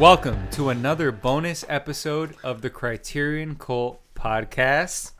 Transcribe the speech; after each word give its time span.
Welcome 0.00 0.48
to 0.52 0.70
another 0.70 1.12
bonus 1.12 1.62
episode 1.68 2.34
of 2.42 2.62
the 2.62 2.70
Criterion 2.70 3.56
Cult 3.56 4.00
podcast. 4.14 5.12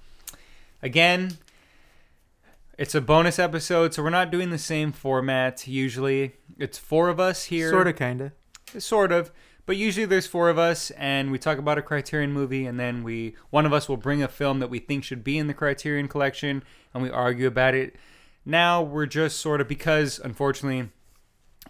Again, 0.83 1.37
it's 2.79 2.95
a 2.95 3.03
bonus 3.03 3.39
episode, 3.39 3.93
so 3.93 4.03
we're 4.03 4.09
not 4.09 4.31
doing 4.31 4.49
the 4.49 4.57
same 4.57 4.91
format 4.91 5.69
usually. 5.69 6.37
It's 6.57 6.79
four 6.79 7.11
of 7.11 7.21
us 7.21 7.45
here. 7.45 7.69
Sort 7.69 7.89
of, 7.89 7.97
kind 7.97 8.23
of. 8.23 8.83
Sort 8.83 9.13
of. 9.13 9.31
But 9.67 9.77
usually 9.77 10.07
there's 10.07 10.27
four 10.27 10.49
of 10.49 10.57
us 10.57 10.91
and 10.93 11.31
we 11.31 11.39
talk 11.39 11.59
about 11.59 11.77
a 11.77 11.83
Criterion 11.83 12.33
movie 12.33 12.65
and 12.65 12.81
then 12.81 13.03
we 13.03 13.35
one 13.51 13.67
of 13.67 13.75
us 13.75 13.87
will 13.87 13.99
bring 13.99 14.23
a 14.23 14.29
film 14.29 14.61
that 14.61 14.71
we 14.71 14.79
think 14.79 15.05
should 15.05 15.23
be 15.23 15.37
in 15.37 15.47
the 15.47 15.53
Criterion 15.53 16.09
collection 16.09 16.63
and 16.95 17.03
we 17.03 17.11
argue 17.11 17.47
about 17.47 17.75
it. 17.75 17.97
Now 18.47 18.81
we're 18.81 19.05
just 19.05 19.41
sort 19.41 19.61
of 19.61 19.69
because 19.69 20.19
unfortunately 20.19 20.89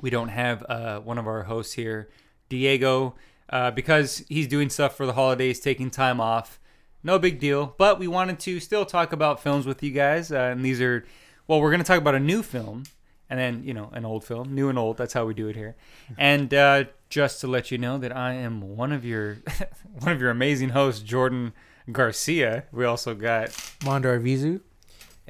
we 0.00 0.10
don't 0.10 0.28
have 0.28 0.64
uh, 0.68 1.00
one 1.00 1.18
of 1.18 1.26
our 1.26 1.42
hosts 1.42 1.72
here, 1.72 2.08
Diego, 2.50 3.14
uh, 3.48 3.70
because 3.70 4.22
he's 4.28 4.46
doing 4.46 4.68
stuff 4.68 4.94
for 4.94 5.06
the 5.06 5.14
holidays, 5.14 5.58
taking 5.58 5.90
time 5.90 6.20
off. 6.20 6.60
No 7.02 7.18
big 7.18 7.40
deal, 7.40 7.74
but 7.78 7.98
we 7.98 8.06
wanted 8.06 8.38
to 8.40 8.60
still 8.60 8.84
talk 8.84 9.14
about 9.14 9.42
films 9.42 9.64
with 9.64 9.82
you 9.82 9.90
guys, 9.90 10.30
uh, 10.30 10.50
and 10.52 10.62
these 10.62 10.82
are 10.82 11.06
well, 11.46 11.60
we're 11.60 11.70
going 11.70 11.80
to 11.80 11.86
talk 11.86 11.98
about 11.98 12.14
a 12.14 12.20
new 12.20 12.42
film 12.42 12.84
and 13.30 13.38
then 13.38 13.62
you 13.64 13.72
know 13.72 13.88
an 13.92 14.04
old 14.04 14.24
film, 14.24 14.54
new 14.54 14.68
and 14.68 14.78
old. 14.78 14.98
That's 14.98 15.14
how 15.14 15.24
we 15.24 15.32
do 15.32 15.48
it 15.48 15.56
here. 15.56 15.76
And 16.18 16.52
uh, 16.52 16.84
just 17.08 17.40
to 17.40 17.46
let 17.46 17.70
you 17.70 17.78
know 17.78 17.96
that 17.98 18.14
I 18.14 18.34
am 18.34 18.76
one 18.76 18.92
of 18.92 19.04
your 19.04 19.38
one 20.00 20.12
of 20.12 20.20
your 20.20 20.30
amazing 20.30 20.70
hosts, 20.70 21.02
Jordan 21.02 21.52
Garcia. 21.90 22.64
We 22.72 22.84
also 22.84 23.14
got 23.14 23.50
Mondo 23.84 24.18
Arvizu. 24.18 24.60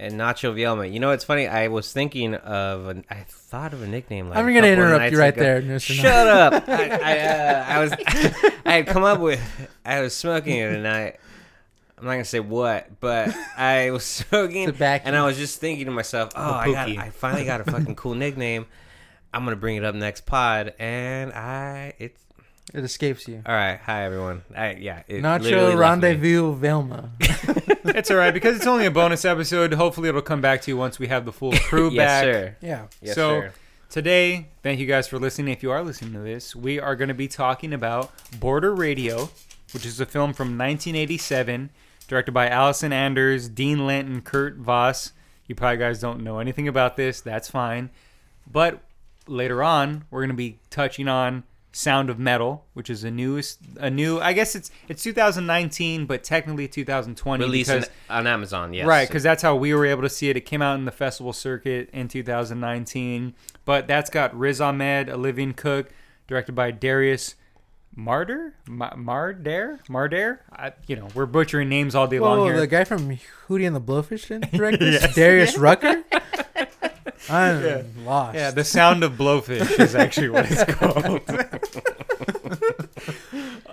And 0.01 0.15
Nacho 0.15 0.55
Vielma. 0.55 0.91
You 0.91 0.99
know, 0.99 1.11
it's 1.11 1.25
funny. 1.25 1.47
I 1.47 1.69
was 1.69 1.93
thinking 1.93 2.35
of, 2.35 2.87
an, 2.87 3.05
I 3.11 3.25
thought 3.29 3.75
of 3.75 3.83
a 3.83 3.87
nickname. 3.87 4.31
Like 4.31 4.39
I'm 4.39 4.47
gonna 4.47 4.67
interrupt 4.67 5.13
you 5.13 5.19
right 5.19 5.33
ago. 5.33 5.43
there, 5.43 5.63
Mr. 5.63 5.93
Shut 5.93 6.27
up! 6.27 6.65
I, 6.67 6.89
I, 6.89 7.19
uh, 7.19 7.65
I 7.69 7.79
was, 7.81 7.93
I 8.65 8.73
had 8.73 8.87
come 8.87 9.05
up 9.05 9.21
with, 9.21 9.41
I 9.85 10.01
was 10.01 10.17
smoking 10.17 10.57
it, 10.57 10.75
and 10.75 10.89
I, 10.89 11.19
I'm 11.99 12.05
not 12.05 12.13
gonna 12.13 12.25
say 12.25 12.41
what, 12.41 12.99
but 12.99 13.35
I 13.59 13.91
was 13.91 14.05
smoking, 14.05 14.71
and 14.71 15.17
I 15.17 15.25
was 15.25 15.37
just 15.37 15.61
thinking 15.61 15.85
to 15.85 15.93
myself, 15.93 16.31
oh, 16.35 16.55
I 16.55 16.73
got. 16.73 16.89
I 16.89 17.11
finally 17.11 17.45
got 17.45 17.61
a 17.61 17.71
fucking 17.71 17.95
cool 17.97 18.15
nickname. 18.15 18.67
I'm 19.35 19.45
gonna 19.45 19.57
bring 19.57 19.77
it 19.77 19.85
up 19.85 19.95
next 19.95 20.25
pod, 20.25 20.75
and 20.79 21.31
I, 21.33 21.93
it's 21.99 22.25
It 22.73 22.85
escapes 22.85 23.27
you. 23.27 23.43
all 23.47 23.55
right. 23.55 23.81
Hi 23.85 24.05
everyone. 24.05 24.43
I 24.57 24.73
yeah. 24.75 25.03
It 25.09 25.23
Nacho. 25.23 25.77
Rendezvous 25.77 26.55
Velma. 26.55 27.11
it's 27.21 28.11
all 28.11 28.17
right 28.17 28.33
because 28.33 28.57
it's 28.57 28.67
only 28.67 28.87
a 28.87 28.91
bonus 28.91 29.25
episode. 29.25 29.73
Hopefully, 29.75 30.09
it'll 30.09 30.23
come 30.23 30.41
back 30.41 30.63
to 30.63 30.71
you 30.71 30.77
once 30.77 30.99
we 30.99 31.09
have 31.09 31.25
the 31.25 31.33
full 31.33 31.53
crew 31.53 31.91
Yes, 31.93 31.97
back. 32.07 32.25
sir. 32.25 32.57
Yeah. 32.61 32.87
Yes, 33.03 33.15
So- 33.15 33.41
sir. 33.41 33.53
Today, 33.89 34.47
thank 34.63 34.79
you 34.79 34.87
guys 34.87 35.09
for 35.09 35.19
listening. 35.19 35.53
If 35.53 35.65
you 35.65 35.73
are 35.73 35.83
listening 35.83 36.13
to 36.13 36.21
this, 36.21 36.55
we 36.55 36.79
are 36.79 36.95
going 36.95 37.09
to 37.09 37.15
be 37.15 37.27
talking 37.27 37.73
about 37.73 38.13
Border 38.39 38.73
Radio, 38.73 39.31
which 39.75 39.85
is 39.85 39.99
a 39.99 40.07
film 40.07 40.33
from 40.33 40.57
1987, 40.57 41.71
directed 42.07 42.31
by 42.31 42.49
Allison 42.49 42.93
Anders, 42.93 43.49
Dean 43.49 43.85
Lanton, 43.87 44.21
Kurt 44.23 44.59
Voss. 44.59 45.11
You 45.49 45.57
probably 45.57 45.79
guys 45.79 45.99
don't 46.01 46.23
know 46.23 46.39
anything 46.39 46.69
about 46.69 46.95
this. 46.95 47.21
That's 47.21 47.51
fine. 47.51 47.91
But 48.49 48.81
later 49.27 49.61
on, 49.61 50.05
we're 50.13 50.21
going 50.21 50.31
to 50.31 50.37
be 50.37 50.61
touching 50.71 51.09
on 51.09 51.43
Sound 51.73 52.11
of 52.11 52.19
Metal, 52.19 52.65
which 52.75 52.91
is 52.91 53.05
a 53.05 53.11
newest, 53.11 53.61
a 53.79 53.89
new. 53.89 54.19
I 54.19 54.33
guess 54.33 54.55
it's 54.57 54.71
it's 54.89 55.03
2019, 55.05 56.07
but 56.07 56.25
technically 56.25 56.67
2020 56.67 57.45
Release 57.45 57.69
because 57.69 57.89
on 58.09 58.27
Amazon. 58.27 58.75
Yes. 58.75 58.87
Right, 58.87 59.07
because 59.07 59.23
that's 59.23 59.43
how 59.43 59.55
we 59.55 59.73
were 59.73 59.87
able 59.87 60.03
to 60.03 60.09
see 60.09 60.29
it. 60.31 60.37
It 60.37 60.41
came 60.43 60.63
out 60.63 60.77
in 60.79 60.85
the 60.85 60.91
festival 60.91 61.33
circuit 61.33 61.89
in 61.93 62.09
2019, 62.09 63.35
but 63.65 63.87
that's 63.87 64.11
got 64.11 64.37
Riz 64.37 64.61
Ahmed, 64.61 65.09
Olivia 65.09 65.53
Cooke, 65.53 65.91
directed 66.27 66.53
by 66.57 66.73
Darius 66.73 67.37
Marder, 67.97 68.55
Ma- 68.69 68.95
Marder, 68.95 69.79
Marder. 69.89 70.39
I, 70.53 70.73
you 70.87 70.97
know, 70.97 71.09
we're 71.15 71.27
butchering 71.27 71.69
names 71.69 71.95
all 71.95 72.07
day 72.09 72.19
long 72.19 72.39
Whoa, 72.39 72.45
here. 72.47 72.61
the 72.61 72.67
guy 72.67 72.85
from 72.85 73.17
Hootie 73.49 73.67
and 73.67 73.77
the 73.77 73.81
Blowfish 73.81 74.27
didn't 74.29 74.51
direct 74.53 74.81
this? 74.81 75.03
Yes. 75.03 75.15
Darius 75.15 75.57
Rucker? 75.59 76.03
I'm 77.29 77.63
Yeah. 77.63 77.83
lost. 78.05 78.35
yeah, 78.35 78.51
the 78.51 78.65
sound 78.65 79.05
of 79.05 79.13
blowfish 79.13 79.79
is 79.79 79.95
actually 79.95 80.31
what 80.31 80.47
it's 80.51 80.65
called. 80.75 81.21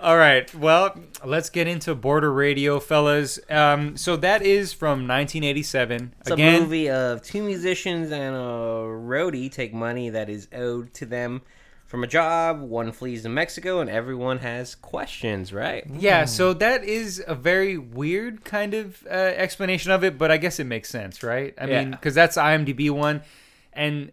All 0.00 0.16
right, 0.16 0.52
well, 0.54 0.94
let's 1.24 1.50
get 1.50 1.66
into 1.66 1.94
Border 1.94 2.32
Radio, 2.32 2.78
fellas. 2.78 3.38
Um, 3.50 3.96
so 3.96 4.16
that 4.16 4.42
is 4.42 4.72
from 4.72 5.08
1987. 5.08 6.14
It's 6.20 6.30
Again, 6.30 6.54
a 6.54 6.60
movie 6.60 6.88
of 6.90 7.22
two 7.22 7.42
musicians 7.42 8.12
and 8.12 8.36
a 8.36 8.38
roadie 8.38 9.50
take 9.50 9.74
money 9.74 10.10
that 10.10 10.28
is 10.28 10.46
owed 10.52 10.94
to 10.94 11.06
them 11.06 11.42
from 11.86 12.04
a 12.04 12.06
job. 12.06 12.60
One 12.60 12.92
flees 12.92 13.22
to 13.24 13.28
Mexico, 13.28 13.80
and 13.80 13.90
everyone 13.90 14.38
has 14.38 14.74
questions, 14.76 15.52
right? 15.52 15.84
Yeah, 15.92 16.26
so 16.26 16.52
that 16.54 16.84
is 16.84 17.22
a 17.26 17.34
very 17.34 17.76
weird 17.76 18.44
kind 18.44 18.74
of 18.74 19.04
uh, 19.06 19.14
explanation 19.14 19.90
of 19.90 20.04
it, 20.04 20.16
but 20.16 20.30
I 20.30 20.36
guess 20.36 20.60
it 20.60 20.64
makes 20.64 20.90
sense, 20.90 21.22
right? 21.24 21.54
I 21.60 21.66
Yeah. 21.66 21.80
mean, 21.82 21.90
because 21.92 22.14
that's 22.14 22.36
IMDb 22.36 22.90
one, 22.90 23.22
and 23.72 24.12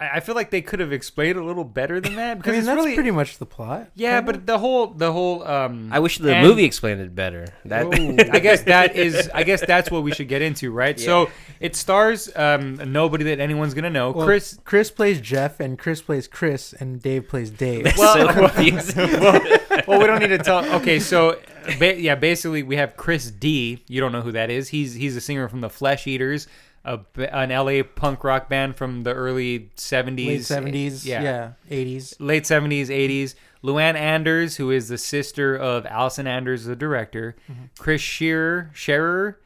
I, 0.00 0.08
I 0.16 0.20
feel 0.20 0.34
like 0.34 0.50
they 0.50 0.62
could 0.62 0.80
have 0.80 0.92
explained 0.92 1.36
it 1.38 1.42
a 1.42 1.44
little 1.44 1.64
better 1.64 2.00
than 2.00 2.16
that 2.16 2.30
I 2.32 2.34
because 2.34 2.50
mean, 2.52 2.58
it's 2.58 2.66
that's 2.66 2.76
really 2.76 2.94
pretty 2.94 3.10
much 3.10 3.38
the 3.38 3.46
plot. 3.46 3.88
yeah, 3.94 4.18
kinda. 4.18 4.32
but 4.32 4.46
the 4.46 4.58
whole 4.58 4.88
the 4.88 5.12
whole 5.12 5.46
um, 5.46 5.90
I 5.92 5.98
wish 5.98 6.18
the 6.18 6.34
and- 6.34 6.46
movie 6.46 6.64
explained 6.64 7.00
it 7.00 7.14
better. 7.14 7.46
That 7.64 7.86
I 8.32 8.38
guess 8.38 8.62
that 8.62 8.96
is 8.96 9.30
I 9.34 9.42
guess 9.42 9.64
that's 9.64 9.90
what 9.90 10.02
we 10.02 10.12
should 10.12 10.28
get 10.28 10.42
into, 10.42 10.70
right? 10.70 10.98
So 10.98 11.30
it 11.60 11.74
stars 11.76 12.30
um, 12.36 12.76
nobody 12.92 13.24
that 13.24 13.40
anyone's 13.40 13.74
gonna 13.74 13.90
know. 13.90 14.12
Well, 14.12 14.26
Chris 14.26 14.58
Chris 14.64 14.90
plays 14.90 15.20
Jeff, 15.20 15.60
and 15.60 15.78
Chris 15.78 16.00
plays 16.02 16.28
Chris, 16.28 16.72
and 16.72 17.02
Dave 17.02 17.28
plays 17.28 17.50
Dave. 17.50 17.86
Well- 17.96 18.14
so 18.14 18.26
well, 19.20 19.40
well, 19.88 20.00
we 20.00 20.06
don't 20.06 20.20
need 20.20 20.28
to 20.28 20.38
tell. 20.38 20.64
Okay, 20.76 20.98
so 21.00 21.38
ba- 21.78 22.00
yeah, 22.00 22.14
basically 22.14 22.62
we 22.62 22.76
have 22.76 22.96
Chris 22.96 23.30
D. 23.30 23.82
You 23.88 24.00
don't 24.00 24.12
know 24.12 24.20
who 24.22 24.32
that 24.32 24.50
is. 24.50 24.68
He's 24.68 24.94
he's 24.94 25.16
a 25.16 25.20
singer 25.20 25.48
from 25.48 25.60
the 25.60 25.70
Flesh 25.70 26.06
Eaters, 26.06 26.46
a, 26.94 26.98
b- 26.98 27.26
an 27.26 27.50
LA 27.50 27.82
punk 27.82 28.24
rock 28.24 28.48
band 28.48 28.76
from 28.76 29.02
the 29.02 29.12
early 29.14 29.70
seventies, 29.76 30.50
Late 30.50 30.62
70s, 30.74 31.04
yeah. 31.04 31.52
80s. 31.70 32.14
late 32.18 32.46
seventies, 32.46 32.90
eighties. 32.90 33.34
Luann 33.64 33.94
Anders, 33.96 34.56
who 34.56 34.70
is 34.70 34.88
the 34.88 34.98
sister 34.98 35.56
of 35.56 35.84
Allison 35.86 36.26
Anders, 36.26 36.64
the 36.64 36.76
director. 36.76 37.34
Mm-hmm. 37.50 37.64
Chris 37.78 38.00
Shearer, 38.00 38.70
Scherer, 38.72 39.38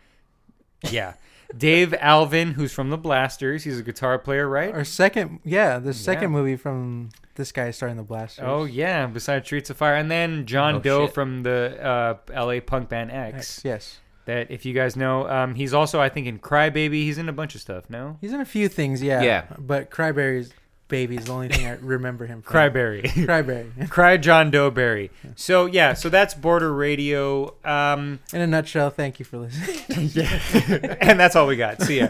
yeah. 0.91 1.15
Dave 1.57 1.93
Alvin, 1.95 2.53
who's 2.53 2.73
from 2.73 2.89
the 2.91 2.97
Blasters. 2.97 3.65
He's 3.65 3.79
a 3.79 3.83
guitar 3.83 4.19
player, 4.19 4.49
right? 4.49 4.73
Our 4.73 4.85
second, 4.85 5.41
yeah, 5.45 5.79
the 5.79 5.93
second 5.93 6.25
Yeah. 6.25 6.39
movie 6.39 6.57
from 6.57 7.11
this 7.35 7.53
guy 7.53 7.71
starring 7.73 7.97
the 7.99 8.03
Blasters. 8.03 8.45
Oh 8.47 8.65
yeah, 8.65 9.07
besides 9.07 9.47
Streets 9.47 9.69
of 9.71 9.77
Fire, 9.77 9.95
and 9.97 10.11
then 10.11 10.47
John 10.47 10.77
Oh, 10.77 10.81
Doe 10.81 11.07
shit. 11.07 11.15
from 11.15 11.43
the 11.43 11.79
uh, 11.83 12.15
L.A. 12.33 12.61
punk 12.61 12.89
band 12.89 13.11
X. 13.11 13.37
X, 13.37 13.63
yes. 13.65 13.99
That 14.25 14.51
if 14.51 14.65
you 14.65 14.73
guys 14.73 14.97
know, 14.97 15.29
um, 15.29 15.55
he's 15.55 15.75
also 15.75 16.01
I 16.01 16.09
think 16.09 16.27
in 16.27 16.39
Crybaby. 16.39 16.93
He's 16.93 17.19
in 17.19 17.29
a 17.29 17.33
bunch 17.33 17.55
of 17.55 17.61
stuff. 17.61 17.91
No, 17.91 18.19
He's 18.21 18.33
in 18.33 18.41
a 18.41 18.45
few 18.45 18.69
things, 18.69 19.03
yeah. 19.03 19.23
Yeah. 19.23 19.45
But 19.59 19.91
Cryberry's 19.91 20.53
Baby 20.93 21.17
is 21.17 21.25
the 21.25 21.33
only 21.33 21.49
thing 21.49 21.67
I 21.67 21.79
remember 21.81 22.27
him 22.27 22.43
from. 22.43 22.53
Cryberry, 22.53 23.03
Cryberry. 23.27 23.89
Cry 23.91 24.19
John 24.19 24.51
Doe 24.51 24.71
Berry. 24.71 25.11
So 25.37 25.65
yeah, 25.65 25.95
so 25.95 26.11
that's 26.11 26.35
Border 26.35 26.71
Radio, 26.71 27.55
um, 27.65 28.21
In 28.31 28.43
a 28.43 28.47
nutshell, 28.47 28.91
thank 28.91 29.19
you 29.19 29.25
for 29.25 29.39
listening. 29.39 29.79
and 31.01 31.19
that's 31.19 31.35
all 31.35 31.47
we 31.47 31.57
got. 31.57 31.81
See 31.81 32.01
ya. 32.01 32.09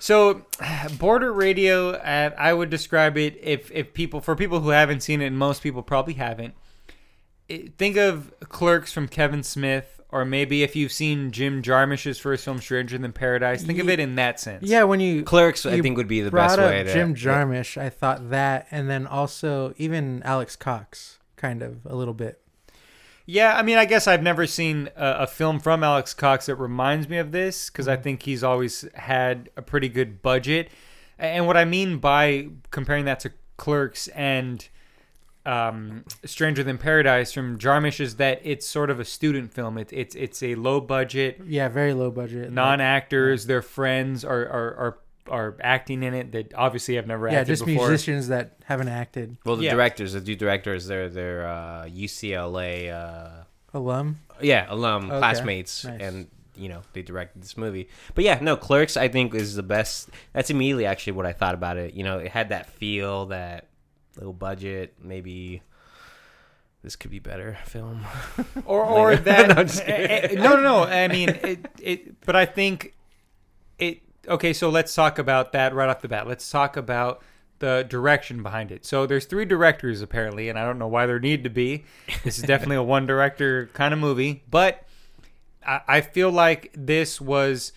So, 0.00 0.44
Border 0.98 1.32
Radio, 1.32 1.90
uh, 1.90 2.30
I 2.36 2.52
would 2.52 2.68
describe 2.68 3.16
it 3.16 3.38
if 3.40 3.70
if 3.70 3.94
people 3.94 4.20
for 4.20 4.34
people 4.34 4.58
who 4.58 4.70
haven't 4.70 5.04
seen 5.04 5.22
it, 5.22 5.26
and 5.26 5.38
most 5.38 5.62
people 5.62 5.84
probably 5.84 6.14
haven't. 6.14 6.54
It, 7.48 7.78
think 7.78 7.96
of 7.96 8.34
Clerks 8.40 8.92
from 8.92 9.06
Kevin 9.06 9.44
Smith, 9.44 9.95
or 10.16 10.24
maybe 10.24 10.62
if 10.62 10.74
you've 10.74 10.92
seen 10.92 11.30
Jim 11.30 11.62
Jarmusch's 11.62 12.18
first 12.18 12.44
film, 12.44 12.58
Stranger 12.58 12.96
Than 12.96 13.12
Paradise. 13.12 13.62
Think 13.62 13.78
of 13.78 13.88
it 13.90 14.00
in 14.00 14.14
that 14.14 14.40
sense. 14.40 14.68
yeah, 14.68 14.84
when 14.84 14.98
you 14.98 15.22
Clerks, 15.22 15.66
I 15.66 15.80
think, 15.80 15.98
would 15.98 16.08
be 16.08 16.22
the 16.22 16.30
brought 16.30 16.48
best 16.48 16.58
up 16.58 16.70
way 16.70 16.82
to. 16.82 16.92
Jim 16.92 17.14
Jarmusch, 17.14 17.76
I 17.80 17.90
thought 17.90 18.30
that, 18.30 18.66
and 18.70 18.88
then 18.88 19.06
also 19.06 19.74
even 19.76 20.22
Alex 20.22 20.56
Cox, 20.56 21.18
kind 21.36 21.62
of 21.62 21.84
a 21.84 21.94
little 21.94 22.14
bit. 22.14 22.40
Yeah, 23.26 23.56
I 23.56 23.62
mean, 23.62 23.76
I 23.76 23.84
guess 23.84 24.06
I've 24.06 24.22
never 24.22 24.46
seen 24.46 24.88
a, 24.96 25.10
a 25.20 25.26
film 25.26 25.60
from 25.60 25.84
Alex 25.84 26.14
Cox 26.14 26.46
that 26.46 26.54
reminds 26.54 27.08
me 27.08 27.18
of 27.18 27.32
this 27.32 27.68
because 27.68 27.88
I 27.88 27.94
mm-hmm. 27.94 28.02
think 28.04 28.22
he's 28.22 28.42
always 28.42 28.88
had 28.94 29.50
a 29.56 29.62
pretty 29.62 29.88
good 29.88 30.22
budget. 30.22 30.70
And 31.18 31.46
what 31.46 31.56
I 31.56 31.64
mean 31.64 31.98
by 31.98 32.48
comparing 32.70 33.04
that 33.06 33.20
to 33.20 33.32
Clerks 33.56 34.08
and 34.08 34.66
um, 35.46 36.04
Stranger 36.24 36.62
Than 36.62 36.76
Paradise 36.78 37.32
from 37.32 37.58
Jarmusch 37.58 38.00
is 38.00 38.16
that 38.16 38.40
it's 38.44 38.66
sort 38.66 38.90
of 38.90 38.98
a 39.00 39.04
student 39.04 39.52
film. 39.52 39.78
It, 39.78 39.92
it's 39.92 40.14
it's 40.14 40.42
a 40.42 40.54
low 40.56 40.80
budget, 40.80 41.40
Yeah, 41.46 41.68
very 41.68 41.94
low 41.94 42.10
budget. 42.10 42.52
non 42.52 42.80
actors, 42.80 43.46
their 43.46 43.62
friends 43.62 44.24
are, 44.24 44.42
are 44.48 44.74
are 44.76 44.98
are 45.28 45.56
acting 45.60 46.02
in 46.04 46.14
it 46.14 46.30
that 46.32 46.54
obviously 46.54 46.94
have 46.94 47.06
never 47.08 47.26
acted 47.26 47.34
yeah, 47.34 47.40
acted 47.40 47.52
just 47.52 47.66
before. 47.66 47.88
musicians 47.88 48.28
that 48.28 48.56
haven't 48.64 48.88
acted. 48.88 49.36
Well, 49.44 49.56
the 49.56 49.64
Yeah. 49.64 49.72
directors, 49.74 50.12
the 50.12 50.20
two 50.20 50.36
directors, 50.36 50.86
they're 50.86 51.08
they're 51.08 51.46
uh, 51.46 51.86
UCLA, 51.86 52.92
uh, 52.92 53.42
Alum. 53.74 54.18
yeah, 54.40 54.66
alum 54.68 55.10
Okay. 55.10 55.18
classmates, 55.18 55.84
Nice. 55.84 56.00
and 56.00 56.26
you 56.56 56.68
know 56.68 56.82
they 56.92 57.02
directed 57.02 57.42
this 57.42 57.56
movie. 57.56 57.88
But 58.14 58.24
yeah, 58.24 58.38
no, 58.40 58.56
Clerks, 58.56 58.96
I 58.96 59.08
think 59.08 59.34
is 59.34 59.54
the 59.56 59.62
best. 59.62 60.10
That's 60.32 60.48
immediately 60.50 60.86
actually 60.86 61.14
what 61.14 61.26
I 61.26 61.32
thought 61.32 61.54
about 61.54 61.76
it. 61.76 61.94
You 61.94 62.04
know, 62.04 62.18
it 62.18 62.30
had 62.30 62.48
that 62.50 62.66
feel, 62.70 63.26
that 63.26 63.66
low 64.20 64.32
budget, 64.32 64.94
maybe 65.02 65.62
this 66.82 66.96
could 66.96 67.10
be 67.10 67.18
better 67.18 67.58
film. 67.64 68.04
or 68.64 68.84
or 68.84 69.12
Like- 69.12 69.24
that 69.24 70.32
No, 70.34 70.42
no 70.42 70.56
no 70.56 70.62
no. 70.62 70.82
I 70.84 71.08
mean 71.08 71.30
it 71.30 71.66
it 71.80 72.20
but 72.24 72.36
i 72.36 72.44
think 72.46 72.94
it 73.78 74.00
okay 74.28 74.52
so 74.52 74.68
let's 74.70 74.94
talk 74.94 75.18
about 75.18 75.52
that 75.52 75.74
right 75.74 75.88
off 75.88 76.00
the 76.00 76.08
bat. 76.08 76.26
Let's 76.26 76.48
talk 76.50 76.76
about 76.76 77.22
the 77.58 77.86
direction 77.88 78.42
behind 78.42 78.70
it. 78.70 78.84
So 78.84 79.06
there's 79.06 79.24
three 79.24 79.46
directors 79.46 80.02
apparently 80.02 80.48
and 80.48 80.58
i 80.58 80.64
don't 80.64 80.78
know 80.78 80.88
why 80.88 81.06
there 81.06 81.18
need 81.18 81.44
to 81.44 81.50
be. 81.50 81.84
This 82.24 82.38
is 82.38 82.44
definitely 82.44 82.76
a 82.76 82.82
one 82.96 83.06
director 83.06 83.68
kind 83.72 83.92
of 83.92 84.00
movie 84.00 84.44
but 84.50 84.84
I, 85.66 85.80
I 85.88 86.00
feel 86.02 86.30
like 86.30 86.72
this 86.76 87.20
was 87.20 87.72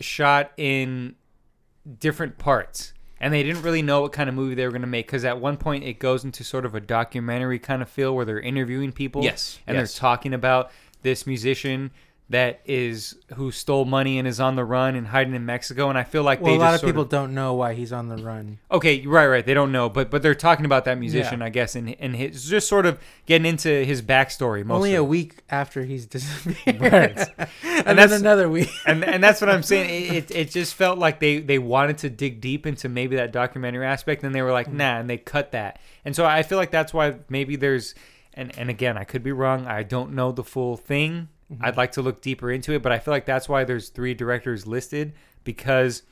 shot 0.00 0.52
in 0.56 1.16
different 1.98 2.38
parts 2.38 2.92
and 3.22 3.32
they 3.32 3.42
didn't 3.42 3.62
really 3.62 3.80
know 3.82 4.02
what 4.02 4.12
kind 4.12 4.28
of 4.28 4.34
movie 4.34 4.54
they 4.54 4.64
were 4.64 4.72
going 4.72 4.82
to 4.82 4.86
make 4.88 5.06
because 5.06 5.24
at 5.24 5.40
one 5.40 5.56
point 5.56 5.84
it 5.84 5.98
goes 5.98 6.24
into 6.24 6.44
sort 6.44 6.66
of 6.66 6.74
a 6.74 6.80
documentary 6.80 7.58
kind 7.58 7.80
of 7.80 7.88
feel 7.88 8.14
where 8.14 8.24
they're 8.24 8.40
interviewing 8.40 8.92
people 8.92 9.22
Yes, 9.22 9.58
and 9.66 9.76
yes. 9.76 9.94
they're 9.94 10.00
talking 10.00 10.34
about 10.34 10.70
this 11.02 11.26
musician 11.26 11.92
that 12.32 12.60
is 12.66 13.16
who 13.36 13.50
stole 13.50 13.84
money 13.84 14.18
and 14.18 14.26
is 14.28 14.40
on 14.40 14.56
the 14.56 14.64
run 14.64 14.94
and 14.94 15.06
hiding 15.06 15.34
in 15.34 15.46
Mexico 15.46 15.88
and 15.88 15.96
I 15.96 16.04
feel 16.04 16.22
like 16.22 16.40
Well, 16.42 16.52
they 16.52 16.56
a 16.56 16.60
lot 16.60 16.74
of 16.74 16.82
people 16.82 17.04
don't 17.04 17.32
know 17.32 17.54
why 17.54 17.74
he's 17.74 17.92
on 17.92 18.08
the 18.08 18.16
run. 18.16 18.58
Okay, 18.70 19.06
right, 19.06 19.26
right. 19.26 19.46
They 19.46 19.54
don't 19.54 19.72
know, 19.72 19.88
but 19.88 20.10
but 20.10 20.22
they're 20.22 20.34
talking 20.34 20.64
about 20.66 20.84
that 20.86 20.98
musician, 20.98 21.40
Yeah. 21.40 21.46
I 21.46 21.48
guess, 21.50 21.74
and 21.76 21.94
and 22.00 22.16
his 22.16 22.44
just 22.44 22.68
sort 22.68 22.84
of 22.86 22.98
getting 23.26 23.46
into 23.46 23.84
his 23.84 24.02
backstory. 24.02 24.64
Mostly. 24.64 24.90
Only 24.90 24.94
a 24.96 25.04
week 25.04 25.38
after 25.48 25.84
he's 25.84 26.06
disappeared, 26.06 26.80
Right. 26.92 27.18
and, 27.38 27.48
And 27.64 27.86
then 27.86 27.96
that's- 27.96 28.20
another 28.20 28.48
week. 28.48 28.70
and 28.86 29.04
and 29.04 29.22
that's 29.22 29.40
what 29.40 29.48
I'm 29.50 29.62
saying. 29.62 30.14
It, 30.14 30.30
it 30.30 30.36
it 30.36 30.50
just 30.50 30.74
felt 30.74 30.98
like 30.98 31.20
they 31.20 31.38
they 31.38 31.58
wanted 31.58 31.98
to 31.98 32.10
dig 32.10 32.40
deep 32.40 32.66
into 32.66 32.88
maybe 32.88 33.16
that 33.16 33.32
documentary 33.32 33.86
aspect, 33.86 34.24
and 34.24 34.34
they 34.34 34.42
were 34.42 34.52
like, 34.52 34.68
mm. 34.68 34.74
nah, 34.74 34.98
and 34.98 35.08
they 35.08 35.18
cut 35.18 35.52
that. 35.52 35.78
And 36.04 36.16
so 36.16 36.24
I 36.24 36.42
feel 36.42 36.58
like 36.58 36.70
that's 36.70 36.92
why 36.94 37.16
maybe 37.28 37.56
there's, 37.56 37.94
and 38.34 38.56
and 38.58 38.70
again, 38.70 38.96
I 38.96 39.04
could 39.04 39.22
be 39.22 39.32
wrong. 39.32 39.66
I 39.66 39.82
don't 39.82 40.12
know 40.12 40.32
the 40.32 40.44
full 40.44 40.76
thing. 40.76 41.28
I'd 41.60 41.76
like 41.76 41.92
to 41.92 42.02
look 42.02 42.22
deeper 42.22 42.50
into 42.50 42.72
it, 42.72 42.82
but 42.82 42.92
I 42.92 42.98
feel 42.98 43.12
like 43.12 43.26
that's 43.26 43.48
why 43.48 43.64
there's 43.64 43.88
three 43.90 44.14
directors 44.14 44.66
listed 44.66 45.12
because 45.44 46.02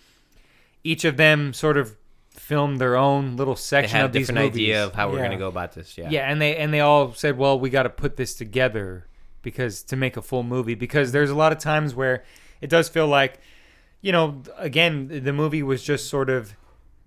each 0.85 1.05
of 1.05 1.17
them 1.17 1.53
sort 1.53 1.77
of 1.77 1.97
filmed 2.31 2.81
their 2.81 2.97
own 2.97 3.37
little 3.37 3.57
section 3.57 3.93
They 3.93 3.99
had 3.99 4.03
a 4.03 4.07
of 4.07 4.13
these 4.13 4.27
different 4.29 4.47
movies. 4.47 4.61
idea 4.69 4.85
of 4.87 4.95
how 4.95 5.11
we're 5.11 5.19
Yeah. 5.19 5.25
gonna 5.25 5.39
go 5.39 5.49
about 5.49 5.73
this. 5.75 5.97
Yeah. 5.99 6.09
Yeah, 6.11 6.31
and 6.31 6.41
they 6.41 6.57
and 6.57 6.73
they 6.73 6.81
all 6.81 7.13
said, 7.15 7.37
"Well, 7.37 7.59
we 7.59 7.71
got 7.71 7.83
to 7.85 7.91
put 7.91 8.17
this 8.17 8.35
together 8.35 9.07
because 9.43 9.83
to 9.85 9.97
make 9.97 10.17
a 10.17 10.23
full 10.23 10.43
movie 10.43 10.75
because 10.75 11.13
there's 11.13 11.31
a 11.31 11.35
lot 11.35 11.53
of 11.53 11.59
times 11.59 11.95
where 11.95 12.25
it 12.61 12.69
does 12.71 12.89
feel 12.89 13.07
like, 13.07 13.41
you 14.01 14.13
know, 14.13 14.43
again, 14.59 15.09
the 15.25 15.33
movie 15.33 15.63
was 15.63 15.83
just 15.83 16.09
sort 16.09 16.31
of 16.31 16.55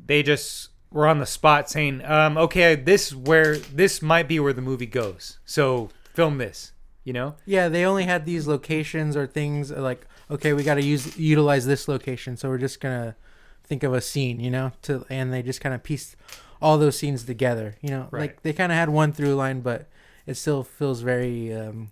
they 0.06 0.22
just 0.24 0.70
were 0.92 1.08
on 1.08 1.18
the 1.20 1.26
spot 1.26 1.70
saying, 1.70 2.04
um, 2.06 2.38
"Okay, 2.38 2.76
this 2.76 3.14
where 3.16 3.58
this 3.58 4.02
might 4.02 4.28
be 4.28 4.40
where 4.40 4.54
the 4.54 4.62
movie 4.62 4.86
goes. 4.86 5.40
So, 5.46 5.90
film 6.14 6.38
this." 6.38 6.73
You 7.04 7.14
know? 7.14 7.36
Yeah, 7.46 7.68
they 7.70 7.86
only 7.86 8.06
had 8.06 8.26
these 8.26 8.48
locations 8.48 9.18
or 9.18 9.28
things 9.28 9.72
like, 9.72 10.08
okay, 10.32 10.54
we 10.54 10.64
got 10.64 10.76
to 10.76 10.84
use 10.84 11.18
utilize 11.18 11.66
this 11.66 11.88
location, 11.88 12.38
so 12.38 12.48
we're 12.50 12.58
just 12.58 12.80
gonna 12.80 13.16
think 13.64 13.84
of 13.84 13.94
a 13.94 14.02
scene, 14.02 14.40
you 14.40 14.50
know, 14.52 14.72
to 14.84 15.06
and 15.10 15.32
they 15.34 15.42
just 15.42 15.62
kind 15.62 15.76
of 15.76 15.84
pieced 15.84 16.16
all 16.62 16.78
those 16.78 16.98
scenes 16.98 17.24
together, 17.26 17.76
you 17.82 17.90
know, 17.90 18.08
Right. 18.12 18.22
like 18.22 18.42
they 18.44 18.54
kind 18.54 18.72
of 18.72 18.78
had 18.78 18.90
one 18.90 19.12
through 19.12 19.36
line, 19.36 19.60
but 19.62 19.90
it 20.26 20.36
still 20.36 20.64
feels 20.64 21.02
very, 21.02 21.54
um, 21.54 21.92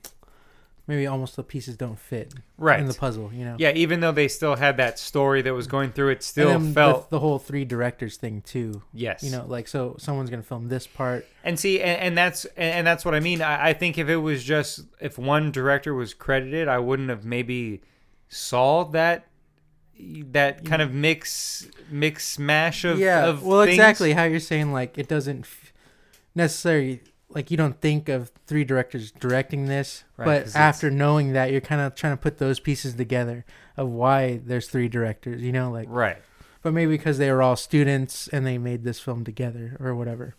maybe 0.87 1.05
almost 1.07 1.35
the 1.35 1.43
pieces 1.43 1.77
don't 1.77 1.97
fit 1.99 2.33
Right. 2.57 2.79
in 2.79 2.87
the 2.87 2.93
puzzle, 2.93 3.31
you 3.33 3.45
know. 3.45 3.55
yeah, 3.59 3.71
even 3.73 3.99
though 4.01 4.11
they 4.11 4.27
still 4.27 4.55
had 4.55 4.77
that 4.77 4.99
story 4.99 5.41
that 5.43 5.53
was 5.53 5.67
going 5.67 5.91
through, 5.91 6.09
it 6.09 6.23
still 6.23 6.59
felt 6.73 7.09
the, 7.09 7.15
the 7.15 7.19
whole 7.19 7.39
three 7.39 7.65
directors 7.65 8.17
thing 8.17 8.41
too. 8.41 8.81
yes. 8.93 9.23
You 9.23 9.31
know, 9.31 9.45
like 9.47 9.67
so 9.67 9.95
someone's 9.99 10.29
gonna 10.29 10.43
film 10.43 10.67
this 10.67 10.87
part. 10.87 11.25
And 11.43 11.59
see, 11.59 11.79
and, 11.81 12.01
and 12.01 12.17
that's 12.17 12.45
and, 12.57 12.85
that's 12.85 13.05
what 13.05 13.15
I 13.15 13.19
mean. 13.19 13.41
I, 13.41 13.69
I 13.69 13.73
think 13.73 13.97
if 13.97 14.09
it 14.09 14.17
was 14.17 14.43
just 14.43 14.81
if 14.99 15.17
one 15.17 15.51
director 15.51 15.93
was 15.93 16.13
credited, 16.13 16.67
I 16.67 16.79
wouldn't 16.79 17.09
have 17.09 17.23
maybe 17.25 17.81
saw 18.27 18.83
that 18.85 19.27
that 20.31 20.65
kind 20.65 20.81
of 20.81 20.91
mix 20.93 21.67
mix 21.91 22.27
smash 22.27 22.83
of 22.85 22.97
yeah, 22.97 23.25
Of 23.27 23.43
well, 23.43 23.63
things. 23.63 23.75
exactly 23.75 24.13
how 24.13 24.23
you're 24.23 24.39
saying. 24.39 24.73
Like 24.73 24.97
it 24.97 25.07
doesn't 25.07 25.45
necessarily 26.33 27.01
like 27.33 27.51
you 27.51 27.57
don't 27.57 27.79
think 27.79 28.09
of 28.09 28.31
three 28.47 28.63
directors 28.63 29.11
directing 29.11 29.65
this, 29.65 30.03
Right, 30.17 30.25
but 30.45 30.55
after 30.55 30.91
knowing 30.91 31.33
that, 31.33 31.51
you're 31.51 31.61
kind 31.61 31.81
of 31.81 31.95
trying 31.95 32.13
to 32.13 32.21
put 32.21 32.37
those 32.37 32.59
pieces 32.59 32.95
together 32.95 33.45
of 33.77 33.89
why 33.89 34.41
there's 34.43 34.67
three 34.67 34.87
directors. 34.87 35.41
You 35.41 35.51
know, 35.51 35.71
like 35.71 35.87
right. 35.89 36.17
but 36.61 36.73
maybe 36.73 36.91
because 36.91 37.17
they 37.17 37.31
were 37.31 37.41
all 37.41 37.55
students 37.55 38.27
and 38.27 38.45
they 38.45 38.57
made 38.57 38.83
this 38.83 38.99
film 38.99 39.23
together 39.23 39.77
or 39.79 39.95
whatever. 39.95 40.35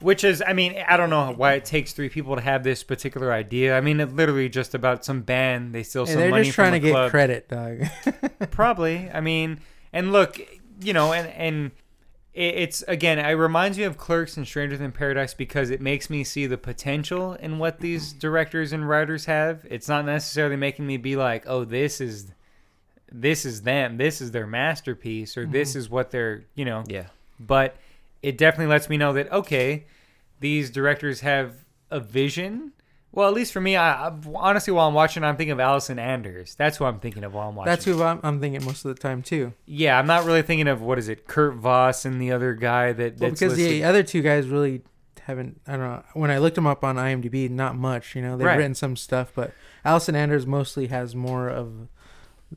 Which 0.00 0.22
is, 0.22 0.42
I 0.46 0.52
mean, 0.52 0.76
I 0.86 0.98
don't 0.98 1.08
know 1.08 1.32
why 1.34 1.54
it 1.54 1.64
takes 1.64 1.94
three 1.94 2.10
people 2.10 2.34
to 2.34 2.42
have 2.42 2.62
this 2.62 2.82
particular 2.82 3.32
idea. 3.32 3.76
I 3.76 3.80
mean, 3.80 4.00
it 4.00 4.14
literally 4.14 4.50
just 4.50 4.74
about 4.74 5.04
some 5.04 5.22
band 5.22 5.74
they 5.74 5.82
steal 5.82 6.04
some 6.04 6.16
they're 6.16 6.30
money 6.30 6.44
just 6.44 6.54
trying 6.54 6.72
to 6.72 6.80
get 6.80 6.90
club. 6.90 7.10
credit, 7.10 7.48
dog. 7.48 7.84
Probably. 8.50 9.08
I 9.10 9.20
mean, 9.20 9.60
and 9.92 10.12
look, 10.12 10.38
you 10.80 10.92
know, 10.92 11.12
and 11.12 11.28
and 11.28 11.70
it's 12.34 12.82
again, 12.88 13.20
it 13.20 13.32
reminds 13.32 13.78
me 13.78 13.84
of 13.84 13.96
Clerks 13.96 14.36
and 14.36 14.46
Stranger 14.46 14.76
Than 14.76 14.90
Paradise 14.90 15.34
because 15.34 15.70
it 15.70 15.80
makes 15.80 16.10
me 16.10 16.24
see 16.24 16.46
the 16.46 16.58
potential 16.58 17.34
in 17.34 17.58
what 17.58 17.78
these 17.78 18.12
directors 18.12 18.72
and 18.72 18.88
writers 18.88 19.26
have. 19.26 19.64
It's 19.70 19.88
not 19.88 20.04
necessarily 20.04 20.56
making 20.56 20.84
me 20.86 20.96
be 20.96 21.14
like, 21.14 21.44
oh, 21.46 21.64
this 21.64 22.00
is 22.00 22.32
this 23.12 23.44
is 23.44 23.62
them, 23.62 23.98
this 23.98 24.20
is 24.20 24.32
their 24.32 24.48
masterpiece, 24.48 25.36
or 25.36 25.46
this 25.46 25.70
mm-hmm. 25.70 25.78
is 25.78 25.90
what 25.90 26.10
they're, 26.10 26.44
you 26.56 26.64
know. 26.64 26.82
Yeah. 26.88 27.06
But 27.38 27.76
it 28.20 28.36
definitely 28.36 28.72
lets 28.72 28.88
me 28.88 28.96
know 28.96 29.12
that 29.12 29.30
okay, 29.30 29.84
these 30.40 30.70
directors 30.70 31.20
have 31.20 31.54
a 31.90 32.00
vision. 32.00 32.72
Well, 33.14 33.28
at 33.28 33.34
least 33.34 33.52
for 33.52 33.60
me, 33.60 33.76
I, 33.76 34.08
I 34.08 34.12
honestly, 34.34 34.72
while 34.72 34.88
I'm 34.88 34.94
watching, 34.94 35.22
I'm 35.22 35.36
thinking 35.36 35.52
of 35.52 35.60
Allison 35.60 35.98
Anders. 36.00 36.54
That's 36.56 36.78
who 36.78 36.84
I'm 36.84 36.98
thinking 36.98 37.22
of 37.22 37.32
while 37.32 37.48
I'm 37.48 37.54
watching. 37.54 37.70
That's 37.70 37.84
who 37.84 38.02
I'm, 38.02 38.18
I'm 38.24 38.40
thinking 38.40 38.64
most 38.64 38.84
of 38.84 38.94
the 38.94 39.00
time 39.00 39.22
too. 39.22 39.52
Yeah, 39.66 39.98
I'm 39.98 40.06
not 40.06 40.24
really 40.24 40.42
thinking 40.42 40.66
of 40.66 40.82
what 40.82 40.98
is 40.98 41.08
it, 41.08 41.26
Kurt 41.28 41.54
Voss 41.54 42.04
and 42.04 42.20
the 42.20 42.32
other 42.32 42.54
guy 42.54 42.92
that 42.92 43.20
Well, 43.20 43.30
that's 43.30 43.40
because 43.40 43.56
listed. 43.56 43.70
the 43.70 43.84
other 43.84 44.02
two 44.02 44.20
guys 44.20 44.48
really 44.48 44.82
haven't. 45.22 45.60
I 45.66 45.72
don't 45.72 45.80
know. 45.80 46.02
When 46.14 46.30
I 46.30 46.38
looked 46.38 46.56
them 46.56 46.66
up 46.66 46.82
on 46.82 46.96
IMDb, 46.96 47.48
not 47.48 47.76
much. 47.76 48.14
You 48.16 48.22
know, 48.22 48.36
they've 48.36 48.46
Right. 48.46 48.56
written 48.58 48.74
some 48.74 48.96
stuff, 48.96 49.30
but 49.34 49.52
Allison 49.84 50.16
Anders 50.16 50.46
mostly 50.46 50.88
has 50.88 51.14
more 51.14 51.48
of 51.48 51.88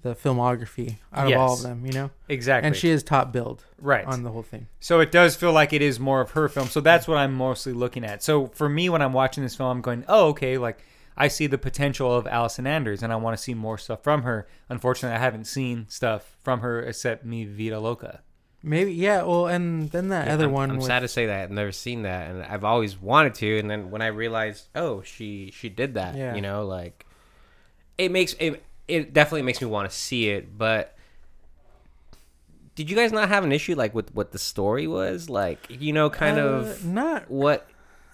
the 0.01 0.15
filmography 0.15 0.97
out 1.13 1.31
of 1.31 1.37
all 1.37 1.53
of 1.53 1.63
them. 1.63 1.85
You 1.85 1.93
know, 1.93 2.11
exactly 2.29 2.67
and 2.67 2.75
she 2.75 2.89
is 2.89 3.03
top 3.03 3.31
billed 3.31 3.63
right. 3.79 4.05
on 4.05 4.23
the 4.23 4.31
whole 4.31 4.43
thing. 4.43 4.67
so 4.79 4.99
it 4.99 5.11
does 5.11 5.35
feel 5.35 5.51
like 5.51 5.73
it 5.73 5.81
is 5.81 5.99
more 5.99 6.21
of 6.21 6.31
her 6.31 6.47
film. 6.49 6.67
So 6.67 6.81
that's 6.81 7.07
what 7.07 7.17
I'm 7.17 7.33
mostly 7.33 7.73
looking 7.73 8.03
at. 8.03 8.23
So 8.23 8.47
for 8.47 8.69
me, 8.69 8.89
when 8.89 9.01
I'm 9.01 9.13
watching 9.13 9.43
this 9.43 9.55
film, 9.55 9.69
I'm 9.69 9.81
going, 9.81 10.05
oh, 10.07 10.27
okay, 10.29 10.57
like 10.57 10.79
I 11.17 11.27
see 11.29 11.47
the 11.47 11.57
potential 11.57 12.13
of 12.13 12.27
Allison 12.27 12.67
Anders, 12.67 13.01
and 13.01 13.11
I 13.11 13.15
want 13.15 13.35
to 13.35 13.41
see 13.41 13.55
more 13.55 13.77
stuff 13.79 14.03
from 14.03 14.21
her. 14.21 14.47
Unfortunately, 14.69 15.15
I 15.15 15.19
haven't 15.19 15.45
seen 15.45 15.87
stuff 15.89 16.37
from 16.43 16.59
her 16.59 16.79
except 16.81 17.25
Mi 17.25 17.45
Vida 17.45 17.79
Loca. 17.79 18.21
Maybe 18.61 18.93
yeah. 18.93 19.23
Well, 19.23 19.47
and 19.47 19.89
then 19.91 20.09
that 20.09 20.27
Yeah, 20.27 20.33
other 20.33 20.45
I'm, 20.45 20.51
one. 20.51 20.69
I'm 20.71 20.77
with, 20.77 20.85
sad 20.85 20.99
to 20.99 21.07
say 21.07 21.25
that 21.25 21.41
I've 21.43 21.51
never 21.51 21.71
seen 21.71 22.03
that, 22.03 22.29
and 22.29 22.43
I've 22.43 22.63
always 22.63 22.99
wanted 22.99 23.33
to. 23.35 23.59
And 23.59 23.69
then 23.69 23.89
when 23.89 24.01
I 24.01 24.07
realized, 24.07 24.67
oh, 24.75 25.01
she 25.01 25.51
she 25.55 25.69
did 25.69 25.95
that, 25.95 26.15
Yeah. 26.15 26.35
you 26.35 26.41
know, 26.41 26.65
like 26.65 27.05
it 27.97 28.11
makes 28.11 28.33
it 28.39 28.63
it 28.87 29.13
definitely 29.13 29.43
makes 29.43 29.61
me 29.61 29.67
want 29.67 29.89
to 29.89 29.95
see 29.95 30.29
it. 30.29 30.57
But 30.57 30.95
did 32.75 32.89
you 32.89 32.95
guys 32.95 33.11
not 33.11 33.29
have 33.29 33.43
an 33.43 33.51
issue 33.51 33.75
like 33.75 33.93
with 33.95 34.13
what 34.13 34.31
the 34.31 34.39
story 34.39 34.87
was, 34.87 35.29
like 35.29 35.67
you 35.69 35.93
know, 35.93 36.09
kind 36.09 36.39
uh, 36.39 36.43
of 36.43 36.85
not. 36.85 37.29
what 37.29 37.67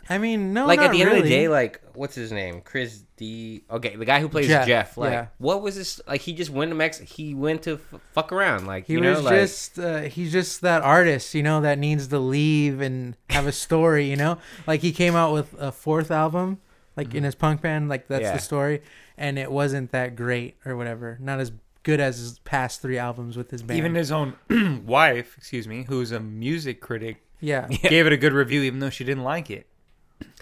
I 0.10 0.18
mean, 0.18 0.54
no. 0.54 0.66
like 0.66 0.80
at 0.80 0.92
the 0.92 1.02
end 1.02 1.12
of 1.12 1.24
the 1.24 1.30
day, 1.30 1.48
like 1.48 1.82
what's 1.94 2.16
his 2.16 2.32
name, 2.32 2.62
Chris 2.62 3.04
D. 3.16 3.64
Okay, 3.70 3.96
the 3.96 4.06
guy 4.06 4.20
who 4.20 4.28
plays 4.28 4.48
Jeff, 4.48 4.68
Jeff. 4.68 4.98
like, 4.98 5.12
yeah. 5.12 5.28
what 5.38 5.62
was 5.62 5.76
this? 5.76 6.02
Like, 6.06 6.22
he 6.22 6.34
just 6.34 6.50
went 6.50 6.72
to 6.72 6.76
Mex. 6.76 7.00
He 7.00 7.34
went 7.34 7.64
to 7.64 7.74
f- 7.74 8.02
fuck 8.12 8.32
around, 8.34 8.68
like 8.68 8.88
He 8.88 8.94
you 8.94 9.02
know, 9.02 9.12
was 9.12 9.24
like 9.24 9.36
just 9.36 9.80
uh, 9.80 10.02
he's 10.02 10.32
just 10.32 10.62
that 10.62 10.82
artist, 10.82 11.34
you 11.34 11.44
know, 11.44 11.62
that 11.62 11.80
needs 11.80 12.08
to 12.08 12.20
leave 12.20 12.82
and 12.82 13.16
have 13.30 13.48
a 13.48 13.52
story, 13.54 14.10
you 14.10 14.18
know? 14.18 14.38
Like 14.68 14.82
he 14.82 14.92
came 14.92 15.16
out 15.16 15.34
with 15.34 15.54
a 15.58 15.72
fourth 15.72 16.12
album, 16.12 16.60
like 16.96 17.10
mm-hmm. 17.10 17.18
in 17.18 17.24
his 17.24 17.36
punk 17.36 17.62
band, 17.62 17.90
like 17.90 18.08
that's 18.08 18.24
Yeah. 18.24 18.34
the 18.34 18.40
story, 18.40 18.82
and 19.18 19.38
it 19.38 19.52
wasn't 19.52 19.92
that 19.92 20.16
great 20.16 20.58
or 20.66 20.76
whatever. 20.76 21.18
Not 21.20 21.40
as 21.40 21.52
good 21.84 22.00
as 22.00 22.18
his 22.18 22.40
past 22.40 22.82
3 22.82 22.98
albums 22.98 23.36
with 23.36 23.52
his 23.52 23.62
band. 23.62 23.78
Even 23.78 23.96
his 23.96 24.12
own 24.12 24.36
wife, 24.86 25.36
excuse 25.38 25.68
me, 25.68 25.84
who's 25.84 26.12
a 26.12 26.20
music 26.20 26.80
critic, 26.80 27.18
yeah. 27.40 27.68
gave 27.68 28.06
it 28.06 28.14
a 28.14 28.18
good 28.18 28.34
review, 28.34 28.62
even 28.64 28.80
though 28.80 28.90
she 28.90 29.04
didn't 29.04 29.24
like 29.24 29.50
it. 29.50 29.68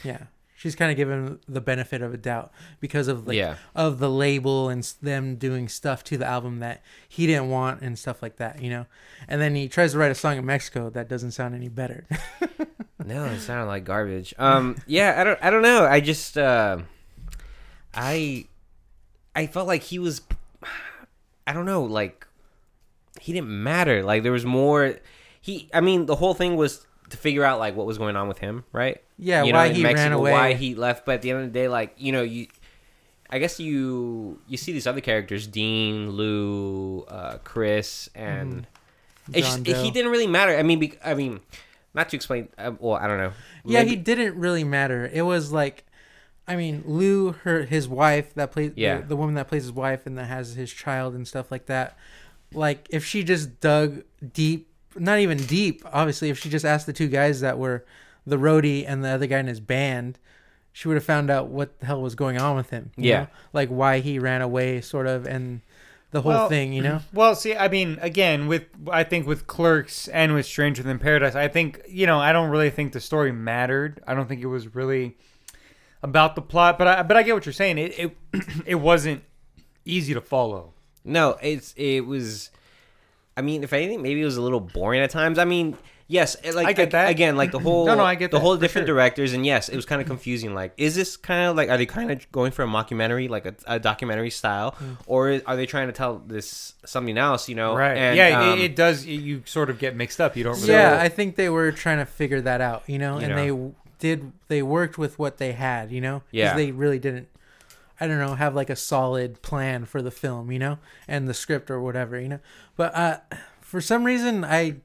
Yeah. 0.03 0.25
She's 0.61 0.75
kind 0.75 0.91
of 0.91 0.95
given 0.97 1.39
the 1.49 1.59
benefit 1.59 2.03
of 2.03 2.13
a 2.13 2.17
doubt 2.17 2.51
because 2.79 3.07
of 3.07 3.25
like 3.27 3.35
Yeah. 3.35 3.55
of 3.75 3.97
the 3.97 4.11
label 4.11 4.69
and 4.69 4.83
them 5.01 5.37
doing 5.37 5.67
stuff 5.67 6.03
to 6.03 6.19
the 6.19 6.25
album 6.27 6.59
that 6.59 6.83
he 7.09 7.25
didn't 7.25 7.49
want 7.49 7.81
and 7.81 7.97
stuff 7.97 8.21
like 8.21 8.35
that, 8.35 8.61
you 8.61 8.69
know. 8.69 8.85
And 9.27 9.41
then 9.41 9.55
he 9.55 9.67
tries 9.67 9.93
to 9.93 9.97
write 9.97 10.11
a 10.11 10.15
song 10.15 10.37
in 10.37 10.45
Mexico 10.45 10.91
that 10.91 11.09
doesn't 11.09 11.31
sound 11.31 11.55
any 11.55 11.67
better. 11.69 12.05
No, 13.03 13.25
it 13.25 13.39
sounded 13.39 13.65
like 13.65 13.83
garbage. 13.83 14.35
Um, 14.37 14.75
yeah, 14.85 15.15
I 15.19 15.23
don't, 15.23 15.39
I 15.41 15.49
don't 15.49 15.63
know. 15.63 15.85
I 15.87 16.01
just, 16.01 16.37
uh, 16.37 16.77
I, 17.95 18.45
I 19.35 19.47
felt 19.47 19.65
like 19.67 19.81
he 19.81 19.97
was, 19.97 20.21
I 21.47 21.53
don't 21.53 21.65
know, 21.65 21.83
like 21.83 22.27
he 23.19 23.33
didn't 23.33 23.49
matter. 23.49 24.03
Like 24.03 24.21
there 24.21 24.31
was 24.31 24.45
more. 24.45 24.97
He, 25.41 25.67
I 25.73 25.81
mean, 25.81 26.05
the 26.05 26.15
whole 26.15 26.35
thing 26.35 26.55
was 26.55 26.85
to 27.09 27.17
figure 27.17 27.43
out 27.43 27.57
like 27.57 27.75
what 27.75 27.87
was 27.87 27.97
going 27.97 28.15
on 28.15 28.27
with 28.27 28.37
him, 28.37 28.65
right? 28.71 29.01
Yeah, 29.23 29.43
you 29.43 29.53
why 29.53 29.65
know, 29.67 29.69
in 29.69 29.75
he 29.75 29.83
Mexico, 29.83 30.01
ran 30.03 30.11
away. 30.13 30.31
why 30.31 30.53
he 30.53 30.73
left. 30.75 31.05
But 31.05 31.15
at 31.15 31.21
the 31.21 31.29
end 31.29 31.39
of 31.43 31.53
the 31.53 31.59
day, 31.59 31.67
like 31.67 31.93
you 31.97 32.11
know, 32.11 32.23
you, 32.23 32.47
I 33.29 33.37
guess 33.39 33.59
you 33.59 34.41
you 34.47 34.57
see 34.57 34.73
these 34.73 34.87
other 34.87 34.99
characters, 34.99 35.45
Dean, 35.47 36.09
Lou, 36.09 37.03
uh, 37.03 37.37
Chris, 37.43 38.09
and 38.15 38.65
it's 39.31 39.57
just, 39.59 39.81
he 39.83 39.91
didn't 39.91 40.11
really 40.11 40.25
matter. 40.27 40.57
I 40.57 40.63
mean, 40.63 40.79
be, 40.79 40.93
I 41.05 41.13
mean, 41.13 41.39
not 41.93 42.09
to 42.09 42.15
explain. 42.15 42.49
Uh, 42.57 42.71
well, 42.79 42.95
I 42.95 43.07
don't 43.07 43.19
know. 43.19 43.31
Yeah, 43.63 43.83
he 43.83 43.95
didn't 43.95 44.35
really 44.37 44.63
matter. 44.63 45.07
It 45.13 45.21
was 45.21 45.51
like, 45.51 45.85
I 46.47 46.55
mean, 46.55 46.83
Lou, 46.87 47.33
her 47.43 47.61
his 47.63 47.87
wife 47.87 48.33
that 48.33 48.51
plays 48.51 48.71
Yeah. 48.75 49.01
the, 49.01 49.07
the 49.09 49.15
woman 49.15 49.35
that 49.35 49.47
plays 49.47 49.63
his 49.63 49.71
wife 49.71 50.07
and 50.07 50.17
that 50.17 50.25
has 50.25 50.55
his 50.55 50.73
child 50.73 51.13
and 51.13 51.27
stuff 51.27 51.51
like 51.51 51.67
that. 51.67 51.95
Like, 52.53 52.87
if 52.89 53.05
she 53.05 53.23
just 53.23 53.59
dug 53.61 54.01
deep, 54.33 54.67
not 54.97 55.19
even 55.19 55.37
deep, 55.37 55.83
obviously, 55.93 56.29
if 56.31 56.39
she 56.39 56.49
just 56.49 56.65
asked 56.65 56.87
the 56.87 56.91
two 56.93 57.07
guys 57.07 57.39
that 57.41 57.57
were 57.59 57.85
the 58.25 58.37
roadie 58.37 58.83
and 58.87 59.03
the 59.03 59.09
other 59.09 59.27
guy 59.27 59.39
in 59.39 59.47
his 59.47 59.59
band, 59.59 60.19
she 60.71 60.87
would 60.87 60.95
have 60.95 61.03
found 61.03 61.29
out 61.29 61.47
what 61.47 61.79
the 61.79 61.85
hell 61.85 62.01
was 62.01 62.15
going 62.15 62.37
on 62.39 62.55
with 62.55 62.69
him. 62.69 62.91
you 62.95 63.09
Yeah. 63.09 63.19
know? 63.21 63.27
like 63.53 63.69
why 63.69 63.99
he 63.99 64.19
ran 64.19 64.41
away, 64.41 64.81
sort 64.81 65.07
of, 65.07 65.25
and 65.27 65.61
the 66.11 66.21
whole 66.21 66.31
Well, 66.33 66.49
thing. 66.49 66.73
You 66.73 66.81
know, 66.83 66.99
Well, 67.13 67.35
see, 67.35 67.55
I 67.55 67.67
mean, 67.67 67.97
again, 68.01 68.47
with 68.47 68.65
I 68.91 69.03
think 69.03 69.25
with 69.27 69.47
Clerks 69.47 70.07
and 70.09 70.33
with 70.33 70.45
Stranger 70.45 70.83
Than 70.83 70.99
Paradise, 70.99 71.35
I 71.35 71.47
think 71.47 71.81
you 71.87 72.05
know, 72.05 72.19
I 72.19 72.31
don't 72.31 72.49
really 72.49 72.69
think 72.69 72.93
the 72.93 72.99
story 73.01 73.31
mattered. 73.31 74.01
I 74.07 74.13
don't 74.13 74.27
think 74.27 74.41
it 74.41 74.47
was 74.47 74.75
really 74.75 75.17
about 76.03 76.35
the 76.35 76.41
plot, 76.41 76.77
but 76.77 76.87
I 76.87 77.03
but 77.03 77.15
I 77.17 77.23
get 77.23 77.33
what 77.33 77.45
you're 77.45 77.53
saying. 77.53 77.77
It 77.77 77.97
it 77.99 78.17
it 78.65 78.75
wasn't 78.75 79.23
easy 79.85 80.13
to 80.13 80.21
follow. 80.21 80.73
No, 81.03 81.37
it's 81.41 81.73
it 81.77 82.01
was. 82.05 82.51
I 83.37 83.41
mean, 83.41 83.63
if 83.63 83.71
anything, 83.71 84.01
maybe 84.01 84.21
it 84.21 84.25
was 84.25 84.35
a 84.37 84.41
little 84.41 84.59
boring 84.59 84.99
at 85.01 85.09
times. 85.09 85.39
I 85.39 85.45
mean, 85.45 85.77
yes, 86.11 86.35
it, 86.43 86.53
like 86.53 86.67
I 86.67 86.73
get 86.73 86.91
that. 86.91 87.09
again, 87.09 87.35
like 87.37 87.51
the 87.51 87.59
whole 87.67 87.85
No, 87.85 87.95
no, 87.95 88.03
I 88.03 88.15
get 88.15 88.29
the 88.31 88.37
that, 88.37 88.41
whole 88.41 88.57
different 88.57 88.87
sure. 88.87 88.95
directors, 88.95 89.33
and 89.33 89.45
yes, 89.45 89.69
it 89.69 89.75
was 89.75 89.85
kind 89.85 90.01
of 90.01 90.07
confusing. 90.07 90.53
Like, 90.53 90.73
is 90.77 90.93
this 90.95 91.17
kind 91.17 91.49
of 91.49 91.55
like 91.55 91.69
are 91.69 91.77
they 91.77 91.85
kind 91.85 92.11
of 92.11 92.31
going 92.31 92.51
for 92.51 92.63
a 92.63 92.67
mockumentary, 92.67 93.29
like 93.29 93.45
a, 93.45 93.55
a 93.65 93.79
documentary 93.79 94.29
style, 94.29 94.75
or 95.07 95.41
are 95.47 95.55
they 95.55 95.65
trying 95.65 95.87
to 95.87 95.93
tell 95.93 96.19
this 96.19 96.73
something 96.85 97.17
else? 97.17 97.47
You 97.49 97.55
know, 97.55 97.75
Right? 97.75 97.97
And, 97.97 98.17
yeah, 98.17 98.41
um, 98.51 98.59
it, 98.59 98.63
it 98.65 98.75
does. 98.75 99.05
You 99.05 99.43
sort 99.45 99.69
of 99.69 99.79
get 99.79 99.95
mixed 99.95 100.19
up. 100.21 100.35
You 100.37 100.43
don't. 100.43 100.55
Really 100.55 100.69
yeah, 100.73 100.99
I 101.01 101.09
think 101.09 101.35
they 101.37 101.49
were 101.49 101.71
trying 101.71 101.97
to 101.99 102.05
figure 102.05 102.41
that 102.41 102.61
out. 102.61 102.83
You 102.87 102.99
know, 102.99 103.17
You 103.19 103.25
and 103.25 103.35
know. 103.35 103.75
they 103.99 104.07
did. 104.09 104.31
They 104.49 104.61
worked 104.61 104.97
with 104.97 105.17
what 105.17 105.37
they 105.37 105.53
had. 105.53 105.91
You 105.91 106.01
know, 106.01 106.19
'Cause 106.19 106.25
Yeah. 106.31 106.55
they 106.55 106.71
really 106.71 106.99
didn't. 106.99 107.27
I 107.99 108.07
don't 108.07 108.17
know, 108.17 108.33
have 108.33 108.55
like 108.55 108.71
a 108.71 108.75
solid 108.75 109.43
plan 109.43 109.85
for 109.85 110.01
the 110.01 110.09
film, 110.09 110.51
you 110.51 110.57
know, 110.57 110.79
and 111.07 111.27
the 111.27 111.35
script 111.35 111.69
or 111.69 111.79
whatever, 111.79 112.19
you 112.19 112.27
know. 112.29 112.39
But 112.75 112.95
uh, 112.95 113.17
for 113.61 113.79
some 113.79 114.03
reason, 114.05 114.43
I 114.43 114.77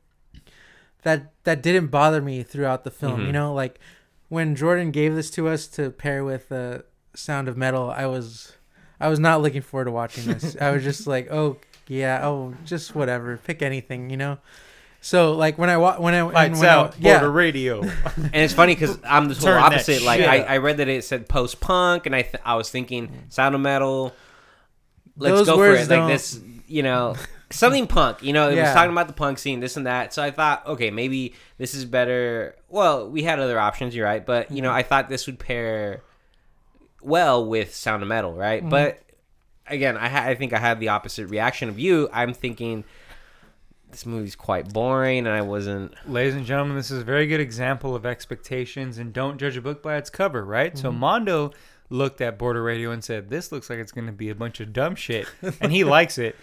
that 1.07 1.33
that 1.45 1.63
didn't 1.63 1.87
bother 1.87 2.21
me 2.21 2.43
throughout 2.43 2.83
the 2.85 2.91
film, 2.91 3.21
Mhm. 3.23 3.27
you 3.27 3.33
know. 3.33 3.55
Like 3.55 3.79
when 4.29 4.57
Jordan 4.57 4.91
gave 4.91 5.15
this 5.15 5.31
to 5.31 5.47
us 5.49 5.67
to 5.69 5.91
pair 5.91 6.25
with 6.25 6.51
uh, 6.51 6.79
Sound 7.15 7.47
of 7.49 7.57
Metal, 7.57 7.91
I 7.91 8.07
was 8.07 8.53
I 9.01 9.09
was 9.09 9.21
not 9.21 9.41
looking 9.41 9.63
forward 9.63 9.85
to 9.87 9.93
watching 9.93 10.25
this. 10.27 10.57
I 10.61 10.71
was 10.73 10.83
just 10.83 11.07
like, 11.07 11.31
oh 11.31 11.59
yeah, 11.87 12.27
oh 12.27 12.55
just 12.65 12.95
whatever, 12.95 13.37
pick 13.39 13.63
anything, 13.63 14.11
you 14.11 14.17
know. 14.17 14.39
So 15.01 15.35
like 15.35 15.57
when 15.59 15.71
I 15.71 15.77
wa- 15.77 15.99
when 16.01 16.15
I 16.15 16.19
and 16.19 16.33
Lights 16.33 16.59
when 16.61 16.69
I- 16.69 16.91
yeah, 16.99 17.19
Border 17.21 17.31
radio. 17.31 17.81
and 18.17 18.35
it's 18.35 18.55
funny 18.55 18.75
because 18.75 18.99
I'm 19.09 19.29
the 19.29 19.35
total 19.37 19.55
Turn 19.55 19.63
opposite. 19.63 20.03
Like 20.03 20.23
I. 20.23 20.41
I 20.41 20.57
read 20.59 20.79
that 20.79 20.89
it 20.89 21.05
said 21.05 21.29
post 21.29 21.61
punk, 21.61 22.07
and 22.07 22.17
I 22.17 22.23
th- 22.23 22.43
I 22.45 22.57
was 22.57 22.69
thinking 22.71 23.27
sound 23.29 23.55
of 23.55 23.61
metal. 23.61 24.13
Let's 25.17 25.37
Those 25.39 25.47
go 25.47 25.57
for 25.57 25.71
it. 25.73 25.79
Like 25.81 25.89
don't- 25.89 26.09
this, 26.09 26.41
you 26.67 26.83
know, 26.83 27.15
something 27.51 27.87
punk. 27.87 28.23
You 28.23 28.33
know, 28.33 28.49
it 28.51 28.57
was 28.61 28.73
talking 28.73 28.93
about 28.93 29.07
the 29.07 29.13
punk 29.15 29.39
scene, 29.39 29.61
this 29.61 29.77
and 29.77 29.87
that. 29.87 30.13
So 30.13 30.23
I 30.23 30.31
thought, 30.31 30.67
okay, 30.67 30.91
maybe 30.91 31.35
this 31.59 31.75
is 31.75 31.85
better. 31.85 32.57
Well, 32.69 33.09
we 33.09 33.23
had 33.23 33.39
other 33.39 33.59
options. 33.59 33.95
You're 33.95 34.07
right, 34.07 34.25
but 34.25 34.51
you 34.51 34.63
know, 34.63 34.73
I 34.73 34.83
thought 34.83 35.09
this 35.09 35.27
would 35.27 35.39
pair 35.39 36.03
well 37.03 37.47
with 37.47 37.75
sound 37.75 38.03
of 38.03 38.09
metal, 38.09 38.35
right? 38.35 38.61
Mm-hmm. 38.61 38.71
But 38.71 39.01
again, 39.67 39.97
I 39.97 40.09
ha- 40.09 40.25
I 40.25 40.35
think 40.35 40.53
I 40.53 40.59
had 40.59 40.81
the 40.81 40.89
opposite 40.89 41.29
reaction 41.29 41.69
of 41.69 41.79
you. 41.79 42.09
I'm 42.13 42.33
thinking. 42.35 42.85
This 43.89 44.05
movie's 44.05 44.35
quite 44.37 44.73
boring, 44.73 45.21
and 45.21 45.29
I 45.29 45.43
wasn't. 45.43 45.95
Ladies 46.11 46.35
and 46.35 46.45
gentlemen, 46.45 46.77
this 46.77 46.91
is 46.91 47.01
a 47.01 47.05
very 47.05 47.29
good 47.29 47.39
example 47.41 47.95
of 47.95 48.05
expectations 48.05 48.99
and 48.99 49.13
don't 49.13 49.39
judge 49.39 49.57
a 49.57 49.63
book 49.63 49.81
by 49.81 49.97
its 49.97 50.11
cover, 50.11 50.45
right? 50.45 50.77
So 50.77 50.91
Mm-hmm. 50.91 50.99
Mondo 50.99 51.53
looked 51.89 52.21
at 52.21 52.39
Border 52.39 52.63
Radio 52.63 52.91
and 52.91 53.03
said, 53.05 53.29
"This 53.31 53.53
looks 53.53 53.71
like 53.71 53.79
it's 53.79 53.93
going 53.93 54.07
to 54.07 54.13
be 54.13 54.29
a 54.31 54.35
bunch 54.35 54.61
of 54.61 54.73
dumb 54.73 54.95
shit," 54.97 55.27
and 55.61 55.71
he 55.73 55.85
likes 55.85 56.19
it. 56.19 56.37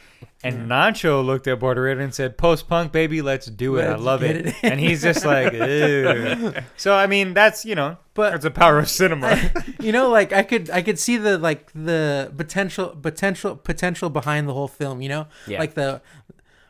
And 0.43 0.69
Nacho 0.69 1.23
looked 1.25 1.47
at 1.47 1.59
Border 1.59 1.81
Radio 1.83 2.03
and 2.03 2.13
said, 2.13 2.37
"Post 2.37 2.67
punk, 2.69 2.91
baby, 2.91 3.21
let's 3.21 3.47
do 3.47 3.75
it. 3.77 3.83
I 3.83 3.89
Let's 3.91 4.01
love 4.03 4.23
it." 4.23 4.45
it. 4.47 4.55
and 4.63 4.79
he's 4.79 5.01
just 5.01 5.25
like, 5.25 5.51
Ew. 5.53 6.53
so 6.77 6.93
I 6.95 7.07
mean, 7.07 7.33
that's 7.33 7.65
you 7.65 7.75
know, 7.75 7.97
But- 8.13 8.31
that's 8.31 8.43
the 8.43 8.51
power 8.51 8.79
of 8.79 8.89
cinema. 8.89 9.37
you 9.79 9.91
know 9.91 10.09
like 10.09 10.31
i 10.31 10.43
could 10.43 10.69
i 10.69 10.81
could 10.81 10.97
see 10.99 11.17
the 11.17 11.37
like 11.37 11.71
the 11.73 12.31
potential 12.37 12.95
potential 13.01 13.55
potential 13.55 14.09
behind 14.09 14.47
the 14.47 14.53
whole 14.53 14.67
film 14.67 15.01
you 15.01 15.09
know 15.09 15.27
Yeah. 15.47 15.59
like 15.59 15.73
the 15.73 16.01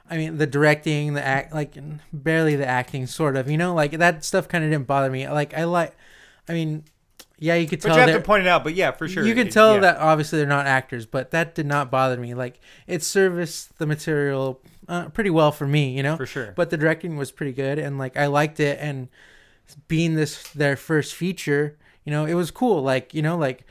i 0.09 0.17
mean 0.17 0.37
the 0.37 0.47
directing 0.47 1.13
the 1.13 1.23
act 1.23 1.53
like 1.53 1.75
barely 2.11 2.55
the 2.55 2.65
acting 2.65 3.05
sort 3.07 3.35
of 3.35 3.49
you 3.51 3.57
know 3.57 3.73
like 3.75 3.91
that 3.91 4.23
stuff 4.25 4.47
kind 4.47 4.63
of 4.63 4.71
didn't 4.71 4.87
bother 4.87 5.11
me 5.11 5.27
like 5.29 5.53
i 5.53 5.63
like 5.65 5.95
i 6.49 6.53
mean 6.53 6.83
yeah 7.39 7.55
you 7.55 7.67
could 7.67 7.81
tell. 7.81 7.95
but 7.95 8.05
you 8.07 8.11
have 8.13 8.21
to 8.21 8.25
point 8.25 8.41
it 8.45 8.47
out. 8.49 8.63
But 8.63 8.73
yeah, 8.75 8.91
for 8.91 9.07
sure, 9.07 9.25
you 9.25 9.33
can 9.35 9.47
It- 9.47 9.53
tell 9.53 9.75
yeah. 9.75 9.79
that 9.81 9.97
obviously 9.97 10.37
they're 10.39 10.47
not 10.47 10.65
actors 10.67 11.05
but 11.05 11.31
that 11.31 11.55
did 11.55 11.65
not 11.65 11.89
bother 11.91 12.17
me 12.17 12.33
like 12.33 12.59
it 12.87 13.03
serviced 13.03 13.77
the 13.79 13.85
material 13.85 14.61
uh, 14.87 15.09
pretty 15.09 15.29
well 15.29 15.51
for 15.51 15.65
me 15.67 15.95
you 15.95 16.03
know 16.03 16.15
for 16.17 16.25
sure. 16.25 16.53
but 16.55 16.69
the 16.69 16.77
directing 16.77 17.15
was 17.17 17.31
pretty 17.31 17.53
good 17.53 17.79
and 17.79 17.97
like 17.97 18.17
i 18.17 18.27
liked 18.27 18.59
it 18.59 18.77
and 18.81 19.07
being 19.87 20.15
this 20.15 20.43
their 20.49 20.75
first 20.75 21.15
feature 21.15 21.77
you 22.03 22.11
know 22.11 22.25
it 22.25 22.33
was 22.33 22.51
cool 22.51 22.81
like 22.83 23.13
you 23.13 23.21
know 23.21 23.37
like 23.37 23.65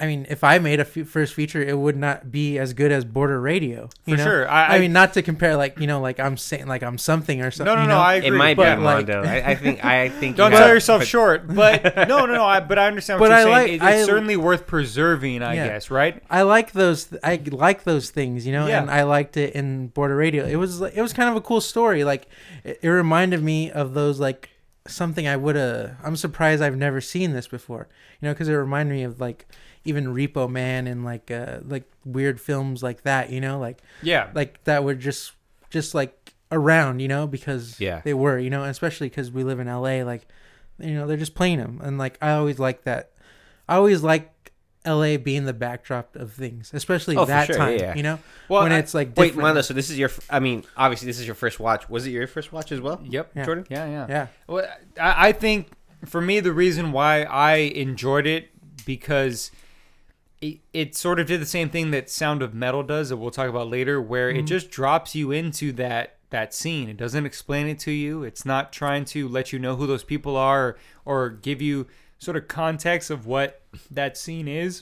i 0.00 0.06
mean 0.06 0.26
if 0.28 0.42
i 0.42 0.58
made 0.58 0.80
a 0.80 0.86
f- 0.86 1.06
first 1.06 1.34
feature 1.34 1.62
it 1.62 1.78
would 1.78 1.96
not 1.96 2.32
be 2.32 2.58
as 2.58 2.72
good 2.72 2.90
as 2.90 3.04
border 3.04 3.40
radio 3.40 3.88
you 4.06 4.14
For 4.14 4.18
know? 4.18 4.24
sure. 4.24 4.48
I, 4.48 4.64
I- 4.66 4.76
I- 4.76 4.78
mean 4.80 4.92
not 4.92 5.12
to 5.14 5.22
compare 5.22 5.54
like 5.56 5.78
you 5.78 5.86
know 5.86 6.00
like 6.00 6.18
i'm 6.18 6.36
saying 6.36 6.66
like 6.66 6.82
i'm 6.82 6.98
something 6.98 7.42
or 7.42 7.50
something 7.50 7.66
no, 7.72 7.76
no, 7.76 7.82
you 7.82 7.88
no. 7.88 7.98
I 7.98 8.14
agree. 8.14 8.28
It 8.28 8.32
might 8.32 8.56
but, 8.56 8.76
be 8.76 8.82
like- 8.82 9.06
Mondo. 9.06 9.22
I, 9.22 9.50
I 9.50 9.54
think. 9.54 9.84
I 9.84 10.08
think. 10.20 10.36
Don't 10.36 10.50
you 10.50 10.56
sell 10.56 10.66
have- 10.66 10.74
yourself 10.74 11.00
but- 11.02 11.08
short, 11.08 11.46
but 11.54 11.94
no, 12.08 12.24
no, 12.26 12.34
no. 12.34 12.44
I, 12.44 12.60
but 12.60 12.78
I 12.78 12.86
understand 12.86 13.20
what 13.20 13.28
But 13.28 13.40
you're 13.46 13.52
I 13.54 13.64
saying. 13.66 13.80
like- 13.80 13.88
It- 13.90 13.96
it's 13.96 14.02
I- 14.02 14.04
certainly 14.10 14.36
worth 14.36 14.66
preserving, 14.66 15.42
I 15.42 15.54
Yeah. 15.54 15.68
guess, 15.68 15.90
right? 15.90 16.22
I 16.30 16.42
like 16.42 16.72
those. 16.72 17.12
I 17.22 17.40
like 17.50 17.84
those 17.84 18.10
things, 18.10 18.46
you 18.46 18.52
know, 18.52 18.66
Yeah. 18.66 18.80
and 18.80 18.90
I 18.90 19.02
liked 19.02 19.36
it 19.36 19.54
in 19.54 19.88
Border 19.88 20.16
Radio. 20.16 20.46
It 20.46 20.56
was 20.56 20.80
it 20.80 21.00
was 21.02 21.12
kind 21.12 21.28
of 21.28 21.36
a 21.36 21.40
cool 21.40 21.60
story. 21.60 22.02
Like 22.04 22.26
it, 22.64 22.78
it 22.82 22.88
reminded 22.88 23.42
me 23.42 23.70
of 23.70 23.92
those 23.94 24.18
like 24.18 24.48
something 24.88 25.28
I 25.28 25.36
would 25.36 25.56
have. 25.56 25.96
I'm 26.02 26.16
surprised 26.16 26.62
I've 26.62 26.76
never 26.76 27.00
seen 27.00 27.32
this 27.32 27.46
before, 27.48 27.88
you 28.20 28.26
know, 28.28 28.32
because 28.34 28.48
it 28.48 28.54
reminded 28.54 28.94
me 28.94 29.02
of 29.04 29.20
like 29.20 29.46
even 29.84 30.06
Repo 30.08 30.48
Man 30.50 30.86
and 30.86 31.04
like 31.04 31.30
uh 31.30 31.58
like 31.66 31.84
weird 32.04 32.40
films 32.40 32.82
like 32.82 33.02
that, 33.02 33.30
you 33.30 33.40
know, 33.40 33.58
like 33.58 33.80
Yeah. 34.02 34.30
like 34.34 34.62
that 34.64 34.84
were 34.84 34.94
just 34.94 35.32
just 35.70 35.94
like 35.94 36.34
around, 36.52 37.00
you 37.00 37.08
know, 37.08 37.26
because 37.26 37.78
Yeah. 37.80 38.00
they 38.04 38.12
were, 38.14 38.38
you 38.38 38.50
know, 38.50 38.64
especially 38.64 39.08
because 39.08 39.30
we 39.30 39.44
live 39.44 39.60
in 39.60 39.68
LA, 39.68 40.02
like 40.02 40.26
you 40.78 40.94
know 40.94 41.06
they're 41.06 41.16
just 41.16 41.34
playing 41.34 41.58
them, 41.58 41.80
and 41.82 41.98
like 41.98 42.16
I 42.22 42.32
always 42.32 42.58
like 42.58 42.84
that. 42.84 43.10
I 43.68 43.76
always 43.76 44.02
like 44.02 44.34
LA 44.86 45.18
being 45.18 45.44
the 45.44 45.52
backdrop 45.52 46.16
of 46.16 46.32
things, 46.32 46.70
especially 46.72 47.14
Oh, 47.16 47.26
that 47.26 47.46
sure, 47.46 47.56
time, 47.56 47.74
yeah, 47.74 47.80
yeah. 47.82 47.94
you 47.94 48.02
know, 48.02 48.18
Well, 48.48 48.62
when 48.62 48.72
I- 48.72 48.78
it's 48.78 48.94
like 48.94 49.08
Wait, 49.16 49.26
different. 49.28 49.42
Mondo. 49.42 49.60
So 49.60 49.74
this 49.74 49.90
is 49.90 49.98
your. 49.98 50.10
I 50.30 50.40
mean, 50.40 50.64
obviously, 50.76 51.04
this 51.06 51.20
is 51.20 51.26
your 51.26 51.34
first 51.34 51.60
watch. 51.60 51.88
Was 51.90 52.06
it 52.06 52.10
your 52.10 52.26
first 52.26 52.50
watch 52.52 52.72
as 52.72 52.80
well? 52.80 52.98
Yep. 53.04 53.30
Yeah. 53.36 53.44
Jordan. 53.44 53.66
Yeah, 53.68 53.86
yeah. 53.86 54.06
yeah, 54.08 54.26
Well, 54.46 54.66
I, 54.98 55.28
I 55.28 55.32
think 55.32 55.68
for 56.06 56.20
me 56.22 56.40
the 56.40 56.52
reason 56.52 56.92
why 56.92 57.24
I 57.24 57.56
enjoyed 57.56 58.26
it 58.26 58.48
because 58.86 59.50
it, 60.40 60.58
it 60.72 60.94
sort 60.96 61.20
of 61.20 61.26
did 61.26 61.40
the 61.40 61.46
same 61.46 61.68
thing 61.68 61.90
that 61.90 62.08
Sound 62.10 62.42
of 62.42 62.54
Metal 62.54 62.82
does 62.82 63.08
that 63.10 63.16
we'll 63.18 63.30
talk 63.30 63.48
about 63.48 63.68
later, 63.68 64.00
where 64.00 64.30
it 64.30 64.42
just 64.46 64.70
drops 64.70 65.14
you 65.14 65.30
into 65.30 65.72
that 65.72 66.16
that 66.30 66.54
scene. 66.54 66.88
It 66.88 66.96
doesn't 66.96 67.26
explain 67.26 67.66
it 67.66 67.78
to 67.80 67.90
you. 67.90 68.22
It's 68.22 68.46
not 68.46 68.72
trying 68.72 69.04
to 69.06 69.26
let 69.28 69.52
you 69.52 69.58
know 69.58 69.74
who 69.76 69.86
those 69.86 70.04
people 70.04 70.36
are 70.36 70.64
or, 70.68 70.78
or 71.04 71.30
give 71.30 71.60
you 71.60 71.88
sort 72.18 72.36
of 72.36 72.46
context 72.46 73.10
of 73.10 73.26
what 73.26 73.62
that 73.90 74.16
scene 74.16 74.46
is. 74.46 74.80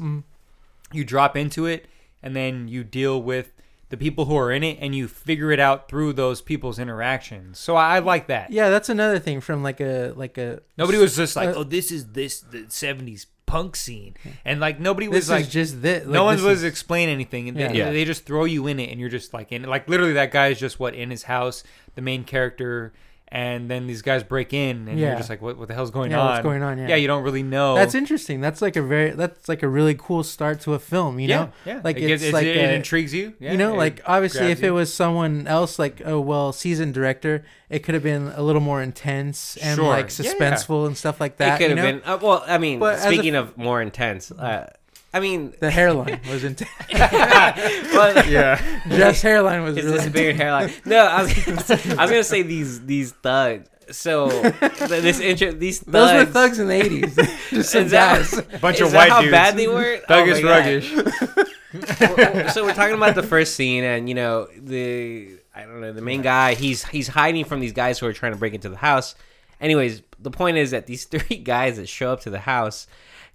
You 0.92 1.04
drop 1.04 1.36
into 1.36 1.64
it 1.66 1.86
and 2.22 2.36
then 2.36 2.68
you 2.68 2.84
deal 2.84 3.22
with 3.22 3.52
the 3.88 3.96
people 3.96 4.26
who 4.26 4.36
are 4.36 4.52
in 4.52 4.62
it 4.62 4.76
and 4.80 4.94
you 4.94 5.08
figure 5.08 5.50
it 5.50 5.58
out 5.58 5.88
through 5.88 6.12
those 6.12 6.42
people's 6.42 6.78
interactions. 6.78 7.58
So 7.58 7.76
I, 7.76 7.96
I 7.96 7.98
like 8.00 8.26
that. 8.26 8.50
yeah. 8.52 8.68
That's 8.68 8.90
another 8.90 9.18
thing 9.18 9.40
from 9.40 9.62
like 9.62 9.80
a 9.80 10.12
like 10.16 10.36
a 10.36 10.60
Nobody 10.76 10.98
was 10.98 11.16
just 11.16 11.34
like, 11.34 11.48
Uh, 11.48 11.60
"Oh, 11.60 11.64
this 11.64 11.90
is 11.90 12.08
this 12.12 12.40
the 12.40 12.64
'70s 12.64 13.24
punk 13.48 13.74
scene," 13.76 14.14
and 14.44 14.60
like 14.60 14.78
nobody 14.78 15.06
This 15.06 15.14
was 15.24 15.30
like, 15.30 15.40
is 15.42 15.48
just 15.48 15.82
this. 15.82 16.06
no 16.06 16.22
one 16.24 16.36
this 16.36 16.44
was 16.44 16.58
is- 16.58 16.64
explain 16.64 17.08
anything. 17.08 17.54
They, 17.54 17.60
Yeah. 17.62 17.72
Yeah. 17.72 17.90
they 17.90 18.04
just 18.04 18.24
throw 18.26 18.44
you 18.44 18.66
in 18.68 18.78
it, 18.78 18.90
and 18.90 19.00
you're 19.00 19.08
just 19.08 19.34
like 19.34 19.50
in 19.50 19.62
like 19.64 19.88
literally 19.88 20.12
that 20.12 20.30
guy 20.30 20.48
is 20.48 20.60
just 20.60 20.78
what 20.78 20.94
in 20.94 21.10
his 21.10 21.24
house, 21.24 21.64
the 21.96 22.02
main 22.02 22.22
character, 22.24 22.92
and 23.30 23.70
then 23.70 23.86
these 23.86 24.00
guys 24.02 24.22
break 24.24 24.52
in, 24.54 24.88
and 24.88 24.98
Yeah. 24.98 25.08
you're 25.08 25.16
just 25.16 25.28
like, 25.28 25.42
what, 25.42 25.58
what 25.58 25.68
the 25.68 25.74
hell's 25.74 25.90
going 25.90 26.10
Yeah, 26.10 26.20
on? 26.20 26.26
what's 26.30 26.42
going 26.42 26.62
on, 26.62 26.78
yeah. 26.78 26.96
you 26.96 27.06
don't 27.06 27.22
really 27.22 27.42
know. 27.42 27.74
That's 27.74 27.94
interesting. 27.94 28.40
That's 28.40 28.62
like 28.62 28.76
a 28.76 28.82
very 28.82 29.10
that's 29.10 29.48
like 29.48 29.62
a 29.62 29.68
really 29.68 29.94
cool 29.94 30.22
start 30.24 30.60
to 30.62 30.74
a 30.74 30.78
film. 30.78 31.18
You 31.20 31.28
yeah, 31.28 31.36
know, 31.36 31.52
yeah. 31.66 31.80
like 31.84 31.96
it, 31.98 32.06
gets- 32.08 32.22
it's 32.22 32.32
like 32.32 32.46
it 32.46 32.56
a- 32.56 32.74
intrigues 32.74 33.12
you. 33.12 33.34
Yeah, 33.38 33.52
you 33.52 33.58
know, 33.58 33.74
like 33.74 34.00
obviously 34.06 34.46
if 34.50 34.62
it 34.62 34.70
was 34.70 34.92
someone 34.92 35.46
else, 35.46 35.78
like 35.78 36.00
oh 36.04 36.20
well, 36.20 36.52
seasoned 36.52 36.94
director, 36.94 37.44
it 37.68 37.80
could 37.80 37.94
have 37.94 38.02
been 38.02 38.32
a 38.34 38.42
little 38.42 38.62
more 38.62 38.80
intense 38.82 39.56
and 39.58 39.76
Sure. 39.76 39.88
like 39.88 40.10
Yeah, 40.18 40.24
yeah. 40.24 40.32
suspenseful 40.32 40.86
and 40.86 40.96
stuff 40.96 41.20
like 41.20 41.36
that. 41.36 41.60
it 41.60 41.64
could 41.64 41.70
you 41.70 41.76
have 41.82 41.94
know? 41.94 42.00
been. 42.00 42.10
Uh, 42.10 42.18
well, 42.22 42.44
I 42.46 42.56
mean, 42.58 42.78
But 42.78 42.94
as 42.94 43.04
a- 43.04 43.08
speaking 43.08 43.34
of 43.34 43.56
more 43.58 43.82
intense, 43.82 44.30
uh, 44.32 44.70
I 45.12 45.20
mean, 45.20 45.54
The 45.58 45.70
hairline 45.70 46.20
was 46.30 46.44
intense. 46.44 46.70
well, 46.92 48.26
yeah. 48.28 48.60
Jeff's 48.88 49.22
hairline 49.22 49.62
was 49.62 49.76
His 49.76 49.86
really 49.86 49.98
disappearing 49.98 50.36
hairline. 50.36 50.72
No, 50.84 50.98
I 51.06 51.22
was, 51.22 51.48
I 51.70 52.02
was 52.02 52.10
gonna 52.10 52.24
say 52.24 52.42
these 52.42 52.84
these 52.84 53.12
thugs. 53.12 53.68
So 53.90 54.28
this 54.88 55.18
intro, 55.18 55.52
these 55.52 55.78
thugs. 55.80 55.92
Those 55.92 56.12
were 56.26 56.30
thugs 56.30 56.58
in 56.58 56.68
the 56.68 56.74
eighties. 56.74 57.16
Just 57.50 57.70
some 57.70 57.84
Is 57.84 57.90
that- 57.92 58.18
guys. 58.30 58.60
Bunch 58.60 58.76
is 58.76 58.88
of 58.88 58.92
that 58.92 58.98
white 58.98 59.10
how 59.10 59.20
dudes. 59.22 59.30
bad 59.32 59.56
they 59.56 59.66
were? 59.66 59.98
Oh 60.08 60.12
Thuggish, 60.12 60.42
my 60.42 60.60
ruggish. 60.60 62.52
so 62.52 62.64
we're 62.64 62.74
talking 62.74 62.94
about 62.96 63.14
the 63.14 63.22
first 63.22 63.54
scene, 63.54 63.84
and 63.84 64.08
you 64.08 64.14
know 64.14 64.46
the 64.56 65.38
I 65.54 65.62
don't 65.62 65.80
know 65.80 65.92
the 65.92 66.02
main 66.02 66.20
guy. 66.22 66.54
He's 66.54 66.84
he's 66.84 67.08
hiding 67.08 67.44
from 67.46 67.60
these 67.60 67.72
guys 67.72 67.98
who 67.98 68.06
are 68.06 68.12
trying 68.12 68.32
to 68.32 68.38
break 68.38 68.52
into 68.54 68.68
the 68.68 68.76
house. 68.76 69.14
Anyways, 69.60 70.02
the 70.18 70.30
point 70.30 70.56
is 70.58 70.70
that 70.72 70.86
these 70.86 71.04
three 71.06 71.36
guys 71.38 71.76
that 71.78 71.88
show 71.88 72.12
up 72.12 72.20
to 72.22 72.30
the 72.30 72.40
house, 72.40 72.86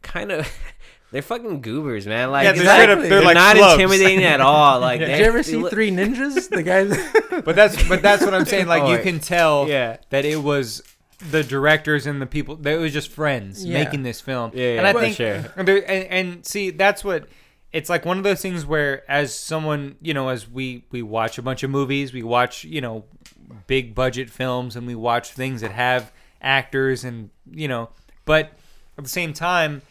kind 0.03 0.31
of. 0.31 0.47
They're 1.13 1.21
fucking 1.21 1.61
goobers, 1.61 2.05
man. 2.07 2.31
Like, 2.31 2.43
Yeah, 2.43 2.51
they're 2.53 2.65
like- 2.65 2.89
up- 2.89 2.99
they're, 2.99 3.09
they're 3.09 3.21
like 3.21 3.35
not 3.35 3.55
schlubs. 3.55 3.73
intimidating 3.75 4.23
at 4.25 4.41
all. 4.41 4.79
Like, 4.81 4.99
Did 4.99 5.19
you 5.19 5.25
ever 5.25 5.43
see 5.43 5.55
look- 5.55 5.71
Three 5.71 5.91
Ninjas? 5.91 6.49
The 6.49 6.63
guys. 6.63 6.97
But 7.45 7.55
that's 7.55 7.87
but 7.89 8.01
that's 8.01 8.23
what 8.23 8.33
I'm 8.33 8.45
saying. 8.45 8.67
Like 8.67 8.83
you 8.89 8.97
Oh, 8.99 9.03
can 9.03 9.19
tell 9.19 9.67
Yeah. 9.67 9.97
that 10.11 10.23
it 10.25 10.41
was 10.43 10.81
the 11.31 11.43
directors 11.43 12.05
and 12.05 12.21
the 12.21 12.25
people 12.25 12.55
that 12.57 12.73
it 12.73 12.77
was 12.77 12.91
just 12.93 13.09
friends 13.09 13.63
Yeah. 13.65 13.83
making 13.83 14.03
this 14.03 14.19
film. 14.21 14.51
Yeah, 14.53 14.77
and 14.79 14.87
I 14.87 14.93
for 14.93 14.99
think 15.01 15.15
sure. 15.15 15.45
and, 15.55 15.67
there- 15.67 15.89
and 15.89 16.05
and 16.07 16.45
see 16.45 16.69
that's 16.71 17.03
what 17.03 17.27
it's 17.71 17.89
like 17.89 18.05
one 18.05 18.17
of 18.19 18.23
those 18.23 18.41
things 18.41 18.65
where 18.65 19.09
as 19.09 19.33
someone 19.35 19.95
you 20.01 20.13
know 20.13 20.29
as 20.29 20.49
we 20.49 20.85
we 20.91 21.01
watch 21.01 21.37
a 21.37 21.41
bunch 21.41 21.63
of 21.63 21.69
movies 21.71 22.11
we 22.13 22.21
watch 22.23 22.63
you 22.65 22.81
know 22.81 23.05
big 23.67 23.93
budget 23.95 24.29
films 24.29 24.75
and 24.75 24.85
we 24.87 24.95
watch 24.95 25.31
things 25.31 25.61
that 25.61 25.71
have 25.71 26.11
actors 26.41 27.03
and 27.03 27.29
you 27.51 27.67
know 27.67 27.89
but 28.25 28.51
at 28.97 29.03
the 29.03 29.09
same 29.09 29.33
time 29.33 29.81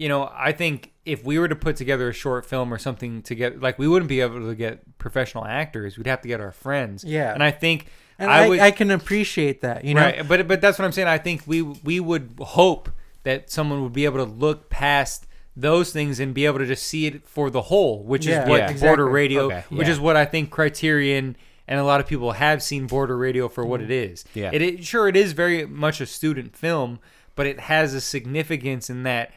you 0.00 0.08
know 0.08 0.30
i 0.34 0.50
think 0.50 0.92
if 1.04 1.22
we 1.24 1.38
were 1.38 1.46
to 1.48 1.54
put 1.56 1.76
together 1.76 2.08
a 2.08 2.12
short 2.12 2.46
film 2.46 2.72
or 2.72 2.78
something 2.78 3.22
to 3.22 3.34
get 3.34 3.60
like 3.60 3.78
we 3.78 3.86
wouldn't 3.86 4.08
be 4.08 4.20
able 4.20 4.40
to 4.48 4.54
get 4.54 4.74
professional 4.98 5.44
actors 5.44 5.96
we'd 5.98 6.06
have 6.06 6.22
to 6.22 6.28
get 6.28 6.40
our 6.40 6.52
friends 6.52 7.04
Yeah. 7.04 7.32
and 7.34 7.42
i 7.42 7.50
think 7.50 7.86
And 8.18 8.30
I 8.30 8.44
I, 8.44 8.48
would- 8.48 8.60
I 8.60 8.70
can 8.70 8.90
appreciate 8.90 9.60
that. 9.60 9.84
You 9.84 9.94
know. 9.94 10.00
right 10.02 10.26
but 10.26 10.48
but 10.48 10.60
that's 10.60 10.78
what 10.78 10.84
i'm 10.86 10.92
saying 10.92 11.08
i 11.08 11.18
think 11.18 11.42
we 11.46 11.62
we 11.62 12.00
would 12.00 12.26
hope 12.40 12.88
that 13.24 13.50
someone 13.50 13.82
would 13.82 13.92
be 13.92 14.06
able 14.06 14.24
to 14.24 14.30
look 14.46 14.70
past 14.70 15.26
those 15.56 15.92
things 15.92 16.18
and 16.20 16.32
be 16.32 16.46
able 16.46 16.58
to 16.60 16.66
just 16.66 16.84
see 16.86 17.06
it 17.06 17.26
for 17.26 17.50
the 17.50 17.62
whole 17.62 18.02
which 18.04 18.24
Yeah, 18.26 18.42
is 18.44 18.48
what 18.48 18.58
Yeah. 18.60 18.66
border 18.66 19.04
exactly. 19.04 19.12
radio 19.12 19.42
Okay. 19.46 19.64
which 19.68 19.88
is 19.88 20.00
what 20.00 20.16
i 20.16 20.24
think 20.24 20.50
criterion 20.50 21.36
and 21.68 21.78
a 21.78 21.84
lot 21.84 22.00
of 22.00 22.06
people 22.06 22.32
have 22.32 22.62
seen 22.62 22.86
border 22.86 23.16
radio 23.16 23.48
for 23.48 23.64
what 23.66 23.80
mm-hmm. 23.80 23.90
it 23.92 24.10
is 24.12 24.24
Yeah. 24.34 24.50
it, 24.52 24.62
it 24.62 24.84
sure 24.84 25.08
it 25.08 25.16
is 25.16 25.32
very 25.32 25.66
much 25.66 26.00
a 26.00 26.06
student 26.06 26.56
film 26.56 27.00
but 27.36 27.46
it 27.46 27.60
has 27.60 27.94
a 27.94 28.00
significance 28.00 28.88
in 28.90 29.02
that 29.04 29.32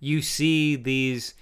you 0.00 0.22
see 0.22 0.76
these 0.76 1.34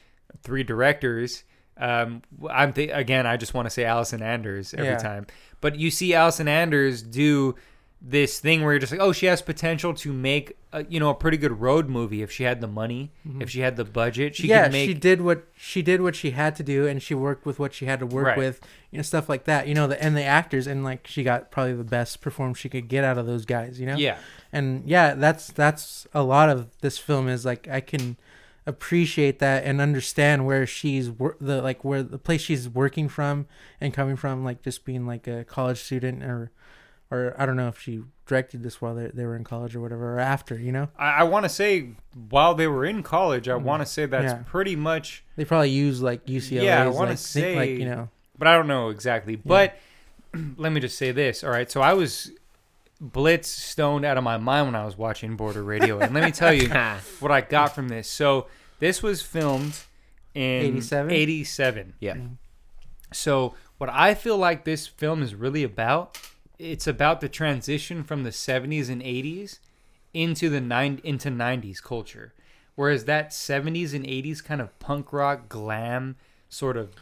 three 0.43 0.63
directors. 0.65 1.45
Um, 1.77 2.23
I'm 2.51 2.73
th- 2.73 2.91
again, 2.93 3.27
I 3.27 3.37
just 3.37 3.55
want 3.55 3.67
to 3.67 3.71
say 3.71 3.85
Allison 3.85 4.23
Anders 4.23 4.75
every 4.75 4.87
Yeah. 4.87 4.99
time, 4.99 5.27
but 5.61 5.77
you 5.79 5.91
see 5.91 6.13
Allison 6.13 6.49
Anders 6.49 7.03
do 7.03 7.55
this 8.01 8.39
thing 8.39 8.63
where 8.63 8.73
you're 8.73 8.79
just 8.79 8.93
like, 8.93 9.01
oh, 9.01 9.11
she 9.13 9.27
has 9.27 9.43
potential 9.43 9.93
to 9.93 10.13
make 10.13 10.57
a, 10.73 10.85
you 10.89 11.01
know 11.01 11.11
a 11.11 11.15
pretty 11.15 11.37
good 11.37 11.61
road 11.61 11.89
movie 11.89 12.23
if 12.23 12.31
she 12.31 12.45
had 12.45 12.61
the 12.61 12.67
money, 12.69 13.11
if 13.41 13.51
she 13.51 13.61
had 13.61 13.77
the 13.77 13.85
budget. 13.85 14.37
She 14.37 14.45
Mm-hmm. 14.45 14.51
yeah, 14.51 14.63
could 14.65 14.73
make 14.73 14.89
she 14.89 14.95
did 14.95 15.21
what 15.21 15.45
she 15.57 15.83
did 15.83 16.01
what 16.01 16.15
she 16.15 16.31
had 16.33 16.55
to 16.57 16.63
do, 16.63 16.87
and 16.87 17.03
she 17.03 17.15
worked 17.15 17.45
with 17.47 17.59
what 17.59 17.73
she 17.75 17.87
had 17.87 17.99
to 18.01 18.07
work 18.07 18.27
Right. 18.27 18.39
with, 18.39 18.61
you 18.93 18.99
know, 18.99 19.03
stuff 19.03 19.29
like 19.29 19.45
that. 19.45 19.67
You 19.67 19.75
know, 19.75 19.87
the 19.89 20.01
and 20.03 20.17
the 20.17 20.23
actors, 20.25 20.67
and 20.69 20.85
like 20.85 21.07
she 21.09 21.23
got 21.25 21.51
probably 21.51 21.75
the 21.75 21.83
best 21.85 22.21
performance 22.21 22.59
she 22.59 22.69
could 22.69 22.87
get 22.89 23.03
out 23.03 23.19
of 23.19 23.27
those 23.27 23.45
guys. 23.45 23.81
You 23.81 23.87
know, 23.87 23.97
yeah, 23.97 24.19
and 24.53 24.83
yeah, 24.89 25.15
that's 25.15 25.49
that's 25.49 26.07
a 26.15 26.23
lot 26.23 26.49
of 26.51 26.69
this 26.81 26.99
film 26.99 27.29
is 27.29 27.45
like 27.45 27.67
I 27.69 27.81
can 27.81 28.17
appreciate 28.69 29.39
that 29.41 29.65
and 29.65 29.81
understand 29.81 30.45
where 30.47 30.67
she's 30.67 31.11
wor- 31.11 31.37
the 31.41 31.63
like 31.63 31.85
where 31.85 32.03
the 32.03 32.19
place 32.19 32.43
she's 32.43 32.69
working 32.69 33.09
from 33.09 33.47
and 33.81 33.93
coming 33.95 34.17
from, 34.17 34.45
like 34.45 34.63
just 34.63 34.85
being 34.85 35.07
like 35.07 35.27
a 35.27 35.45
college 35.45 35.79
student 35.83 36.23
or 36.23 36.51
or 37.11 37.35
I 37.39 37.47
don't 37.47 37.57
know 37.57 37.69
if 37.69 37.81
she 37.81 38.03
directed 38.27 38.63
this 38.63 38.83
while 38.83 38.95
they, 38.95 39.07
they 39.07 39.25
were 39.25 39.35
in 39.35 39.43
college 39.43 39.75
or 39.75 39.81
whatever 39.81 40.17
or 40.17 40.21
after. 40.21 40.59
You 40.59 40.73
know, 40.73 40.89
I, 40.99 41.21
I 41.21 41.23
want 41.23 41.45
to 41.47 41.49
say 41.49 41.91
while 42.29 42.55
they 42.55 42.67
were 42.67 42.85
in 42.85 43.03
college, 43.03 43.49
I 43.49 43.57
want 43.57 43.81
to 43.81 43.87
say 43.87 44.05
that's 44.07 44.33
Mm. 44.33 44.37
Yeah. 44.37 44.43
pretty 44.47 44.77
much 44.77 45.25
they 45.37 45.45
probably 45.47 45.71
use 45.71 46.03
like 46.03 46.27
UCLA. 46.27 46.65
Yeah, 46.65 46.83
I 46.85 46.89
wanna 46.89 46.99
like, 47.01 47.09
like 47.11 47.19
say- 47.19 47.73
you 47.77 47.87
know. 47.87 48.11
but 48.39 48.47
I 48.49 48.55
don't 48.55 48.69
know 48.69 48.91
exactly. 48.91 49.37
But 49.37 49.79
let 50.59 50.71
me 50.73 50.81
just 50.81 50.99
say 50.99 51.11
this. 51.13 51.43
All 51.43 51.51
right, 51.51 51.71
so 51.71 51.81
I 51.81 51.95
was 51.95 52.31
blitz 53.01 53.49
stoned 53.49 54.05
out 54.05 54.19
of 54.19 54.25
my 54.25 54.37
mind 54.37 54.67
when 54.67 54.75
I 54.75 54.85
was 54.85 54.99
watching 54.99 55.37
Border 55.37 55.63
Radio, 55.63 56.01
and 56.01 56.13
let 56.13 56.25
me 56.25 56.33
tell 56.33 56.53
you 56.53 56.69
what 57.21 57.31
I 57.33 57.41
got 57.41 57.75
from 57.75 57.89
this. 57.89 58.09
So 58.11 58.49
this 58.79 59.03
was 59.03 59.23
filmed 59.23 59.79
in 60.35 60.63
87? 60.63 61.13
87. 61.13 61.95
Yeah. 62.01 62.17
So 63.13 63.55
what 63.79 63.91
I 63.91 64.15
feel 64.15 64.37
like 64.37 64.65
this 64.65 64.87
film 64.87 65.23
is 65.23 65.35
really 65.35 65.63
about, 65.63 66.19
it's 66.59 66.87
about 66.87 67.21
the 67.21 67.29
transition 67.29 68.03
from 68.05 68.25
the 68.25 68.31
70s 68.31 68.89
and 68.89 69.03
80s 69.03 69.59
into 70.13 70.49
the 70.49 70.61
nine 70.61 71.01
into 71.05 71.31
90s 71.31 71.83
culture. 71.83 72.35
Whereas 72.75 73.05
that 73.07 73.31
70s 73.31 73.93
and 73.93 74.05
80s 74.05 74.43
kind 74.43 74.61
of 74.61 74.79
punk 74.79 75.13
rock 75.13 75.49
glam 75.49 76.17
sort 76.49 76.77
of 76.77 76.95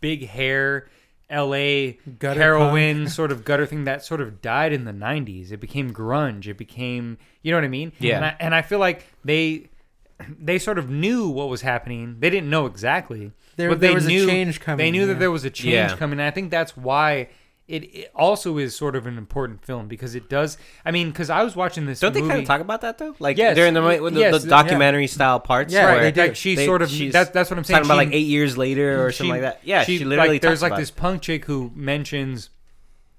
big 0.00 0.28
hair 0.28 0.88
LA 1.30 1.92
Gutter 2.18 2.40
heroin 2.40 3.08
sort 3.08 3.32
of 3.32 3.44
gutter 3.44 3.64
thing 3.64 3.84
that 3.84 4.04
sort 4.04 4.20
of 4.20 4.42
died 4.42 4.72
in 4.72 4.84
the 4.84 4.92
90s. 4.92 5.50
It 5.50 5.56
became 5.58 5.92
grunge. 5.92 6.46
It 6.46 6.58
became, 6.58 7.18
you 7.42 7.50
know 7.50 7.56
what 7.56 7.64
I 7.64 7.68
mean? 7.68 7.92
Yeah. 7.98 8.16
And 8.16 8.24
I, 8.24 8.36
and 8.40 8.54
I 8.54 8.62
feel 8.62 8.78
like 8.78 9.06
they 9.24 9.70
they 10.40 10.58
sort 10.58 10.78
of 10.78 10.88
knew 10.90 11.28
what 11.28 11.48
was 11.48 11.62
happening. 11.62 12.16
They 12.20 12.30
didn't 12.30 12.50
know 12.50 12.66
exactly, 12.66 13.32
There- 13.56 13.68
but 13.70 13.80
there 13.80 13.90
they 13.90 13.94
was 13.94 14.06
a 14.06 14.08
knew 14.08 14.26
change 14.26 14.60
coming, 14.60 14.78
They 14.84 14.90
knew 14.90 15.06
that 15.06 15.18
there 15.18 15.30
was 15.30 15.44
a 15.44 15.50
change 15.50 15.72
Yeah. 15.74 15.96
coming. 15.96 16.18
And 16.20 16.26
I 16.26 16.30
think 16.30 16.50
that's 16.50 16.76
why 16.76 17.28
it, 17.66 17.84
it 17.94 18.10
also 18.14 18.58
is 18.58 18.76
sort 18.76 18.94
of 18.94 19.06
an 19.06 19.16
important 19.16 19.64
film 19.64 19.88
because 19.88 20.14
it 20.14 20.28
does. 20.28 20.58
I 20.84 20.90
mean, 20.90 21.08
because 21.08 21.30
I 21.30 21.42
was 21.42 21.56
watching 21.56 21.86
this. 21.86 21.98
Don't 21.98 22.12
they 22.12 22.20
kind 22.20 22.32
of 22.40 22.44
talk 22.44 22.60
about 22.60 22.82
that 22.82 22.98
though? 22.98 23.16
Like 23.18 23.38
Yes, 23.38 23.56
during 23.56 23.72
the, 23.72 23.80
with 23.80 24.12
the, 24.14 24.20
yes, 24.20 24.42
the 24.42 24.50
documentary 24.50 25.06
style 25.06 25.40
parts. 25.40 25.72
Yeah, 25.72 25.86
where 25.94 26.10
they. 26.10 26.22
Like 26.28 26.36
she 26.36 26.56
they- 26.56 26.66
sort 26.66 26.82
of. 26.82 26.90
she's 26.90 27.12
That's 27.12 27.30
that's 27.30 27.48
what 27.48 27.58
I'm 27.58 27.64
saying. 27.64 27.76
talking 27.78 27.86
about 27.90 27.96
like 27.96 28.12
eight 28.12 28.26
years 28.26 28.58
later 28.58 29.06
or 29.06 29.10
she- 29.12 29.16
something 29.18 29.30
like 29.32 29.40
that. 29.40 29.60
Yeah, 29.64 29.82
she, 29.84 30.04
literally. 30.04 30.28
like, 30.34 30.42
there's 30.42 30.60
talks 30.60 30.62
like 30.62 30.70
about 30.72 30.78
this 30.80 30.90
punk 30.90 31.22
chick 31.22 31.46
who 31.46 31.72
mentions 31.74 32.50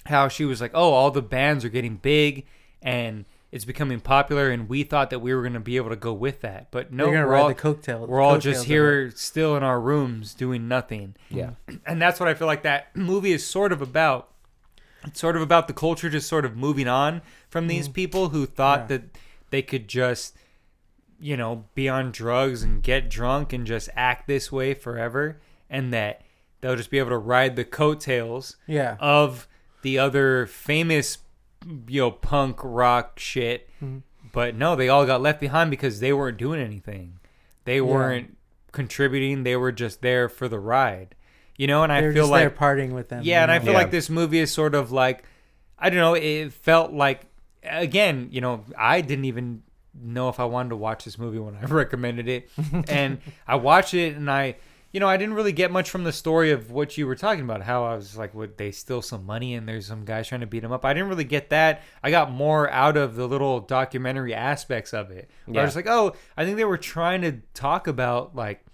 how 0.05 0.27
she 0.27 0.45
was 0.45 0.61
like, 0.61 0.71
oh, 0.75 0.93
all 0.93 1.09
the 1.09 1.23
bands 1.23 1.65
are 1.65 1.69
getting 1.69 1.95
big 1.95 2.45
and 2.83 3.25
it's 3.55 3.65
becoming 3.65 3.99
popular, 4.01 4.49
and 4.51 4.67
we 4.67 4.83
thought 4.83 5.09
that 5.11 5.19
we 5.19 5.33
were 5.33 5.41
going 5.41 5.53
to 5.53 5.59
be 5.61 5.77
able 5.77 5.89
to 5.89 5.95
go 5.95 6.11
with 6.13 6.41
that, 6.41 6.69
but 6.71 6.91
no, 6.91 7.05
gonna 7.05 7.19
we're 7.25 7.31
ride 7.31 7.39
all 7.41 7.47
the 7.47 7.55
coattail. 7.55 8.07
we're 8.07 8.21
all 8.21 8.37
just 8.37 8.65
here 8.65 9.09
still 9.11 9.55
in 9.55 9.63
our 9.63 9.79
rooms 9.79 10.33
doing 10.33 10.67
nothing. 10.67 11.15
Yeah, 11.29 11.51
and 11.85 12.01
that's 12.01 12.19
what 12.19 12.27
I 12.29 12.33
feel 12.33 12.47
like 12.47 12.63
that 12.63 12.95
movie 12.95 13.31
is 13.31 13.45
sort 13.47 13.71
of 13.71 13.81
about. 13.81 14.29
It's 15.05 15.19
sort 15.19 15.35
of 15.35 15.41
about 15.41 15.67
the 15.67 15.73
culture 15.73 16.09
just 16.09 16.27
sort 16.27 16.45
of 16.45 16.57
moving 16.57 16.87
on 16.87 17.21
from 17.47 17.67
these 17.67 17.87
people 17.87 18.29
who 18.29 18.45
thought 18.45 18.81
Mm-hmm. 18.85 18.91
Yeah. 18.91 18.97
that 18.97 19.17
they 19.51 19.61
could 19.61 19.87
just 19.87 20.35
you 21.17 21.37
know, 21.37 21.63
be 21.75 21.87
on 21.87 22.11
drugs 22.11 22.61
and 22.61 22.83
get 22.83 23.09
drunk 23.09 23.53
and 23.53 23.65
just 23.65 23.87
act 23.95 24.27
this 24.27 24.51
way 24.51 24.73
forever, 24.73 25.39
and 25.69 25.93
that 25.93 26.21
they'll 26.59 26.75
just 26.75 26.89
be 26.91 26.99
able 26.99 27.11
to 27.11 27.17
ride 27.17 27.55
the 27.55 27.63
coattails 27.63 28.57
Yeah. 28.67 28.97
of 28.99 29.47
the 29.81 29.97
other 29.97 30.45
famous, 30.45 31.19
you 31.87 32.01
know, 32.01 32.11
punk 32.11 32.59
rock 32.63 33.19
shit. 33.19 33.69
Mm-hmm. 33.83 33.99
But 34.31 34.55
no, 34.55 34.75
they 34.75 34.89
all 34.89 35.05
got 35.05 35.21
left 35.21 35.39
behind 35.39 35.69
because 35.71 35.99
they 35.99 36.11
weren't 36.13 36.37
doing 36.37 36.59
anything. 36.59 37.19
They 37.63 37.79
weren't 37.81 38.35
contributing. 38.71 39.43
They 39.43 39.55
were 39.55 39.71
just 39.71 40.01
there 40.01 40.27
for 40.29 40.47
the 40.49 40.59
ride, 40.59 41.15
you 41.57 41.67
know. 41.67 41.83
And 41.83 41.91
I 41.91 42.01
They're 42.01 42.11
feel 42.13 42.23
just 42.23 42.31
like 42.31 42.41
there 42.41 42.49
partying 42.49 42.91
with 42.91 43.09
them. 43.09 43.21
yeah, 43.23 43.39
you 43.39 43.43
and 43.43 43.51
I 43.51 43.59
feel 43.59 43.71
Yeah. 43.71 43.79
like 43.79 43.91
this 43.91 44.09
movie 44.09 44.39
is 44.39 44.51
sort 44.51 44.75
of 44.75 44.91
like 44.91 45.23
I 45.79 45.89
don't 45.89 45.99
know, 45.99 46.13
it 46.15 46.51
felt 46.53 46.91
like 46.93 47.21
again, 47.63 48.27
you 48.31 48.41
know, 48.41 48.63
I 48.77 49.01
didn't 49.01 49.25
even 49.25 49.63
know 49.99 50.27
if 50.29 50.39
I 50.39 50.45
wanted 50.45 50.69
to 50.69 50.75
watch 50.75 51.05
this 51.05 51.17
movie 51.17 51.39
when 51.39 51.55
I 51.55 51.61
recommended 51.65 52.27
it. 52.27 52.49
and 52.89 53.19
I 53.47 53.55
watched 53.55 53.93
it 53.93 54.15
and 54.15 54.29
I 54.29 54.55
you 54.95 55.01
know, 55.01 55.09
I 55.09 55.17
didn't 55.17 55.35
really 55.35 55.51
get 55.51 55.71
much 55.71 55.89
from 55.89 56.05
the 56.05 56.13
story 56.13 56.51
of 56.51 56.71
what 56.71 56.97
you 56.97 57.05
were 57.05 57.17
talking 57.17 57.43
about. 57.43 57.61
How 57.61 57.83
I 57.83 57.97
was 57.97 58.15
like, 58.15 58.33
would 58.33 58.57
they 58.57 58.71
steal 58.71 59.01
some 59.01 59.25
money 59.25 59.53
and 59.53 59.67
there's 59.67 59.87
some 59.87 60.05
guys 60.05 60.29
trying 60.29 60.39
to 60.39 60.47
beat 60.47 60.63
him 60.63 60.71
up? 60.71 60.85
I 60.85 60.93
didn't 60.93 61.09
really 61.09 61.25
get 61.25 61.49
that. 61.49 61.81
I 62.01 62.11
got 62.11 62.31
more 62.31 62.69
out 62.69 62.95
of 62.95 63.15
the 63.15 63.27
little 63.27 63.59
documentary 63.59 64.33
aspects 64.33 64.93
of 64.93 65.11
it. 65.11 65.29
Where 65.47 65.63
I 65.63 65.65
was 65.65 65.75
like, 65.75 65.89
oh, 65.89 66.15
I 66.37 66.45
think 66.45 66.55
they 66.55 66.63
were 66.63 66.77
trying 66.77 67.23
to 67.23 67.41
talk 67.53 67.87
about 67.87 68.37
like 68.37 68.65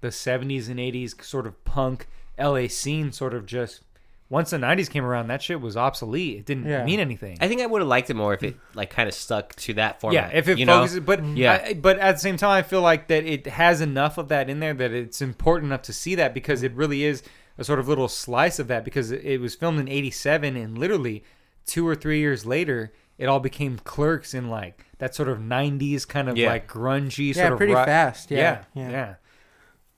the 0.00 0.08
70s 0.08 0.70
and 0.70 0.80
80s 0.80 1.22
sort 1.22 1.46
of 1.46 1.62
punk 1.66 2.06
LA 2.38 2.68
scene 2.68 3.12
sort 3.12 3.34
of 3.34 3.44
just 3.44 3.82
once 4.28 4.50
the 4.50 4.56
'90s 4.56 4.90
came 4.90 5.04
around, 5.04 5.28
that 5.28 5.40
shit 5.42 5.60
was 5.60 5.76
obsolete. 5.76 6.38
It 6.38 6.46
didn't 6.46 6.66
Yeah. 6.66 6.84
mean 6.84 6.98
anything. 7.00 7.38
I 7.40 7.48
think 7.48 7.60
I 7.60 7.66
would 7.66 7.80
have 7.80 7.88
liked 7.88 8.10
it 8.10 8.14
more 8.14 8.34
if 8.34 8.42
it 8.42 8.56
like 8.74 8.90
kind 8.90 9.08
of 9.08 9.14
stuck 9.14 9.54
to 9.56 9.74
that 9.74 10.00
format. 10.00 10.32
Yeah, 10.32 10.38
if 10.38 10.48
it 10.48 10.58
you 10.58 10.66
know? 10.66 10.78
focuses, 10.78 11.00
but 11.00 11.24
Yeah. 11.24 11.62
I, 11.66 11.74
but 11.74 11.98
at 11.98 12.12
the 12.16 12.18
same 12.20 12.36
time, 12.36 12.50
I 12.50 12.62
feel 12.62 12.82
like 12.82 13.06
that 13.08 13.24
it 13.24 13.46
has 13.46 13.80
enough 13.80 14.18
of 14.18 14.28
that 14.28 14.50
in 14.50 14.60
there 14.60 14.74
that 14.74 14.92
it's 14.92 15.22
important 15.22 15.70
enough 15.70 15.82
to 15.82 15.92
see 15.92 16.14
that 16.16 16.34
because 16.34 16.62
it 16.62 16.72
really 16.74 17.04
is 17.04 17.22
a 17.58 17.64
sort 17.64 17.78
of 17.78 17.88
little 17.88 18.08
slice 18.08 18.58
of 18.58 18.68
that 18.68 18.84
because 18.84 19.10
it, 19.12 19.24
it 19.24 19.40
was 19.40 19.54
filmed 19.54 19.78
in 19.80 19.88
'87 19.88 20.56
and 20.56 20.76
literally 20.76 21.22
two 21.64 21.86
or 21.86 21.94
three 21.94 22.18
years 22.18 22.44
later, 22.44 22.92
it 23.18 23.26
all 23.26 23.40
became 23.40 23.78
Clerks 23.78 24.34
in 24.34 24.48
like 24.50 24.84
that 24.98 25.14
sort 25.14 25.28
of 25.28 25.38
'90s 25.38 26.06
kind 26.06 26.28
of 26.28 26.36
Yeah. 26.36 26.48
like 26.48 26.68
grungy 26.68 27.28
Yeah, 27.28 27.42
sort 27.42 27.52
of 27.52 27.58
pretty 27.58 27.74
ro- 27.74 27.84
fast. 27.84 28.30
Yeah, 28.30 28.62
Yeah, 28.74 28.82
yeah, 28.82 28.90
yeah, 28.90 29.14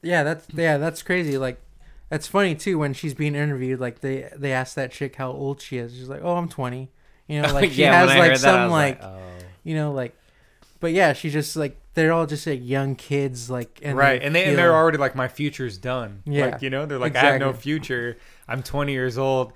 yeah. 0.02 0.22
That's 0.22 0.46
yeah, 0.54 0.76
that's 0.78 1.02
crazy. 1.02 1.36
Like, 1.38 1.60
that's 2.08 2.26
funny 2.26 2.54
too. 2.54 2.78
When 2.78 2.94
she's 2.94 3.14
being 3.14 3.34
interviewed, 3.34 3.80
like 3.80 4.00
they 4.00 4.30
they 4.36 4.52
ask 4.52 4.74
that 4.74 4.92
chick 4.92 5.16
how 5.16 5.30
old 5.30 5.60
she 5.60 5.78
is. 5.78 5.94
She's 5.94 6.08
like, 6.08 6.20
"Oh, 6.22 6.36
I'm 6.36 6.48
20." 6.48 6.90
You 7.26 7.42
know, 7.42 7.52
like 7.52 7.72
she 7.72 7.82
Yeah, 7.82 7.98
has 8.00 8.08
like 8.08 8.18
heard 8.18 8.38
that, 8.38 8.54
I 8.54 8.62
some 8.62 8.70
like, 8.70 9.02
oh. 9.02 9.18
you 9.62 9.74
know 9.74 9.92
like, 9.92 10.14
but 10.80 10.92
yeah, 10.92 11.12
she's 11.12 11.32
just 11.32 11.56
like 11.56 11.76
they're 11.94 12.12
all 12.12 12.26
just 12.26 12.46
like 12.46 12.60
young 12.62 12.94
kids, 12.94 13.50
like 13.50 13.80
and 13.82 13.96
right, 13.96 14.22
and 14.22 14.34
they 14.34 14.44
and 14.44 14.56
they're 14.56 14.74
already 14.74 14.98
like 14.98 15.14
my 15.14 15.28
future's 15.28 15.76
done. 15.78 16.22
Yeah, 16.24 16.46
like, 16.46 16.62
you 16.62 16.70
know, 16.70 16.86
they're 16.86 16.98
like 16.98 17.16
I 17.16 17.32
have 17.32 17.40
no 17.40 17.52
future. 17.52 18.16
I'm 18.46 18.62
20 18.62 18.92
years 18.92 19.18
old. 19.18 19.52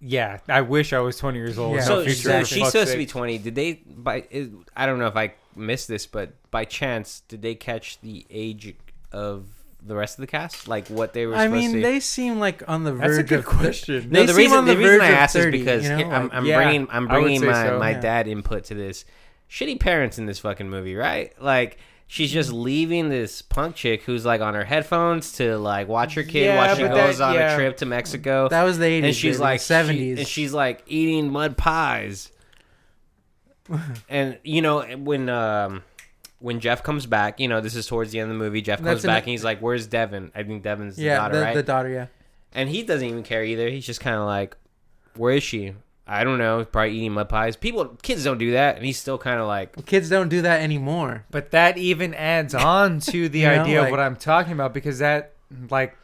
Yeah, 0.00 0.38
I 0.48 0.62
wish 0.62 0.92
I 0.92 0.98
was 0.98 1.16
20 1.16 1.38
years 1.38 1.58
old. 1.58 1.76
Yeah. 1.76 1.82
So, 1.82 2.04
future. 2.04 2.16
so 2.16 2.44
she's 2.44 2.58
fuck's 2.58 2.72
supposed 2.72 2.92
to 2.92 2.98
be 2.98 3.06
20. 3.06 3.38
Did 3.38 3.54
they 3.54 3.74
by 3.74 4.24
is- 4.30 4.50
I 4.76 4.86
don't 4.86 4.98
know 4.98 5.06
if 5.06 5.16
I 5.16 5.34
missed 5.54 5.86
this, 5.86 6.06
but 6.06 6.32
by 6.50 6.64
chance 6.64 7.20
did 7.28 7.42
they 7.42 7.54
catch 7.54 8.00
the 8.00 8.26
age 8.30 8.74
of 9.12 9.46
the 9.84 9.94
rest 9.96 10.18
of 10.18 10.22
the 10.22 10.26
cast? 10.26 10.68
Like 10.68 10.88
what 10.88 11.12
they 11.12 11.26
were 11.26 11.34
I 11.34 11.44
supposed 11.46 11.60
mean, 11.62 11.72
to 11.76 11.80
they 11.82 12.00
seem 12.00 12.38
like 12.38 12.62
on 12.68 12.84
the 12.84 12.92
verge. 12.92 13.00
That's 13.02 13.18
a 13.18 13.22
good 13.24 13.38
of 13.40 13.44
question. 13.46 14.10
They 14.10 14.20
No, 14.20 14.26
the 14.26 14.34
reason 14.34 14.64
the 14.64 14.74
the 14.74 14.78
reason 14.78 15.00
I 15.00 15.08
of 15.08 15.14
asked 15.14 15.34
30, 15.34 15.46
is 15.58 15.64
because 15.64 15.82
you 15.84 15.90
know, 15.90 15.96
here, 15.96 16.06
I'm, 16.12 16.30
I'm 16.32 16.46
Yeah, 16.46 16.56
bringing 16.62 16.88
I'm 16.90 17.08
bringing 17.08 17.44
my 17.44 17.66
so. 17.66 17.78
my 17.78 17.90
Yeah. 17.90 18.00
dad 18.00 18.28
input 18.28 18.64
to 18.64 18.74
this. 18.74 19.04
Shitty 19.50 19.80
parents 19.80 20.18
in 20.18 20.26
this 20.26 20.38
fucking 20.38 20.70
movie, 20.70 20.94
right? 20.94 21.32
Like 21.42 21.78
she's 22.06 22.30
just 22.32 22.52
leaving 22.52 23.08
this 23.08 23.42
punk 23.42 23.74
chick 23.74 24.02
who's 24.04 24.24
like 24.24 24.40
on 24.40 24.54
her 24.54 24.64
headphones 24.64 25.32
to 25.32 25.56
like 25.58 25.88
watch 25.88 26.14
her 26.14 26.22
kid 26.22 26.44
Yeah, 26.46 26.56
while 26.56 26.76
she 26.76 26.82
goes 26.82 27.18
that- 27.18 27.28
on 27.30 27.34
yeah. 27.34 27.52
a 27.52 27.56
trip 27.56 27.76
to 27.78 27.86
Mexico. 27.86 28.48
That 28.48 28.62
was 28.64 28.78
the 28.78 28.84
80s. 28.86 29.04
and 29.04 29.14
she's 29.16 29.40
like 29.40 29.60
70s. 29.60 29.88
she- 29.96 30.10
and 30.12 30.26
she's 30.28 30.52
like 30.52 30.82
eating 30.86 31.30
mud 31.32 31.56
pies. 31.56 32.30
and 34.08 34.38
you 34.42 34.60
know 34.62 34.80
when 34.96 35.28
um 35.28 35.82
when 36.42 36.60
Jeff 36.60 36.82
comes 36.82 37.06
back, 37.06 37.40
you 37.40 37.48
know 37.48 37.60
this 37.60 37.74
is 37.74 37.86
towards 37.86 38.12
the 38.12 38.20
end 38.20 38.30
of 38.30 38.36
the 38.38 38.44
movie. 38.44 38.60
Jeff 38.60 38.78
comes 38.78 38.86
That's 38.88 39.04
an- 39.04 39.08
back 39.08 39.22
and 39.24 39.30
he's 39.30 39.44
like, 39.44 39.60
"Where's 39.60 39.86
Devin?" 39.86 40.32
I 40.34 40.42
think 40.42 40.62
Devin's 40.62 40.96
the 40.96 41.02
yeah, 41.04 41.16
daughter, 41.16 41.38
the, 41.38 41.44
right? 41.44 41.54
the 41.54 41.62
daughter, 41.62 41.88
yeah. 41.88 42.06
and 42.52 42.68
he 42.68 42.82
doesn't 42.82 43.06
even 43.06 43.22
care 43.22 43.44
either. 43.44 43.68
He's 43.68 43.86
just 43.86 44.00
kind 44.00 44.16
of 44.16 44.26
like, 44.26 44.56
"Where 45.16 45.34
is 45.34 45.42
she?" 45.42 45.74
I 46.06 46.24
don't 46.24 46.38
know. 46.38 46.64
Probably 46.64 46.96
eating 46.96 47.12
mud 47.12 47.28
pies. 47.28 47.54
People, 47.56 47.86
kids 48.02 48.24
don't 48.24 48.36
do 48.38 48.50
that, 48.52 48.76
and 48.76 48.84
he's 48.84 48.98
still 48.98 49.18
kind 49.18 49.40
of 49.40 49.46
like, 49.46 49.86
Kids 49.86 50.10
don't 50.10 50.28
do 50.28 50.42
that 50.42 50.60
anymore. 50.60 51.24
But 51.30 51.52
that 51.52 51.78
even 51.78 52.12
adds 52.12 52.54
on 52.56 52.98
to 53.00 53.28
the 53.28 53.38
You 53.40 53.46
know, 53.46 53.62
idea 53.62 53.78
like- 53.78 53.86
of 53.86 53.90
what 53.92 54.00
I'm 54.00 54.16
talking 54.16 54.52
about 54.52 54.74
because 54.74 54.98
that, 54.98 55.32
like, 55.70 55.96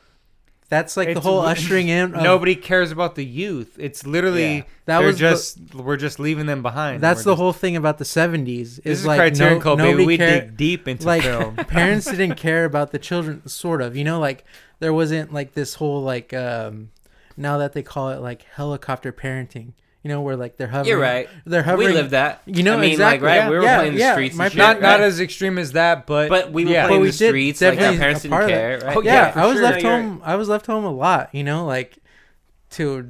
That's 0.71 0.97
like 0.99 1.07
the 1.09 1.13
It's 1.13 1.21
whole 1.25 1.41
li- 1.41 1.47
ushering 1.53 1.89
in. 1.89 2.15
Of, 2.15 2.23
nobody 2.23 2.55
cares 2.55 2.91
about 2.91 3.15
the 3.15 3.25
youth. 3.25 3.77
It's 3.79 4.05
literally 4.07 4.57
Yeah. 4.57 4.63
That 4.85 5.03
was 5.03 5.17
the- 5.17 5.21
just 5.21 5.75
we're 5.75 5.97
just 5.97 6.19
leaving 6.21 6.45
them 6.47 6.61
behind. 6.63 7.03
That's 7.03 7.21
We're 7.21 7.25
the 7.25 7.31
just- 7.33 7.41
whole 7.41 7.53
thing 7.55 7.75
about 7.77 7.97
the 7.99 8.05
70s. 8.05 8.77
This 8.77 8.79
Is 8.85 9.01
is 9.01 9.07
like 9.07 9.19
Criterion 9.19 9.55
no, 9.59 9.61
Code, 9.63 9.79
baby. 9.79 9.89
nobody 9.91 10.07
We 10.07 10.17
care- 10.19 10.41
dig 10.43 10.57
deep 10.59 10.87
into 10.89 11.07
like 11.07 11.23
film. 11.23 11.57
parents 11.69 12.07
didn't 12.11 12.35
care 12.37 12.65
about 12.67 12.93
the 12.93 12.99
children 12.99 13.47
sort 13.49 13.81
of 13.81 13.97
you 13.97 14.05
know 14.05 14.19
like 14.21 14.45
there 14.81 14.93
wasn't 14.93 15.33
like 15.33 15.55
this 15.55 15.75
whole 15.75 16.03
like 16.03 16.35
um 16.35 16.91
now 17.37 17.57
that 17.59 17.73
they 17.73 17.83
call 17.83 18.11
it 18.11 18.21
like 18.21 18.43
helicopter 18.55 19.13
parenting 19.13 19.73
you 20.03 20.09
know 20.09 20.23
where 20.23 20.37
like 20.37 20.57
they're 20.57 20.69
hovering 20.69 20.89
"You're 20.89 21.01
right." 21.01 21.29
they're 21.45 21.63
hovering 21.63 21.89
We 21.89 21.95
lived 21.95 22.11
that. 22.11 22.43
You 22.47 22.63
know, 22.63 22.75
I 22.77 22.81
mean, 22.81 22.93
exactly. 22.93 23.27
like, 23.29 23.37
right? 23.39 23.45
Yeah, 23.45 23.51
we 23.51 23.57
were 23.57 23.63
yeah, 23.63 23.77
playing 23.79 23.95
the 23.95 24.01
yeah. 24.01 24.13
streets. 24.13 24.37
My 24.37 24.47
and 24.47 24.57
not 24.57 24.65
parents- 24.65 24.83
not 24.83 25.01
right? 25.01 25.07
as 25.07 25.21
extreme 25.21 25.59
as 25.59 25.73
that, 25.73 26.07
but 26.07 26.29
But 26.29 26.53
we 26.53 26.65
were 26.65 26.71
yeah. 26.71 26.87
playing 26.87 27.01
But 27.01 27.03
we 27.03 27.09
the 27.09 27.13
streets. 27.13 27.61
Like 27.61 27.69
our 27.69 27.75
definitely 27.75 27.99
parents 27.99 28.25
a 28.25 28.29
didn't 28.29 28.49
care, 28.49 28.79
right? 28.81 28.97
Oh, 28.97 29.03
yeah, 29.03 29.13
yeah, 29.13 29.31
for 29.33 29.39
I 29.41 29.47
was 29.47 29.55
sure. 29.57 29.63
left 29.65 29.83
No, 29.83 29.89
you're 29.91 30.03
home 30.03 30.23
I 30.25 30.35
was 30.37 30.49
left 30.49 30.67
home 30.67 30.85
a 30.85 30.91
lot 30.93 31.35
you 31.35 31.45
know 31.45 31.65
like 31.67 31.99
to 32.71 33.07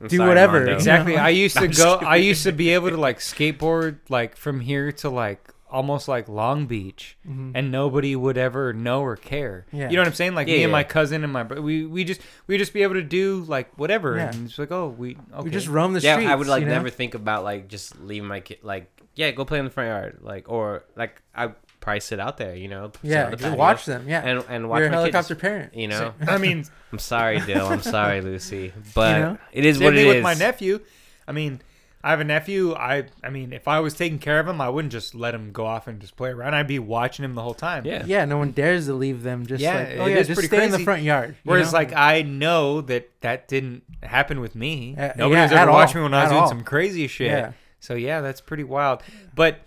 I'm 0.00 0.08
do 0.08 0.16
sorry, 0.16 0.28
whatever. 0.28 0.58
Mondo. 0.58 0.74
Exactly. 0.74 1.14
No. 1.16 1.22
I 1.22 1.28
used 1.28 1.56
to 1.56 1.68
go. 1.68 1.94
I 1.94 2.16
used 2.16 2.42
to 2.42 2.52
be 2.52 2.70
able 2.70 2.90
to 2.90 2.96
like 2.96 3.18
skateboard 3.20 3.98
like 4.08 4.36
from 4.36 4.60
here 4.60 4.90
to 4.92 5.08
like 5.10 5.51
almost 5.72 6.06
like 6.06 6.28
Long 6.28 6.66
Beach, 6.66 7.16
Mhm. 7.28 7.52
and 7.54 7.72
nobody 7.72 8.14
would 8.14 8.36
ever 8.38 8.72
know 8.72 9.00
or 9.02 9.16
care. 9.16 9.66
Yeah. 9.72 9.88
You 9.88 9.96
know 9.96 10.02
what 10.02 10.08
I'm 10.08 10.14
saying? 10.14 10.34
Like 10.34 10.46
Yeah, 10.48 10.58
me 10.58 10.62
and 10.64 10.72
my 10.72 10.84
cousin 10.84 11.24
and 11.24 11.32
my 11.32 11.42
bro- 11.42 11.60
we 11.60 11.84
we 11.86 12.04
just 12.04 12.20
we 12.46 12.58
just 12.58 12.72
be 12.72 12.82
able 12.82 12.94
to 12.94 13.02
do 13.02 13.44
like 13.48 13.70
whatever, 13.78 14.16
Yeah. 14.16 14.30
and 14.30 14.46
it's 14.46 14.58
like 14.58 14.70
oh 14.70 14.88
we 14.96 15.16
okay. 15.34 15.42
we 15.44 15.50
just 15.50 15.66
roam 15.68 15.94
the 15.94 16.00
yeah, 16.00 16.14
streets 16.14 16.30
I 16.30 16.34
would 16.36 16.46
like 16.46 16.60
you 16.60 16.66
know? 16.68 16.74
never 16.74 16.90
think 16.90 17.14
about 17.14 17.42
like 17.42 17.68
just 17.68 17.98
leaving 18.00 18.28
my 18.28 18.40
kid. 18.40 18.58
Like, 18.62 18.86
yeah, 19.14 19.30
go 19.32 19.44
play 19.44 19.58
in 19.58 19.64
the 19.64 19.70
front 19.70 19.88
yard. 19.88 20.18
Like, 20.22 20.48
or 20.48 20.84
like 20.96 21.20
I 21.34 21.52
probably 21.80 22.00
sit 22.00 22.20
out 22.20 22.36
there. 22.36 22.54
You 22.54 22.68
know, 22.68 22.92
yeah 23.02 23.24
the 23.30 23.36
just 23.36 23.42
patio 23.42 23.58
watch 23.58 23.84
them 23.86 24.04
yeah 24.08 24.20
and 24.20 24.44
and 24.48 24.68
watch 24.68 24.78
you're 24.80 24.88
a 24.88 24.90
my 24.90 24.96
helicopter 24.98 25.34
kids. 25.34 25.40
parent 25.42 25.74
You 25.74 25.88
know, 25.88 26.14
I 26.28 26.38
mean, 26.38 26.64
I'm 26.92 26.98
sorry, 26.98 27.40
Dill. 27.40 27.66
I'm 27.66 27.82
sorry, 27.82 28.20
Lucy, 28.28 28.72
but 28.94 29.18
know? 29.18 29.38
it 29.52 29.64
is 29.64 29.78
same 29.78 29.84
what 29.84 29.94
it 29.94 29.96
thing 29.96 30.06
is. 30.08 30.14
with 30.16 30.22
my 30.22 30.34
nephew. 30.34 30.80
I 31.26 31.32
mean. 31.32 31.60
I 32.04 32.10
have 32.10 32.20
a 32.20 32.24
nephew. 32.24 32.74
I 32.74 33.04
I 33.22 33.30
mean, 33.30 33.52
if 33.52 33.68
I 33.68 33.78
was 33.80 33.94
taking 33.94 34.18
care 34.18 34.40
of 34.40 34.48
him, 34.48 34.60
I 34.60 34.68
wouldn't 34.68 34.90
just 34.92 35.14
let 35.14 35.34
him 35.34 35.52
go 35.52 35.64
off 35.66 35.86
and 35.86 36.00
just 36.00 36.16
play 36.16 36.30
around. 36.30 36.54
I'd 36.54 36.66
be 36.66 36.78
watching 36.78 37.24
him 37.24 37.34
the 37.34 37.42
whole 37.42 37.54
time. 37.54 37.84
Yeah. 37.86 38.04
yeah 38.06 38.24
no 38.24 38.38
one 38.38 38.50
dares 38.50 38.86
to 38.86 38.94
leave 38.94 39.22
them 39.22 39.46
just 39.46 39.62
Yeah, 39.62 39.76
like 39.76 39.88
oh 39.98 40.06
yeah 40.06 40.16
just 40.22 40.32
pretty 40.34 40.48
stay 40.48 40.64
in 40.64 40.70
the 40.72 40.80
front 40.80 41.02
yard 41.02 41.36
Whereas, 41.44 41.72
know? 41.72 41.78
like, 41.78 41.92
I 41.94 42.22
know 42.22 42.80
that 42.82 43.08
that 43.20 43.46
didn't 43.48 43.84
happen 44.02 44.40
with 44.40 44.54
me. 44.56 44.96
Uh, 44.98 45.12
Nobody 45.16 45.36
yeah, 45.38 45.42
was 45.44 45.52
ever 45.52 45.70
watching 45.70 45.98
me 45.98 46.02
when 46.02 46.14
I 46.14 46.24
was 46.24 46.26
at 46.26 46.34
doing 46.34 46.42
all. 46.42 46.48
some 46.48 46.62
crazy 46.64 47.06
shit. 47.06 47.28
yeah 47.28 47.52
So 47.80 47.94
yeah, 47.94 48.20
that's 48.20 48.40
pretty 48.40 48.64
wild. 48.64 49.02
But 49.34 49.60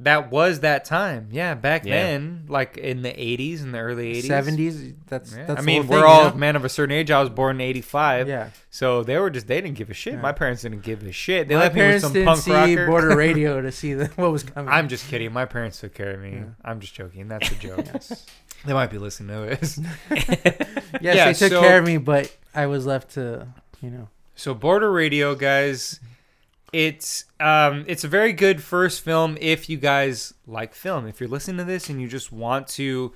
that 0.00 0.30
was 0.30 0.60
that 0.60 0.84
time. 0.84 1.28
Yeah, 1.30 1.54
back 1.54 1.84
Yeah. 1.84 2.02
then, 2.02 2.44
like 2.48 2.76
in 2.76 3.02
the 3.02 3.10
'80s 3.10 3.62
and 3.62 3.72
the 3.74 3.78
early 3.78 4.14
'80s, 4.14 4.28
70s 4.28 4.94
that's 5.06 5.36
Yeah. 5.36 5.46
that's 5.46 5.60
I 5.60 5.64
mean, 5.64 5.86
we're 5.86 5.96
thing, 6.00 6.04
all 6.04 6.24
you 6.24 6.30
know? 6.30 6.36
men 6.36 6.56
of 6.56 6.64
a 6.64 6.68
certain 6.68 6.94
age. 6.94 7.10
I 7.10 7.20
was 7.20 7.30
born 7.30 7.56
in 7.56 7.60
'85, 7.62 8.28
yeah 8.28 8.48
so 8.72 9.02
they 9.02 9.18
were 9.18 9.30
just 9.30 9.46
they 9.48 9.60
didn't 9.60 9.76
give 9.76 9.90
a 9.90 9.94
shit. 9.94 10.14
Yeah. 10.14 10.20
My 10.20 10.32
parents 10.32 10.62
didn't 10.62 10.82
give 10.82 11.02
a 11.02 11.12
shit. 11.12 11.48
They 11.48 11.54
my 11.54 11.62
left 11.62 11.74
me 11.74 11.80
with 11.80 11.86
parents 11.86 12.04
some 12.04 12.12
didn't 12.12 12.26
punk 12.26 12.40
see 12.40 12.52
rocker. 12.52 12.86
border 12.86 13.16
radio 13.16 13.60
to 13.60 13.72
see 13.72 13.94
the, 13.94 14.06
what 14.16 14.30
was 14.30 14.42
coming 14.44 14.72
I'm 14.72 14.88
just 14.88 15.08
kidding. 15.08 15.32
My 15.32 15.44
parents 15.44 15.80
took 15.80 15.92
care 15.94 16.12
of 16.14 16.20
me. 16.20 16.42
I'm 16.64 16.80
just 16.80 16.94
joking. 16.94 17.28
That's 17.28 17.50
a 17.50 17.54
joke. 17.56 17.84
They 18.64 18.72
might 18.72 18.90
be 18.90 18.98
listening 18.98 19.28
to 19.50 19.56
this. 19.56 19.78
yes 20.10 20.76
yeah, 21.00 21.24
they 21.26 21.32
took 21.34 21.50
so- 21.52 21.60
care 21.60 21.78
of 21.78 21.84
me 21.84 21.96
but 21.96 22.34
i 22.54 22.66
was 22.66 22.84
left 22.86 23.10
to 23.14 23.46
you 23.80 23.90
know 23.90 24.08
So 24.34 24.54
Border 24.54 24.90
Radio, 24.90 25.34
guys, 25.34 26.00
it's 26.72 27.24
um 27.40 27.84
it's 27.88 28.04
a 28.04 28.08
very 28.08 28.32
good 28.32 28.62
first 28.62 29.00
film 29.02 29.36
if 29.40 29.68
you 29.68 29.76
guys 29.76 30.34
like 30.46 30.74
film. 30.74 31.06
If 31.06 31.20
you're 31.20 31.28
listening 31.28 31.56
to 31.58 31.64
this 31.64 31.88
and 31.88 32.00
you 32.00 32.08
just 32.08 32.30
want 32.32 32.68
to 32.68 33.12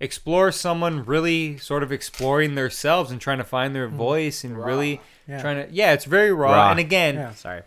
explore 0.00 0.52
someone 0.52 1.04
really 1.04 1.58
sort 1.58 1.82
of 1.82 1.90
exploring 1.90 2.54
themselves 2.54 3.10
and 3.10 3.20
trying 3.20 3.38
to 3.38 3.44
find 3.44 3.74
their 3.74 3.88
voice 3.88 4.44
and 4.44 4.56
really 4.62 5.00
yeah 5.26 5.40
trying 5.40 5.66
to 5.66 5.72
yeah, 5.74 5.92
it's 5.92 6.04
very 6.04 6.32
raw. 6.32 6.52
Raw. 6.52 6.70
And 6.70 6.78
again, 6.80 7.14
Yeah. 7.16 7.34
Sorry. 7.34 7.62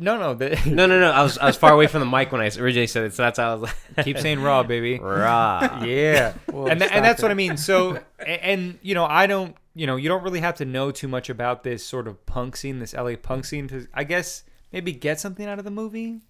no, 0.00 0.18
no, 0.18 0.34
the, 0.34 0.50
No, 0.66 0.86
no, 0.86 1.00
no. 1.00 1.10
I 1.10 1.22
was 1.22 1.38
I 1.38 1.46
was 1.46 1.56
far 1.56 1.72
away 1.72 1.86
from 1.86 2.00
the 2.00 2.06
mic 2.06 2.30
when 2.32 2.40
I 2.40 2.44
originally 2.58 2.86
said 2.86 3.04
it, 3.04 3.14
so 3.14 3.22
that's 3.22 3.38
how 3.38 3.50
I 3.52 3.54
was 3.54 3.62
like, 3.96 4.04
keep 4.04 4.18
saying 4.18 4.40
raw, 4.42 4.62
baby. 4.62 4.98
raw. 4.98 5.82
Yeah. 5.84 6.34
Well, 6.52 6.66
and 6.68 6.80
tha- 6.80 6.86
stop 6.86 6.96
and 6.96 7.04
that's 7.04 7.20
it. 7.20 7.24
what 7.24 7.30
I 7.30 7.34
mean. 7.34 7.56
So, 7.56 7.98
a- 8.20 8.44
and 8.44 8.78
you 8.82 8.94
know, 8.94 9.04
I 9.04 9.26
don't, 9.26 9.56
you 9.74 9.86
know, 9.86 9.96
you 9.96 10.08
don't 10.08 10.22
really 10.22 10.40
have 10.40 10.56
to 10.56 10.64
know 10.64 10.90
too 10.90 11.08
much 11.08 11.28
about 11.30 11.62
this 11.62 11.84
sort 11.84 12.08
of 12.08 12.24
punk 12.26 12.56
scene, 12.56 12.78
this 12.78 12.94
LA 12.94 13.14
punk 13.20 13.44
scene, 13.44 13.68
to 13.68 13.86
I 13.94 14.04
guess 14.04 14.42
maybe 14.72 14.92
get 14.92 15.20
something 15.20 15.46
out 15.46 15.58
of 15.58 15.64
the 15.64 15.70
movie. 15.70 16.20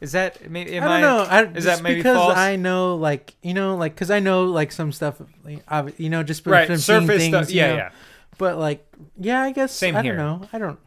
Is 0.00 0.12
that 0.12 0.50
maybe? 0.50 0.76
Am 0.76 0.82
I 0.84 1.00
don't 1.00 1.00
know. 1.00 1.22
I, 1.30 1.42
is 1.56 1.64
that 1.64 1.80
maybe 1.82 2.00
because 2.00 2.16
false? 2.16 2.36
I 2.36 2.56
know, 2.56 2.96
like 2.96 3.34
you 3.42 3.54
know, 3.54 3.76
like 3.76 3.94
because 3.94 4.10
I 4.10 4.18
know 4.18 4.44
like 4.44 4.72
some 4.72 4.90
stuff, 4.92 5.22
like, 5.44 5.62
you 5.98 6.10
know, 6.10 6.22
just 6.24 6.44
right, 6.46 6.66
surface 6.66 7.06
things, 7.18 7.28
stuff. 7.36 7.50
you 7.50 7.60
Yeah, 7.60 7.68
know. 7.68 7.76
yeah. 7.76 7.90
But 8.38 8.58
like, 8.58 8.84
yeah, 9.16 9.42
I 9.42 9.52
guess 9.52 9.72
Same 9.72 9.94
I 9.94 10.02
here. 10.02 10.16
don't 10.16 10.40
know. 10.42 10.48
I 10.52 10.58
don't. 10.58 10.78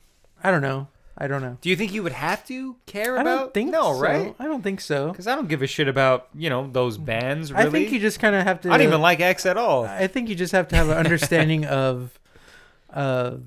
I 0.44 0.52
don't 0.52 0.62
know. 0.62 0.88
I 1.17 1.28
don't 1.28 1.41
know. 1.41 1.58
Do 1.62 1.69
you 1.69 1.75
think 1.75 1.93
you 1.93 2.04
would 2.04 2.12
have 2.12 2.45
to 2.47 2.75
care 2.86 3.17
I 3.17 3.21
about? 3.21 3.38
don't 3.38 3.54
think 3.54 3.71
no, 3.71 3.93
so. 3.93 3.99
right? 3.99 4.36
I 4.38 4.45
don't 4.45 4.62
think 4.62 4.82
so. 4.82 5.12
Because 5.12 5.28
I 5.28 5.36
don't 5.36 5.47
give 5.47 5.62
a 5.62 5.67
shit 5.67 5.88
about 5.88 6.28
you 6.36 6.49
know 6.49 6.69
those 6.69 6.97
bands. 6.97 7.54
Really, 7.54 7.65
I 7.65 7.69
think 7.69 7.91
you 7.91 7.99
just 7.99 8.19
kind 8.19 8.36
of 8.36 8.43
have 8.43 8.62
to. 8.62 8.69
I 8.69 8.78
don't 8.78 8.88
even 8.88 9.01
like 9.01 9.21
X 9.21 9.45
at 9.45 9.58
all. 9.58 9.86
I 9.86 10.08
think 10.08 10.28
you 10.28 10.36
just 10.36 10.51
have 10.51 10.67
to 10.69 10.75
have 10.75 10.89
an 10.89 10.97
understanding 10.97 11.65
of, 11.84 12.19
uh, 12.93 13.38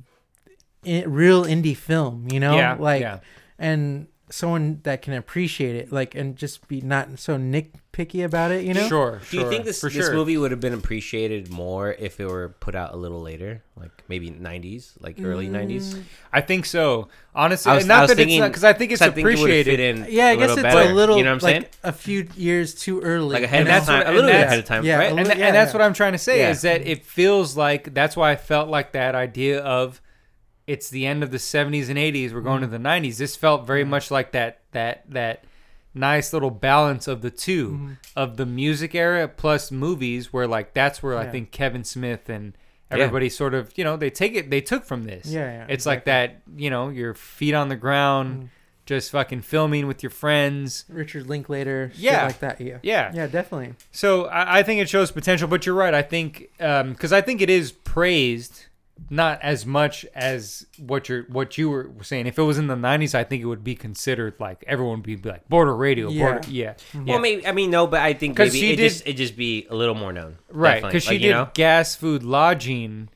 i 0.87 1.05
real 1.05 1.45
indie 1.45 1.77
film. 1.77 2.29
You 2.31 2.41
know, 2.41 2.57
yeah, 2.57 2.77
like 2.79 3.03
yeah. 3.03 3.21
and 3.59 4.07
someone 4.31 4.81
that 4.83 5.03
can 5.03 5.15
appreciate 5.15 5.77
it, 5.77 5.93
like 5.93 6.15
and 6.15 6.37
just 6.37 6.67
be 6.69 6.81
not 6.81 7.19
so 7.19 7.37
nitpicky 7.37 8.25
about 8.25 8.51
it. 8.51 8.65
You 8.65 8.75
know, 8.75 8.87
sure. 8.89 9.21
Do 9.31 9.37
you 9.37 9.43
sure, 9.43 9.51
think 9.51 9.65
this 9.65 9.81
for 9.81 9.91
this 9.91 10.07
sure. 10.07 10.15
movie 10.15 10.37
would 10.37 10.51
have 10.51 10.61
been 10.61 10.75
appreciated 10.75 11.51
more 11.51 11.93
if 11.93 12.21
it 12.21 12.27
were 12.27 12.51
put 12.61 12.75
out 12.75 12.93
a 12.95 12.97
little 12.97 13.21
later, 13.23 13.63
like 13.77 13.91
maybe 14.09 14.31
'90s, 14.31 14.93
like 15.01 15.17
early 15.23 15.49
mm. 15.49 15.53
'90s? 15.69 16.03
I 16.33 16.41
think 16.41 16.67
so. 16.67 17.09
Honestly, 17.35 17.71
I 17.71 17.77
was- 17.77 17.87
not 17.87 17.99
I 17.99 18.01
was 18.03 18.11
that 18.11 18.17
thinking- 18.17 18.43
it's 18.43 18.49
because 18.49 18.65
I 18.65 18.73
think 18.73 18.93
it's 18.93 19.01
I 19.03 19.07
think 19.11 19.27
it 19.27 19.35
appreciated. 19.35 19.71
fit 19.71 19.81
in 19.81 20.07
Yeah, 20.11 20.27
I 20.27 20.31
a 20.33 20.37
guess 20.37 20.51
it's 20.51 20.63
better, 20.63 20.91
a 20.91 20.93
little 20.95 21.17
You 21.17 21.25
know 21.25 21.35
what 21.35 21.43
I'm 21.45 21.47
like 21.55 21.63
saying? 21.63 21.67
a 21.85 21.93
few 21.93 22.29
years 22.37 22.75
too 22.75 23.01
early. 23.01 23.35
Like 23.35 23.41
you 23.41 23.45
ahead 23.47 23.67
know? 23.67 23.77
of 23.79 23.85
time, 23.85 23.99
what- 23.99 24.07
a 24.09 24.13
little 24.13 24.31
bit 24.31 24.41
ahead 24.45 24.59
of 24.59 24.65
time, 24.65 24.85
yeah, 24.85 24.97
right? 24.97 25.05
a 25.05 25.07
and, 25.09 25.17
little- 25.17 25.43
and 25.43 25.55
that's 25.55 25.73
yeah. 25.73 25.79
what 25.79 25.85
I'm 25.85 25.95
trying 25.95 26.13
to 26.13 26.19
say 26.19 26.41
Yeah. 26.41 26.51
is 26.51 26.63
that 26.63 26.87
it 26.87 27.05
feels 27.05 27.57
like 27.57 27.95
that's 27.95 28.17
why 28.17 28.33
I 28.33 28.37
felt 28.37 28.69
like 28.69 28.93
that 28.93 29.15
idea 29.15 29.61
of 29.61 30.01
it's 30.69 30.89
the 30.91 31.07
end 31.07 31.23
of 31.25 31.31
the 31.33 31.39
70s 31.39 31.89
and 31.89 31.99
80s 31.99 32.33
we're 32.33 32.41
going 32.43 32.61
to 32.61 32.67
the 32.69 32.79
90s 32.79 33.17
this 33.19 33.35
felt 33.35 33.67
very 33.67 33.85
much 33.85 34.11
like 34.11 34.33
that 34.33 34.61
that 34.73 35.03
that 35.11 35.43
nice 35.95 36.33
little 36.33 36.51
balance 36.51 37.09
of 37.09 37.23
the 37.23 37.31
2 37.31 37.69
Mm-hmm. 37.71 37.93
of 38.15 38.37
the 38.37 38.47
music 38.47 38.95
era 38.95 39.27
plus 39.27 39.71
movies 39.73 40.33
where 40.33 40.47
like 40.47 40.75
that's 40.75 41.03
where 41.03 41.17
i 41.19 41.27
think 41.27 41.51
kevin 41.51 41.83
smith 41.85 42.29
and 42.29 42.53
Yeah. 42.91 42.99
everybody 43.05 43.29
sort 43.31 43.55
of 43.55 43.73
you 43.77 43.85
know 43.85 43.97
they 43.97 44.11
take 44.11 44.35
it 44.35 44.51
they 44.51 44.61
took 44.61 44.85
from 44.85 45.05
this 45.05 45.27
Yeah, 45.27 45.51
yeah, 45.59 45.67
it's 45.69 45.87
like 45.87 46.05
that 46.05 46.43
you 46.57 46.71
know 46.71 46.91
your 46.91 47.15
feet 47.15 47.55
on 47.55 47.69
the 47.69 47.77
ground 47.77 48.29
Mm-hmm. 48.37 48.47
just 48.87 49.11
fucking 49.11 49.43
filming 49.43 49.87
with 49.87 50.03
your 50.03 50.09
friends 50.11 50.85
Richard 50.89 51.27
Linklater, 51.27 51.91
Yeah. 51.95 52.25
like 52.27 52.41
that. 52.41 52.61
Yeah, 52.61 52.79
yeah 52.83 53.11
yeah, 53.15 53.27
definitely. 53.27 53.75
so 53.93 54.27
I, 54.27 54.59
I 54.59 54.63
think 54.63 54.81
it 54.81 54.89
shows 54.89 55.11
potential, 55.11 55.49
but 55.49 55.67
you're 55.67 55.75
right. 55.75 55.93
I 55.93 56.03
think 56.03 56.49
because 56.59 57.13
I 57.13 57.21
think 57.21 57.43
it 57.43 57.51
is 57.51 57.73
praised, 57.73 58.65
not 59.11 59.41
as 59.43 59.65
much 59.65 60.05
as 60.15 60.67
what 60.79 61.09
you're 61.09 61.23
what 61.25 61.57
you 61.59 61.71
were 61.71 61.91
saying. 62.03 62.27
If 62.27 62.39
it 62.39 62.43
was 62.43 62.59
in 62.59 62.67
the 62.67 62.75
'90s, 62.77 63.15
I 63.15 63.25
think 63.25 63.43
it 63.43 63.47
would 63.47 63.65
be 63.65 63.75
considered 63.75 64.35
like 64.39 64.65
everyone 64.67 65.03
would 65.03 65.23
be 65.23 65.29
like 65.29 65.49
border 65.49 65.75
radio, 65.75 66.09
Yeah. 66.11 66.33
border, 66.33 66.51
yeah, 66.51 66.75
yeah. 66.93 67.01
Well, 67.05 67.19
maybe 67.19 67.47
I 67.47 67.53
mean 67.53 67.71
no, 67.71 67.87
but 67.87 68.01
I 68.01 68.13
think 68.15 68.37
'Cause 68.37 68.49
maybe 68.53 68.61
she 68.61 68.73
it 68.73 68.77
did- 68.77 68.89
just 68.91 69.07
it 69.07 69.13
just 69.15 69.37
be 69.37 69.67
a 69.71 69.75
little 69.75 69.95
more 69.95 70.13
known, 70.13 70.37
right. 70.51 70.75
Definitely. 70.75 70.89
Because 70.91 71.03
she 71.05 71.11
Like, 71.11 71.21
did 71.21 71.27
you 71.27 71.33
know? 71.33 71.51
gas 71.55 71.95
food 71.97 72.23
lodging 72.23 73.09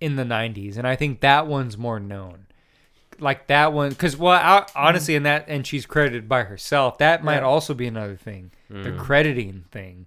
in 0.00 0.16
the 0.16 0.24
'90s, 0.24 0.76
and 0.76 0.86
I 0.86 0.96
think 0.96 1.20
that 1.20 1.46
one's 1.46 1.76
more 1.78 2.00
known. 2.00 2.46
Like 3.18 3.46
that 3.46 3.72
one, 3.72 3.90
because 3.90 4.14
well, 4.16 4.32
I, 4.32 4.66
honestly, 4.74 5.16
and 5.16 5.24
that, 5.24 5.46
and 5.48 5.66
she's 5.66 5.86
credited 5.86 6.28
by 6.28 6.42
herself. 6.42 6.98
That 6.98 7.24
might 7.24 7.36
Yeah. 7.36 7.42
also 7.46 7.72
be 7.72 7.86
another 7.86 8.14
thing. 8.16 8.50
The 8.68 8.90
Mm. 8.90 8.98
crediting 8.98 9.64
thing 9.70 10.06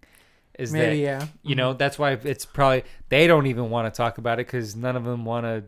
is 0.60 0.72
that 0.72 0.78
Maybe 0.78 1.00
yeah. 1.00 1.26
You 1.43 1.56
know, 1.56 1.74
that's 1.74 1.98
why 1.98 2.12
it's 2.12 2.45
probably 2.45 2.84
they 3.10 3.26
don't 3.28 3.48
even 3.48 3.69
want 3.69 3.91
to 3.91 3.98
talk 3.98 4.17
about 4.17 4.39
it 4.39 4.45
because 4.48 4.76
none 4.76 4.95
of 4.95 5.04
them 5.06 5.26
want 5.26 5.45
to 5.45 5.63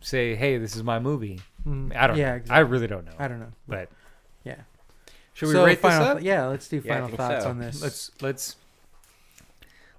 say, 0.00 0.34
"Hey, 0.34 0.58
this 0.58 0.74
is 0.76 0.82
my 0.82 0.98
movie." 0.98 1.40
Mhm. 1.66 1.94
I 1.96 2.06
don't. 2.08 2.16
Yeah, 2.16 2.30
know. 2.30 2.36
exactly. 2.36 2.56
I 2.56 2.60
really 2.60 2.86
don't 2.88 3.04
know. 3.06 3.12
I 3.18 3.28
don't 3.28 3.40
know. 3.40 3.52
But 3.68 3.88
Yeah. 4.44 4.56
should 5.34 5.48
we 5.48 5.54
So 5.54 5.64
rate 5.64 5.80
this 5.80 5.92
final, 5.92 6.06
up? 6.16 6.22
Yeah, 6.22 6.46
let's 6.46 6.68
do 6.68 6.80
final 6.80 7.06
think 7.06 7.18
thoughts 7.18 7.44
so. 7.44 7.50
on 7.50 7.58
this. 7.58 7.80
Let's 7.82 8.10
let's 8.20 8.56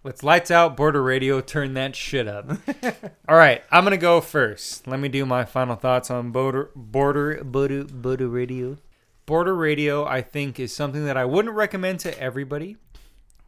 let's 0.03 0.23
lights 0.23 0.51
out 0.51 0.75
border 0.75 1.01
radio. 1.01 1.39
Turn 1.41 1.73
that 1.75 1.95
shit 1.95 2.27
up. 2.27 2.49
All 3.29 3.37
right, 3.37 3.63
I'm 3.71 3.83
gonna 3.83 3.97
go 3.97 4.19
first. 4.21 4.87
Let 4.87 4.99
me 4.99 5.07
do 5.09 5.25
my 5.25 5.45
final 5.45 5.75
thoughts 5.75 6.11
on 6.11 6.31
border 6.31 6.69
border 6.75 7.43
border 7.43 7.83
border 7.85 8.27
radio. 8.27 8.77
Border 9.25 9.55
radio, 9.55 10.05
I 10.05 10.21
think, 10.21 10.59
is 10.59 10.75
something 10.75 11.05
that 11.05 11.15
I 11.15 11.23
wouldn't 11.23 11.55
recommend 11.55 12.01
to 12.01 12.19
everybody, 12.19 12.75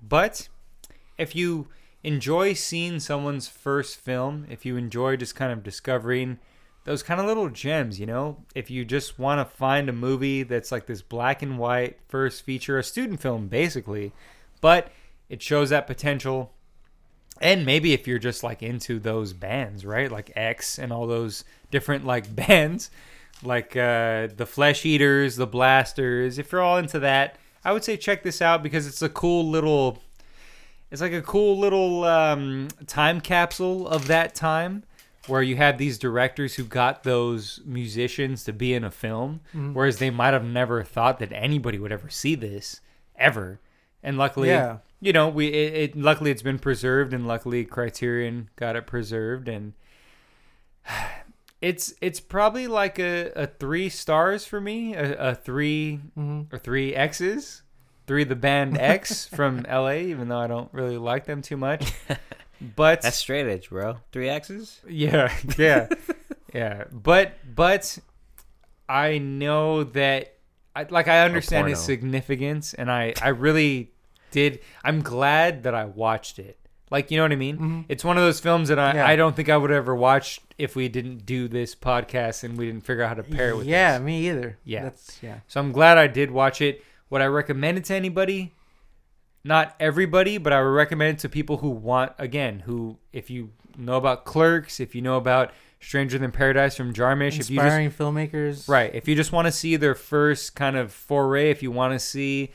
but 0.08 0.50
if 1.18 1.36
you 1.36 1.68
enjoy 2.04 2.54
seeing 2.54 3.00
someone's 3.00 3.48
first 3.48 3.98
film, 3.98 4.46
if 4.50 4.66
you 4.66 4.78
enjoy 4.78 5.16
just 5.16 5.36
kind 5.36 5.52
of 5.52 5.64
discovering 5.64 6.40
those 6.84 7.02
kind 7.02 7.20
of 7.20 7.26
little 7.26 7.50
gems, 7.50 8.00
you 8.00 8.06
know, 8.06 8.38
if 8.54 8.70
you 8.70 8.86
just 8.86 9.18
want 9.18 9.40
to 9.40 9.58
find 9.58 9.90
a 9.90 9.94
movie 9.94 10.44
that's 10.44 10.72
like 10.72 10.86
this 10.86 11.02
black 11.02 11.42
and 11.42 11.58
white 11.58 11.98
first 12.08 12.44
feature, 12.44 12.78
a 12.78 12.84
student 12.84 13.20
film 13.20 13.48
basically, 13.48 14.14
but 14.62 14.92
it 15.30 15.42
shows 15.42 15.72
that 15.72 15.88
potential. 15.88 16.52
And 17.42 17.66
maybe 17.66 17.94
if 17.94 18.08
you're 18.08 18.20
just 18.20 18.44
like 18.44 18.62
into 18.62 19.00
those 19.00 19.34
bands, 19.34 19.84
right? 19.86 20.12
Like 20.12 20.32
X 20.36 20.78
and 20.78 20.94
all 20.94 21.08
those 21.08 21.44
different 21.72 22.06
like 22.06 22.34
bands, 22.48 22.92
like 23.44 23.76
uh, 23.76 24.28
the 24.36 24.46
Flesh 24.48 24.86
Eaters, 24.86 25.38
the 25.38 25.48
Blasters. 25.48 26.38
If 26.38 26.52
you're 26.52 26.62
all 26.62 26.78
into 26.78 27.00
that, 27.00 27.38
I 27.66 27.74
would 27.74 27.84
say 27.84 27.98
check 27.98 28.24
this 28.24 28.42
out 28.42 28.64
because 28.64 28.88
it's 28.88 29.02
a 29.02 29.10
cool 29.10 29.50
little 29.50 30.02
it's 30.92 31.02
like 31.02 31.14
a 31.14 31.22
cool 31.22 31.60
little 31.60 32.04
um, 32.06 32.68
time 32.88 33.20
capsule 33.20 33.88
of 33.88 34.08
that 34.08 34.36
time 34.36 34.84
where 35.28 35.42
you 35.42 35.56
have 35.56 35.80
these 35.80 35.98
directors 35.98 36.54
who 36.56 36.64
got 36.64 37.04
those 37.04 37.60
musicians 37.66 38.44
to 38.44 38.54
be 38.54 38.74
in 38.76 38.84
a 38.84 38.92
film 38.92 39.42
whereas 39.74 39.98
they 39.98 40.12
might 40.12 40.34
have 40.34 40.46
never 40.46 40.84
thought 40.84 41.18
that 41.20 41.32
anybody 41.34 41.80
would 41.80 41.92
ever 41.92 42.10
see 42.10 42.36
this 42.36 42.80
ever 43.18 43.60
and 44.04 44.18
luckily 44.18 44.50
Yeah. 44.50 44.78
you 45.02 45.12
know 45.12 45.28
we 45.28 45.48
it, 45.48 45.74
it 45.74 45.96
luckily 45.98 46.30
it's 46.30 46.44
been 46.44 46.60
preserved 46.60 47.12
and 47.14 47.28
luckily 47.28 47.66
criterion 47.66 48.50
got 48.56 48.76
it 48.76 48.86
preserved 48.86 49.48
and 49.50 49.74
it's 51.62 51.94
it's 52.02 52.20
probably 52.20 52.68
like 52.68 53.00
a, 53.00 53.32
a 53.36 53.48
three 53.48 53.90
stars 53.90 54.46
for 54.46 54.60
me 54.62 54.94
a, 54.96 55.32
a 55.32 55.36
3 55.36 56.00
Mhm. 56.18 56.54
or 56.54 56.58
three 56.60 56.94
x's 56.96 57.64
three 58.08 58.24
the 58.24 58.36
band 58.36 58.78
x 58.78 59.26
from 59.36 59.66
la 59.70 59.92
even 59.92 60.28
though 60.28 60.38
i 60.40 60.48
don't 60.48 60.72
really 60.74 60.98
like 60.98 61.26
them 61.26 61.42
too 61.42 61.58
much 61.58 61.94
but 62.76 63.02
That's 63.02 63.18
straight 63.18 63.48
edge, 63.48 63.70
bro. 63.70 63.98
Three 64.14 64.30
X's. 64.30 64.80
yeah, 64.88 65.32
yeah, 65.58 65.88
yeah. 66.54 66.86
But 66.92 67.34
but 67.54 67.98
I 68.88 69.18
know 69.18 69.84
that 69.84 70.38
I 70.74 70.86
like 70.90 71.10
I 71.10 71.26
understand 71.26 71.68
its 71.70 71.82
significance, 71.82 72.74
and 72.74 72.90
I 72.90 73.14
I 73.22 73.30
really 73.30 73.92
did. 74.32 74.62
I'm 74.86 75.02
glad 75.02 75.64
that 75.64 75.76
I 75.76 75.84
watched 75.86 76.40
it. 76.40 76.58
Like 76.92 77.10
you 77.12 77.18
know 77.18 77.24
what 77.24 77.32
I 77.32 77.36
mean? 77.36 77.58
Mhm. 77.58 77.86
It's 77.90 78.04
one 78.04 78.18
of 78.18 78.24
those 78.24 78.40
films 78.40 78.70
that 78.70 78.78
I, 78.80 78.94
Yeah. 78.96 79.08
I 79.08 79.16
don't 79.16 79.36
think 79.36 79.50
I 79.50 79.58
would 79.58 79.72
ever 79.72 79.96
watch 79.96 80.40
if 80.58 80.76
we 80.76 80.88
didn't 80.88 81.26
do 81.26 81.48
this 81.48 81.74
podcast 81.76 82.44
and 82.44 82.58
we 82.58 82.68
didn't 82.68 82.86
figure 82.86 83.04
out 83.04 83.10
how 83.10 83.14
to 83.16 83.24
pair 83.24 83.50
it 83.50 83.58
with. 83.58 83.68
yeah, 83.68 83.98
this. 83.98 84.06
me 84.06 84.30
either. 84.30 84.58
Yeah. 84.64 84.84
That's 84.84 85.18
yeah. 85.22 85.40
So 85.48 85.60
I'm 85.60 85.72
glad 85.72 85.98
I 85.98 86.08
did 86.08 86.32
watch 86.32 86.62
it. 86.62 86.84
Would 87.10 87.22
I 87.22 87.26
recommend 87.26 87.78
it 87.78 87.86
to 87.86 87.96
anybody? 87.96 88.54
Not 89.44 89.76
everybody, 89.80 90.38
but 90.38 90.54
I 90.54 90.62
would 90.62 90.70
recommend 90.70 91.18
it 91.18 91.22
to 91.22 91.30
people 91.30 91.58
who 91.58 91.70
want, 91.70 92.14
again, 92.18 92.62
who, 92.66 92.98
if 93.14 93.30
you 93.30 93.52
know 93.78 93.96
about 93.98 94.26
Clerks, 94.26 94.80
if 94.80 94.96
you 94.96 95.02
know 95.04 95.18
about 95.18 95.52
Stranger 95.80 96.18
Than 96.18 96.32
Paradise 96.32 96.76
from 96.76 96.94
Jarmusch, 96.96 97.40
if 97.40 97.50
you 97.52 97.58
just, 97.58 97.78
Inspiring 97.78 97.92
filmmakers. 97.92 98.68
right, 98.68 98.94
if 98.96 99.08
you 99.08 99.16
just 99.16 99.32
want 99.32 99.46
to 99.46 99.52
see 99.52 99.76
their 99.76 99.94
first 99.94 100.56
kind 100.56 100.76
of 100.76 100.92
foray, 100.92 101.52
if 101.52 101.62
you 101.62 101.70
want 101.70 101.94
to 101.94 102.00
see 102.00 102.54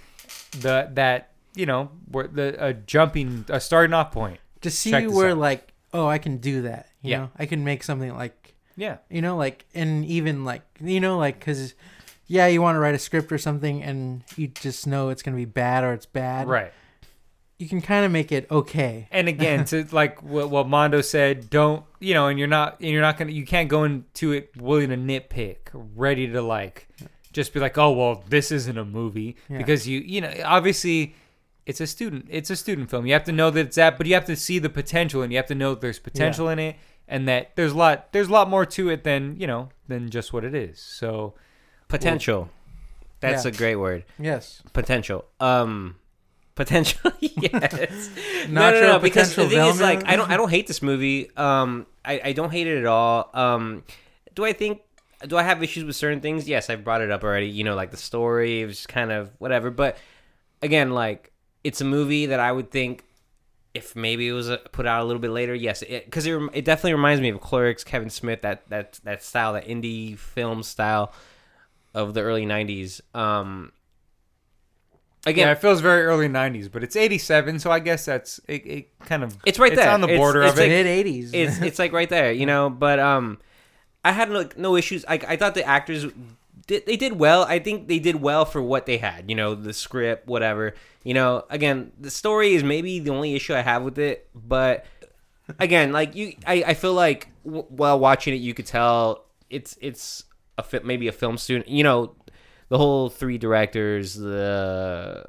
the, 0.51 0.89
that, 0.95 1.31
you 1.61 1.67
know, 1.67 1.91
where 2.11 2.27
the, 2.27 2.47
a 2.65 2.73
jumping, 2.75 3.45
a 3.49 3.61
starting 3.61 3.93
off 3.95 4.11
point. 4.13 4.39
To 4.63 4.71
see 4.71 4.91
Check 4.91 5.11
where 5.11 5.35
like, 5.35 5.73
oh, 5.93 6.07
I 6.07 6.19
can 6.19 6.39
do 6.39 6.63
that. 6.63 6.89
You 7.03 7.11
Yeah. 7.11 7.19
know, 7.19 7.31
I 7.39 7.47
can 7.47 7.65
make 7.65 7.83
something 7.83 8.15
like 8.15 8.55
Yeah. 8.77 8.97
you 9.11 9.21
know 9.23 9.37
like 9.37 9.67
and 9.75 10.05
even 10.07 10.45
like 10.45 10.63
you 10.83 11.01
know 11.01 11.19
like 11.19 11.39
because 11.39 11.75
yeah 12.27 12.47
you 12.47 12.63
want 12.63 12.77
to 12.77 12.81
write 12.81 12.95
a 12.95 12.99
script 12.99 13.31
or 13.33 13.39
something 13.39 13.83
and 13.83 14.23
you 14.37 14.47
just 14.49 14.87
know 14.87 15.09
it's 15.11 15.23
gonna 15.23 15.37
be 15.37 15.45
bad 15.63 15.85
or 15.85 15.93
it's 15.93 16.07
bad 16.07 16.47
Right. 16.49 16.73
you 17.59 17.69
can 17.69 17.81
kind 17.83 18.05
of 18.07 18.13
make 18.13 18.31
it 18.33 18.51
okay 18.51 19.09
and 19.11 19.29
again 19.29 19.65
to 19.71 19.85
like 19.93 20.23
what, 20.23 20.49
what 20.51 20.69
mondo 20.69 21.01
said 21.03 21.51
don't 21.51 21.85
you 21.99 22.15
know 22.15 22.29
and 22.29 22.39
you're 22.39 22.49
not 22.49 22.77
and 22.81 22.91
you're 22.91 23.03
not 23.03 23.19
gonna 23.19 23.33
you 23.33 23.45
can't 23.45 23.69
go 23.69 23.85
into 23.85 24.33
it 24.33 24.51
willing 24.57 24.91
to 24.91 24.97
nitpick 24.97 25.57
ready 25.75 26.27
to 26.29 26.41
like 26.41 26.89
just 27.33 27.53
be 27.53 27.61
like 27.61 27.77
oh 27.79 27.91
well 27.93 28.25
this 28.29 28.51
isn't 28.53 28.79
a 28.79 28.85
movie 28.85 29.37
Yeah. 29.49 29.59
because 29.59 29.87
you 29.89 30.01
you 30.01 30.21
know 30.21 30.33
obviously 30.45 31.15
it's 31.71 31.81
a 31.81 31.87
student 31.87 32.23
it's 32.39 32.51
a 32.51 32.57
student 32.65 32.91
film 32.91 33.03
you 33.07 33.13
have 33.13 33.25
to 33.25 33.33
know 33.41 33.49
that 33.51 33.67
it's 33.69 33.77
that 33.77 33.97
but 33.99 34.07
you 34.09 34.15
have 34.15 34.25
to 34.33 34.37
see 34.37 34.59
the 34.59 34.69
potential 34.81 35.23
and 35.23 35.33
you 35.33 35.37
have 35.37 35.47
to 35.55 35.55
know 35.55 35.71
that 35.75 35.81
there's 35.81 35.99
potential 36.11 36.49
in 36.49 36.59
it 36.59 36.75
and 37.07 37.27
that 37.29 37.55
there's 37.57 37.73
a 37.73 37.77
lot 37.85 37.97
there's 38.13 38.29
a 38.29 38.33
lot 38.39 38.49
more 38.55 38.65
to 38.67 38.89
it 38.95 39.05
than 39.05 39.23
you 39.41 39.47
know 39.47 39.69
than 39.89 40.11
just 40.11 40.33
what 40.33 40.45
it 40.45 40.55
is 40.55 40.79
so 40.81 41.35
Potential. 41.89 42.49
That's 43.19 43.45
Yeah. 43.45 43.51
a 43.51 43.55
great 43.55 43.77
word. 43.77 44.05
yes 44.19 44.63
Potential. 44.73 45.25
Um, 45.41 45.97
potential. 46.55 47.11
yes. 47.21 48.11
no, 48.49 48.61
Nacho 48.61 48.81
no, 48.81 48.87
no. 48.93 48.99
Because 49.01 49.35
the 49.35 49.43
potential 49.43 49.49
thing 49.49 49.67
is, 49.75 49.81
like, 49.81 50.07
I 50.07 50.15
don't, 50.17 50.31
I 50.31 50.37
don't 50.37 50.51
hate 50.57 50.67
this 50.69 50.83
movie. 50.83 51.31
Um, 51.37 51.87
I, 52.05 52.21
I 52.27 52.33
don't 52.33 52.51
hate 52.53 52.67
it 52.69 52.79
at 52.79 52.87
all. 52.87 53.29
Um, 53.35 53.83
do 54.35 54.45
I 54.45 54.53
think? 54.53 54.81
Do 55.27 55.37
I 55.37 55.43
have 55.43 55.63
issues 55.63 55.85
with 55.85 55.97
certain 55.97 56.21
things? 56.21 56.49
Yes, 56.49 56.71
I've 56.71 56.85
brought 56.85 57.01
it 57.03 57.11
up 57.11 57.25
already. 57.25 57.49
You 57.49 57.65
know, 57.65 57.75
like 57.75 57.91
the 57.91 57.97
story, 57.99 58.61
it 58.63 58.67
was 58.67 58.87
kind 58.87 59.11
of 59.11 59.31
whatever. 59.39 59.71
But 59.71 59.99
again, 60.63 60.91
like, 60.93 61.33
it's 61.65 61.81
a 61.81 61.85
movie 61.85 62.27
that 62.27 62.41
I 62.41 62.53
would 62.53 62.71
think 62.71 63.05
if 63.73 63.95
maybe 63.95 64.27
it 64.29 64.33
was 64.33 64.51
uh 64.51 64.59
put 64.73 64.87
out 64.87 65.03
a 65.03 65.05
little 65.05 65.21
bit 65.21 65.31
later, 65.31 65.55
yes, 65.55 65.83
because 65.89 66.27
it, 66.27 66.33
rem- 66.33 66.51
it 66.53 66.65
definitely 66.65 66.95
reminds 66.95 67.21
me 67.21 67.29
of 67.29 67.41
Clerks, 67.41 67.85
Kevin 67.85 68.11
Smith, 68.11 68.43
that 68.43 68.69
that 68.71 68.99
that 69.05 69.23
style, 69.23 69.53
that 69.53 69.67
indie 69.67 70.19
film 70.19 70.63
style 70.63 71.13
of 71.95 72.15
the 72.15 72.21
early 72.23 72.47
'90s. 72.47 73.01
Um, 73.15 73.73
again, 75.27 75.47
yeah 75.49 75.53
it 75.53 75.59
feels 75.61 75.81
very 75.83 76.03
early 76.03 76.29
90s 76.29 76.73
but 76.73 76.83
it's 76.83 76.97
87 76.97 77.59
so 77.59 77.71
i 77.71 77.79
guess 77.79 78.07
that's 78.07 78.41
it, 78.49 78.67
it 78.67 78.99
kind 79.01 79.23
of 79.23 79.37
It's 79.45 79.59
right 79.59 79.71
it's 79.71 79.79
there. 79.79 79.91
on 79.91 80.01
the 80.01 80.07
border 80.07 80.43
it's 80.43 80.55
of 80.55 80.59
it 80.61 80.69
mid 80.69 80.87
80s 81.07 81.31
it's 81.35 81.61
it's 81.61 81.79
like 81.79 81.93
right 81.93 82.09
there, 82.09 82.33
you 82.33 82.47
know. 82.47 82.71
But 82.71 82.99
um, 82.99 83.39
I 84.03 84.13
had 84.13 84.31
no, 84.31 84.49
no 84.57 84.77
issues. 84.77 85.05
I 85.07 85.21
I 85.29 85.37
thought 85.37 85.55
the 85.55 85.65
actors 85.65 86.07
did 86.71 86.87
they 86.87 86.97
did 86.97 87.13
well. 87.19 87.43
I 87.45 87.59
think 87.59 87.89
they 87.89 87.99
did 87.99 88.17
well 88.17 88.45
for 88.45 88.63
what 88.63 88.87
they 88.87 88.99
had. 88.99 89.29
You 89.29 89.37
know, 89.37 89.55
the 89.55 89.73
script, 89.73 90.27
whatever. 90.27 90.75
You 91.05 91.15
know, 91.15 91.45
again, 91.51 91.93
the 91.99 92.11
story 92.11 92.55
is 92.55 92.63
maybe 92.63 92.99
the 93.01 93.11
only 93.11 93.35
issue 93.35 93.55
I 93.55 93.61
have 93.63 93.83
with 93.83 93.99
it. 93.99 94.29
But 94.35 94.85
again, 95.59 95.93
like 95.93 96.15
you, 96.15 96.35
I 96.47 96.65
I 96.69 96.75
feel 96.75 96.95
like 96.95 97.29
w- 97.45 97.67
while 97.69 97.99
watching 97.99 98.35
it, 98.35 98.39
you 98.39 98.55
could 98.55 98.67
tell 98.67 99.27
it's 99.49 99.77
it's 99.81 100.25
a 100.59 100.63
fi- 100.63 100.81
maybe 100.85 101.09
a 101.09 101.13
film 101.13 101.37
student. 101.39 101.69
You 101.69 101.85
know, 101.85 102.15
the 102.69 102.79
whole 102.79 103.09
three 103.11 103.39
directors, 103.39 104.15
the 104.15 105.25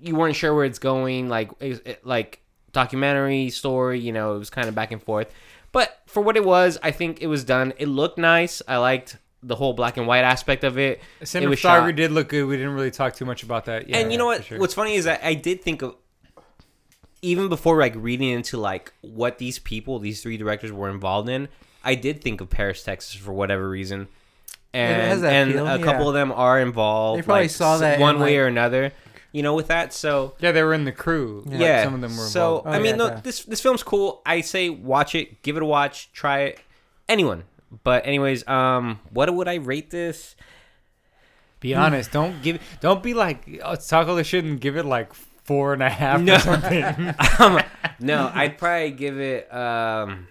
you 0.00 0.14
weren't 0.14 0.36
sure 0.36 0.54
where 0.54 0.64
it's 0.64 0.78
going 0.78 1.28
like 1.28 1.50
it, 1.60 1.82
it- 1.86 2.06
like 2.06 2.40
documentary 2.72 3.48
story 3.50 3.98
you 3.98 4.12
know 4.12 4.36
it 4.36 4.38
was 4.38 4.50
kind 4.50 4.68
of 4.68 4.74
back 4.74 4.92
and 4.92 5.02
forth 5.02 5.32
but 5.72 6.00
for 6.06 6.22
what 6.22 6.36
it 6.36 6.44
was, 6.44 6.78
I 6.82 6.92
think 6.92 7.20
it 7.20 7.26
was 7.26 7.44
done. 7.44 7.74
It 7.76 7.88
looked 7.88 8.16
nice. 8.16 8.62
I 8.66 8.78
liked 8.78 9.18
the 9.42 9.54
whole 9.54 9.72
black 9.72 9.96
and 9.96 10.06
white 10.06 10.24
aspect 10.24 10.64
of 10.64 10.78
it. 10.78 11.00
The 11.20 11.42
It 11.42 11.48
was 11.48 11.58
cinematography 11.60 11.86
shot- 11.88 11.96
did 11.96 12.10
look 12.12 12.28
good. 12.28 12.44
We 12.46 12.56
didn't 12.56 12.72
really 12.74 12.90
talk 12.90 13.14
too 13.14 13.24
much 13.24 13.42
about 13.42 13.66
that. 13.66 13.88
Yeah, 13.88 13.98
and 13.98 14.10
you 14.10 14.18
know 14.18 14.26
what? 14.26 14.44
sure. 14.44 14.58
What's 14.58 14.74
funny 14.74 14.94
is 14.94 15.04
that 15.04 15.20
I 15.22 15.34
did 15.34 15.62
think 15.62 15.82
of 15.82 15.94
even 17.22 17.48
before 17.48 17.78
like 17.78 17.94
reading 17.96 18.28
into 18.30 18.56
like 18.56 18.92
what 19.00 19.38
these 19.38 19.58
people, 19.58 19.98
these 19.98 20.22
three 20.22 20.36
directors 20.36 20.72
were 20.72 20.88
involved 20.88 21.28
in. 21.28 21.48
I 21.84 21.94
did 21.94 22.20
think 22.22 22.40
of 22.40 22.50
Paris, 22.50 22.82
Texas 22.82 23.14
for 23.14 23.32
whatever 23.32 23.68
reason. 23.68 24.08
And, 24.74 25.02
has 25.02 25.20
that 25.22 25.32
and 25.32 25.52
feel, 25.52 25.66
a 25.66 25.78
yeah. 25.78 25.84
couple 25.84 26.08
of 26.08 26.14
them 26.14 26.30
are 26.30 26.60
involved. 26.60 27.22
They 27.22 27.24
probably 27.24 27.44
like, 27.44 27.50
saw 27.50 27.78
that 27.78 27.98
one 27.98 28.20
way 28.20 28.32
like- 28.32 28.38
or 28.38 28.46
another. 28.46 28.92
You 29.30 29.42
know, 29.42 29.54
with 29.54 29.68
that, 29.68 29.92
so 29.92 30.34
Yeah, 30.40 30.52
they 30.52 30.62
were 30.62 30.72
in 30.72 30.84
the 30.84 30.92
crew. 30.92 31.42
Like, 31.46 31.60
yeah, 31.60 31.84
some 31.84 31.94
of 31.94 32.00
them 32.00 32.16
were 32.16 32.24
So 32.24 32.58
involved. 32.58 32.66
Oh, 32.66 32.70
I 32.70 32.78
mean, 32.78 32.86
yeah, 32.92 32.96
no, 32.96 33.06
yeah. 33.08 33.20
this 33.22 33.44
this 33.44 33.60
film's 33.60 33.82
cool. 33.82 34.22
I 34.24 34.40
say 34.40 34.70
watch 34.70 35.14
it, 35.14 35.42
give 35.42 35.56
it 35.56 35.62
a 35.62 35.66
watch, 35.66 36.10
try 36.14 36.40
it. 36.40 36.60
Anyone, 37.10 37.44
but 37.84 38.06
anyways, 38.06 38.46
um, 38.48 39.00
what 39.10 39.32
would 39.32 39.48
I 39.48 39.54
rate 39.56 39.90
this? 39.90 40.36
Be 41.60 41.74
honest. 41.74 42.12
Don't 42.12 42.40
give. 42.42 42.60
Don't 42.80 43.02
be 43.02 43.14
like 43.14 43.60
oh, 43.64 43.74
talk 43.76 44.06
all 44.08 44.16
this 44.16 44.26
shit 44.26 44.44
and 44.44 44.60
give 44.60 44.76
it 44.76 44.84
like 44.86 45.12
four 45.14 45.72
and 45.72 45.82
a 45.82 45.88
half 45.90 46.20
No. 46.20 46.36
or 46.36 46.38
something. 46.38 46.84
um, 47.38 47.60
no, 47.98 48.30
I'd 48.32 48.58
probably 48.58 48.92
give 48.92 49.18
it. 49.18 49.52
Um, 49.52 50.28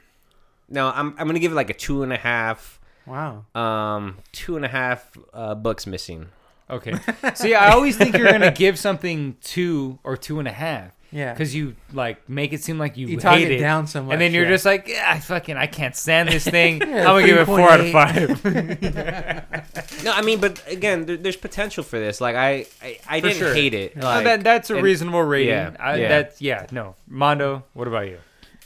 no, 0.69 0.87
I'm 0.87 1.15
I'm 1.17 1.27
gonna 1.27 1.39
give 1.39 1.51
it 1.51 1.55
like 1.55 1.69
a 1.69 1.73
two 1.73 2.03
and 2.03 2.13
a 2.13 2.17
half. 2.17 2.79
Wow. 3.05 3.45
Um, 3.55 4.17
two 4.31 4.55
and 4.55 4.65
a 4.65 4.69
half 4.69 5.17
uh, 5.33 5.55
books 5.55 5.85
missing. 5.87 6.27
okay. 6.69 6.93
See, 7.35 7.53
I 7.55 7.71
always 7.71 7.95
think 7.97 8.17
you're 8.17 8.31
gonna 8.31 8.51
give 8.51 8.77
something 8.79 9.37
two 9.41 9.99
or 10.03 10.17
two 10.17 10.39
and 10.39 10.47
a 10.47 10.51
half 10.51 10.96
Yeah. 11.11 11.33
because 11.33 11.55
you 11.55 11.75
like 11.93 12.27
make 12.29 12.51
it 12.53 12.63
seem 12.63 12.77
like 12.77 12.97
you, 12.97 13.07
you 13.07 13.17
talk 13.17 13.37
hate 13.37 13.49
it 13.51 13.59
down 13.59 13.87
so 13.87 14.03
much. 14.03 14.13
and 14.13 14.21
then 14.21 14.33
you're 14.33 14.43
yeah. 14.43 14.49
just 14.49 14.65
like, 14.65 14.87
yeah, 14.87 15.05
I 15.09 15.19
fucking, 15.19 15.55
I 15.55 15.67
can't 15.67 15.95
stand 15.95 16.29
this 16.29 16.43
thing. 16.57 16.81
Yeah, 16.81 17.09
I'm 17.09 17.15
gonna 17.21 17.25
give 17.25 17.37
it 17.37 17.45
four 17.45 17.61
out 17.61 17.79
of 17.79 17.91
five. 17.91 19.43
No, 20.03 20.11
I 20.11 20.21
mean, 20.21 20.39
but 20.39 20.61
again, 20.67 21.05
there, 21.05 21.17
there's 21.17 21.35
potential 21.35 21.83
for 21.83 21.97
this. 21.99 22.21
Like 22.21 22.35
I, 22.35 22.65
I, 22.81 22.99
I 23.07 23.19
didn't 23.19 23.37
sure. 23.37 23.53
hate 23.53 23.73
it. 23.73 23.95
No, 23.95 24.23
that, 24.23 24.43
that's 24.43 24.69
a 24.69 24.75
and- 24.75 24.83
reasonable 24.83 25.21
rating. 25.23 25.49
yeah, 25.49 25.75
I, 25.79 25.95
yeah. 25.95 26.07
That's 26.07 26.41
yeah. 26.41 26.65
No, 26.71 26.95
Mondo. 27.07 27.63
What 27.73 27.87
about 27.87 28.07
you? 28.07 28.19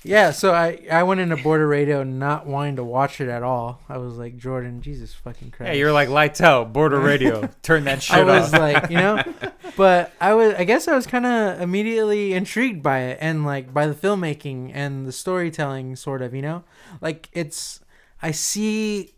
Yeah, 0.04 0.32
so 0.32 0.54
I 0.54 0.80
I 0.92 1.04
went 1.04 1.20
into 1.20 1.38
Border 1.38 1.68
Radio 1.68 2.04
not 2.04 2.48
wanting 2.48 2.78
to 2.78 2.84
watch 2.84 3.22
it 3.22 3.30
at 3.30 3.44
all. 3.44 3.82
I 3.88 3.98
was 3.98 4.18
like, 4.18 4.36
Jordan, 4.36 4.82
Jesus 4.82 5.14
fucking 5.14 5.52
Christ. 5.52 5.68
Yeah, 5.70 5.74
you're 5.74 5.92
like 5.92 6.10
lights 6.10 6.42
out. 6.42 6.74
Border 6.74 7.00
radio. 7.12 7.48
Turn 7.62 7.84
that 7.84 8.02
shit 8.02 8.18
off. 8.18 8.28
I 8.28 8.40
was 8.40 8.54
like, 8.54 8.90
you 8.90 8.98
know, 8.98 9.24
but 9.78 10.12
I 10.20 10.34
was 10.34 10.56
I 10.56 10.64
guess 10.64 10.88
I 10.88 10.96
was 10.96 11.06
kind 11.06 11.26
of 11.26 11.62
immediately 11.62 12.34
intrigued 12.34 12.82
by 12.82 13.00
it 13.02 13.20
and 13.22 13.46
like 13.46 13.74
by 13.74 13.86
the 13.86 13.94
filmmaking 13.94 14.72
and 14.74 15.06
the 15.06 15.12
storytelling 15.12 15.96
sort 15.96 16.24
of, 16.24 16.34
you 16.34 16.42
know? 16.42 16.64
Like 17.00 17.30
it's 17.32 17.80
I 18.24 18.32
see 18.32 19.14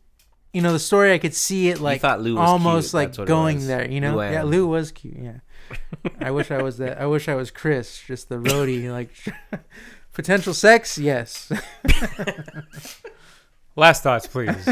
you 0.52 0.62
know 0.62 0.74
the 0.74 0.80
story 0.80 1.14
I 1.14 1.18
could 1.18 1.34
see 1.34 1.70
it 1.70 1.80
like 1.80 2.02
thought 2.02 2.22
Lou 2.22 2.36
was 2.36 2.50
almost 2.50 2.92
cute, 2.92 2.94
like 2.94 3.08
that's 3.10 3.20
what 3.20 3.24
it 3.24 3.28
going 3.28 3.68
there, 3.68 3.90
you 3.90 4.02
know? 4.02 4.18
Luann. 4.18 4.34
Yeah, 4.34 4.44
Lou 4.44 4.68
was 4.68 4.92
cute, 4.92 5.18
yeah. 5.18 5.38
I 6.20 6.32
wish 6.32 6.52
I 6.52 6.62
was 6.62 6.78
that. 6.78 7.00
I 7.00 7.06
wish 7.06 7.30
I 7.30 7.36
was 7.36 7.52
Chris, 7.52 8.02
just 8.06 8.28
the 8.28 8.36
roadie 8.36 8.92
like 8.92 9.12
potential 10.14 10.54
sex, 10.54 10.98
yes. 10.98 11.52
Last 13.76 14.04
thoughts, 14.04 14.28
please. 14.28 14.56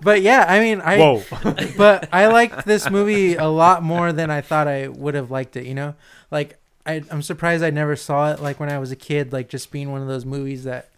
But 0.00 0.22
yeah, 0.22 0.46
I 0.48 0.60
mean, 0.60 0.80
I 0.80 0.96
Whoa. 0.96 1.22
but 1.76 2.08
I 2.12 2.28
liked 2.28 2.64
this 2.64 2.88
movie 2.88 3.34
a 3.34 3.46
lot 3.46 3.82
more 3.82 4.12
than 4.12 4.30
I 4.30 4.40
thought 4.40 4.68
I 4.68 4.88
would 4.88 5.14
have 5.14 5.30
liked 5.30 5.56
it. 5.56 5.66
You 5.66 5.74
know, 5.74 5.94
like 6.30 6.58
I, 6.86 7.02
I'm 7.10 7.20
surprised 7.20 7.64
I 7.64 7.70
never 7.70 7.96
saw 7.96 8.32
it 8.32 8.40
like 8.40 8.60
when 8.60 8.70
I 8.70 8.78
was 8.78 8.90
a 8.90 8.96
kid, 8.96 9.32
like 9.32 9.48
just 9.48 9.70
being 9.70 9.90
one 9.90 10.00
of 10.00 10.08
those 10.08 10.24
movies 10.24 10.64
that 10.64 10.88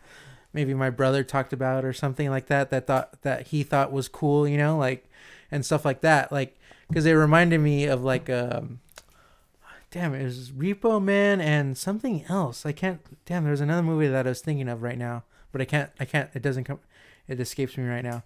maybe 0.52 0.74
my 0.74 0.90
brother 0.90 1.24
talked 1.24 1.52
about 1.52 1.85
or 1.85 1.92
something 1.92 2.30
like 2.30 2.46
that. 2.46 2.70
That 2.70 2.87
thought 2.87 3.22
that 3.22 3.48
he 3.48 3.62
thought 3.62 3.90
was 3.90 4.06
cool. 4.06 4.46
You 4.46 4.59
know, 4.59 4.76
like 4.76 5.09
and 5.50 5.64
stuff 5.64 5.85
like 5.85 6.02
that. 6.02 6.30
Like 6.30 6.56
because 6.88 7.06
it 7.06 7.12
reminded 7.12 7.61
me 7.61 7.87
of 7.87 8.04
like 8.04 8.30
um. 8.30 8.80
Damn, 9.90 10.14
it 10.14 10.22
was 10.22 10.53
Repo 10.53 11.03
Man 11.03 11.40
and 11.40 11.76
something 11.76 12.24
else. 12.29 12.64
I 12.64 12.72
can't. 12.72 13.00
Damn, 13.24 13.44
there's 13.44 13.61
another 13.61 13.83
movie 13.83 14.07
that 14.07 14.26
I 14.26 14.31
was 14.31 14.40
thinking 14.40 14.68
of 14.68 14.83
right 14.83 14.98
now, 14.98 15.24
but 15.50 15.61
I 15.61 15.64
can't. 15.64 15.90
I 15.98 16.05
can't. 16.05 16.31
It 16.33 16.42
doesn't 16.42 16.64
come. 16.64 16.79
It 17.26 17.40
escapes 17.40 17.76
me 17.76 17.85
right 17.85 18.05
now. 18.05 18.22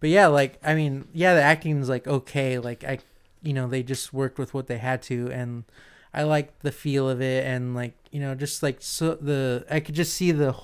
But 0.00 0.10
yeah, 0.10 0.26
like 0.26 0.58
I 0.62 0.74
mean, 0.74 1.08
yeah, 1.12 1.34
the 1.34 1.42
acting 1.42 1.80
is 1.80 1.88
like 1.88 2.06
okay. 2.06 2.58
Like 2.58 2.82
I, 2.82 2.98
you 3.42 3.52
know, 3.52 3.68
they 3.68 3.82
just 3.82 4.12
worked 4.12 4.38
with 4.38 4.54
what 4.54 4.66
they 4.66 4.78
had 4.78 5.02
to, 5.04 5.30
and 5.30 5.64
I 6.12 6.24
liked 6.24 6.62
the 6.62 6.72
feel 6.72 7.08
of 7.08 7.22
it, 7.22 7.46
and 7.46 7.76
like 7.76 7.94
you 8.10 8.18
know, 8.18 8.34
just 8.34 8.62
like 8.62 8.78
so 8.80 9.14
the 9.14 9.64
I 9.70 9.78
could 9.78 9.94
just 9.94 10.14
see 10.14 10.32
the 10.32 10.56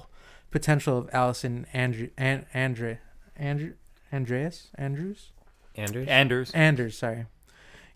potential 0.51 0.99
of 0.99 1.11
Allison 1.13 1.67
Andrew 1.73 2.09
and 2.19 2.45
Andre 2.53 2.99
Andrew 3.37 3.75
Andreas 4.13 4.69
Andrews 4.75 5.31
Andrews. 5.77 6.09
Anders. 6.09 6.51
Anders. 6.51 6.99
Sorry, 6.99 7.27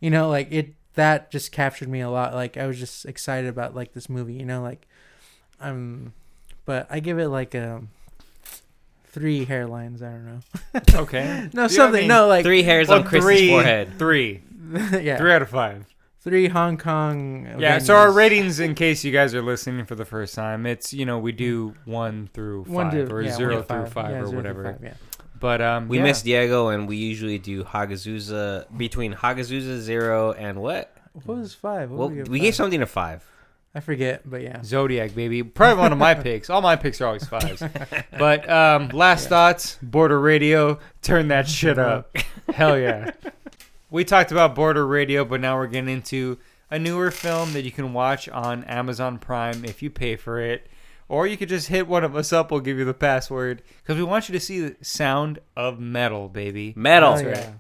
you 0.01 0.11
know, 0.11 0.29
like 0.29 0.53
it 0.53 0.75
that 0.95 1.31
just 1.31 1.53
captured 1.53 1.89
me 1.89 2.01
a 2.01 2.11
lot. 2.11 2.35
Like 2.35 2.57
I 2.57 2.67
was 2.67 2.79
just 2.79 3.05
excited 3.07 3.49
about 3.49 3.75
like 3.75 3.93
this 3.93 4.09
movie. 4.09 4.35
You 4.35 4.45
know, 4.47 4.63
like 4.63 4.87
um, 5.61 6.13
but 6.65 6.87
I 6.91 7.01
give 7.01 7.19
it 7.19 7.29
like 7.29 7.55
um 7.55 7.89
three 9.07 9.47
hairlines. 9.47 10.03
I 10.03 10.11
don't 10.11 10.27
know. 10.27 10.41
Okay. 11.03 11.49
No, 11.53 11.63
Yeah, 11.63 11.65
I 11.65 11.67
something. 11.69 12.01
mean, 12.03 12.09
no, 12.09 12.27
like 12.27 12.45
Three 12.45 12.63
hairs 12.63 12.89
well, 12.89 12.99
on 12.99 13.05
Chris's 13.05 13.25
three, 13.25 13.49
forehead. 13.51 13.99
Three. 13.99 14.43
yeah, 15.01 15.17
Three 15.19 15.33
out 15.33 15.43
of 15.43 15.51
five. 15.51 15.87
three 16.21 16.49
Hong 16.49 16.77
Kong. 16.79 17.47
Yeah. 17.59 17.79
So 17.79 17.95
our 17.97 18.11
ratings, 18.11 18.59
in 18.61 18.75
case 18.75 19.05
you 19.05 19.13
guys 19.13 19.35
are 19.35 19.43
listening 19.43 19.85
for 19.85 19.95
the 19.95 20.05
first 20.05 20.35
time, 20.35 20.67
it's 20.67 20.93
you 20.93 21.05
know 21.07 21.19
we 21.19 21.33
do 21.33 21.75
one 21.85 22.29
through 22.33 22.65
five 22.65 22.73
One 22.75 22.91
to- 22.91 23.11
or 23.13 23.23
yeah, 23.23 23.29
one 23.31 23.37
zero 23.39 23.57
to 23.59 23.63
through 23.63 23.87
five 23.87 24.11
Yeah, 24.11 24.21
or 24.23 24.31
whatever. 24.31 24.65
five, 24.65 24.81
yeah. 24.83 24.95
But 25.39 25.61
um, 25.61 25.89
We 25.89 25.99
yeah. 25.99 26.05
miss 26.05 26.23
Diego, 26.23 26.69
and 26.69 26.89
we 26.89 26.97
usually 26.97 27.39
do 27.39 27.65
Hagazusa 27.65 28.67
between 28.77 29.15
Hagazusa 29.15 29.79
zero 29.79 30.33
and 30.33 30.63
what? 30.63 30.95
What 31.25 31.39
was 31.39 31.55
five? 31.55 31.91
What 31.91 31.99
Well, 31.99 32.09
did 32.09 32.29
we 32.29 32.39
give 32.39 32.45
gave 32.47 32.55
something 32.55 32.83
a 32.83 32.87
five. 32.87 33.25
I 33.77 33.81
forget, 33.81 34.23
but 34.25 34.41
yeah. 34.41 34.63
Zodiac, 34.63 35.15
baby. 35.17 35.43
Probably 35.43 35.81
one 35.81 35.93
of 35.93 35.99
my 35.99 36.15
picks. 36.29 36.49
All 36.49 36.63
my 36.63 36.77
picks 36.77 37.01
are 37.01 37.07
always 37.07 37.27
fives. 37.27 37.63
But 38.17 38.49
um, 38.49 38.89
last 38.91 39.29
thoughts, 39.29 39.79
Border 39.83 40.21
Radio, 40.21 40.79
turn 41.03 41.29
that 41.29 41.49
shit 41.49 41.79
up. 41.79 42.17
Hell 42.53 42.79
yeah. 42.79 43.11
We 43.91 44.05
talked 44.05 44.31
about 44.31 44.55
Border 44.55 44.87
Radio, 44.87 45.25
but 45.25 45.41
now 45.41 45.57
we're 45.57 45.67
getting 45.67 45.89
into 45.93 46.39
a 46.71 46.79
newer 46.79 47.11
film 47.11 47.53
that 47.53 47.63
you 47.63 47.73
can 47.73 47.93
watch 47.93 48.29
on 48.29 48.63
Amazon 48.65 49.19
Prime 49.19 49.65
if 49.65 49.83
you 49.83 49.91
pay 49.91 50.15
for 50.17 50.41
it. 50.41 50.69
Or 51.09 51.27
you 51.27 51.37
could 51.37 51.49
just 51.51 51.69
hit 51.69 51.87
one 51.87 52.03
of 52.05 52.17
us 52.17 52.33
up. 52.33 52.51
We'll 52.51 52.61
give 52.61 52.79
you 52.79 52.85
the 52.85 52.95
password 52.95 53.63
because 53.83 53.97
we 53.97 54.05
want 54.05 54.29
you 54.29 54.33
to 54.33 54.41
see 54.41 54.61
the 54.61 54.77
sound 54.83 55.39
of 55.57 55.79
metal, 55.79 56.29
baby. 56.29 56.73
Metal. 56.77 57.11
Oh, 57.13 57.17
That's 57.23 57.39
yeah. 57.41 57.45
right. 57.47 57.55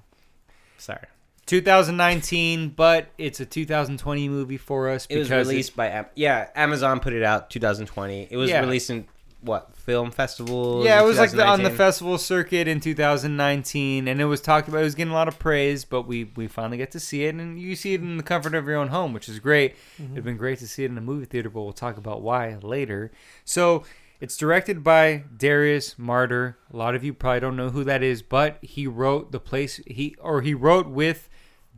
Sorry. 0.79 1.07
2019, 1.47 2.71
but 2.71 3.09
it's 3.19 3.41
a 3.41 3.47
2020 3.47 4.29
movie 4.29 4.57
for 4.57 4.89
us 4.89 5.07
It 5.11 5.19
was 5.19 5.29
because 5.29 5.47
released 5.49 5.77
by 5.77 5.89
Am- 5.89 6.07
yeah 6.15 6.49
Amazon 6.55 7.01
put 7.01 7.13
it 7.13 7.23
out 7.23 7.51
2020. 7.51 8.29
It 8.31 8.37
was 8.37 8.49
Yeah. 8.51 8.61
released 8.61 8.89
in 8.91 9.07
what 9.45 9.77
film 9.77 10.11
festival? 10.11 10.85
Yeah, 10.85 11.01
it 11.01 11.05
was 11.05 11.19
like 11.19 11.31
the, 11.31 11.47
on 11.47 11.63
the 11.63 11.71
festival 11.71 12.19
circuit 12.19 12.67
in 12.67 12.81
2019, 12.81 14.09
and 14.09 14.21
it 14.21 14.25
was 14.25 14.41
talked 14.41 14.69
about. 14.69 14.81
It 14.81 14.85
was 14.85 14.95
getting 14.95 15.13
a 15.13 15.17
lot 15.17 15.29
of 15.29 15.39
praise, 15.39 15.85
but 15.85 16.03
we 16.03 16.25
we 16.37 16.49
finally 16.49 16.79
get 16.79 16.91
to 16.93 17.01
see 17.01 17.25
it, 17.25 17.35
and 17.35 17.59
you 17.59 17.77
see 17.77 17.95
it 17.95 18.01
in 18.01 18.17
the 18.17 18.23
comfort 18.23 18.55
of 18.55 18.67
your 18.67 18.77
own 18.77 18.89
home, 18.89 19.13
which 19.13 19.29
is 19.29 19.39
great. 19.39 19.75
Mm-hmm. 20.01 20.13
It'd 20.13 20.25
been 20.25 20.37
great 20.37 20.59
to 20.61 20.69
see 20.69 20.85
it 20.85 20.91
in 20.91 20.99
a 20.99 21.03
movie 21.03 21.27
theater, 21.27 21.51
but 21.51 21.63
we'll 21.63 21.73
talk 21.73 21.97
about 21.97 22.23
why 22.23 22.57
later. 22.63 23.13
So 23.45 23.85
it's 24.21 24.37
directed 24.37 24.83
by 24.83 25.25
Darius 25.37 25.97
Marder. 25.97 26.55
A 26.73 26.77
lot 26.77 26.95
of 26.95 27.05
you 27.05 27.13
probably 27.13 27.41
don't 27.41 27.57
know 27.57 27.71
who 27.71 27.85
that 27.85 28.03
is, 28.03 28.23
but 28.23 28.59
he 28.63 28.87
wrote 28.87 29.33
the 29.33 29.41
place 29.41 29.81
he 29.87 30.17
or 30.21 30.41
he 30.41 30.55
wrote 30.55 30.89
with. 30.89 31.29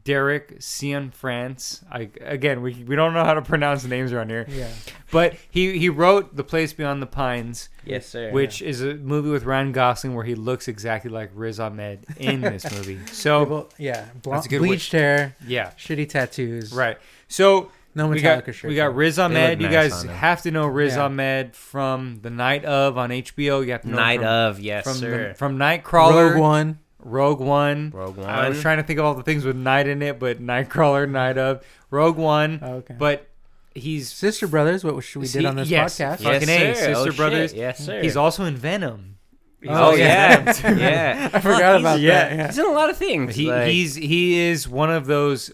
Derek 0.07 0.61
Cianfrance. 0.61 1.83
I 1.91 2.09
again 2.23 2.63
we, 2.63 2.73
we 2.85 2.97
don't 2.97 3.13
know 3.13 3.25
how 3.25 3.35
to 3.35 3.43
pronounce 3.43 3.85
names 3.85 4.13
around 4.13 4.31
here. 4.31 4.47
Yeah. 4.49 4.69
But 5.11 5.35
he, 5.51 5.79
he 5.79 5.89
wrote 5.89 6.35
The 6.37 6.43
Place 6.45 6.73
Beyond 6.73 7.01
the 7.03 7.07
Pines, 7.07 7.69
Yes, 7.85 8.07
sir. 8.07 8.31
which 8.33 8.61
is 8.63 8.83
a 8.83 8.95
movie 8.95 9.31
with 9.31 9.45
Ryan 9.45 9.73
Gosling 9.73 10.15
where 10.15 10.25
he 10.25 10.35
looks 10.35 10.67
exactly 10.69 11.11
like 11.11 11.31
Riz 11.35 11.61
Ahmed 11.61 12.05
in 12.19 12.41
this 12.41 12.69
movie. 12.77 12.99
So 13.13 13.45
Well, 13.45 13.71
yeah. 13.79 14.07
Bl- 14.23 14.31
That's 14.33 14.47
a 14.47 14.49
good 14.49 14.63
way- 14.63 14.69
bleached 14.69 14.93
hair, 14.93 15.37
yeah, 15.47 15.71
shitty 15.79 16.09
tattoos. 16.09 16.73
right. 16.73 16.99
So 17.29 17.71
No 17.95 18.09
we 18.09 18.21
got 18.21 18.45
shirt. 18.55 18.69
we 18.69 18.75
got 18.77 18.95
Riz 18.95 19.19
look 19.19 19.27
Ahmed. 19.27 19.61
You 19.61 19.69
nice 19.69 19.93
guys 19.93 20.03
have 20.05 20.43
to 20.43 20.51
know 20.51 20.67
Riz 20.67 20.95
Yeah. 20.97 21.05
Ahmed 21.05 21.55
from 21.57 22.21
The 22.23 22.31
Night 22.31 22.65
of 22.65 22.97
on 22.99 23.11
HBO. 23.11 23.65
You 23.67 23.73
have 23.73 23.83
to 23.83 23.89
know 23.89 23.97
Night 23.97 24.19
from, 24.21 24.27
of 24.29 24.61
yes, 24.61 24.85
from 24.85 24.95
sir. 24.95 25.29
the, 25.29 25.35
from 25.35 25.57
Nightcrawler, 25.59 26.31
Rogue 26.33 26.41
One. 26.41 26.79
Rogue 27.07 27.41
One. 27.41 27.91
Rogue 27.95 28.17
One. 28.17 28.29
I 28.29 28.49
was 28.49 28.61
trying 28.61 28.79
to 28.79 28.83
think 28.83 28.99
of 28.99 29.05
all 29.05 29.15
the 29.15 29.23
things 29.23 29.45
with 29.45 29.57
night 29.57 29.87
in 29.87 30.03
it, 30.03 30.19
but 30.19 30.41
Nightcrawler, 30.41 31.09
Night 31.09 31.39
of, 31.39 31.65
Rogue 31.91 32.17
One. 32.17 32.59
Oh, 32.63 32.73
okay. 32.77 32.95
But 32.99 33.29
he's 33.75 34.11
Sister 34.13 34.47
Brothers, 34.47 34.83
what 34.85 35.03
should 35.05 35.21
we 35.21 35.27
did 35.27 35.41
See, 35.43 35.47
on 35.47 35.57
this 35.57 35.69
yes. 35.69 35.95
podcast. 35.99 36.21
Yeah. 36.21 36.33
fucking 36.33 36.49
A, 36.49 36.75
sir. 36.75 36.75
Sister 36.75 36.95
Oh, 36.97 37.05
shit. 37.07 37.17
Brothers. 37.17 37.55
Yes, 37.55 37.79
sir. 37.85 38.03
he's 38.03 38.17
also 38.17 38.45
in 38.45 38.57
Venom. 38.57 39.19
He's 39.61 39.71
Oh, 39.71 39.75
also 39.75 39.93
in 39.95 39.99
yeah, 40.01 40.53
yeah. 40.77 41.31
I 41.35 41.41
forgot 41.41 41.81
about 41.81 42.01
yeah. 42.01 42.29
that. 42.29 42.37
Yeah. 42.37 42.47
He's 42.49 42.59
in 42.59 42.67
a 42.67 42.73
lot 42.73 42.91
of 42.91 42.97
things. 42.97 43.35
He 43.37 43.51
like- 43.51 43.69
he's 43.69 43.95
he 43.95 44.39
is 44.39 44.69
one 44.69 44.91
of 44.91 45.07
those. 45.07 45.53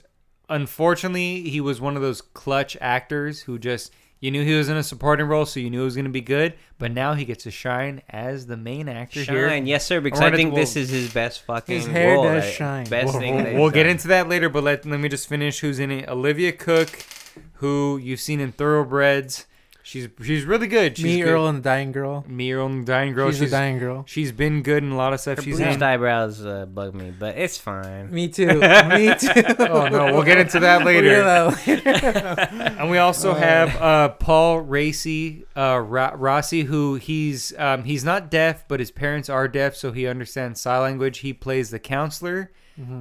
Unfortunately, 0.49 1.49
he 1.49 1.61
was 1.61 1.81
one 1.81 1.97
of 1.97 2.03
those 2.03 2.21
clutch 2.21 2.77
actors 2.81 3.41
who 3.43 3.59
just 3.59 3.93
You 4.23 4.31
knew 4.31 4.45
he 4.45 4.55
was 4.55 4.69
in 4.69 4.77
a 4.77 4.85
supporting 4.85 5.27
role, 5.27 5.45
so 5.45 5.59
you 5.59 5.69
knew 5.69 5.83
it 5.83 5.85
was 5.85 5.97
going 5.97 6.05
to 6.05 6.11
be 6.13 6.21
good. 6.21 6.55
But 6.79 6.93
now 6.93 7.15
he 7.15 7.25
gets 7.25 7.43
to 7.43 7.51
shine 7.51 8.03
as 8.09 8.47
the 8.47 8.57
main 8.57 8.89
actor 8.89 9.21
here. 9.25 9.49
Shine, 9.49 9.67
yes, 9.67 9.85
sir. 9.85 10.01
Because 10.01 10.21
Or 10.21 10.23
I 10.23 10.27
what 10.31 10.37
think 10.37 10.53
it 10.53 10.57
this 10.57 10.77
is 10.77 10.91
his 10.91 11.13
best 11.13 11.43
fucking. 11.43 11.75
His 11.75 11.87
hair 11.89 12.15
role, 12.15 12.23
does 12.23 12.45
like, 12.45 12.55
shine. 12.55 12.87
Best 12.87 13.07
We'll, 13.09 13.19
thing. 13.19 13.35
we'll- 13.35 13.55
we'll 13.63 13.71
get 13.71 13.87
into 13.87 14.07
that 14.09 14.29
later, 14.29 14.49
but 14.49 14.63
let, 14.63 14.87
let 14.87 15.01
me 15.01 15.09
just 15.09 15.29
finish 15.29 15.59
who's 15.59 15.81
in 15.81 15.91
it. 15.91 16.09
Olivia 16.09 16.53
Cooke, 16.53 17.05
who 17.55 17.97
you've 18.01 18.21
seen 18.21 18.39
in 18.39 18.53
Thoroughbreds. 18.53 19.47
She's 19.93 20.09
she's 20.23 20.45
really 20.47 20.69
good. 20.69 20.97
She's 20.97 21.05
Me, 21.05 21.21
good. 21.21 21.29
Earl, 21.29 21.49
and 21.49 21.59
the 21.59 21.63
Dying 21.63 21.93
Girl. 21.93 22.25
Me, 22.27 22.51
Earl, 22.51 22.65
and 22.65 22.83
the 22.83 22.87
Dying 22.91 23.13
Girl. 23.13 23.31
she's, 23.31 23.41
She's 23.41 23.49
a 23.49 23.51
dying 23.51 23.79
girl. 23.79 24.05
she's 24.09 24.33
been 24.33 24.63
good 24.63 24.83
in 24.83 24.91
a 24.91 24.97
lot 24.97 25.13
of 25.13 25.21
stuff 25.21 25.37
Her 25.37 25.43
she's 25.43 25.59
bleached 25.59 25.75
in. 25.77 25.83
eyebrows 25.83 26.47
uh, 26.47 26.65
bug 26.65 26.95
me, 26.95 27.11
but 27.11 27.37
it's 27.37 27.59
fine. 27.59 28.11
Me 28.11 28.27
too. 28.29 28.47
Me 28.89 29.15
too. 29.15 29.43
Oh 29.59 29.89
no, 29.89 30.15
we'll 30.15 30.23
get 30.23 30.39
into 30.39 30.61
that 30.61 30.79
We'll 30.83 30.95
later. 30.95 31.23
that 31.23 31.67
later. 31.67 32.73
And 32.83 32.91
we 32.91 32.97
also 32.97 33.35
have 33.35 33.77
uh, 33.77 34.09
Paul 34.09 34.65
Raci, 34.65 35.45
uh, 35.55 35.79
Ra- 35.87 36.15
Rossi, 36.17 36.63
who 36.63 36.95
he's 36.95 37.53
um, 37.59 37.85
he's 37.85 38.03
not 38.03 38.31
deaf, 38.31 38.67
but 38.69 38.81
his 38.81 38.91
parents 38.91 39.29
are 39.29 39.47
deaf, 39.47 39.77
so 39.77 39.93
he 39.93 40.07
understands 40.07 40.59
sign 40.61 40.81
language. 40.81 41.19
He 41.19 41.35
plays 41.35 41.69
the 41.71 41.79
counselor 41.79 42.51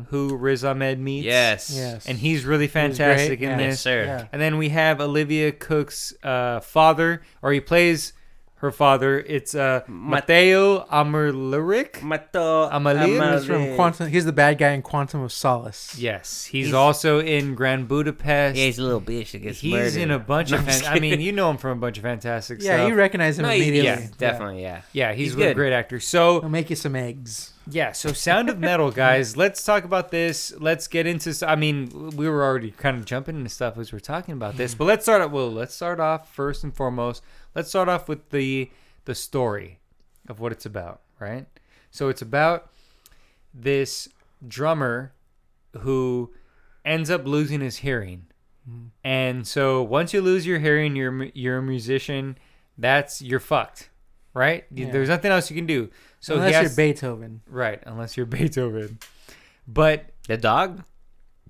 who 0.09 0.35
Riz 0.35 0.63
Ahmed 0.65 0.99
meets. 0.99 1.25
Yes. 1.25 1.73
yes. 1.75 2.05
and 2.05 2.17
he's 2.17 2.45
really 2.45 2.67
fantastic 2.67 3.39
great, 3.39 3.51
in 3.51 3.59
yeah. 3.59 3.67
this. 3.67 3.73
Yes, 3.73 3.81
sir. 3.81 4.03
Yeah. 4.05 4.27
And 4.31 4.41
then 4.41 4.57
we 4.57 4.69
have 4.69 5.01
Olivia 5.01 5.51
Cooke's 5.51 6.13
uh, 6.23 6.59
father, 6.59 7.21
or 7.41 7.51
he 7.51 7.59
plays 7.59 8.13
her 8.61 8.71
father. 8.71 9.19
It's 9.19 9.55
uh, 9.55 9.81
Mateo 9.87 10.85
Amalric. 10.85 12.01
Mato 12.03 12.69
Amalia? 12.71 13.33
He's 13.37 13.45
from 13.45 13.75
Quantum. 13.75 14.07
He's 14.07 14.25
the 14.25 14.31
bad 14.31 14.57
guy 14.57 14.71
in 14.71 14.81
Quantum 14.81 15.21
of 15.21 15.31
Solace. 15.31 15.97
Yes, 15.97 16.45
he's, 16.45 16.67
He's- 16.67 16.75
also 16.75 17.19
in 17.19 17.55
Grand 17.55 17.87
Budapest. 17.87 18.57
Yeah, 18.57 18.65
he's 18.65 18.79
a 18.79 18.83
little 18.83 19.01
bitch 19.01 19.31
that 19.31 19.39
gets 19.39 19.59
he's 19.59 19.73
murdered. 19.73 19.95
in 19.97 20.11
a 20.11 20.19
bunch 20.19 20.51
No, 20.51 20.57
of. 20.57 20.67
I'm 20.67 20.73
Fan- 20.73 20.93
I 20.93 20.99
mean, 20.99 21.19
you 21.21 21.31
know 21.31 21.49
him 21.49 21.57
from 21.57 21.77
a 21.77 21.81
bunch 21.81 21.97
of 21.97 22.03
fantastic 22.03 22.61
stuff. 22.61 22.67
Yeah, 22.69 22.77
stuff. 22.77 22.89
you 22.89 22.95
recognize 22.95 23.39
him 23.39 23.43
No, 23.43 23.49
immediately. 23.51 23.83
yeah, 23.83 24.07
definitely, 24.17 24.61
yeah. 24.61 24.81
yeah, 24.93 25.11
he's, 25.13 25.27
he's 25.29 25.33
a 25.35 25.37
good. 25.37 25.55
great 25.55 25.73
actor. 25.73 25.99
So 25.99 26.39
He'll 26.41 26.49
make 26.49 26.69
you 26.69 26.75
some 26.75 26.95
eggs. 26.95 27.53
Yeah, 27.69 27.91
so 27.91 28.11
Sound 28.11 28.49
of 28.49 28.59
Metal, 28.59 28.91
guys. 29.05 29.37
let's 29.37 29.63
talk 29.63 29.83
about 29.85 30.09
this. 30.11 30.51
Let's 30.59 30.87
get 30.87 31.05
into. 31.05 31.33
I 31.47 31.55
mean, 31.55 32.11
we 32.15 32.27
were 32.27 32.43
already 32.43 32.71
kind 32.71 32.97
of 32.97 33.05
jumping 33.05 33.35
into 33.37 33.49
stuff 33.49 33.77
as 33.77 33.91
we 33.91 33.97
are 33.97 34.01
talking 34.01 34.33
about 34.33 34.57
this, 34.57 34.73
but 34.75 34.85
let's 34.85 35.05
start. 35.05 35.29
Well, 35.31 35.51
let's 35.51 35.73
start 35.75 35.99
off 35.99 36.33
first 36.33 36.63
and 36.63 36.75
foremost. 36.75 37.23
Let's 37.55 37.69
start 37.69 37.89
off 37.89 38.07
with 38.07 38.29
the 38.29 38.69
the 39.05 39.15
story 39.15 39.79
of 40.27 40.39
what 40.39 40.51
it's 40.51 40.65
about, 40.65 41.01
right? 41.19 41.45
So 41.89 42.09
it's 42.09 42.21
about 42.21 42.71
this 43.53 44.07
drummer 44.47 45.13
who 45.79 46.31
ends 46.85 47.09
up 47.09 47.25
losing 47.25 47.61
his 47.61 47.77
hearing, 47.77 48.27
hmm. 48.65 48.87
and 49.03 49.45
so 49.47 49.83
once 49.83 50.13
you 50.13 50.21
lose 50.21 50.45
your 50.45 50.59
hearing, 50.59 50.95
you're 50.95 51.25
you're 51.33 51.57
a 51.57 51.63
musician. 51.63 52.37
That's 52.77 53.21
you're 53.21 53.39
fucked, 53.39 53.89
right? 54.33 54.65
Yeah. 54.73 54.91
There's 54.91 55.09
nothing 55.09 55.31
else 55.31 55.49
you 55.49 55.55
can 55.55 55.65
do. 55.65 55.89
So 56.19 56.35
Unless 56.35 56.53
has, 56.53 56.77
you're 56.77 56.87
Beethoven. 56.87 57.41
Right, 57.47 57.81
unless 57.85 58.15
you're 58.15 58.25
Beethoven. 58.27 58.99
But 59.67 60.05
The 60.27 60.37
dog? 60.37 60.83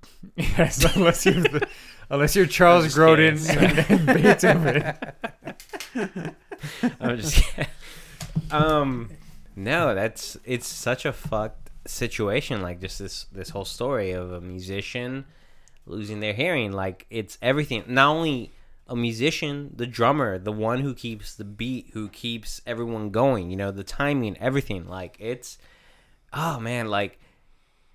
yes, 0.36 0.84
unless 0.96 1.24
you're 1.24 1.34
the, 1.34 1.68
unless 2.10 2.34
you're 2.34 2.46
Charles 2.46 2.94
Grodin 2.94 3.38
kidding. 3.46 3.98
and 3.98 4.22
Beethoven. 4.22 5.51
I'm 7.00 7.16
just 7.18 7.42
kidding. 7.42 7.70
um, 8.50 9.10
no, 9.56 9.94
that's 9.94 10.36
it's 10.44 10.66
such 10.66 11.04
a 11.04 11.12
fucked 11.12 11.70
situation. 11.86 12.62
Like 12.62 12.80
just 12.80 12.98
this 12.98 13.26
this 13.32 13.50
whole 13.50 13.64
story 13.64 14.12
of 14.12 14.32
a 14.32 14.40
musician 14.40 15.26
losing 15.86 16.20
their 16.20 16.32
hearing. 16.32 16.72
Like 16.72 17.06
it's 17.10 17.38
everything. 17.42 17.84
Not 17.86 18.08
only 18.08 18.52
a 18.88 18.96
musician, 18.96 19.72
the 19.74 19.86
drummer, 19.86 20.38
the 20.38 20.52
one 20.52 20.80
who 20.80 20.94
keeps 20.94 21.34
the 21.34 21.44
beat, 21.44 21.90
who 21.92 22.08
keeps 22.08 22.60
everyone 22.66 23.10
going. 23.10 23.50
You 23.50 23.56
know, 23.56 23.70
the 23.70 23.84
timing, 23.84 24.36
everything. 24.38 24.86
Like 24.86 25.16
it's, 25.18 25.58
oh 26.32 26.58
man, 26.60 26.88
like 26.88 27.18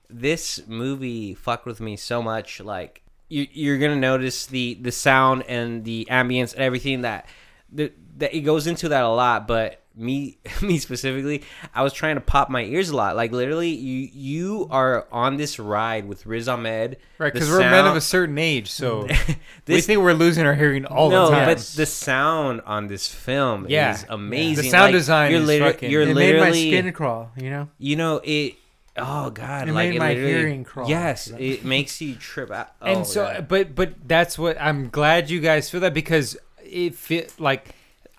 this 0.09 0.65
movie 0.67 1.33
fucked 1.33 1.65
with 1.65 1.79
me 1.79 1.95
so 1.95 2.21
much. 2.21 2.59
Like 2.59 3.03
you, 3.29 3.47
you're 3.51 3.77
gonna 3.77 3.95
notice 3.95 4.45
the 4.45 4.75
the 4.75 4.91
sound 4.91 5.43
and 5.47 5.83
the 5.83 6.07
ambience 6.09 6.53
and 6.53 6.61
everything 6.61 7.01
that 7.01 7.27
that, 7.73 7.93
it 8.35 8.41
goes 8.41 8.67
into 8.67 8.89
that 8.89 9.03
a 9.03 9.09
lot. 9.09 9.47
But 9.47 9.81
me, 9.95 10.37
me 10.61 10.77
specifically, 10.77 11.43
I 11.73 11.83
was 11.83 11.93
trying 11.93 12.15
to 12.15 12.21
pop 12.21 12.49
my 12.49 12.63
ears 12.63 12.89
a 12.89 12.95
lot. 12.95 13.15
Like 13.15 13.31
literally, 13.31 13.69
you 13.69 14.09
you 14.13 14.67
are 14.71 15.07
on 15.11 15.37
this 15.37 15.59
ride 15.59 16.07
with 16.07 16.25
Riz 16.25 16.47
Ahmed, 16.47 16.97
Right, 17.17 17.33
because 17.33 17.49
we're 17.49 17.59
men 17.59 17.85
of 17.85 17.95
a 17.95 18.01
certain 18.01 18.37
age, 18.37 18.69
so 18.69 19.07
we 19.67 19.81
think 19.81 20.01
we're 20.01 20.13
losing 20.13 20.45
our 20.45 20.55
hearing 20.55 20.85
all 20.85 21.09
no, 21.09 21.25
the 21.25 21.31
time. 21.31 21.45
but 21.47 21.57
the 21.57 21.85
sound 21.85 22.61
on 22.65 22.87
this 22.87 23.07
film 23.07 23.65
Yeah. 23.69 23.93
is 23.95 24.05
amazing. 24.09 24.65
The 24.65 24.69
sound 24.69 24.83
Like, 24.85 24.93
design 24.93 25.31
you're 25.31 25.41
is 25.41 25.47
liter- 25.47 25.65
fucking- 25.71 25.91
You're 25.91 26.01
It 26.03 26.15
made 26.15 26.39
my 26.39 26.51
skin 26.51 26.91
crawl. 26.93 27.31
You 27.35 27.49
know. 27.49 27.69
you 27.77 27.95
know 27.95 28.21
it. 28.23 28.55
Oh 28.99 29.29
god, 29.29 29.67
It 29.69 29.73
like 29.73 29.89
made 29.89 29.95
it 29.95 29.99
my 29.99 30.13
hearing 30.15 30.63
crawl. 30.63 30.89
Yes, 30.89 31.27
it 31.37 31.63
makes 31.63 32.01
you 32.01 32.15
trip 32.15 32.49
out. 32.49 32.69
and 32.81 33.01
oh, 33.01 33.03
so, 33.03 33.23
yeah. 33.27 33.41
but 33.41 33.75
but 33.75 33.93
that's 34.07 34.39
what 34.39 34.59
I'm 34.59 34.89
glad 34.89 35.29
you 35.29 35.39
guys 35.39 35.69
feel 35.69 35.81
that 35.81 35.93
because 35.93 36.35
it 36.69 36.95
fit 36.95 37.33
like. 37.39 37.69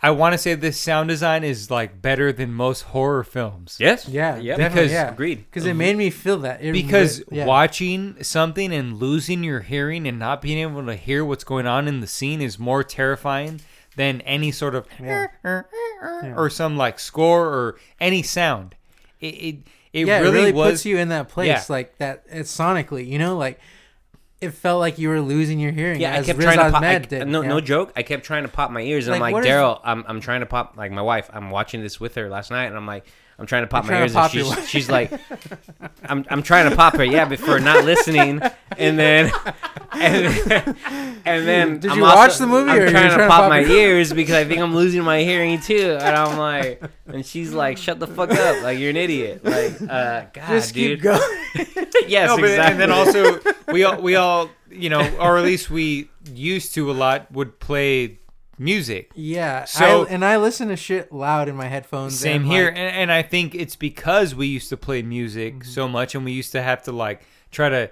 I 0.01 0.12
want 0.12 0.32
to 0.32 0.38
say 0.38 0.55
this 0.55 0.78
sound 0.78 1.09
design 1.09 1.42
is 1.42 1.72
like 1.72 2.01
better 2.01 2.32
than 2.32 2.53
most 2.53 2.82
horror 2.82 3.24
films. 3.24 3.76
yes, 3.80 4.09
Yeah, 4.09 4.36
Yeah. 4.38 4.57
Because- 4.57 4.92
yeah. 4.92 5.11
agreed. 5.11 5.44
Because 5.51 5.66
it 5.66 5.74
made 5.74 5.96
me 5.96 6.09
feel 6.11 6.38
that. 6.38 6.62
It 6.62 6.70
because 6.70 7.18
re- 7.32 7.38
yeah. 7.38 7.46
watching 7.46 8.14
something 8.22 8.72
and 8.72 8.99
losing 9.01 9.42
your 9.42 9.59
hearing 9.59 10.07
and 10.07 10.16
not 10.16 10.40
being 10.40 10.59
able 10.59 10.86
to 10.86 10.94
hear 10.94 11.24
what's 11.24 11.42
going 11.42 11.66
on 11.66 11.88
in 11.88 11.99
the 11.99 12.07
scene 12.07 12.40
is 12.40 12.61
more 12.61 12.84
terrifying 12.84 13.61
than 13.96 14.20
any 14.20 14.53
sort 14.53 14.76
of 14.76 14.86
Yeah. 15.01 15.09
Er, 15.09 15.30
er, 15.44 15.68
er, 16.01 16.34
or 16.36 16.49
some 16.49 16.76
like 16.76 17.01
score 17.01 17.46
or 17.49 17.76
any 18.01 18.22
sound. 18.22 18.76
It 19.20 19.34
it, 19.34 19.57
it 19.92 20.07
yeah, 20.07 20.20
really, 20.20 20.28
it 20.28 20.40
really 20.42 20.53
was 20.53 20.70
puts 20.74 20.86
you 20.86 20.99
in 20.99 21.09
that 21.09 21.28
place, 21.28 21.49
Yeah. 21.49 21.64
like 21.68 21.99
that. 21.99 22.22
It's 22.28 22.57
sonically, 22.57 23.05
you 23.05 23.18
know, 23.18 23.36
like 23.36 23.59
it 24.41 24.51
felt 24.51 24.78
like 24.80 24.99
you 24.99 25.09
were 25.09 25.20
losing 25.20 25.59
your 25.59 25.72
hearing. 25.72 26.01
Yeah, 26.01 26.12
I 26.18 26.22
kept 26.22 26.39
Riz 26.39 26.45
trying 26.47 26.59
to 26.59 26.70
pop. 26.70 26.82
I, 26.82 26.99
did, 26.99 27.26
no, 27.28 27.43
yeah. 27.43 27.49
no 27.49 27.61
joke. 27.61 27.93
I 27.97 28.03
kept 28.03 28.24
trying 28.24 28.45
to 28.45 28.49
pop 28.49 28.70
my 28.70 28.80
ears, 28.82 29.07
and 29.09 29.12
Like, 29.18 29.28
I'm 29.28 29.32
what 29.32 29.43
like, 29.45 29.51
is- 29.51 29.55
Daryl, 29.57 29.80
I'm, 29.84 30.05
I'm 30.07 30.20
trying 30.20 30.41
to 30.41 30.47
pop. 30.47 30.76
Like 30.76 30.93
my 30.93 31.03
wife, 31.03 31.28
I'm 31.32 31.51
watching 31.51 31.82
this 31.82 31.99
with 31.99 32.14
her 32.14 32.28
last 32.28 32.51
night, 32.51 32.66
and 32.66 32.76
I'm 32.76 32.86
like, 32.86 33.05
I'm 33.41 33.47
trying 33.47 33.62
to 33.62 33.68
pop 33.68 33.84
You're 33.84 33.95
my 33.95 34.01
ears, 34.03 34.12
to 34.12 34.18
pop 34.18 34.34
and 34.34 34.47
she's, 34.47 34.68
she's 34.68 34.91
like, 34.91 35.12
I'm, 36.05 36.24
I'm 36.28 36.43
trying 36.43 36.68
to 36.70 36.74
pop 36.76 36.97
her, 36.97 37.05
yeah, 37.05 37.24
but 37.28 37.39
for 37.39 37.61
not 37.61 37.84
listening, 37.84 38.41
and 38.76 38.99
then, 38.99 39.30
and, 39.93 40.76
and 41.24 41.47
then, 41.47 41.78
Did 41.78 41.93
I'm 41.93 41.99
you 41.99 42.05
also- 42.05 42.16
watch 42.16 42.39
the 42.39 42.47
movie, 42.49 42.70
I'm 42.70 42.78
or 42.78 42.80
you're 42.82 42.91
trying 42.91 43.11
to 43.11 43.14
trying 43.14 43.28
to 43.28 43.32
pop 43.32 43.41
pop 43.43 43.51
my 43.51 43.61
ears 43.64 44.12
because 44.12 44.34
I 44.34 44.45
think 44.45 44.61
I'm 44.61 44.74
losing 44.74 45.03
my 45.05 45.22
hearing 45.22 45.61
too, 45.61 45.97
and 46.01 46.16
I'm 46.16 46.36
like, 46.36 46.82
and 47.07 47.24
she's 47.24 47.53
like, 47.53 47.78
shut 47.78 48.01
the 48.01 48.07
fuck 48.09 48.30
up, 48.32 48.62
like 48.64 48.78
you're 48.78 48.91
an 48.91 48.97
idiot, 48.97 49.45
like, 49.45 49.80
uh, 49.82 50.24
God, 50.32 50.49
Just 50.49 50.74
dude, 50.74 50.99
keep 50.99 51.03
going. 51.05 51.20
yes, 52.09 52.28
No, 52.28 52.36
but, 52.39 52.45
exactly. 52.45 52.55
and 52.72 52.80
then 52.80 52.91
also 52.91 53.41
we 53.72 53.84
all 53.84 54.01
we 54.03 54.16
all 54.16 54.27
you 54.70 54.90
know, 54.90 55.00
or 55.18 55.38
at 55.38 55.44
least 55.44 55.70
we 55.70 56.10
used 56.32 56.74
to 56.74 56.90
a 56.90 56.94
lot 56.94 57.30
would 57.32 57.58
play 57.60 58.18
music. 58.58 59.10
yeah. 59.14 59.64
So- 59.64 60.04
I, 60.04 60.08
and 60.10 60.24
I 60.24 60.36
listen 60.36 60.68
to 60.68 60.76
shit 60.76 61.12
loud 61.12 61.48
in 61.48 61.56
my 61.56 61.66
headphones. 61.68 62.18
Same 62.18 62.42
and, 62.42 62.50
here, 62.50 62.64
like, 62.66 62.76
and, 62.76 62.96
and 62.96 63.12
I 63.12 63.22
think 63.22 63.54
it's 63.54 63.76
because 63.76 64.34
we 64.34 64.46
used 64.48 64.68
to 64.70 64.76
play 64.76 65.02
music 65.02 65.54
Mm-hmm. 65.60 65.70
so 65.70 65.86
much, 65.88 66.14
and 66.14 66.24
we 66.24 66.32
used 66.32 66.52
to 66.52 66.62
have 66.62 66.82
to 66.84 66.92
like 66.92 67.22
try 67.50 67.68
to 67.68 67.90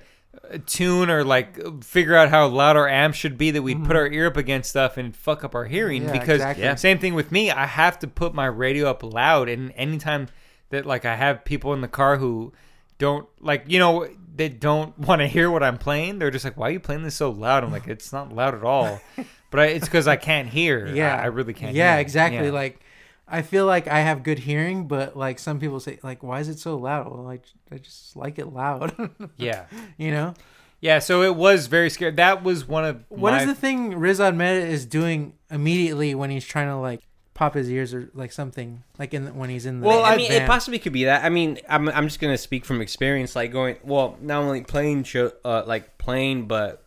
uh, 0.53 0.59
tune 0.67 1.09
or 1.09 1.23
like 1.25 1.83
figure 1.85 2.15
out 2.17 2.29
how 2.31 2.49
loud 2.49 2.77
our 2.77 2.89
amp 2.89 3.15
should 3.15 3.39
be 3.39 3.51
that 3.53 3.63
we'd 3.63 3.85
put 3.85 3.97
our 3.97 4.09
ear 4.09 4.27
up 4.27 4.37
against 4.37 4.69
stuff 4.71 4.97
and 4.97 5.17
fuck 5.17 5.45
up 5.45 5.55
our 5.55 5.65
hearing. 5.67 6.03
Mm-hmm. 6.03 6.15
Yeah, 6.15 6.21
because 6.21 6.41
exactly. 6.41 6.65
Yeah. 6.65 6.75
same 6.75 6.99
thing 6.99 7.15
with 7.15 7.31
me, 7.33 7.51
I 7.51 7.67
have 7.67 7.99
to 8.01 8.07
put 8.09 8.35
my 8.35 8.47
radio 8.47 8.91
up 8.91 9.03
loud, 9.03 9.49
and 9.49 9.73
anytime 9.77 10.29
that 10.71 10.85
like 10.85 11.05
I 11.05 11.15
have 11.17 11.45
people 11.45 11.73
in 11.75 11.81
the 11.81 11.89
car 11.89 12.17
who 12.19 12.53
don't 12.99 13.29
like 13.41 13.65
you 13.69 13.79
know 13.79 14.09
they 14.37 14.49
don't 14.49 14.99
want 15.09 15.21
to 15.21 15.27
hear 15.27 15.51
what 15.51 15.63
I'm 15.63 15.79
playing, 15.79 16.19
they're 16.19 16.31
just 16.31 16.45
like, 16.45 16.57
"Why 16.57 16.69
are 16.69 16.73
you 16.73 16.81
playing 16.81 17.03
this 17.03 17.17
so 17.17 17.31
loud?" 17.31 17.65
I'm 17.65 17.73
like, 17.73 17.89
"It's 17.89 18.13
not 18.13 18.33
loud 18.33 18.55
at 18.55 18.63
all." 18.63 19.01
But 19.49 19.61
I, 19.61 19.67
it's 19.67 19.85
because 19.85 20.09
I 20.09 20.17
can't 20.17 20.49
hear. 20.49 20.89
Yeah, 20.89 21.15
I, 21.15 21.23
I 21.23 21.27
really 21.27 21.55
can't. 21.55 21.75
Yeah, 21.75 21.93
hear. 21.93 22.01
exactly. 22.01 22.47
Yeah. 22.47 22.53
Like, 22.53 22.81
I 23.29 23.43
feel 23.43 23.65
like 23.65 23.87
I 23.87 24.01
have 24.01 24.25
good 24.25 24.41
hearing, 24.41 24.89
but 24.89 25.17
like 25.17 25.39
some 25.39 25.61
people 25.61 25.79
say, 25.79 26.01
like, 26.03 26.23
why 26.23 26.41
is 26.41 26.49
it 26.49 26.59
so 26.59 26.77
loud? 26.77 27.11
Well, 27.11 27.23
like, 27.23 27.45
I 27.71 27.79
just 27.79 28.17
like 28.17 28.41
it 28.41 28.47
loud. 28.47 28.93
yeah. 29.37 29.67
you 29.97 30.11
know. 30.11 30.35
Yeah, 30.81 30.99
so 30.99 31.23
it 31.23 31.35
was 31.35 31.69
very 31.69 31.91
scary. 31.91 32.13
That 32.13 32.43
was 32.43 32.67
one 32.67 32.85
of 32.85 33.05
What 33.09 33.35
is 33.35 33.47
my, 33.47 33.47
the 33.47 33.55
thing 33.55 33.97
Riz 33.97 34.21
Ahmed 34.21 34.69
is 34.69 34.85
doing 34.85 35.33
immediately 35.51 36.15
when 36.15 36.31
he's 36.31 36.45
trying 36.45 36.69
to 36.69 36.77
like 36.77 37.01
pop 37.37 37.55
his 37.55 37.71
ears 37.71 37.93
or 37.93 38.09
like 38.15 38.33
something 38.33 38.83
like 38.99 39.13
in 39.13 39.27
the, 39.27 39.33
when 39.33 39.51
he's 39.51 39.67
in 39.67 39.81
the 39.81 39.87
Well, 39.87 40.03
I 40.03 40.11
van. 40.11 40.19
mean, 40.19 40.33
it 40.33 40.47
possibly 40.47 40.79
could 40.79 40.95
be 40.95 41.05
that. 41.05 41.23
I 41.23 41.29
mean, 41.29 41.59
I'm 41.69 41.89
I'm 41.91 42.07
just 42.09 42.19
gonna 42.19 42.39
speak 42.39 42.65
from 42.65 42.81
experience, 42.81 43.37
like 43.37 43.53
going 43.53 43.77
well, 43.85 44.17
not 44.23 44.43
only 44.43 44.63
playing 44.63 45.05
show, 45.05 45.33
uh, 45.45 45.63
like 45.67 45.99
playing, 45.99 46.49
but 46.49 46.83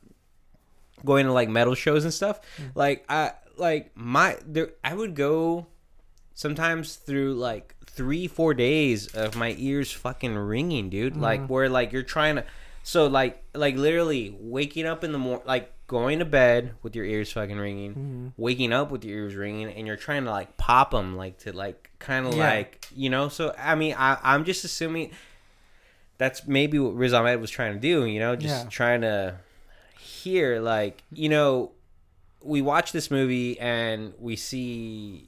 going 1.05 1.25
to 1.27 1.31
like 1.31 1.47
metal 1.49 1.75
shows 1.75 2.03
and 2.03 2.13
stuff. 2.13 2.41
Like 2.75 3.05
I 3.07 3.33
like 3.57 3.91
my 3.95 4.37
there, 4.45 4.71
I 4.83 4.95
would 4.95 5.15
go 5.15 5.67
sometimes 6.33 6.95
through 6.95 7.35
like 7.35 7.75
three 7.85 8.27
four 8.27 8.53
days 8.53 9.07
of 9.07 9.35
my 9.35 9.55
ears 9.57 9.91
fucking 9.91 10.35
ringing, 10.35 10.89
dude. 10.89 11.15
Like 11.15 11.47
where 11.47 11.69
like 11.69 11.91
you're 11.93 12.03
trying 12.03 12.37
to, 12.37 12.45
so 12.83 13.07
like 13.07 13.43
like 13.53 13.75
literally 13.75 14.35
waking 14.39 14.85
up 14.87 15.03
in 15.03 15.11
the 15.11 15.19
morning, 15.19 15.45
like 15.45 15.71
going 15.89 16.19
to 16.19 16.25
bed 16.25 16.75
with 16.83 16.95
your 16.95 17.03
ears 17.03 17.31
fucking 17.33 17.57
ringing, 17.57 17.91
Mm-hmm. 17.91 18.27
waking 18.37 18.71
up 18.71 18.89
with 18.91 19.03
your 19.03 19.17
ears 19.23 19.35
ringing, 19.35 19.67
and 19.69 19.85
you're 19.85 19.97
trying 19.97 20.23
to 20.23 20.31
like 20.31 20.55
pop 20.55 20.91
them, 20.91 21.17
like 21.17 21.39
to 21.39 21.51
like 21.51 21.89
kind 21.99 22.25
of 22.25 22.35
Yeah. 22.35 22.47
like 22.49 22.87
you 22.95 23.09
know. 23.09 23.27
So 23.27 23.53
I 23.57 23.75
mean, 23.75 23.95
I, 23.97 24.17
I'm 24.23 24.45
just 24.45 24.63
assuming 24.63 25.11
that's 26.17 26.47
maybe 26.47 26.79
what 26.79 26.95
Riz 26.95 27.11
Ahmed 27.13 27.41
was 27.41 27.51
trying 27.51 27.73
to 27.73 27.79
do. 27.79 28.05
You 28.05 28.19
know, 28.21 28.35
just 28.37 28.63
Yeah. 28.65 28.69
trying 28.69 29.01
to 29.01 29.35
hear 29.99 30.59
like 30.61 31.03
you 31.11 31.27
know, 31.27 31.71
we 32.41 32.61
watch 32.61 32.91
this 32.93 33.11
movie 33.11 33.59
and 33.59 34.13
we 34.19 34.35
see 34.37 35.27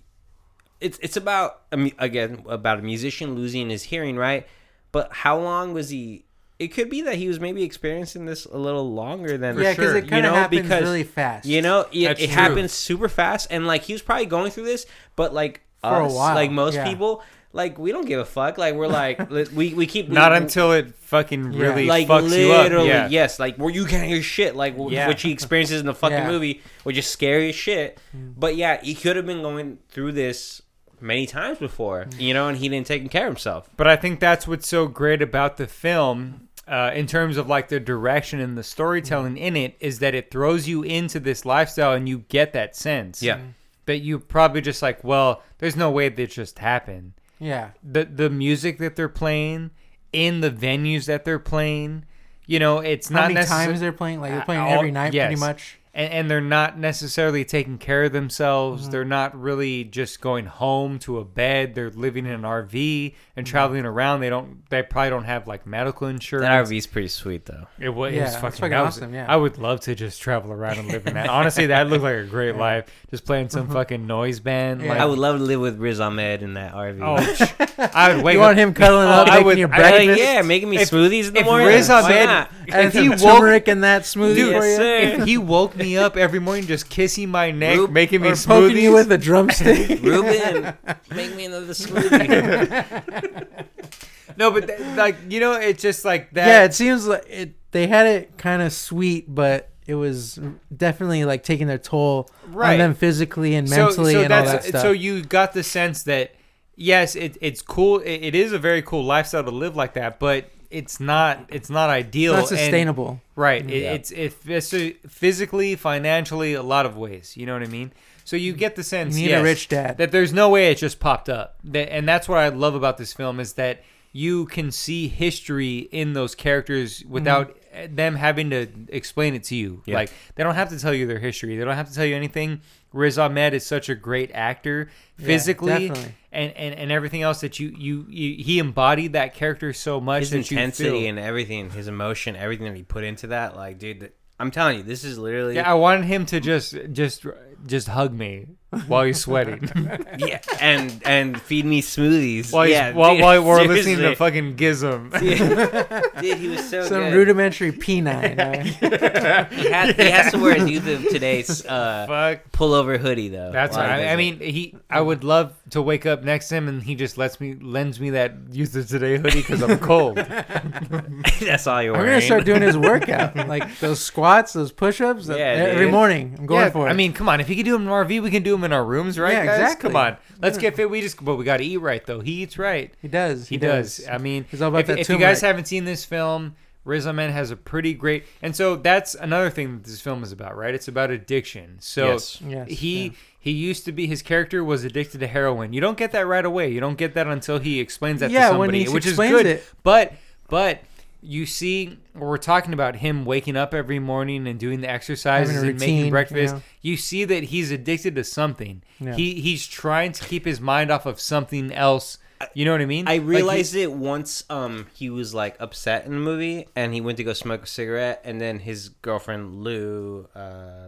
it's 0.80 0.98
it's 1.02 1.18
about 1.18 1.62
again 2.00 2.44
about 2.48 2.80
a 2.80 2.82
musician 2.82 3.36
losing 3.36 3.70
his 3.70 3.84
hearing, 3.84 4.16
right? 4.16 4.48
But 4.92 5.12
how 5.12 5.38
long 5.40 5.74
was 5.74 5.90
he? 5.90 6.26
It 6.62 6.74
could 6.74 6.90
be 6.90 7.02
that 7.02 7.16
he 7.16 7.28
was 7.28 7.40
maybe 7.40 7.64
experiencing 7.64 8.26
this 8.26 8.46
a 8.46 8.58
little 8.58 8.90
longer 8.94 9.38
than 9.38 9.58
yeah, 9.58 9.72
because 9.72 9.92
sure. 9.92 9.98
it 9.98 10.08
kind 10.08 10.14
of 10.14 10.18
you 10.18 10.22
know, 10.24 10.34
happens 10.34 10.62
because, 10.62 10.82
really 10.84 11.04
fast. 11.04 11.46
You 11.48 11.62
know, 11.62 11.88
it, 11.92 12.04
That's 12.06 12.22
it 12.22 12.30
happens 12.30 12.72
super 12.72 13.10
fast, 13.10 13.48
and 13.50 13.66
like 13.66 13.82
he 13.84 13.94
was 13.94 14.02
probably 14.02 14.28
going 14.28 14.52
through 14.52 14.66
this, 14.66 14.86
but 15.16 15.34
like 15.34 15.62
For 15.82 15.90
a 16.02 16.06
us, 16.06 16.14
while, 16.14 16.36
like 16.36 16.52
most 16.52 16.76
yeah. 16.76 16.88
people, 16.88 17.24
like 17.54 17.78
we 17.80 17.92
don't 17.92 18.06
give 18.06 18.20
a 18.20 18.26
fuck. 18.26 18.58
Like 18.58 18.76
we're 18.76 18.88
like 18.88 19.30
we 19.54 19.74
we 19.74 19.86
keep 19.88 20.08
Not 20.08 20.34
until 20.34 20.72
it 20.72 20.94
fucking 20.96 21.52
Yeah. 21.54 21.62
really 21.62 21.86
like 21.88 22.08
fucks 22.08 22.38
you 22.38 22.52
up. 22.54 22.72
Yeah. 22.86 23.08
yes 23.10 23.40
like 23.40 23.58
where 23.58 23.70
you 23.74 23.86
can't 23.86 24.08
hear 24.08 24.22
shit 24.22 24.56
like 24.56 24.74
w- 24.78 24.96
Yeah. 24.96 25.08
which 25.10 25.24
he 25.24 25.32
experiences 25.32 25.82
in 25.82 25.86
the 25.88 25.94
fucking 25.94 26.18
Yeah. 26.18 26.32
movie 26.32 26.62
which 26.84 26.98
is 26.98 27.06
scary 27.08 27.50
as 27.50 27.56
shit 27.56 27.98
Mm. 28.16 28.36
but 28.38 28.56
yeah 28.56 28.80
he 28.82 28.94
could 28.96 29.18
have 29.18 29.26
been 29.26 29.42
going 29.42 29.80
through 29.90 30.14
this 30.14 30.62
many 31.02 31.26
times 31.26 31.58
before 31.58 32.06
Mm. 32.06 32.22
you 32.22 32.34
know 32.34 32.48
and 32.48 32.60
he 32.60 32.70
didn't 32.70 32.88
take 32.88 33.10
care 33.12 33.28
of 33.28 33.34
himself 33.34 33.70
But 33.76 33.88
I 33.88 33.98
think 33.98 34.22
that's 34.22 34.48
what's 34.48 34.68
so 34.70 34.88
great 34.88 35.22
about 35.22 35.58
the 35.58 35.68
film, 35.68 36.48
uh, 36.72 36.92
in 36.96 37.06
terms 37.06 37.36
of 37.38 37.48
like 37.48 37.68
the 37.68 37.80
direction 37.80 38.40
and 38.40 38.58
the 38.58 38.64
storytelling 38.64 39.38
in 39.38 39.56
it, 39.58 39.76
is 39.80 40.00
that 40.00 40.16
it 40.16 40.32
throws 40.32 40.68
you 40.68 40.82
into 40.84 41.20
this 41.20 41.46
lifestyle 41.46 41.94
and 41.94 42.08
you 42.10 42.20
get 42.30 42.54
that 42.54 42.76
sense. 42.76 43.22
Yeah. 43.22 43.40
That 43.88 43.98
you 44.00 44.20
probably 44.20 44.62
just 44.62 44.82
like, 44.82 45.04
well, 45.04 45.44
there's 45.58 45.76
no 45.76 45.92
way 45.92 46.08
that 46.10 46.30
just 46.32 46.60
happened. 46.60 47.14
yeah, 47.40 47.72
The 47.84 48.06
the 48.06 48.30
music 48.30 48.78
that 48.78 48.96
they're 48.96 49.10
playing 49.10 49.72
in 50.14 50.42
the 50.42 50.52
venues 50.52 51.06
that 51.08 51.26
they're 51.26 51.40
playing, 51.40 52.06
you 52.46 52.60
know, 52.60 52.80
it's 52.80 53.10
how 53.10 53.16
not 53.16 53.22
many 53.24 53.34
necessarily 53.36 53.66
times 53.68 53.80
they're 53.82 53.92
playing? 53.92 54.22
Like 54.22 54.32
they're 54.32 54.46
playing 54.46 54.62
Uh, 54.62 54.68
every 54.68 54.90
all- 54.90 54.94
night, 54.94 55.14
yes. 55.14 55.28
pretty 55.28 55.40
much. 55.40 55.80
And, 55.94 56.14
and 56.14 56.32
they're 56.32 56.40
not 56.42 56.78
necessarily 56.78 57.44
taking 57.46 57.78
care 57.78 58.04
of 58.04 58.12
themselves. 58.14 58.84
Mm-hmm. 58.84 58.92
They're 58.92 59.06
not 59.06 59.40
really 59.40 59.84
just 59.84 60.22
going 60.22 60.46
home 60.46 61.00
to 61.00 61.18
a 61.20 61.26
bed. 61.26 61.76
They're 61.76 61.90
living 61.90 62.26
in 62.26 62.32
an 62.34 62.42
RV 62.44 63.14
and 63.36 63.46
Mm-hmm. 63.46 63.52
traveling 63.52 63.86
around. 63.86 64.20
They 64.20 64.30
don't. 64.30 64.70
They 64.70 64.84
probably 64.84 65.10
don't 65.10 65.24
have 65.24 65.48
like 65.48 65.66
medical 65.66 66.08
insurance. 66.08 66.44
that 66.46 66.66
RV's 66.66 66.86
pretty 66.86 67.08
sweet 67.08 67.46
though 67.46 67.68
It 67.80 67.90
was, 67.90 68.14
Yeah, 68.14 68.22
it 68.22 68.24
was 68.26 68.36
fucking, 68.36 68.52
fucking 68.52 68.70
that 68.72 68.82
was- 68.82 68.98
awesome, 68.98 69.14
yeah. 69.14 69.26
I 69.28 69.36
would 69.36 69.58
love 69.58 69.80
to 69.82 69.96
just 69.96 70.22
travel 70.22 70.52
around 70.52 70.78
and 70.80 70.88
live 70.90 71.08
in 71.08 71.14
that. 71.16 71.28
Honestly, 71.30 71.66
that 71.68 71.88
looked 71.90 72.04
like 72.04 72.16
a 72.18 72.24
great 72.26 72.56
life. 72.56 72.86
Just 73.10 73.26
playing 73.26 73.50
some 73.50 73.68
fucking 73.70 74.06
noise 74.06 74.40
band. 74.40 74.80
Mm-hmm. 74.80 74.86
Yeah. 74.88 74.94
Like, 74.94 75.02
I 75.02 75.06
would 75.06 75.18
love 75.20 75.38
to 75.40 75.44
live 75.44 75.60
with 75.60 75.78
Riz 75.80 76.00
Ahmed 76.00 76.44
in 76.44 76.54
that 76.54 76.74
RV 76.74 77.00
oh, 77.02 77.90
I 77.94 78.14
would 78.16 78.24
wake 78.24 78.36
You 78.36 78.42
up. 78.42 78.48
want 78.48 78.58
him 78.60 78.74
cuddling 78.74 79.08
Oh, 79.08 79.12
up, 79.12 79.28
I 79.28 79.32
making 79.32 79.46
would- 79.48 79.58
your 79.58 79.74
I- 79.74 79.78
Like, 79.82 79.94
breakfast? 79.96 80.20
yeah 80.22 80.42
making 80.44 80.70
me 80.70 80.78
If- 80.78 80.92
smoothies 80.92 81.28
in 81.30 81.34
the 81.34 81.40
if 81.40 81.46
morning 81.46 81.68
Riz 81.68 81.90
Why 81.90 82.02
Ahmed- 82.04 82.26
not? 82.28 82.52
If 82.68 82.94
he 82.94 83.10
woke- 83.10 83.20
turmeric 83.20 83.68
in 83.68 83.82
that 83.82 84.04
smoothie 84.04 84.36
Dude, 84.36 84.56
for 84.56 84.66
you. 84.66 84.78
yes, 84.78 85.20
if 85.22 85.26
he 85.28 85.38
woke 85.38 85.74
me 85.82 85.98
up 85.98 86.16
every 86.18 86.40
morning 86.40 86.66
just 86.68 86.90
kissing 86.90 87.30
my 87.30 87.52
neck, 87.52 87.78
Rube- 87.78 87.92
making 87.92 88.22
me 88.22 88.30
or 88.30 88.36
poking 88.36 88.78
you 88.78 88.94
with 88.94 89.12
a 89.12 89.18
drumstick. 89.18 90.02
Ruben 90.04 90.74
make 91.14 91.36
me 91.36 91.46
another 91.46 91.74
smoothie 91.74 93.58
no, 94.38 94.52
but 94.52 94.68
th- 94.68 94.80
like 94.96 95.16
you 95.30 95.40
know, 95.40 95.54
it's 95.54 95.82
just 95.82 96.06
like 96.06 96.32
that. 96.34 96.48
yeah, 96.48 96.64
it 96.64 96.74
seems 96.74 97.08
like 97.08 97.26
it. 97.30 97.56
They 97.72 97.88
had 97.88 98.06
it 98.06 98.38
kind 98.38 98.62
of 98.62 98.74
sweet, 98.74 99.34
but 99.34 99.70
it 99.88 99.96
was 99.96 100.40
definitely 100.76 101.24
like 101.26 101.44
taking 101.44 101.68
their 101.68 101.78
toll 101.78 102.30
Right. 102.48 102.74
on 102.74 102.80
them 102.80 102.94
physically 102.96 103.56
and 103.56 103.70
mentally 103.70 104.16
and 104.24 104.32
all 104.34 104.44
that 104.46 104.64
stuff. 104.66 104.82
So 104.82 104.92
you 104.92 105.24
got 105.24 105.54
the 105.54 105.64
sense 105.64 106.04
that 106.04 106.36
yes, 106.76 107.16
it, 107.16 107.38
it's 107.42 107.62
cool. 107.62 108.00
It, 108.00 108.10
it 108.24 108.36
is 108.36 108.52
a 108.52 108.60
very 108.60 108.82
cool 108.82 109.04
lifestyle 109.04 109.44
to 109.44 109.52
live 109.52 109.76
like 109.76 109.94
that, 109.94 110.20
but 110.20 110.50
it's 110.72 111.00
not. 111.00 111.46
It's 111.50 111.70
not 111.70 111.90
ideal. 111.90 112.34
it's 112.34 112.52
not 112.52 112.52
and- 112.52 112.60
sustainable. 112.60 113.22
right. 113.36 113.62
Mm-hmm. 113.62 113.70
It, 113.70 113.84
Yeah. 113.84 113.92
It's 113.94 114.12
it, 114.12 114.34
it's 114.46 114.74
a- 114.74 114.94
physically, 115.08 115.76
financially, 115.76 116.54
a 116.54 116.64
lot 116.64 116.86
of 116.86 116.98
ways. 116.98 117.36
You 117.38 117.46
know 117.46 117.54
what 117.54 117.64
I 117.64 117.68
mean. 117.68 117.92
So 118.24 118.36
you 118.36 118.54
get 118.54 118.76
the 118.76 118.84
sense. 118.84 119.16
You 119.18 119.24
need 119.26 119.32
yes, 119.32 119.42
a 119.42 119.44
rich 119.44 119.68
dad. 119.68 119.98
that 119.98 120.12
there's 120.12 120.32
no 120.32 120.50
way 120.50 120.72
it 120.72 120.78
just 120.78 121.00
popped 121.00 121.28
up. 121.28 121.56
That, 121.66 121.92
and 121.92 122.08
that's 122.08 122.30
what 122.30 122.38
I 122.38 122.50
love 122.50 122.76
about 122.76 122.98
this 122.98 123.14
film 123.14 123.40
is 123.40 123.54
that 123.54 123.84
you 124.14 124.46
can 124.46 124.72
see 124.72 125.08
history 125.08 125.80
in 125.80 126.14
those 126.14 126.36
characters 126.36 127.00
mm-hmm. 127.00 127.12
without 127.12 127.58
eh, 127.72 127.88
them 127.90 128.16
having 128.16 128.50
to 128.52 128.68
explain 128.90 129.34
it 129.36 129.44
to 129.46 129.56
you. 129.56 129.82
Yeah. 129.86 129.96
Like 129.96 130.12
they 130.36 130.44
don't 130.44 130.56
have 130.56 130.70
to 130.70 130.80
tell 130.80 130.94
you 130.94 131.08
their 131.08 131.20
history. 131.20 131.58
They 131.58 131.64
don't 131.64 131.76
have 131.76 131.90
to 131.90 131.96
tell 131.96 132.06
you 132.06 132.16
anything. 132.16 132.62
Riz 132.94 133.18
Ahmed 133.18 133.54
is 133.54 133.66
such 133.66 133.90
a 133.90 133.96
great 133.96 134.32
actor, 134.34 134.90
Yeah, 135.18 135.26
physically 135.26 135.88
definitely. 135.88 136.16
And, 136.32 136.52
and 136.54 136.76
and 136.76 136.92
everything 136.92 137.22
else 137.22 137.42
that 137.42 137.60
you, 137.60 137.74
you 137.78 138.06
you 138.10 138.44
he 138.44 138.60
embodied 138.60 139.14
that 139.14 139.34
character 139.34 139.74
so 139.74 140.00
much 140.00 140.22
his 140.22 140.34
intensity 140.34 141.08
and 141.08 141.20
everything 141.20 141.70
his 141.70 141.88
emotion 141.88 142.36
everything 142.36 142.66
that 142.68 142.76
he 142.76 142.84
put 142.84 143.04
into 143.04 143.28
that 143.28 143.56
like 143.56 143.78
dude 143.78 144.12
I'm 144.40 144.50
telling 144.50 144.78
you 144.78 144.84
this 144.84 145.04
is 145.04 145.18
literally 145.18 145.56
yeah, 145.56 145.70
I 145.70 145.76
wanted 145.76 146.06
him 146.06 146.26
to 146.28 146.40
just 146.40 146.76
just 146.92 147.26
just 147.66 147.88
hug 147.88 148.14
me 148.14 148.48
while 148.88 149.06
you're 149.06 149.14
sweating. 149.14 149.70
yeah, 150.18 150.40
and 150.62 151.02
and 151.06 151.42
feed 151.42 151.66
me 151.66 151.82
smoothies. 151.82 152.54
while 152.54 152.68
yeah, 152.68 152.94
while, 152.94 153.16
dude, 153.16 153.24
while 153.24 153.44
we're 153.44 153.64
listening 153.66 153.98
to 153.98 154.16
fucking 154.16 154.56
Gizm. 154.56 155.12
dude, 156.22 156.38
he 156.38 156.48
was 156.48 156.70
so 156.70 156.84
Some 156.84 157.02
good. 157.02 157.14
Rudimentary 157.14 157.74
Peni. 157.74 158.38
right? 158.38 158.66
he, 159.52 159.70
has, 159.70 159.96
he 159.96 160.10
has 160.10 160.32
to 160.32 160.40
wear 160.40 160.56
a 160.56 160.70
youth 160.70 160.88
of 160.88 161.10
today's 161.10 161.66
uh, 161.66 162.06
Fuck. 162.08 162.52
pullover 162.54 162.98
hoodie 162.98 163.28
though. 163.28 163.52
That's 163.52 163.76
right. 163.76 164.08
I, 164.08 164.14
I 164.14 164.16
mean, 164.16 164.40
he. 164.40 164.76
I 164.90 165.02
would 165.02 165.24
love 165.24 165.54
to 165.72 165.82
wake 165.82 166.06
up 166.06 166.24
next 166.24 166.48
to 166.50 166.56
him 166.56 166.68
and 166.68 166.82
he 166.82 166.96
just 166.96 167.18
lets 167.18 167.40
me 167.40 167.56
lends 167.56 168.00
me 168.00 168.12
that 168.12 168.34
youth 168.52 168.76
of 168.76 168.88
today 168.88 169.18
hoodie 169.18 169.42
because 169.42 169.62
I'm 169.62 169.80
cold. 169.80 170.16
that's 170.16 171.68
all 171.68 171.84
you're 171.84 171.96
I'm 171.96 172.06
gonna 172.06 172.22
start 172.22 172.46
doing 172.46 172.62
his 172.62 172.78
workout, 172.78 173.36
like 173.48 173.80
those 173.80 174.00
squats, 174.00 174.54
those 174.54 174.72
push-ups. 174.72 175.28
Yeah, 175.28 175.36
every 175.36 175.86
dude. 175.86 175.92
morning. 175.94 176.36
I'm 176.40 176.46
going 176.46 176.62
yeah, 176.62 176.70
for 176.70 176.88
it. 176.88 176.92
I 176.92 176.94
mean, 176.94 177.12
come 177.12 177.28
on. 177.28 177.42
If 177.42 177.50
you 177.52 177.58
can 177.58 177.66
do 177.66 177.74
them 177.74 177.84
in 177.84 177.88
an 177.88 177.94
RV, 177.94 178.24
we 178.24 178.32
can 178.32 178.44
do 178.44 178.52
them 178.52 178.64
in 178.64 178.74
our 178.74 178.84
rooms, 178.84 179.20
right? 179.20 179.34
Yeah, 179.34 179.46
guys? 179.46 179.60
exactly. 179.62 179.90
Come 179.90 179.96
on, 179.96 180.18
let's 180.42 180.58
get 180.58 180.76
fit. 180.76 180.90
We 180.90 181.02
just, 181.02 181.24
but 181.24 181.36
we 181.36 181.46
got 181.46 181.58
to 181.58 181.64
eat 181.64 181.78
right 181.78 182.06
though. 182.06 182.20
He 182.22 182.42
eats 182.44 182.58
right. 182.58 182.94
he 183.02 183.08
does. 183.08 183.48
He, 183.48 183.58
does. 183.58 184.02
I 184.10 184.18
mean, 184.18 184.46
He's 184.50 184.62
all 184.62 184.70
about 184.70 184.82
if, 184.82 184.88
that 184.88 185.00
if 185.00 185.10
you 185.10 185.18
guys 185.18 185.40
turmeric. 185.40 185.56
haven't 185.56 185.66
seen 185.66 185.86
this 185.86 186.04
film, 186.06 186.56
Riz 186.84 187.06
Ahmed 187.06 187.30
has 187.30 187.52
a 187.52 187.56
pretty 187.56 187.94
great, 187.94 188.26
and 188.42 188.56
so 188.56 188.76
that's 188.76 189.14
another 189.16 189.50
thing 189.52 189.74
that 189.78 189.84
this 189.84 190.02
film 190.02 190.24
is 190.24 190.32
about, 190.32 190.58
right? 190.58 190.74
It's 190.74 190.88
about 190.88 191.12
addiction. 191.12 191.78
So 191.80 192.14
Yes. 192.14 192.42
Yes, 192.42 192.68
he 192.70 193.04
yeah. 193.04 193.12
he 193.40 193.52
used 193.52 193.86
to 193.86 193.92
be 193.92 194.08
his 194.08 194.22
character 194.24 194.64
was 194.64 194.84
addicted 194.84 195.20
to 195.20 195.28
heroin. 195.28 195.74
You 195.74 195.82
don't 195.82 195.98
get 195.98 196.12
that 196.14 196.26
right 196.26 196.46
away. 196.46 196.72
You 196.72 196.80
don't 196.80 196.98
get 196.98 197.14
that 197.14 197.28
until 197.28 197.60
he 197.60 197.80
explains 197.80 198.20
that 198.22 198.32
Yeah, 198.32 198.50
to 198.50 198.58
when 198.58 198.68
somebody, 198.70 198.84
he 198.86 198.90
which 198.90 199.06
is 199.06 199.16
good. 199.16 199.46
it. 199.46 199.64
But 199.84 200.14
but 200.48 200.82
you 201.22 201.46
see, 201.46 202.00
we're 202.16 202.38
talking 202.38 202.74
about 202.74 202.96
him 202.96 203.26
waking 203.26 203.56
up 203.56 203.74
every 203.74 204.00
morning 204.00 204.48
and 204.48 204.60
doing 204.60 204.82
the 204.82 204.90
exercises 204.90 205.54
Having 205.54 205.68
a 205.68 205.72
and 205.72 205.80
making 205.80 205.96
routine, 205.98 206.12
breakfast. 206.12 206.56
yeah. 206.56 206.62
You 206.82 206.98
see 206.98 207.26
that 207.26 207.44
he's 207.44 207.70
addicted 207.72 208.16
to 208.16 208.24
something. 208.24 208.82
Yeah. 209.00 209.16
He 209.16 209.40
he's 209.42 209.68
trying 209.68 210.14
to 210.14 210.24
keep 210.26 210.46
his 210.46 210.60
mind 210.60 210.90
off 210.92 211.06
of 211.06 211.20
something 211.20 211.72
else. 211.72 212.18
You 212.56 212.66
know 212.66 212.72
what 212.72 212.82
I 212.82 212.86
mean? 212.88 213.08
I 213.08 213.12
Like, 213.14 213.22
he- 213.22 213.28
realized 213.28 213.76
it 213.76 213.92
once 213.92 214.44
um 214.50 214.88
he 214.96 215.12
was 215.12 215.34
like 215.36 215.56
upset 215.60 216.06
in 216.06 216.12
the 216.14 216.18
movie 216.20 216.68
and 216.76 216.92
he 216.94 217.00
went 217.02 217.18
to 217.18 217.24
go 217.24 217.34
smoke 217.34 217.64
a 217.64 217.68
cigarette 217.68 218.22
and 218.26 218.42
then 218.42 218.58
his 218.58 218.90
girlfriend 218.90 219.64
Lou 219.64 220.28
uh 220.36 220.88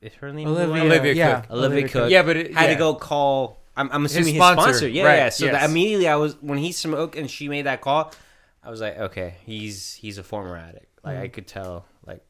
is 0.00 0.14
her 0.14 0.32
name 0.32 0.46
Olivia, 0.48 0.82
Olivia 0.84 1.12
yeah, 1.12 1.40
Cooke. 1.40 1.50
Olivia 1.50 1.88
Cooke 1.88 2.10
Yeah, 2.10 2.22
but 2.22 2.36
it- 2.36 2.54
had 2.54 2.66
yeah. 2.68 2.74
to 2.74 2.78
go 2.78 2.94
call 2.94 3.58
I'm, 3.76 3.90
I'm 3.92 4.04
assuming 4.04 4.34
his 4.34 4.36
sponsor, 4.36 4.62
sponsor, 4.62 4.88
yeah 4.88 5.04
right, 5.04 5.16
yeah 5.16 5.28
so 5.30 5.46
yes. 5.46 5.54
that 5.54 5.68
immediately 5.70 6.06
I 6.08 6.16
was 6.16 6.34
when 6.40 6.58
he 6.58 6.70
smoked 6.72 7.16
and 7.16 7.28
she 7.30 7.48
made 7.48 7.62
that 7.66 7.80
call 7.80 8.12
I 8.62 8.70
was 8.70 8.80
like 8.80 8.98
okay 8.98 9.34
he's 9.44 9.94
he's 9.94 10.18
a 10.18 10.22
former 10.22 10.56
addict 10.56 10.86
like 11.04 11.16
Mm. 11.16 11.22
I 11.22 11.28
could 11.28 11.46
tell 11.46 11.86
like 12.06 12.22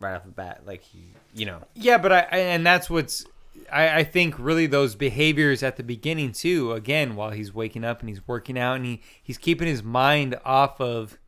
right 0.00 0.14
off 0.14 0.24
the 0.24 0.30
bat 0.30 0.62
like 0.66 0.82
he 0.82 1.14
you 1.34 1.46
know 1.46 1.62
Yeah, 1.74 1.98
but 1.98 2.12
I 2.12 2.20
I- 2.30 2.38
and 2.38 2.66
that's 2.66 2.90
what's 2.90 3.24
I, 3.70 3.98
I 4.00 4.04
think 4.04 4.34
really 4.38 4.66
those 4.66 4.94
behaviors 4.94 5.62
at 5.62 5.76
the 5.76 5.82
beginning 5.82 6.32
too. 6.32 6.72
Again, 6.72 7.16
while 7.16 7.30
he's 7.30 7.52
waking 7.54 7.84
up 7.84 8.00
and 8.00 8.08
he's 8.08 8.26
working 8.26 8.58
out 8.58 8.76
and 8.76 8.84
he 8.86 9.02
he's 9.22 9.36
keeping 9.38 9.68
his 9.68 9.82
mind 9.82 10.38
off 10.44 10.80
of. 10.80 11.18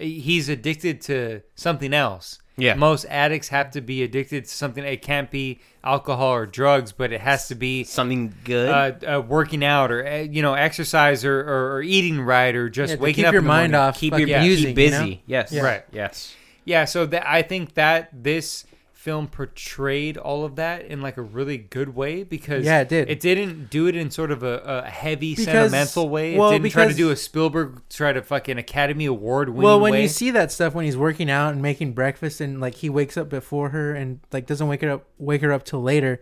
He's 0.00 0.48
addicted 0.48 1.00
to 1.02 1.42
something 1.54 1.92
else. 1.94 2.38
Yeah. 2.56 2.74
Most 2.74 3.06
addicts 3.06 3.48
have 3.48 3.70
to 3.70 3.80
be 3.80 4.02
addicted 4.02 4.44
to 4.44 4.50
something. 4.50 4.84
It 4.84 5.00
can't 5.00 5.30
be 5.30 5.60
alcohol 5.82 6.32
or 6.34 6.44
drugs, 6.46 6.92
but 6.92 7.10
it 7.10 7.20
has 7.22 7.48
to 7.48 7.54
be 7.54 7.84
something 7.84 8.34
good 8.44 8.68
uh, 9.04 9.16
uh, 9.16 9.20
working 9.22 9.64
out 9.64 9.90
or 9.90 10.06
uh, 10.06 10.16
you 10.18 10.42
know 10.42 10.52
exercise 10.54 11.24
or, 11.24 11.40
or, 11.40 11.76
or 11.76 11.82
eating 11.82 12.20
right 12.20 12.54
or 12.54 12.68
just 12.68 12.90
Yeah, 12.90 12.96
to 12.96 13.02
waking 13.02 13.22
keep 13.22 13.26
up 13.28 13.32
your 13.32 13.40
in 13.40 13.44
the 13.44 13.48
mind 13.48 13.72
morning. 13.72 13.88
off. 13.88 13.96
keep 13.98 14.12
fucking 14.12 14.28
your 14.28 14.40
yeah, 14.42 14.56
keep 14.56 14.76
busy 14.76 14.96
You 15.04 15.10
know? 15.14 15.18
yes 15.26 15.52
Yeah. 15.52 15.62
Right. 15.62 15.84
yes 15.90 16.34
Yeah, 16.66 16.84
so 16.84 17.06
that 17.06 17.26
I 17.26 17.40
think 17.42 17.74
that 17.74 18.10
this 18.12 18.66
film 19.00 19.26
portrayed 19.26 20.18
all 20.18 20.44
of 20.44 20.56
that 20.56 20.84
in 20.84 21.00
like 21.00 21.16
a 21.16 21.22
really 21.22 21.56
good 21.56 21.94
way 21.94 22.22
because 22.22 22.66
Yeah, 22.66 22.80
it 22.82 22.90
did. 22.90 23.08
It 23.08 23.18
didn't 23.18 23.70
do 23.70 23.86
it 23.86 23.96
in 23.96 24.10
sort 24.10 24.30
of 24.30 24.42
a, 24.42 24.58
a 24.58 24.82
heavy 24.90 25.34
Because- 25.34 25.46
sentimental 25.70 26.10
way. 26.10 26.36
well, 26.36 26.50
it 26.50 26.58
didn't 26.58 26.72
try 26.72 26.86
to 26.86 26.92
do 26.92 27.08
a 27.10 27.16
Spielberg 27.16 27.80
try 27.88 28.12
to 28.12 28.20
fucking 28.20 28.58
Academy 28.58 29.06
Award 29.06 29.48
winning 29.48 29.62
Well, 29.62 29.80
when 29.80 29.92
way. 29.92 30.02
you 30.02 30.08
see 30.08 30.30
that 30.32 30.52
stuff 30.52 30.74
when 30.74 30.84
he's 30.84 30.98
working 30.98 31.30
out 31.30 31.54
and 31.54 31.62
making 31.62 31.94
breakfast 31.94 32.42
and 32.42 32.60
like 32.60 32.74
he 32.74 32.90
wakes 32.90 33.16
up 33.16 33.30
before 33.30 33.70
her 33.70 33.94
and 33.94 34.20
like 34.32 34.46
doesn't 34.46 34.68
wake 34.68 34.82
her 34.82 34.90
up 34.90 35.06
wake 35.16 35.40
her 35.40 35.50
up 35.50 35.64
till 35.64 35.80
later, 35.82 36.20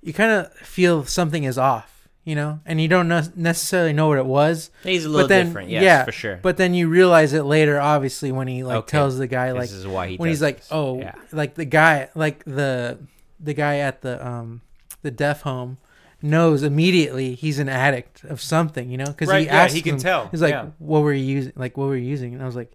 you 0.00 0.14
kind 0.14 0.30
of 0.32 0.50
feel 0.54 1.04
something 1.04 1.44
is 1.44 1.58
off, 1.58 1.93
you 2.24 2.34
know, 2.34 2.60
and 2.64 2.80
you 2.80 2.88
don't 2.88 3.08
ne- 3.08 3.22
necessarily 3.36 3.92
know 3.92 4.08
what 4.08 4.18
it 4.18 4.26
was. 4.26 4.70
He's 4.82 5.04
a 5.04 5.08
little 5.08 5.24
but 5.24 5.28
then, 5.28 5.46
different, 5.46 5.68
yes, 5.68 5.82
yeah, 5.82 6.04
for 6.04 6.12
sure. 6.12 6.38
But 6.42 6.56
then 6.56 6.72
you 6.74 6.88
realize 6.88 7.32
it 7.34 7.42
later, 7.44 7.80
obviously, 7.80 8.32
when 8.32 8.48
he 8.48 8.62
like 8.64 8.78
Okay. 8.78 8.90
tells 8.98 9.18
the 9.18 9.26
guy 9.26 9.52
like 9.52 9.62
this 9.62 9.72
is 9.72 9.86
why 9.86 10.08
he 10.08 10.16
when 10.16 10.28
he's 10.30 10.40
like, 10.42 10.58
this. 10.58 10.68
oh, 10.70 10.98
yeah. 11.00 11.14
like 11.32 11.54
the 11.54 11.64
guy, 11.66 12.08
like 12.14 12.44
the 12.44 12.98
the 13.40 13.52
guy 13.54 13.78
at 13.78 14.00
the 14.02 14.26
um 14.26 14.62
the 15.02 15.10
deaf 15.10 15.42
home 15.42 15.76
knows 16.22 16.62
immediately 16.62 17.34
he's 17.34 17.58
an 17.58 17.68
addict 17.68 18.24
of 18.24 18.40
something, 18.40 18.90
you 18.90 18.96
know, 18.96 19.04
because 19.04 19.28
Right, 19.28 19.40
he 19.40 19.46
yeah, 19.46 19.56
asks 19.62 19.74
he 19.74 19.82
can 19.82 19.94
him, 19.96 20.00
tell, 20.00 20.28
He's 20.28 20.40
like, 20.40 20.52
yeah. 20.52 20.68
what 20.78 21.00
were 21.02 21.12
you 21.12 21.24
using? 21.24 21.52
Like, 21.54 21.76
what 21.76 21.86
were 21.88 21.96
you 21.96 22.08
using? 22.08 22.32
And 22.32 22.42
I 22.42 22.46
was 22.46 22.56
like, 22.56 22.72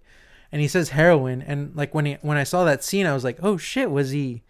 and 0.52 0.62
he 0.62 0.68
says 0.68 0.89
heroin, 0.89 1.41
and 1.41 1.76
like 1.76 1.95
when 1.95 2.06
he 2.06 2.14
when 2.22 2.38
I 2.38 2.43
saw 2.43 2.64
that 2.66 2.84
scene, 2.84 3.08
I 3.08 3.14
was 3.14 3.24
like, 3.24 3.39
oh 3.41 3.58
shit, 3.58 3.89
was 3.89 4.12
he? 4.12 4.43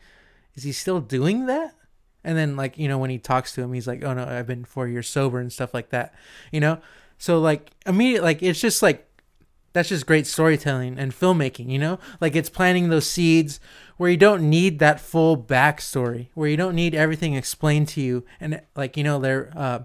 Is 0.56 0.64
he 0.64 0.74
still 0.74 1.00
doing 1.00 1.46
that? 1.46 1.74
And 2.30 2.38
then 2.38 2.56
like 2.56 2.78
you 2.78 2.88
know 2.88 3.00
when 3.00 3.10
he 3.10 3.18
talks 3.18 3.54
to 3.54 3.62
him, 3.64 3.74
he's 3.74 3.88
like, 3.88 4.04
oh 4.04 4.14
no, 4.14 4.24
I've 4.24 4.46
been 4.46 4.64
four 4.64 4.88
years 4.88 5.10
sober 5.10 5.40
and 5.40 5.52
stuff 5.52 5.74
like 5.74 5.90
that, 5.90 6.14
you 6.52 6.60
know. 6.60 6.78
So 7.18 7.40
like 7.40 7.72
immediate, 7.88 8.22
like 8.22 8.44
it's 8.44 8.62
just 8.62 8.84
like 8.84 9.08
that's 9.74 9.90
just 9.90 10.06
great 10.06 10.28
storytelling 10.28 11.00
and 11.00 11.12
filmmaking, 11.12 11.72
you 11.72 11.80
know? 11.80 11.98
Like 12.22 12.36
it's 12.36 12.48
planting 12.48 12.90
those 12.90 13.08
seeds 13.08 13.60
where 13.98 14.12
you 14.12 14.18
don't 14.18 14.48
need 14.48 14.78
that 14.78 15.00
full 15.00 15.38
backstory, 15.38 16.28
where 16.36 16.48
you 16.48 16.56
don't 16.56 16.76
need 16.76 16.94
everything 16.94 17.34
explained 17.34 17.88
to 17.90 18.02
you. 18.02 18.24
And 18.40 18.62
like, 18.76 18.96
you 18.96 19.04
know, 19.04 19.18
their 19.18 19.52
uh, 19.56 19.80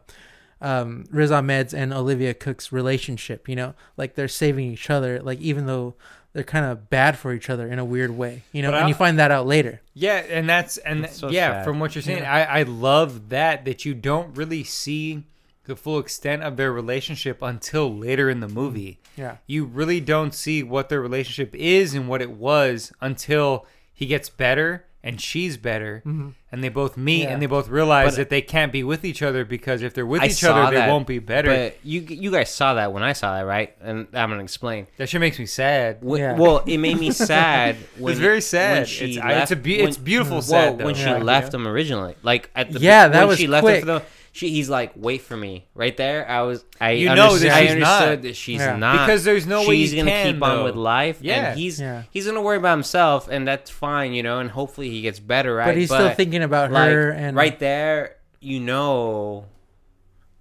um, 0.61 1.07
Riz 1.11 1.31
Ahmed's 1.31 1.73
and 1.73 1.95
Olivia 1.95 2.35
Cooke's 2.35 2.73
relationship, 2.73 3.49
you 3.49 3.57
know, 3.57 3.75
like 3.97 4.17
they're 4.17 4.29
saving 4.29 4.71
each 4.71 4.91
other, 4.91 5.21
like 5.23 5.41
even 5.41 5.65
though 5.65 5.95
they're 6.35 6.43
kind 6.45 6.67
of 6.67 6.91
bad 6.91 7.17
for 7.17 7.33
each 7.33 7.49
other 7.49 7.67
in 7.67 7.79
a 7.79 7.85
weird 7.85 8.11
way, 8.11 8.43
you 8.53 8.61
know, 8.61 8.71
But 8.71 8.77
and 8.79 8.85
I- 8.85 8.89
you 8.89 8.95
find 8.95 9.19
that 9.19 9.31
out 9.31 9.47
later. 9.47 9.81
Yeah, 9.95 10.17
and 10.17 10.47
that's 10.49 10.77
and 10.79 11.05
That's 11.05 11.17
so 11.19 11.31
yeah, 11.31 11.53
sad. 11.59 11.65
from 11.65 11.81
what 11.81 11.95
you're 11.95 12.03
saying, 12.03 12.25
Yeah. 12.25 12.47
I 12.53 12.61
I 12.61 12.63
love 12.65 13.31
that 13.31 13.65
that 13.65 13.85
you 13.87 13.95
don't 13.95 14.37
really 14.37 14.65
see 14.65 15.25
the 15.67 15.77
full 15.77 15.99
extent 15.99 16.43
of 16.43 16.57
their 16.59 16.71
relationship 16.73 17.41
until 17.41 17.95
later 17.97 18.29
in 18.29 18.41
the 18.41 18.49
movie. 18.49 18.99
Mm-hmm. 19.15 19.21
Yeah. 19.23 19.37
You 19.47 19.65
really 19.65 20.01
don't 20.01 20.35
see 20.35 20.63
what 20.63 20.89
their 20.91 21.01
relationship 21.01 21.55
is 21.55 21.95
and 21.95 22.07
what 22.09 22.21
it 22.21 22.33
was 22.33 22.93
until 23.01 23.65
he 23.95 24.05
gets 24.07 24.29
better 24.29 24.85
and 25.07 25.21
she's 25.21 25.59
better 25.59 26.03
mm-hmm. 26.07 26.31
and 26.51 26.65
they 26.65 26.71
both 26.71 26.97
meet 26.97 27.25
Yeah. 27.25 27.29
and 27.35 27.43
they 27.43 27.47
both 27.47 27.69
realize 27.69 28.13
But- 28.13 28.17
that 28.17 28.31
they 28.31 28.41
can't 28.41 28.73
be 28.73 28.83
with 28.83 29.05
each 29.05 29.23
other 29.23 29.45
because 29.45 29.83
if 29.83 29.93
they're 29.93 30.07
with 30.07 30.23
I 30.23 30.27
each 30.27 30.33
saw 30.37 30.65
other 30.65 30.81
they 30.81 30.89
won't 30.89 31.07
be 31.07 31.19
better. 31.19 31.49
But 31.51 31.79
you 31.85 32.01
you 32.01 32.31
guys 32.33 32.53
saw 32.53 32.73
that 32.75 32.93
when 32.95 33.03
I 33.03 33.13
saw 33.13 33.35
that, 33.37 33.43
right? 33.43 33.77
And 33.83 34.07
I'm 34.15 34.31
gonna 34.31 34.43
explain. 34.43 34.87
that 34.97 35.11
shit 35.11 35.21
makes 35.21 35.39
me 35.39 35.45
sad. 35.47 35.99
Wh- 36.03 36.19
Yeah. 36.19 36.37
Well, 36.37 36.65
it 36.67 36.79
made 36.79 36.99
me 36.99 37.11
sad. 37.13 37.77
When, 37.99 38.13
it's 38.13 38.21
very 38.21 38.41
sad. 38.41 38.79
When 38.79 38.87
she 38.87 39.05
it's, 39.05 39.17
left, 39.19 39.29
I, 39.29 39.43
it's 39.43 39.51
a 39.51 39.57
be- 39.57 39.79
when- 39.79 39.89
it's 39.89 39.99
beautiful 39.99 40.39
mm-hmm. 40.39 40.53
Well, 40.53 40.63
sad 40.71 40.79
though. 40.79 40.85
when 40.87 40.95
she 40.95 41.03
Yeah. 41.05 41.19
left 41.19 41.53
him 41.53 41.69
originally, 41.69 42.17
like 42.23 42.51
at 42.57 42.73
the 42.73 42.81
Yeah, 42.81 43.09
that 43.09 43.19
when 43.21 43.29
was 43.29 43.39
she 43.39 43.47
left 43.47 43.63
quick. 43.65 43.77
him 43.77 43.81
for 43.83 43.87
the. 43.87 44.03
She, 44.37 44.51
he's 44.51 44.69
like, 44.69 44.95
wait 44.97 45.23
for 45.23 45.37
me, 45.37 45.69
right 45.77 45.97
there. 45.97 46.29
I 46.29 46.43
was, 46.43 46.65
I, 46.81 46.91
You 46.91 47.07
know 47.15 47.27
understood, 47.27 47.51
that 47.53 47.57
I 47.57 47.67
understood 47.69 48.19
not. 48.19 48.23
that 48.23 48.35
she's 48.35 48.59
Yeah. 48.61 48.75
not 48.77 49.07
Because 49.07 49.23
there's 49.23 49.47
no 49.47 49.61
way 49.61 49.77
she's 49.77 49.95
gonna 49.95 50.11
can, 50.11 50.35
keep 50.35 50.43
on 50.43 50.65
with 50.65 50.75
life, 50.75 51.19
Yeah. 51.21 51.51
and 51.51 51.59
he's 51.61 51.81
Yeah. 51.81 52.03
he's 52.11 52.27
gonna 52.27 52.43
worry 52.43 52.57
about 52.57 52.73
himself, 52.73 53.29
and 53.29 53.47
that's 53.47 53.71
fine, 53.71 54.13
you 54.13 54.25
know. 54.25 54.41
And 54.41 54.51
hopefully 54.51 54.91
he 54.91 55.03
gets 55.03 55.21
better, 55.21 55.55
right? 55.55 55.67
But 55.67 55.77
he's 55.77 55.89
still 55.89 56.11
thinking 56.11 56.43
about 56.43 56.73
like, 56.73 56.91
her 56.91 57.11
and 57.13 57.37
right 57.37 57.57
there, 57.61 58.17
you 58.41 58.59
know, 58.59 59.45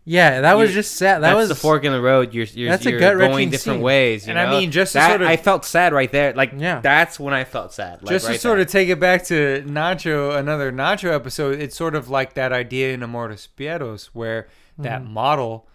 Yeah, 0.06 0.41
that 0.41 0.58
was 0.58 0.74
just 0.74 0.95
sad. 0.95 1.16
That 1.24 1.30
that's 1.30 1.36
was 1.38 1.49
the 1.49 1.56
fork 1.56 1.86
in 1.86 1.93
the 1.93 2.01
road. 2.01 2.34
You're 2.34 2.45
you're, 2.47 2.70
That's 2.70 2.84
you're 2.84 2.99
gut-wrenching 2.99 3.32
going 3.32 3.49
different 3.49 3.78
scene. 3.78 3.82
ways, 3.82 4.28
you 4.28 4.32
And 4.32 4.39
I 4.39 4.49
mean, 4.51 4.70
just 4.72 4.91
to 4.91 4.97
that, 4.97 5.10
sort 5.12 5.22
of- 5.22 5.28
I 5.30 5.38
felt 5.38 5.64
sad 5.64 5.93
right 5.93 6.12
there. 6.12 6.34
Like, 6.34 6.51
Yeah. 6.58 6.82
that's 6.82 7.20
when 7.20 7.34
I 7.34 7.45
felt 7.45 7.72
sad. 7.72 8.01
Like, 8.04 8.10
Just 8.12 8.28
right 8.28 8.34
to 8.34 8.39
sort 8.39 8.58
there. 8.58 8.66
of 8.66 8.68
take 8.72 8.89
it 8.89 8.99
back 8.99 9.24
to 9.26 9.64
Nacho, 9.66 10.38
another 10.38 10.72
Nacho 10.74 11.14
episode, 11.14 11.60
it's 11.62 11.76
sort 11.78 11.95
of 11.95 12.10
like 12.10 12.34
that 12.34 12.51
idea 12.51 12.93
in 12.93 13.01
Amores 13.01 13.47
Perros 13.47 14.08
where 14.14 14.47
that 14.78 15.04
Mm-hmm. 15.04 15.14
model, 15.14 15.68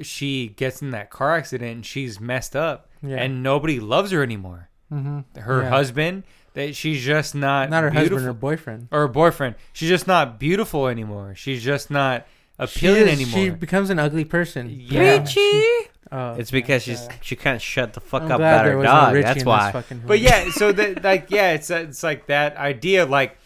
she 0.00 0.48
gets 0.56 0.80
in 0.80 0.90
that 0.92 1.10
car 1.10 1.36
accident 1.36 1.70
and 1.70 1.86
she's 1.86 2.18
messed 2.20 2.56
up 2.56 2.88
Yeah. 3.02 3.16
and 3.16 3.42
nobody 3.42 3.78
loves 3.80 4.10
her 4.12 4.22
anymore. 4.22 4.68
hmm 4.88 5.20
Her 5.36 5.62
Yeah. 5.62 5.68
husband, 5.68 6.24
that 6.54 6.74
she's 6.74 7.04
just 7.04 7.34
not 7.34 7.70
not 7.70 7.84
her 7.84 7.90
beautiful. 7.90 8.16
husband 8.18 8.30
or 8.30 8.32
boyfriend. 8.40 8.88
or 8.90 9.00
her 9.02 9.08
boyfriend. 9.08 9.54
She's 9.72 9.88
just 9.88 10.06
not 10.08 10.40
beautiful 10.40 10.88
anymore. 10.88 11.34
She's 11.36 11.62
just 11.62 11.90
not 11.90 12.26
She, 12.66 12.86
appealing 12.86 13.08
is- 13.08 13.20
anymore. 13.20 13.32
she 13.44 13.50
becomes 13.50 13.90
an 13.90 13.98
ugly 13.98 14.24
person. 14.24 14.68
Yeah. 14.70 15.18
Richie. 15.20 15.88
Oh, 16.12 16.34
It's 16.34 16.50
because 16.50 16.86
yeah. 16.88 16.94
she's 16.96 17.08
she 17.22 17.36
can't 17.36 17.62
shut 17.62 17.92
the 17.92 18.00
fuck 18.00 18.22
I'm 18.22 18.32
up 18.32 18.36
about 18.40 18.66
her 18.66 18.76
was 18.76 18.84
no 18.84 18.90
dog. 18.90 19.14
That's 19.14 19.28
in 19.30 19.34
this 19.38 19.44
why. 19.44 19.70
fucking 19.72 20.02
But 20.06 20.18
yeah, 20.18 20.50
so 20.50 20.72
that 20.72 21.04
like 21.04 21.30
yeah, 21.30 21.52
it's 21.52 21.70
it's 21.70 22.02
like 22.02 22.26
that 22.26 22.56
idea 22.56 23.06
like 23.06 23.36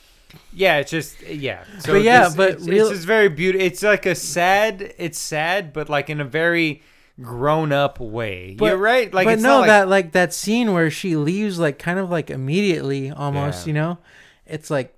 yeah, 0.53 0.79
it's 0.79 0.91
just 0.91 1.21
yeah. 1.29 1.65
So 1.81 1.93
But 1.93 2.03
yeah, 2.03 2.25
this- 2.25 2.35
but 2.37 2.51
it's, 2.53 2.67
real- 2.67 2.87
it's 2.87 2.97
just 2.97 3.07
very 3.07 3.29
beautiful. 3.29 3.67
It's 3.67 3.83
like 3.83 4.07
a 4.07 4.15
sad. 4.15 4.95
It's 4.99 5.19
sad, 5.19 5.73
but 5.75 5.89
like 5.91 6.09
in 6.09 6.21
a 6.21 6.25
very 6.25 6.81
grown 7.21 7.71
up 7.71 8.01
way. 8.01 8.55
But- 8.59 8.67
You're 8.67 8.77
right. 8.79 9.13
Like 9.13 9.27
but 9.27 9.35
it's 9.35 9.43
no, 9.43 9.49
not 9.51 9.59
like, 9.61 9.67
that 9.69 9.89
like 9.89 10.13
that 10.13 10.33
scene 10.33 10.73
where 10.73 10.91
she 10.91 11.17
leaves, 11.17 11.59
like 11.59 11.79
kind 11.79 11.99
of 11.99 12.09
like 12.11 12.31
immediately, 12.31 13.11
almost. 13.11 13.67
Yeah. 13.67 13.69
You 13.69 13.75
know, 13.75 13.99
it's 14.47 14.71
like 14.71 14.94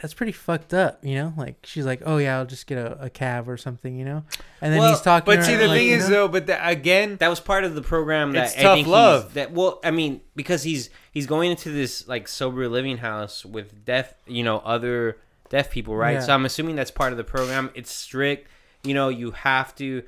that's 0.00 0.14
pretty 0.14 0.32
fucked 0.32 0.72
up. 0.72 1.04
You 1.04 1.14
know, 1.16 1.34
like 1.36 1.56
she's 1.64 1.84
like, 1.84 2.02
oh 2.06 2.16
yeah, 2.16 2.38
I'll 2.38 2.46
just 2.46 2.66
get 2.66 2.78
a, 2.78 3.04
a 3.04 3.10
cab 3.10 3.48
or 3.48 3.56
something. 3.56 3.96
You 3.96 4.04
know, 4.04 4.24
and 4.60 4.72
then 4.72 4.80
Well, 4.80 4.90
he's 4.90 5.00
talking. 5.00 5.26
But 5.26 5.36
to 5.36 5.44
see, 5.44 5.56
the 5.56 5.68
like, 5.68 5.78
thing 5.78 5.88
you 5.88 5.96
is 5.96 6.08
know? 6.08 6.14
though, 6.14 6.28
but 6.28 6.46
the, 6.46 6.66
again, 6.66 7.16
That 7.18 7.28
was 7.28 7.40
part 7.40 7.64
of 7.64 7.74
the 7.74 7.82
program 7.82 8.32
that 8.32 8.48
It's 8.48 8.58
I 8.58 8.62
tough 8.62 8.74
think 8.76 8.88
love. 8.88 9.34
That 9.34 9.52
well, 9.52 9.80
I 9.84 9.90
mean, 9.90 10.22
because 10.34 10.62
he's 10.62 10.90
he's 11.12 11.26
going 11.26 11.50
into 11.50 11.70
this 11.70 12.08
like 12.08 12.28
sober 12.28 12.68
living 12.68 12.98
house 12.98 13.44
with 13.44 13.84
deaf, 13.84 14.14
you 14.26 14.42
know, 14.42 14.58
other 14.58 15.18
deaf 15.50 15.70
people, 15.70 15.94
right? 15.96 16.14
Yeah. 16.14 16.20
So 16.20 16.34
I'm 16.34 16.44
assuming 16.46 16.76
that's 16.76 16.90
part 16.90 17.12
of 17.12 17.18
the 17.18 17.24
program. 17.24 17.70
It's 17.74 17.92
strict, 17.92 18.48
you 18.82 18.94
know. 18.94 19.08
You 19.10 19.32
have 19.32 19.74
to 19.76 20.02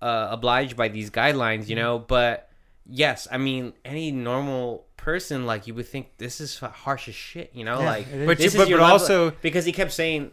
uh, 0.00 0.28
oblige 0.30 0.76
by 0.76 0.88
these 0.88 1.10
guidelines, 1.10 1.68
you 1.68 1.76
know. 1.76 1.98
But 1.98 2.48
yes, 2.88 3.26
I 3.30 3.38
mean, 3.38 3.72
any 3.84 4.10
normal 4.10 4.86
person 4.96 5.46
like 5.46 5.66
you 5.66 5.74
would 5.74 5.86
think 5.86 6.16
this 6.18 6.40
is 6.40 6.58
harsh 6.58 7.08
as 7.08 7.14
shit, 7.14 7.50
you 7.54 7.64
know, 7.64 7.80
Yeah, 7.80 7.86
like. 7.86 8.06
But 8.10 8.38
this 8.38 8.54
you- 8.54 8.60
is 8.60 8.68
but- 8.68 8.76
but 8.76 8.80
also- 8.80 9.30
because 9.42 9.64
he 9.64 9.72
kept 9.72 9.92
saying, 9.92 10.32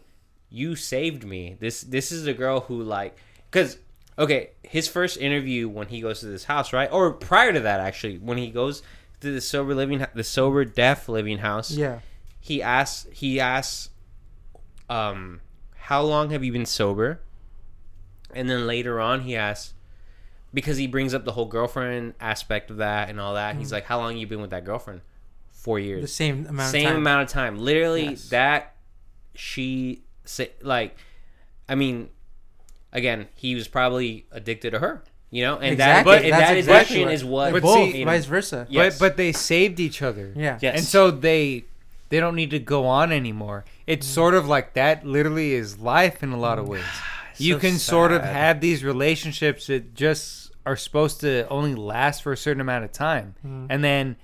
"You 0.50 0.74
saved 0.76 1.24
me." 1.24 1.56
This 1.60 1.82
this 1.82 2.10
is 2.12 2.26
a 2.26 2.32
girl 2.34 2.60
who 2.60 2.82
like 2.82 3.16
because 3.50 3.78
okay, 4.18 4.50
his 4.62 4.88
first 4.88 5.16
interview 5.18 5.68
when 5.68 5.88
he 5.88 6.00
goes 6.00 6.20
to 6.20 6.26
this 6.26 6.44
house, 6.44 6.72
right, 6.72 6.90
or 6.92 7.12
prior 7.12 7.52
to 7.52 7.60
that 7.60 7.80
actually, 7.80 8.18
when 8.18 8.38
he 8.38 8.48
goes 8.50 8.82
to 9.20 9.32
the 9.32 9.40
sober 9.40 9.74
living, 9.74 10.04
the 10.14 10.24
sober 10.24 10.64
deaf 10.64 11.08
living 11.08 11.38
house, 11.38 11.70
yeah, 11.72 11.98
he 12.40 12.62
asks 12.62 13.06
he 13.12 13.38
asks, 13.40 13.90
um, 14.88 15.40
how 15.76 16.02
long 16.02 16.30
have 16.30 16.42
you 16.44 16.52
been 16.52 16.66
sober? 16.66 17.20
And 18.32 18.48
then 18.50 18.66
later 18.66 19.00
on, 19.00 19.20
he 19.22 19.36
asks 19.36 19.73
because 20.54 20.76
he 20.76 20.86
brings 20.86 21.12
up 21.12 21.24
the 21.24 21.32
whole 21.32 21.46
girlfriend 21.46 22.14
aspect 22.20 22.70
of 22.70 22.78
that 22.78 23.10
and 23.10 23.20
all 23.20 23.34
that. 23.34 23.56
He's 23.56 23.68
mm. 23.68 23.72
like, 23.72 23.84
"How 23.84 23.98
long 23.98 24.16
you 24.16 24.26
been 24.26 24.40
with 24.40 24.50
that 24.50 24.64
girlfriend?" 24.64 25.02
Four 25.50 25.78
years 25.78 26.02
the 26.02 26.08
same 26.08 26.46
amount. 26.46 26.70
same 26.70 26.86
of 26.86 26.92
time. 26.92 26.96
amount 26.98 27.22
of 27.22 27.28
time. 27.28 27.58
Literally 27.58 28.10
Yes. 28.10 28.28
that 28.28 28.74
she 29.34 30.02
like 30.62 30.96
I 31.68 31.74
mean 31.74 32.10
again, 32.92 33.28
he 33.34 33.54
was 33.54 33.66
probably 33.66 34.26
addicted 34.30 34.70
to 34.70 34.78
her. 34.78 35.02
You 35.30 35.42
know, 35.42 35.56
and 35.56 35.72
Exactly. 35.72 36.12
that 36.12 36.24
and 36.24 36.32
That's 36.32 36.48
that 36.48 36.56
exactly 36.58 37.02
addiction 37.02 37.06
what- 37.06 37.14
is 37.14 37.24
what 37.24 37.52
But 37.52 37.62
both, 37.62 37.90
see- 37.90 37.98
you 37.98 38.04
know, 38.04 38.12
vice 38.12 38.26
versa. 38.26 38.66
Yes. 38.70 38.98
but 38.98 39.08
but 39.08 39.16
they 39.16 39.32
saved 39.32 39.80
each 39.80 40.00
other. 40.00 40.32
Yeah. 40.36 40.58
Yes. 40.62 40.76
And 40.76 40.84
so 40.84 41.10
they 41.10 41.64
they 42.10 42.20
don't 42.20 42.36
need 42.36 42.50
to 42.50 42.60
go 42.60 42.86
on 42.86 43.10
anymore. 43.10 43.64
It's 43.86 44.06
mm. 44.06 44.10
sort 44.10 44.34
of 44.34 44.46
like 44.46 44.74
that. 44.74 45.04
Literally, 45.04 45.54
is 45.54 45.78
life 45.78 46.22
in 46.22 46.30
a 46.30 46.38
lot 46.38 46.58
of 46.60 46.66
mm. 46.66 46.72
ways. 46.72 46.84
you 47.38 47.54
so 47.54 47.58
can 47.58 47.78
sort 47.78 48.12
of 48.12 48.22
have 48.22 48.60
these 48.60 48.84
relationships 48.84 49.66
that 49.66 49.94
just 49.94 50.43
are 50.66 50.76
supposed 50.76 51.20
to 51.20 51.46
only 51.48 51.74
last 51.74 52.22
for 52.22 52.32
a 52.32 52.36
certain 52.36 52.60
amount 52.60 52.84
of 52.84 52.92
time, 52.92 53.34
Mm-hmm. 53.46 53.66
and 53.70 53.84
then 53.84 54.16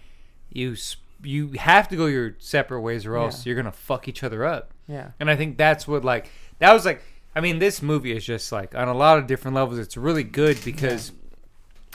you 0.51 0.77
you 1.23 1.53
have 1.53 1.87
to 1.89 1.97
go 1.97 2.07
your 2.07 2.35
separate 2.39 2.81
ways, 2.81 3.05
or 3.05 3.17
else 3.17 3.45
Yeah. 3.45 3.51
you're 3.51 3.63
gonna 3.63 3.73
fuck 3.73 4.09
each 4.09 4.23
other 4.23 4.45
up. 4.45 4.73
Yeah. 4.89 5.11
And 5.21 5.31
I 5.31 5.37
think 5.37 5.59
that's 5.59 5.87
what 5.87 6.05
like 6.05 6.31
that 6.59 6.73
was 6.73 6.85
like. 6.85 7.03
I 7.37 7.41
mean, 7.41 7.59
this 7.61 7.81
movie 7.83 8.11
is 8.17 8.25
just 8.25 8.51
like 8.51 8.75
on 8.75 8.89
a 8.89 8.95
lot 8.95 9.19
of 9.19 9.27
different 9.27 9.55
levels. 9.55 9.79
It's 9.79 9.97
really 9.97 10.25
good 10.25 10.59
because 10.65 11.13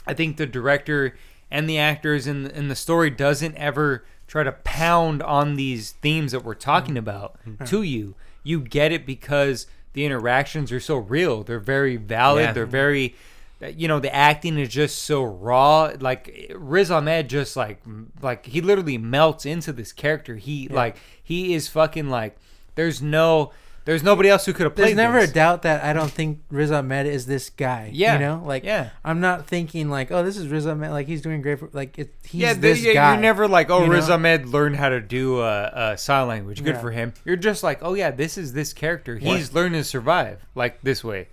I 0.06 0.14
think 0.14 0.36
the 0.38 0.46
director 0.46 1.16
and 1.50 1.68
the 1.68 1.78
actors 1.78 2.26
and 2.26 2.46
and 2.46 2.70
the 2.70 2.76
story 2.76 3.10
doesn't 3.10 3.54
ever 3.56 4.04
try 4.28 4.42
to 4.44 4.52
pound 4.52 5.22
on 5.22 5.56
these 5.56 5.90
themes 5.92 6.32
that 6.32 6.44
we're 6.44 6.54
talking 6.54 6.96
about 6.96 7.38
to 7.66 7.82
you. 7.82 8.14
You 8.44 8.60
get 8.60 8.92
it 8.92 9.04
because 9.06 9.66
the 9.92 10.04
interactions 10.04 10.70
are 10.72 10.80
so 10.80 10.96
real. 10.96 11.42
They're 11.42 11.58
very 11.60 11.96
valid. 11.96 12.44
Yeah. 12.44 12.52
They're 12.52 12.66
very 12.66 13.14
that, 13.60 13.78
you 13.78 13.88
know 13.88 13.98
the 14.00 14.14
acting 14.14 14.58
is 14.58 14.68
just 14.68 15.02
so 15.02 15.22
raw. 15.24 15.92
Like 15.98 16.52
Riz 16.54 16.90
Ahmed, 16.90 17.28
just 17.28 17.56
like 17.56 17.80
like 18.20 18.46
he 18.46 18.60
literally 18.60 18.98
melts 18.98 19.46
into 19.46 19.72
this 19.72 19.92
character. 19.92 20.36
He 20.36 20.68
like 20.68 20.96
he 21.22 21.54
is 21.54 21.68
fucking 21.68 22.08
like. 22.10 22.36
There's 22.74 23.00
no. 23.00 23.52
There's 23.86 24.02
nobody 24.02 24.28
else 24.28 24.44
who 24.44 24.52
could 24.52 24.64
have 24.64 24.74
played. 24.74 24.88
There's 24.88 24.96
never 24.96 25.20
this. 25.20 25.30
a 25.30 25.34
doubt 25.34 25.62
that 25.62 25.84
I 25.84 25.92
don't 25.92 26.10
think 26.10 26.40
Riz 26.50 26.72
Ahmed 26.72 27.06
is 27.06 27.26
this 27.26 27.50
guy. 27.50 27.88
Yeah. 27.94 28.14
you 28.14 28.18
know, 28.18 28.42
like 28.44 28.64
Yeah. 28.64 28.90
I'm 29.04 29.20
not 29.20 29.46
thinking 29.46 29.88
like, 29.88 30.10
oh, 30.10 30.24
this 30.24 30.36
is 30.36 30.48
Riz 30.48 30.66
Ahmed. 30.66 30.90
Like 30.90 31.06
he's 31.06 31.22
doing 31.22 31.40
great. 31.40 31.60
For, 31.60 31.70
like 31.72 31.96
it, 31.96 32.12
he's 32.24 32.40
yeah, 32.40 32.52
this 32.54 32.82
yeah, 32.82 32.94
guy. 32.94 33.12
you're 33.12 33.22
never 33.22 33.46
like, 33.46 33.70
oh, 33.70 33.84
you 33.84 33.90
Riz 33.92 34.08
know? 34.08 34.14
Ahmed 34.14 34.46
learned 34.46 34.74
how 34.74 34.88
to 34.88 35.00
do 35.00 35.38
uh, 35.38 35.44
uh, 35.72 35.96
sign 35.96 36.26
language. 36.26 36.64
Good 36.64 36.74
Yeah. 36.74 36.80
for 36.80 36.90
him. 36.90 37.14
You're 37.24 37.36
just 37.36 37.62
like, 37.62 37.78
oh 37.80 37.94
yeah, 37.94 38.10
this 38.10 38.36
is 38.36 38.52
this 38.54 38.72
character. 38.72 39.18
He's 39.18 39.54
learned 39.54 39.74
to 39.76 39.84
survive 39.84 40.44
like 40.56 40.82
this 40.82 41.04
way. 41.04 41.28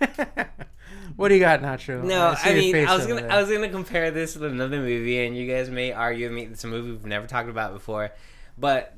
What 1.16 1.28
do 1.28 1.34
you 1.34 1.40
got, 1.40 1.62
Nacho? 1.62 2.04
No, 2.04 2.34
see 2.34 2.50
I 2.50 2.54
mean, 2.54 2.76
I 2.86 2.94
was 2.94 3.06
gonna, 3.06 3.22
there. 3.22 3.32
I 3.32 3.40
was 3.40 3.50
gonna 3.50 3.70
compare 3.70 4.10
this 4.10 4.36
with 4.36 4.52
another 4.52 4.78
movie, 4.78 5.24
and 5.24 5.36
you 5.36 5.50
guys 5.50 5.70
may 5.70 5.92
argue 5.92 6.26
with 6.26 6.34
me. 6.34 6.42
It's 6.42 6.62
a 6.64 6.66
movie 6.66 6.90
we've 6.90 7.06
never 7.06 7.26
talked 7.26 7.48
about 7.48 7.72
before, 7.72 8.12
but 8.58 8.94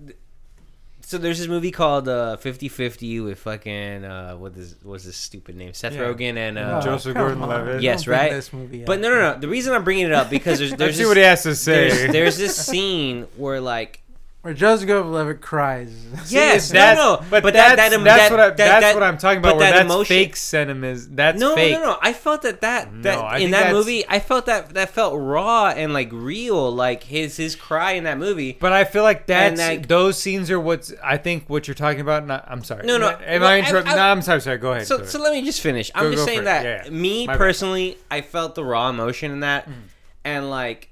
so 1.08 1.16
there's 1.16 1.38
this 1.38 1.48
movie 1.48 1.70
called 1.70 2.06
uh, 2.06 2.36
50-50 2.38 3.24
with 3.24 3.38
fucking 3.38 4.04
uh, 4.04 4.34
what 4.34 4.54
is 4.56 4.76
what's 4.82 5.04
this 5.04 5.16
stupid 5.16 5.56
name? 5.56 5.72
Seth 5.72 5.94
Yeah. 5.94 6.00
Rogen 6.00 6.36
and 6.36 6.58
uh, 6.58 6.80
Oh, 6.82 6.84
Joseph 6.84 7.14
Gordon-Levitt. 7.14 7.80
Yes, 7.82 8.06
right? 8.06 8.30
This 8.30 8.52
movie 8.52 8.84
But 8.84 9.00
no, 9.00 9.08
no, 9.08 9.32
no. 9.32 9.38
The 9.38 9.48
reason 9.48 9.72
I'm 9.72 9.84
bringing 9.84 10.04
it 10.04 10.12
up 10.12 10.28
because 10.28 10.58
there's 10.58 10.72
there's 10.76 10.96
see 10.96 11.04
this, 11.04 11.08
what 11.08 11.16
he 11.16 11.22
has 11.22 11.44
to 11.44 11.54
say. 11.54 11.88
there's, 11.88 12.12
there's 12.12 12.36
this 12.36 12.56
scene 12.56 13.26
where 13.36 13.58
like 13.58 14.02
Where 14.42 14.54
Joseph 14.54 14.86
Gordon-Levitt 14.86 15.40
cries. 15.40 15.90
yes, 16.28 16.70
that's, 16.70 16.96
no, 16.96 17.16
no, 17.16 17.24
but, 17.28 17.42
that- 17.42 17.76
that's, 17.76 17.90
that- 17.90 18.04
that's 18.04 18.28
that- 18.28 18.30
what 18.30 18.40
I, 18.40 18.50
that's 18.50 18.80
that, 18.84 18.94
what 18.94 19.02
I'm 19.02 19.18
talking 19.18 19.42
but 19.42 19.48
about. 19.48 19.58
Where 19.58 19.70
that 19.72 19.76
that's 19.78 19.84
emotion- 19.92 20.14
fake 20.16 20.36
sentiment. 20.36 21.16
That's 21.16 21.40
no, 21.40 21.56
fake. 21.56 21.72
no, 21.72 21.82
no. 21.82 21.98
I 22.00 22.12
felt 22.12 22.42
that 22.42 22.60
that, 22.60 23.02
that 23.02 23.18
I 23.18 23.38
in 23.38 23.50
that 23.50 23.72
movie, 23.72 24.04
I 24.08 24.20
felt 24.20 24.46
that 24.46 24.70
that 24.74 24.90
felt 24.90 25.14
raw 25.18 25.70
and 25.76 25.92
like 25.92 26.10
real, 26.12 26.70
like 26.72 27.02
his 27.02 27.36
his 27.36 27.56
cry 27.56 27.92
in 27.92 28.04
that 28.04 28.16
movie. 28.16 28.56
But 28.60 28.72
I 28.72 28.84
feel 28.84 29.02
like 29.02 29.26
that's 29.26 29.60
like- 29.60 29.88
those 29.88 30.16
scenes 30.22 30.52
are 30.52 30.60
what's 30.60 30.94
I 31.02 31.16
think 31.16 31.50
what 31.50 31.66
you're 31.66 31.74
talking 31.74 32.00
about. 32.00 32.24
Not, 32.24 32.44
I'm 32.46 32.62
sorry. 32.62 32.86
No, 32.86 32.96
no, 32.96 33.08
Am 33.08 33.40
well, 33.40 33.50
I 33.50 33.58
interrupting? 33.58 33.96
No, 33.96 34.02
I'm 34.02 34.22
sorry. 34.22 34.40
Sorry. 34.40 34.58
Go 34.58 34.70
ahead. 34.72 34.86
So, 34.86 34.98
go 34.98 35.04
so 35.04 35.18
ahead. 35.18 35.32
let 35.32 35.40
me 35.40 35.44
just 35.44 35.60
finish. 35.60 35.90
I'm 35.96 36.04
Go- 36.04 36.10
just 36.12 36.22
go 36.22 36.26
saying 36.26 36.44
that 36.44 36.64
Yeah, 36.64 36.82
yeah. 36.84 36.90
me 36.90 37.26
My 37.26 37.32
bad. 37.32 37.38
personally, 37.38 37.98
I 38.08 38.20
felt 38.20 38.54
the 38.54 38.64
raw 38.64 38.88
emotion 38.88 39.32
in 39.32 39.40
that, 39.40 39.68
Mm. 39.68 39.72
and 40.24 40.48
like, 40.48 40.90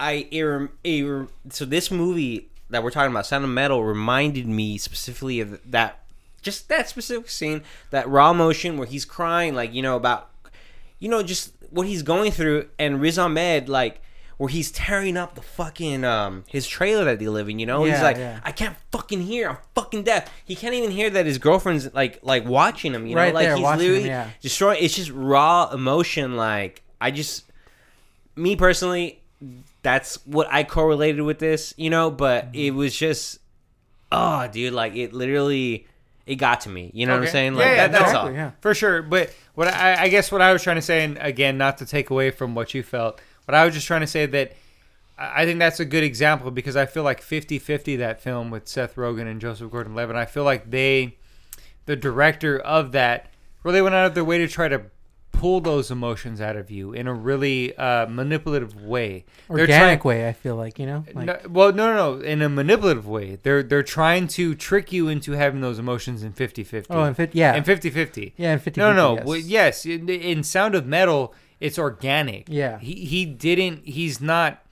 I 0.00 0.26
rem- 0.32 0.70
it, 0.82 1.28
so 1.50 1.64
this 1.64 1.90
movie 1.92 2.48
that 2.74 2.82
we're 2.82 2.90
talking 2.90 3.10
about, 3.10 3.24
Sound 3.26 3.44
of 3.44 3.50
Metal, 3.50 3.82
reminded 3.82 4.46
me 4.46 4.76
specifically 4.76 5.40
of 5.40 5.58
that, 5.70 6.00
just 6.42 6.68
that 6.68 6.88
specific 6.88 7.30
scene, 7.30 7.62
that 7.90 8.08
raw 8.08 8.30
emotion 8.30 8.76
where 8.76 8.86
he's 8.86 9.04
crying, 9.04 9.54
like 9.54 9.72
you 9.72 9.80
know 9.82 9.96
about, 9.96 10.30
you 10.98 11.08
know, 11.08 11.22
just 11.22 11.52
what 11.70 11.86
he's 11.86 12.02
going 12.02 12.30
through, 12.30 12.68
and 12.78 13.00
Riz 13.00 13.18
Ahmed, 13.18 13.68
like. 13.68 14.00
Where 14.36 14.48
he's 14.48 14.72
tearing 14.72 15.16
up 15.16 15.36
the 15.36 15.42
fucking 15.42 16.02
um 16.02 16.42
his 16.48 16.66
trailer 16.66 17.04
that 17.04 17.20
they 17.20 17.28
live 17.28 17.48
in, 17.48 17.60
you 17.60 17.66
know? 17.66 17.84
he's 17.84 18.02
like, 18.02 18.16
yeah. 18.16 18.40
I 18.42 18.50
can't 18.50 18.74
fucking 18.90 19.20
hear. 19.20 19.48
I'm 19.48 19.58
fucking 19.76 20.02
deaf. 20.02 20.28
He 20.44 20.56
can't 20.56 20.74
even 20.74 20.90
hear 20.90 21.08
that 21.08 21.24
his 21.24 21.38
girlfriend's 21.38 21.94
like 21.94 22.18
like 22.24 22.44
watching 22.44 22.94
him. 22.94 23.06
You 23.06 23.14
know, 23.14 23.20
Right 23.20 23.32
like 23.32 23.46
there, 23.46 23.56
he's 23.56 23.64
him, 23.64 23.78
literally 23.78 24.06
yeah. 24.06 24.30
destroying. 24.40 24.82
It's 24.82 24.96
just 24.96 25.12
raw 25.12 25.70
emotion. 25.72 26.34
Like 26.34 26.82
I 27.00 27.12
just, 27.12 27.44
me 28.34 28.56
personally, 28.56 29.22
that's 29.84 30.16
what 30.26 30.48
I 30.50 30.64
correlated 30.64 31.22
with 31.22 31.38
this. 31.38 31.72
You 31.76 31.90
know, 31.90 32.10
but 32.10 32.46
Mm-hmm. 32.46 32.54
it 32.56 32.70
was 32.74 32.96
just, 32.96 33.38
oh, 34.10 34.48
dude, 34.48 34.72
like 34.72 34.96
it 34.96 35.12
literally, 35.12 35.86
it 36.26 36.36
got 36.36 36.62
to 36.62 36.68
me. 36.70 36.90
You 36.92 37.06
know 37.06 37.14
what 37.14 37.22
I'm 37.26 37.30
saying? 37.30 37.52
Yeah, 37.52 37.58
Like 37.58 37.66
yeah, 37.68 37.76
that, 37.76 37.92
that's 37.92 38.04
exactly, 38.06 38.30
all. 38.32 38.36
yeah. 38.36 38.50
For 38.60 38.74
sure. 38.74 39.02
But 39.02 39.32
what 39.54 39.68
I, 39.68 40.02
I 40.04 40.08
guess 40.08 40.32
what 40.32 40.40
I 40.42 40.52
was 40.52 40.62
trying 40.64 40.76
to 40.76 40.82
say, 40.82 41.04
and 41.04 41.16
again, 41.20 41.56
not 41.56 41.78
to 41.78 41.86
take 41.86 42.10
away 42.10 42.30
from 42.32 42.56
what 42.56 42.74
you 42.74 42.82
felt, 42.82 43.20
but 43.46 43.54
I 43.54 43.64
was 43.64 43.74
just 43.74 43.86
trying 43.86 44.00
to 44.00 44.06
say 44.08 44.26
that 44.26 44.52
I 45.16 45.44
think 45.44 45.60
that's 45.60 45.78
a 45.78 45.84
good 45.84 46.02
example 46.02 46.50
because 46.50 46.74
I 46.76 46.86
feel 46.86 47.04
like 47.04 47.20
50 47.22 47.60
50 47.60 47.96
that 47.96 48.20
film 48.20 48.50
with 48.50 48.66
Seth 48.66 48.96
Rogen 48.96 49.30
and 49.30 49.40
Joseph 49.40 49.70
Gordon 49.70 49.94
Levitt, 49.94 50.16
I 50.16 50.24
feel 50.24 50.42
like 50.42 50.70
they, 50.72 51.16
the 51.86 51.94
director 51.94 52.58
of 52.58 52.90
that, 52.92 53.30
really 53.62 53.80
went 53.80 53.94
out 53.94 54.06
of 54.06 54.14
their 54.14 54.24
way 54.24 54.38
to 54.38 54.48
try 54.48 54.66
to 54.66 54.82
pull 55.44 55.60
those 55.60 55.90
emotions 55.90 56.40
out 56.40 56.56
of 56.56 56.70
you 56.70 56.94
in 56.94 57.06
a 57.06 57.12
really 57.12 57.76
uh, 57.76 58.06
manipulative 58.06 58.80
way. 58.82 59.26
Organic 59.50 60.00
trying- 60.00 60.08
way, 60.08 60.26
I 60.26 60.32
feel 60.32 60.56
like 60.56 60.78
you 60.78 60.86
know. 60.86 61.04
Like, 61.12 61.26
no, 61.26 61.38
well, 61.50 61.70
no, 61.70 61.94
no, 61.94 62.16
no. 62.16 62.20
In 62.22 62.40
a 62.40 62.48
manipulative 62.48 63.06
way, 63.06 63.36
they're 63.42 63.62
they're 63.62 63.82
trying 63.82 64.26
to 64.28 64.54
trick 64.54 64.90
you 64.90 65.08
into 65.08 65.32
having 65.32 65.60
those 65.60 65.78
emotions 65.78 66.22
in 66.22 66.32
50-50. 66.32 66.86
oh, 66.88 67.02
and 67.02 67.14
fit, 67.14 67.34
yeah, 67.34 67.54
in 67.54 67.62
50-50. 67.62 68.32
yeah, 68.38 68.52
and 68.52 68.62
50 68.62 68.80
No, 68.80 68.94
no, 68.94 69.16
yes. 69.16 69.26
well, 69.26 69.36
yes. 69.36 69.84
In, 69.84 70.08
in 70.08 70.42
Sound 70.42 70.74
of 70.74 70.86
Metal, 70.86 71.34
it's 71.60 71.78
organic. 71.78 72.48
Yeah. 72.48 72.78
He 72.78 72.94
he 73.04 73.26
didn't. 73.26 73.84
He's 73.86 74.22
not. 74.22 74.63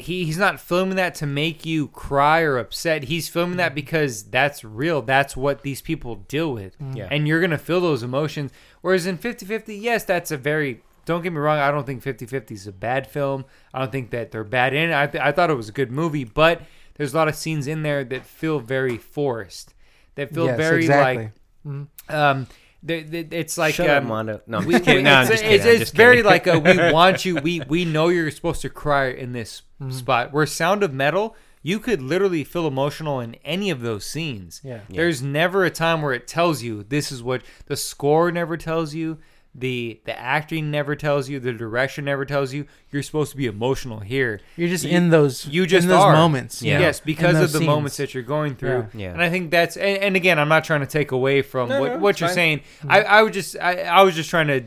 He, 0.00 0.24
he's 0.24 0.38
not 0.38 0.60
filming 0.60 0.96
that 0.96 1.14
to 1.16 1.26
make 1.26 1.66
you 1.66 1.88
cry 1.88 2.40
or 2.40 2.58
upset. 2.58 3.04
He's 3.04 3.28
filming 3.28 3.56
that 3.58 3.74
because 3.74 4.22
that's 4.24 4.64
real. 4.64 5.02
That's 5.02 5.36
what 5.36 5.62
these 5.62 5.80
people 5.82 6.16
deal 6.28 6.52
with. 6.52 6.76
Yeah. 6.94 7.08
And 7.10 7.26
you're 7.28 7.40
going 7.40 7.50
to 7.50 7.58
feel 7.58 7.80
those 7.80 8.02
emotions. 8.02 8.50
Whereas 8.80 9.06
in 9.06 9.18
50 9.18 9.44
50, 9.46 9.74
yes, 9.76 10.04
that's 10.04 10.30
a 10.30 10.36
very. 10.36 10.82
Don't 11.04 11.22
get 11.22 11.32
me 11.32 11.38
wrong. 11.38 11.58
I 11.58 11.70
don't 11.70 11.86
think 11.86 12.02
50 12.02 12.26
50 12.26 12.54
is 12.54 12.66
a 12.66 12.72
bad 12.72 13.06
film. 13.06 13.44
I 13.72 13.78
don't 13.80 13.90
think 13.92 14.10
that 14.10 14.30
they're 14.30 14.44
bad 14.44 14.74
in 14.74 14.90
it. 14.90 14.94
I, 14.94 15.06
th- 15.06 15.22
I 15.24 15.32
thought 15.32 15.50
it 15.50 15.54
was 15.54 15.68
a 15.70 15.72
good 15.72 15.90
movie, 15.90 16.24
but 16.24 16.60
there's 16.96 17.14
a 17.14 17.16
lot 17.16 17.28
of 17.28 17.34
scenes 17.34 17.66
in 17.66 17.82
there 17.82 18.04
that 18.04 18.26
feel 18.26 18.60
very 18.60 18.98
forced. 18.98 19.74
That 20.16 20.34
feel 20.34 20.46
Yes, 20.46 20.56
very 20.58 20.80
exactly. 20.82 21.30
like. 21.66 22.14
Um, 22.14 22.46
they, 22.82 23.02
they, 23.02 23.20
it's 23.36 23.58
like 23.58 23.74
Shut 23.74 23.88
up, 23.90 24.02
um, 24.02 24.08
Mondo. 24.08 24.40
No, 24.46 24.60
we, 24.60 24.72
just 24.74 24.84
kidding. 24.84 25.04
No, 25.04 25.14
I'm 25.14 25.22
it's, 25.22 25.30
just 25.30 25.42
kidding. 25.42 25.56
it's, 25.56 25.64
I'm 25.66 25.70
it's 25.72 25.80
just 25.80 25.94
very 25.94 26.16
kidding. 26.22 26.30
like 26.30 26.46
a, 26.46 26.58
we 26.58 26.92
want 26.92 27.24
you. 27.24 27.36
We 27.36 27.60
we 27.68 27.84
know 27.84 28.08
you're 28.08 28.30
supposed 28.30 28.62
to 28.62 28.70
cry 28.70 29.06
in 29.10 29.32
this 29.32 29.62
Mm-hmm. 29.80 29.92
spot. 29.92 30.32
Where 30.32 30.44
Sound 30.44 30.82
of 30.82 30.92
Metal, 30.92 31.36
you 31.62 31.78
could 31.78 32.02
literally 32.02 32.42
feel 32.42 32.66
emotional 32.66 33.20
in 33.20 33.36
any 33.44 33.70
of 33.70 33.80
those 33.80 34.04
scenes. 34.04 34.60
Yeah. 34.64 34.80
There's 34.90 35.22
never 35.22 35.64
a 35.64 35.70
time 35.70 36.02
where 36.02 36.12
it 36.12 36.26
tells 36.26 36.64
you 36.64 36.82
this 36.82 37.12
is 37.12 37.22
what 37.22 37.42
the 37.66 37.76
score 37.76 38.32
never 38.32 38.56
tells 38.56 38.92
you. 38.94 39.18
The 39.54 40.00
the 40.04 40.16
acting 40.16 40.70
never 40.70 40.94
tells 40.94 41.28
you. 41.28 41.40
The 41.40 41.52
direction 41.52 42.04
never 42.04 42.24
tells 42.24 42.52
you. 42.52 42.66
You're 42.92 43.02
supposed 43.02 43.30
to 43.32 43.36
be 43.36 43.46
emotional 43.46 44.00
here. 44.00 44.40
You're 44.56 44.68
just 44.68 44.84
You- 44.84 44.96
in 44.96 45.08
those. 45.10 45.46
you 45.46 45.66
just 45.66 45.84
in 45.84 45.88
those 45.88 46.02
are. 46.02 46.12
moments. 46.12 46.62
you 46.62 46.72
Yeah. 46.72 46.80
Yes, 46.80 47.00
because 47.00 47.34
of 47.40 47.50
the 47.52 47.58
scenes. 47.58 47.66
moments 47.66 47.96
that 47.96 48.14
you're 48.14 48.22
going 48.22 48.54
through. 48.54 48.88
Yeah. 48.94 49.00
Yeah. 49.00 49.12
And 49.12 49.22
I 49.22 49.30
think 49.30 49.50
that's 49.50 49.76
and, 49.76 49.98
and 49.98 50.16
again, 50.16 50.38
I'm 50.38 50.48
not 50.48 50.64
trying 50.64 50.80
to 50.80 50.86
take 50.86 51.10
away 51.12 51.42
from 51.42 51.70
No, 51.70 51.80
what, 51.80 51.92
no, 51.94 51.98
what 51.98 52.20
you're 52.20 52.28
fine. 52.28 52.34
saying. 52.34 52.58
Mm-hmm. 52.58 52.90
I, 52.92 53.02
I 53.02 53.22
was 53.22 53.32
just 53.32 53.56
I, 53.60 53.80
I 53.82 54.02
was 54.02 54.14
just 54.14 54.30
trying 54.30 54.46
to 54.48 54.60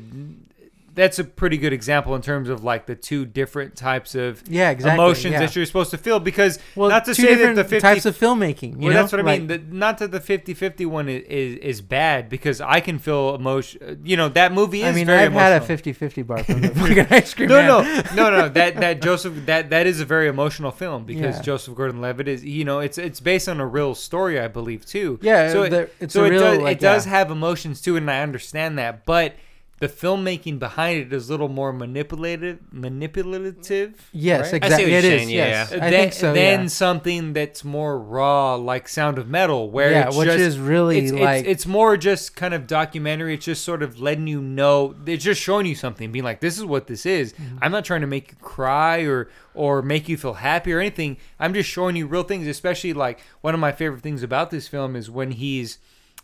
that's 0.93 1.19
a 1.19 1.23
pretty 1.23 1.57
good 1.57 1.73
example 1.73 2.15
in 2.15 2.21
terms 2.21 2.49
of 2.49 2.63
like 2.63 2.85
the 2.85 2.95
two 2.95 3.25
different 3.25 3.75
types 3.75 4.15
of 4.15 4.43
Yeah, 4.47 4.69
exactly, 4.71 5.03
emotions 5.03 5.31
yeah. 5.33 5.39
that 5.39 5.55
you're 5.55 5.65
supposed 5.65 5.91
to 5.91 5.97
feel 5.97 6.19
because 6.19 6.59
Well, 6.75 6.89
not 6.89 7.05
to 7.05 7.15
say 7.15 7.35
that 7.35 7.55
the 7.55 7.63
50 7.63 7.79
types 7.79 8.05
of 8.05 8.17
filmmaking. 8.17 8.73
You 8.73 8.77
well, 8.87 8.87
know? 8.89 8.93
that's 9.01 9.11
what 9.11 9.21
I 9.21 9.23
Like, 9.23 9.39
mean. 9.43 9.47
The, 9.47 9.57
not 9.75 9.97
that 9.99 10.11
the 10.11 10.19
50-50 10.19 10.85
one 10.85 11.07
is, 11.09 11.23
is 11.23 11.55
is 11.57 11.81
bad 11.81 12.29
because 12.29 12.59
I 12.61 12.79
can 12.81 12.99
feel 12.99 13.35
emotion. 13.35 14.01
You 14.03 14.17
know 14.17 14.29
that 14.29 14.53
movie 14.53 14.81
is. 14.81 14.87
I 14.87 14.91
mean, 14.91 15.09
I've 15.09 15.31
had 15.33 15.53
a 15.53 15.65
emotional. 15.65 15.77
50-50 15.93 16.27
bar 16.27 16.43
from 16.43 16.61
the 16.61 16.69
fucking 16.75 17.07
ice 17.09 17.33
cream 17.33 17.49
No, 17.49 17.81
man. 17.83 18.05
no, 18.15 18.29
no, 18.29 18.37
no. 18.41 18.49
That 18.61 18.75
that 18.77 19.01
Joseph 19.01 19.45
that 19.45 19.69
that 19.69 19.87
is 19.87 19.99
a 20.01 20.05
very 20.05 20.27
emotional 20.27 20.71
film 20.71 21.05
because 21.05 21.37
Yeah. 21.37 21.41
Joseph 21.43 21.75
Gordon-Levitt 21.75 22.27
is 22.27 22.43
you 22.43 22.65
know 22.65 22.79
it's 22.79 22.97
it's 22.97 23.19
based 23.19 23.47
on 23.47 23.59
a 23.59 23.65
real 23.67 23.95
story 23.95 24.39
I 24.39 24.47
believe 24.47 24.85
too. 24.85 25.19
Yeah, 25.21 25.51
so 25.51 25.63
it, 25.63 25.69
the- 25.69 25.89
it's 25.99 26.13
so 26.13 26.23
a 26.23 26.27
it 26.27 26.29
real, 26.31 26.41
does 26.41 26.57
like, 26.59 26.77
it 26.77 26.81
does 26.81 27.05
have 27.05 27.31
emotions 27.31 27.81
too, 27.81 27.95
and 27.97 28.09
I 28.11 28.21
understand 28.21 28.77
that, 28.77 29.05
but 29.05 29.35
the 29.81 29.87
filmmaking 29.89 30.59
behind 30.59 30.99
it 30.99 31.11
is 31.11 31.27
a 31.27 31.31
little 31.33 31.47
more 31.49 31.73
manipulative, 31.73 32.59
manipulative. 32.71 34.09
Yes, 34.13 34.53
right? 34.53 34.63
I 34.63 34.69
see 34.69 34.73
what 34.83 34.83
exactly. 34.83 34.93
It 34.93 35.03
is. 35.05 35.31
yeah, 35.31 35.45
yes, 35.47 35.71
yeah. 35.71 35.77
I 35.77 35.79
then, 35.79 35.91
think 35.91 36.13
so. 36.13 36.33
Then 36.33 36.61
yeah. 36.61 36.67
something 36.67 37.33
that's 37.33 37.63
more 37.63 37.97
raw, 37.97 38.53
like 38.55 38.87
Sound 38.87 39.17
of 39.17 39.27
Metal, 39.27 39.71
where 39.71 39.89
Yeah, 39.89 40.07
it's 40.09 40.15
which 40.17 40.27
just, 40.27 40.39
is 40.39 40.59
really, 40.59 40.99
it's, 40.99 41.11
it's- 41.11 41.25
like- 41.25 41.45
it's, 41.47 41.65
more 41.65 41.97
just 41.97 42.35
kind 42.35 42.53
of 42.53 42.67
documentary. 42.67 43.33
It's 43.33 43.45
just 43.45 43.63
sort 43.65 43.81
of 43.81 43.99
letting 43.99 44.27
you 44.27 44.39
know. 44.39 44.93
It's 45.07 45.23
just 45.23 45.41
showing 45.41 45.65
you 45.65 45.73
something, 45.73 46.11
being 46.11 46.25
like, 46.25 46.41
"This 46.41 46.59
is 46.59 46.63
what 46.65 46.85
this 46.85 47.07
is." 47.07 47.33
Mm-hmm. 47.33 47.57
I'm 47.63 47.71
not 47.71 47.83
trying 47.83 48.01
to 48.01 48.07
make 48.07 48.29
you 48.29 48.37
cry 48.39 48.99
or 48.99 49.29
or 49.55 49.81
make 49.81 50.07
you 50.07 50.15
feel 50.15 50.33
happy 50.33 50.73
or 50.73 50.79
anything. 50.79 51.17
I'm 51.39 51.55
just 51.55 51.67
showing 51.69 51.95
you 51.95 52.05
real 52.05 52.21
things. 52.23 52.45
Especially 52.45 52.93
like 52.93 53.19
one 53.41 53.55
of 53.55 53.59
my 53.59 53.71
favorite 53.71 54.03
things 54.03 54.21
about 54.21 54.51
this 54.51 54.67
film 54.67 54.95
is 54.95 55.09
when 55.09 55.31
he's. 55.31 55.79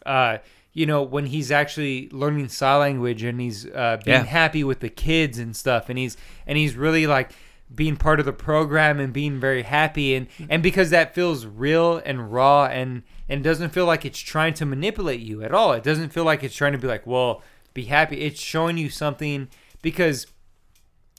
Uh, 0.06 0.38
you 0.78 0.86
know 0.86 1.02
when 1.02 1.26
he's 1.26 1.50
actually 1.52 2.08
learning 2.12 2.48
sign 2.48 2.80
language 2.80 3.24
and 3.24 3.42
he's 3.42 3.66
uh, 3.66 3.98
being 4.06 4.18
Yeah. 4.18 4.24
happy 4.42 4.64
with 4.64 4.80
the 4.80 4.90
kids 4.90 5.40
and 5.40 5.56
stuff 5.56 5.90
and 5.90 5.98
he's 5.98 6.16
and 6.46 6.56
he's 6.58 6.76
really 6.76 7.08
like 7.08 7.32
being 7.74 7.98
part 7.98 8.20
of 8.20 8.26
the 8.28 8.32
program 8.32 9.00
and 9.00 9.12
being 9.12 9.40
very 9.40 9.64
happy 9.64 10.14
and 10.14 10.28
and 10.50 10.62
because 10.62 10.92
that 10.92 11.16
feels 11.16 11.48
real 11.48 11.98
and 12.06 12.32
raw 12.32 12.66
and 12.66 13.02
and 13.28 13.44
doesn't 13.44 13.72
feel 13.72 13.86
like 13.86 14.06
it's 14.06 14.20
trying 14.20 14.54
to 14.54 14.66
manipulate 14.66 15.20
you 15.20 15.42
at 15.42 15.52
all 15.52 15.74
it 15.74 15.82
doesn't 15.84 16.12
feel 16.14 16.24
like 16.24 16.44
it's 16.44 16.56
trying 16.56 16.74
to 16.74 16.78
be 16.78 16.88
like 16.88 17.08
well 17.08 17.42
be 17.74 17.86
happy 17.86 18.22
it's 18.22 18.40
showing 18.40 18.78
you 18.78 18.88
something 18.90 19.48
because 19.82 20.28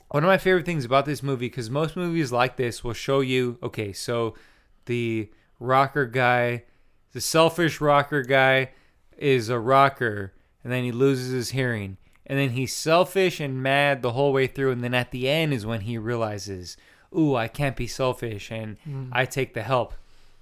one 0.09 0.23
of 0.23 0.27
my 0.27 0.37
favorite 0.37 0.65
things 0.65 0.85
about 0.85 1.05
this 1.05 1.21
movie 1.21 1.47
because 1.49 1.69
most 1.69 1.97
movies 1.97 2.31
like 2.31 2.55
this 2.55 2.81
will 2.83 2.93
show 2.93 3.19
you 3.19 3.57
okay 3.61 3.91
so 3.91 4.33
the 4.85 5.29
rocker 5.59 6.05
guy 6.05 6.63
the 7.11 7.21
selfish 7.21 7.81
rocker 7.81 8.23
guy 8.23 8.69
is 9.19 9.49
a 9.49 9.59
rocker 9.59 10.33
and 10.63 10.73
then 10.73 10.83
he 10.83 10.91
loses 10.91 11.31
his 11.31 11.49
hearing 11.51 11.97
and 12.25 12.37
then 12.39 12.49
he's 12.51 12.75
selfish 12.75 13.39
and 13.39 13.61
mad 13.63 14.01
the 14.01 14.11
whole 14.11 14.31
way 14.31 14.45
through, 14.45 14.71
and 14.71 14.83
then 14.83 14.93
at 14.93 15.09
the 15.11 15.27
end 15.27 15.51
is 15.51 15.65
when 15.65 15.81
he 15.81 15.97
realizes, 15.97 16.77
"Ooh, 17.17 17.35
I 17.35 17.47
can't 17.47 17.75
be 17.75 17.87
selfish," 17.87 18.51
and 18.51 18.77
Mm. 18.87 19.09
I 19.11 19.25
take 19.25 19.55
the 19.55 19.63
help. 19.63 19.95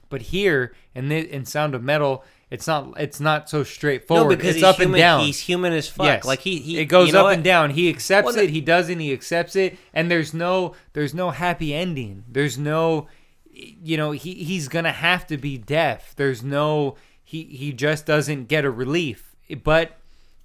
But 0.10 0.24
here 0.24 0.74
in 0.94 1.08
the, 1.08 1.18
in 1.34 1.46
Sound 1.46 1.74
of 1.76 1.82
Metal, 1.84 2.26
it's 2.52 2.68
not 2.68 2.94
it's 3.00 3.22
not 3.22 3.50
so 3.50 3.60
No, 3.60 3.64
straightforward. 3.64 4.38
because 4.38 4.56
it's 4.56 4.64
up 4.66 4.76
human. 4.76 4.96
and 4.96 5.00
down. 5.00 5.22
He's 5.22 5.40
human 5.40 5.72
as 5.72 5.88
fuck. 5.88 6.06
Yes. 6.08 6.26
Like 6.26 6.40
he, 6.42 6.58
he 6.58 6.78
it 6.80 6.86
goes 6.86 7.08
you 7.08 7.14
know 7.14 7.20
up 7.22 7.26
what? 7.28 7.34
and 7.36 7.44
down. 7.44 7.70
He 7.70 7.88
accepts 7.88 8.26
Well, 8.26 8.38
it. 8.44 8.50
He 8.50 8.60
doesn't. 8.60 9.00
He 9.00 9.14
accepts 9.14 9.56
it. 9.56 9.78
And 9.94 10.12
there's 10.12 10.34
no 10.34 10.74
there's 10.92 11.14
no 11.14 11.30
happy 11.32 11.74
ending. 11.74 12.26
There's 12.30 12.58
no 12.58 13.08
you 13.54 13.96
know 13.98 14.12
he 14.12 14.34
he's 14.34 14.68
gonna 14.68 14.92
have 14.92 15.26
to 15.28 15.38
be 15.38 15.58
deaf. 15.58 16.14
There's 16.18 16.44
no 16.44 16.96
he 17.28 17.44
he 17.44 17.74
just 17.74 18.06
doesn't 18.06 18.48
get 18.48 18.64
a 18.64 18.72
relief. 18.72 19.36
But 19.62 19.98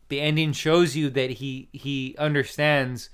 the 0.09 0.20
ending 0.20 0.53
shows 0.53 0.97
you 0.97 1.11
that 1.11 1.30
he 1.30 1.68
he 1.72 2.16
understands 2.18 3.09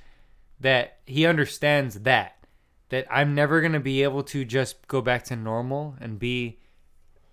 that 0.59 0.97
he 1.05 1.27
understands 1.27 2.01
that 2.01 2.47
that 2.89 3.07
I'm 3.11 3.35
never 3.35 3.61
gonna 3.61 3.79
be 3.79 4.03
able 4.03 4.23
to 4.23 4.47
just 4.47 4.89
go 4.89 5.03
back 5.03 5.25
to 5.25 5.37
normal 5.37 5.97
and 6.01 6.19
be 6.19 6.61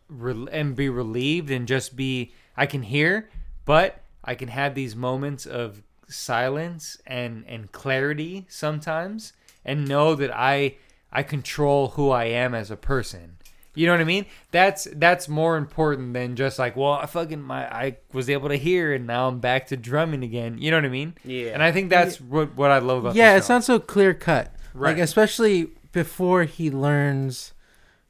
and 0.10 0.76
be 0.76 0.90
relieved 0.90 1.50
and 1.52 1.70
just 1.70 1.96
be 1.96 2.34
I 2.58 2.66
can 2.66 2.84
hear, 2.84 3.30
but 3.64 4.04
I 4.22 4.36
can 4.36 4.50
have 4.50 4.76
these 4.76 4.94
moments 4.94 5.46
of 5.46 5.84
silence 6.10 6.98
and 7.08 7.46
and 7.48 7.72
clarity 7.72 8.46
sometimes 8.50 9.32
and 9.64 9.88
know 9.88 10.16
that 10.16 10.36
I 10.36 10.76
I 11.14 11.24
control 11.24 11.92
who 11.92 12.10
I 12.10 12.26
am 12.26 12.54
as 12.54 12.70
a 12.70 12.76
person. 12.76 13.38
You 13.76 13.86
know 13.88 13.94
what 13.94 14.02
I 14.02 14.06
mean? 14.06 14.26
That's 14.52 14.88
that's 14.94 15.28
more 15.28 15.58
important 15.58 16.14
than 16.14 16.36
just 16.36 16.58
like, 16.58 16.76
well, 16.76 16.94
I 16.94 17.06
fucking 17.06 17.42
my 17.42 17.68
I 17.68 17.98
was 18.14 18.30
able 18.30 18.50
to 18.50 18.56
hear 18.56 18.94
and 18.94 19.06
now 19.06 19.28
I'm 19.28 19.40
back 19.40 19.68
to 19.68 19.78
drumming 19.78 20.24
again. 20.24 20.58
You 20.58 20.72
know 20.72 20.78
what 20.78 20.86
I 20.86 20.90
mean? 20.90 21.14
Yeah. 21.24 21.52
And 21.52 21.62
I 21.62 21.72
think 21.72 21.90
that's 21.90 22.20
what 22.20 22.56
what 22.56 22.72
I 22.72 22.80
love 22.80 23.06
about 23.06 23.16
yeah, 23.16 23.34
this 23.34 23.44
it's 23.44 23.50
not 23.50 23.64
so 23.64 23.80
clear 23.80 24.14
cut. 24.14 24.54
Right. 24.74 24.92
Like 24.96 25.04
especially 25.04 25.72
before 25.92 26.44
he 26.44 26.72
learns 26.72 27.54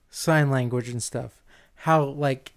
sign 0.10 0.50
language 0.50 0.90
and 0.90 1.04
stuff. 1.04 1.44
How 1.76 2.04
like 2.04 2.54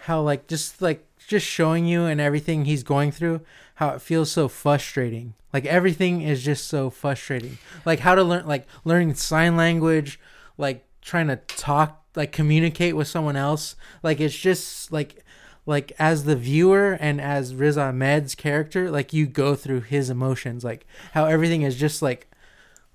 how 0.00 0.20
like 0.20 0.46
just 0.46 0.80
like 0.80 1.06
just 1.26 1.46
showing 1.46 1.86
you 1.86 2.04
and 2.04 2.20
everything 2.20 2.64
he's 2.64 2.82
going 2.82 3.10
through, 3.10 3.40
how 3.76 3.88
it 3.90 4.00
feels 4.00 4.30
so 4.30 4.48
frustrating. 4.48 5.34
Like 5.52 5.66
everything 5.66 6.22
is 6.22 6.44
just 6.44 6.68
so 6.68 6.90
frustrating. 6.90 7.58
Like 7.84 8.00
how 8.00 8.14
to 8.14 8.22
learn 8.22 8.46
like 8.46 8.66
learning 8.84 9.14
sign 9.14 9.56
language, 9.56 10.20
like 10.56 10.84
trying 11.00 11.28
to 11.28 11.36
talk 11.36 12.04
like 12.16 12.32
communicate 12.32 12.96
with 12.96 13.06
someone 13.08 13.36
else. 13.36 13.76
Like 14.02 14.18
it's 14.20 14.36
just 14.36 14.90
like 14.90 15.24
like 15.66 15.92
as 15.98 16.24
the 16.24 16.36
viewer 16.36 16.92
and 17.00 17.20
as 17.20 17.54
Riz 17.54 17.76
Ahmed's 17.76 18.34
character, 18.34 18.90
like 18.90 19.12
you 19.12 19.26
go 19.26 19.54
through 19.54 19.82
his 19.82 20.10
emotions, 20.10 20.64
like 20.64 20.86
how 21.12 21.26
everything 21.26 21.62
is 21.62 21.76
just 21.76 22.02
like 22.02 22.28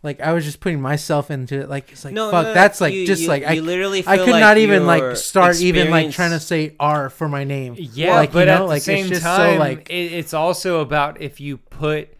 like 0.03 0.19
I 0.19 0.33
was 0.33 0.45
just 0.45 0.59
putting 0.61 0.81
myself 0.81 1.29
into 1.29 1.59
it. 1.59 1.69
Like 1.69 1.91
it's 1.91 2.03
like 2.03 2.13
No, 2.13 2.31
fuck, 2.31 2.45
no, 2.47 2.53
that's 2.55 2.81
like 2.81 2.93
you- 2.93 3.05
just 3.05 3.21
you- 3.23 3.27
like 3.27 3.43
I 3.45 3.53
you 3.53 3.61
literally 3.61 4.03
I 4.07 4.17
could 4.17 4.29
like 4.29 4.39
not 4.39 4.57
even 4.57 4.87
like 4.87 5.15
start 5.15 5.61
even 5.61 5.91
like 5.91 6.11
trying 6.11 6.31
to 6.31 6.39
say 6.39 6.75
R 6.79 7.09
for 7.11 7.29
my 7.29 7.43
name. 7.43 7.75
Yeah, 7.77 8.15
like, 8.15 8.31
but 8.31 8.39
you 8.39 8.45
know, 8.47 8.53
at 8.53 8.57
the 8.59 8.65
like, 8.65 8.77
it's 8.77 8.85
same 8.85 9.07
just 9.09 9.21
so, 9.21 9.27
time, 9.27 9.59
like- 9.59 9.89
it, 9.91 10.13
it's 10.13 10.33
also 10.33 10.79
about 10.79 11.21
if 11.21 11.39
you 11.39 11.57
put 11.57 12.17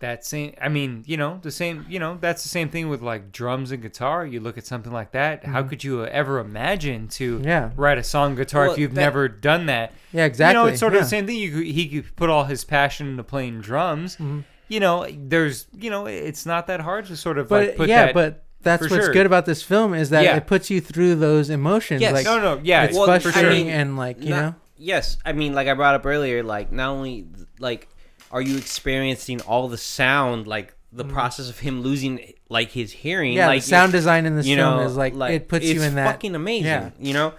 that 0.00 0.24
same. 0.26 0.54
I 0.60 0.68
mean, 0.68 1.04
you 1.06 1.16
know, 1.16 1.38
the 1.42 1.50
same. 1.50 1.86
You 1.88 1.98
know, 1.98 2.18
that's 2.20 2.42
the 2.42 2.48
same 2.48 2.68
thing 2.68 2.88
with 2.88 3.00
like 3.02 3.32
drums 3.32 3.70
and 3.72 3.80
guitar. 3.82 4.26
You 4.26 4.40
look 4.40 4.58
at 4.58 4.66
something 4.66 4.92
like 4.92 5.12
that. 5.12 5.44
How 5.44 5.62
could 5.62 5.84
you 5.84 6.04
ever 6.04 6.38
imagine 6.40 7.08
to 7.08 7.36
Mm-hmm. 7.38 7.46
Yeah. 7.48 7.70
write 7.76 7.98
a 7.98 8.02
song 8.02 8.34
guitar 8.34 8.64
Well, 8.64 8.72
if 8.72 8.78
you've 8.78 8.94
that- 8.94 9.00
never 9.00 9.28
done 9.28 9.66
that? 9.66 9.92
Yeah, 10.12 10.24
exactly. 10.24 10.58
You 10.58 10.64
know, 10.66 10.70
it's 10.72 10.80
sort 10.80 10.92
of 10.94 10.98
yeah. 10.98 11.02
the 11.04 11.08
same 11.08 11.26
thing. 11.26 11.36
You 11.36 11.50
could, 11.52 11.66
he 11.66 11.88
could 11.88 12.16
put 12.16 12.28
all 12.30 12.44
his 12.44 12.64
passion 12.64 13.08
into 13.08 13.22
playing 13.24 13.60
drums. 13.60 14.14
Mm-hmm. 14.16 14.40
You 14.68 14.80
know, 14.80 15.06
there's 15.10 15.66
you 15.78 15.90
know, 15.90 16.06
it's 16.06 16.44
not 16.46 16.66
that 16.68 16.80
hard 16.80 17.06
to 17.06 17.16
sort 17.16 17.38
of 17.38 17.48
But 17.48 17.68
like 17.68 17.76
put 17.76 17.88
yeah, 17.88 18.06
that. 18.06 18.14
but 18.14 18.44
that's 18.62 18.82
what's 18.82 18.94
sure. 18.94 19.12
good 19.12 19.26
about 19.26 19.46
this 19.46 19.62
film 19.62 19.94
is 19.94 20.10
that 20.10 20.22
Yeah. 20.24 20.36
it 20.36 20.46
puts 20.46 20.70
you 20.70 20.80
through 20.80 21.16
those 21.16 21.50
emotions. 21.50 22.00
Yes. 22.00 22.12
Like 22.12 22.24
no, 22.26 22.38
no, 22.40 22.60
yeah, 22.62 22.84
it's 22.84 22.96
Well, 22.96 23.06
for 23.06 23.20
frustrating 23.30 23.66
sure. 23.66 23.74
and 23.76 23.96
like 23.96 24.22
you 24.22 24.30
Not- 24.30 24.42
know. 24.42 24.54
Yes, 24.82 25.18
I 25.26 25.32
mean, 25.34 25.52
like 25.54 25.68
I 25.68 25.74
brought 25.74 25.94
up 25.94 26.06
earlier, 26.06 26.42
like 26.42 26.72
not 26.72 26.88
only 26.90 27.26
like 27.58 27.88
are 28.30 28.40
you 28.42 28.56
experiencing 28.56 29.40
all 29.42 29.68
the 29.68 29.78
sound, 29.78 30.46
like 30.46 30.74
the 30.92 31.04
mm. 31.04 31.12
process 31.12 31.48
of 31.48 31.58
him 31.60 31.82
losing 31.82 32.32
like 32.48 32.70
his 32.70 32.92
hearing. 32.92 33.32
Yeah, 33.34 33.46
like 33.46 33.62
the 33.62 33.68
sound 33.68 33.92
design 33.92 34.26
in 34.26 34.36
this 34.36 34.46
you 34.46 34.56
film 34.56 34.76
know, 34.78 34.82
is 34.84 34.96
like, 34.96 35.14
it 35.14 35.48
puts 35.48 35.66
you 35.66 35.82
in 35.82 35.94
that. 35.94 36.06
fucking 36.06 36.34
amazing, 36.34 36.66
Yeah. 36.66 36.90
you 36.98 37.12
know. 37.12 37.34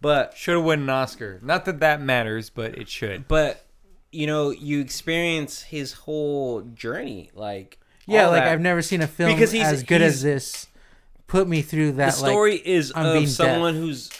But 0.00 0.36
should 0.36 0.54
have 0.56 0.64
won 0.64 0.80
an 0.80 0.90
Oscar. 0.90 1.40
Not 1.42 1.64
that 1.64 1.80
that 1.80 2.00
matters, 2.00 2.50
but 2.50 2.76
it 2.76 2.88
should. 2.88 3.26
but 3.28 3.64
you 4.12 4.26
know, 4.26 4.50
you 4.50 4.80
experience 4.80 5.62
his 5.62 5.92
whole 5.92 6.62
journey, 6.62 7.30
like 7.34 7.78
yeah, 8.06 8.28
like 8.28 8.44
that. 8.44 8.52
I've 8.52 8.60
never 8.60 8.82
seen 8.82 9.02
a 9.02 9.06
film 9.06 9.32
Because 9.32 9.50
he's- 9.52 9.72
as 9.72 9.82
good 9.82 10.00
he's- 10.00 10.14
as 10.14 10.22
this. 10.22 10.66
Put 11.26 11.48
me 11.48 11.60
through 11.60 11.92
that. 11.92 12.06
the 12.06 12.12
story 12.12 12.54
is 12.54 12.92
I'm 12.94 13.02
being 13.02 13.16
of 13.16 13.22
deaf. 13.24 13.30
someone 13.30 13.74
who's 13.74 14.10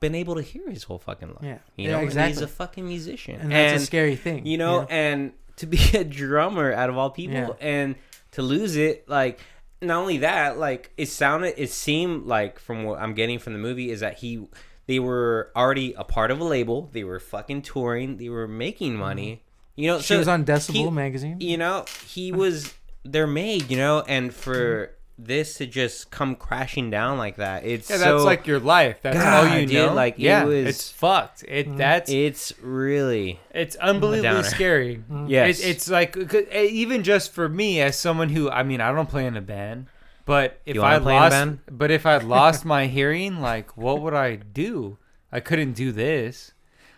been 0.00 0.14
able 0.14 0.34
to 0.36 0.42
hear 0.42 0.68
his 0.70 0.82
whole 0.84 0.98
fucking 0.98 1.28
life. 1.28 1.38
Yeah. 1.42 1.58
you 1.76 1.84
Yeah, 1.86 1.90
know, 1.92 1.98
and 1.98 2.04
exactly. 2.06 2.32
he's 2.34 2.42
a 2.42 2.48
fucking 2.48 2.86
musician, 2.86 3.40
and 3.40 3.52
that's 3.52 3.82
a 3.82 3.86
scary 3.86 4.16
thing. 4.16 4.46
you 4.46 4.58
know, 4.58 4.86
and 4.90 5.32
to 5.56 5.66
be 5.66 5.78
a 5.94 6.04
drummer 6.04 6.72
out 6.72 6.90
of 6.90 6.96
all 6.98 7.10
people 7.10 7.34
Yeah. 7.34 7.48
and 7.60 7.94
to 8.32 8.42
lose 8.42 8.74
it 8.76 9.08
like 9.08 9.38
not 9.80 9.98
only 10.00 10.18
that 10.18 10.58
like 10.58 10.90
it 10.96 11.06
sounded 11.06 11.54
it 11.56 11.70
seemed 11.70 12.26
like 12.26 12.58
from 12.58 12.82
what 12.82 12.98
i'm 12.98 13.14
getting 13.14 13.38
from 13.38 13.52
the 13.52 13.58
movie 13.60 13.90
is 13.90 14.00
that 14.00 14.18
he 14.18 14.48
they 14.86 14.98
were 14.98 15.52
already 15.54 15.94
a 15.94 16.02
part 16.02 16.32
of 16.32 16.40
a 16.40 16.44
label 16.44 16.88
they 16.92 17.04
were 17.04 17.20
fucking 17.20 17.62
touring 17.62 18.16
they 18.16 18.28
were 18.28 18.48
making 18.48 18.96
money 18.96 19.44
you 19.76 19.86
know 19.86 19.94
Mm-hmm. 19.98 20.00
She 20.02 20.06
so 20.14 20.18
was 20.18 20.26
on 20.26 20.44
Decibel 20.44 20.72
he- 20.74 20.90
magazine. 20.90 21.36
you 21.40 21.56
know 21.56 21.84
he 22.08 22.32
was 22.32 22.74
they're 23.04 23.28
made 23.28 23.70
you 23.70 23.76
know 23.76 24.00
and 24.08 24.34
for 24.34 24.90
this 25.16 25.54
to 25.58 25.66
just 25.66 26.10
come 26.10 26.34
crashing 26.34 26.90
down 26.90 27.18
like 27.18 27.36
that 27.36 27.64
it's 27.64 27.88
Yeah, 27.88 27.98
that's 27.98 28.08
so 28.08 28.24
like 28.24 28.46
your 28.48 28.58
life. 28.58 28.98
That's 29.02 29.16
God, 29.16 29.46
all 29.48 29.58
you 29.60 29.66
dude, 29.66 29.76
know. 29.76 29.94
like, 29.94 30.14
it 30.14 30.22
yeah, 30.22 30.44
was- 30.44 30.66
it's 30.66 30.90
fucked. 30.90 31.44
It 31.46 31.76
that's 31.76 32.10
it's 32.10 32.52
really 32.60 33.38
It's 33.52 33.76
unbelievably 33.76 34.22
downer. 34.28 34.42
scary. 34.42 35.02
Yes. 35.28 35.60
It, 35.60 35.68
it's 35.70 35.88
like 35.88 36.12
'cause, 36.14 36.42
eh, 36.50 36.62
even 36.64 37.02
just 37.04 37.32
for 37.32 37.48
me 37.48 37.80
as 37.80 37.96
someone 37.98 38.28
who 38.30 38.50
I 38.50 38.62
mean 38.64 38.80
I 38.80 38.90
don't 38.92 39.08
play 39.08 39.26
in 39.26 39.36
a 39.36 39.40
band, 39.40 39.86
but 40.26 40.60
if 40.66 40.80
I 40.80 40.98
play 40.98 41.14
in 41.16 41.22
a 41.22 41.28
lost, 41.30 41.58
but 41.70 41.90
if 41.92 42.06
I 42.06 42.16
lost 42.18 42.64
my 42.74 42.86
hearing, 42.86 43.40
like 43.40 43.76
what 43.76 44.00
would 44.02 44.14
I 44.14 44.36
do? 44.36 44.98
I 45.30 45.38
couldn't 45.40 45.72
do 45.74 45.92
this. 45.92 46.52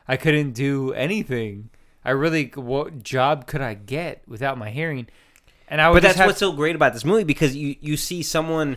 I 0.08 0.16
couldn't 0.16 0.52
do 0.52 0.92
anything. 0.94 1.68
I 2.04 2.12
really 2.12 2.50
what 2.54 3.02
job 3.02 3.46
could 3.46 3.60
I 3.60 3.74
get 3.74 4.22
without 4.26 4.56
my 4.56 4.70
hearing? 4.70 5.08
And 5.68 5.80
I 5.80 5.88
would 5.90 5.96
but 5.96 6.02
that's 6.02 6.18
have, 6.18 6.26
what's 6.26 6.38
so 6.38 6.52
great 6.52 6.76
about 6.76 6.92
this 6.92 7.04
movie 7.04 7.24
because 7.24 7.56
you 7.56 7.76
you 7.80 7.96
see 7.96 8.22
someone 8.22 8.76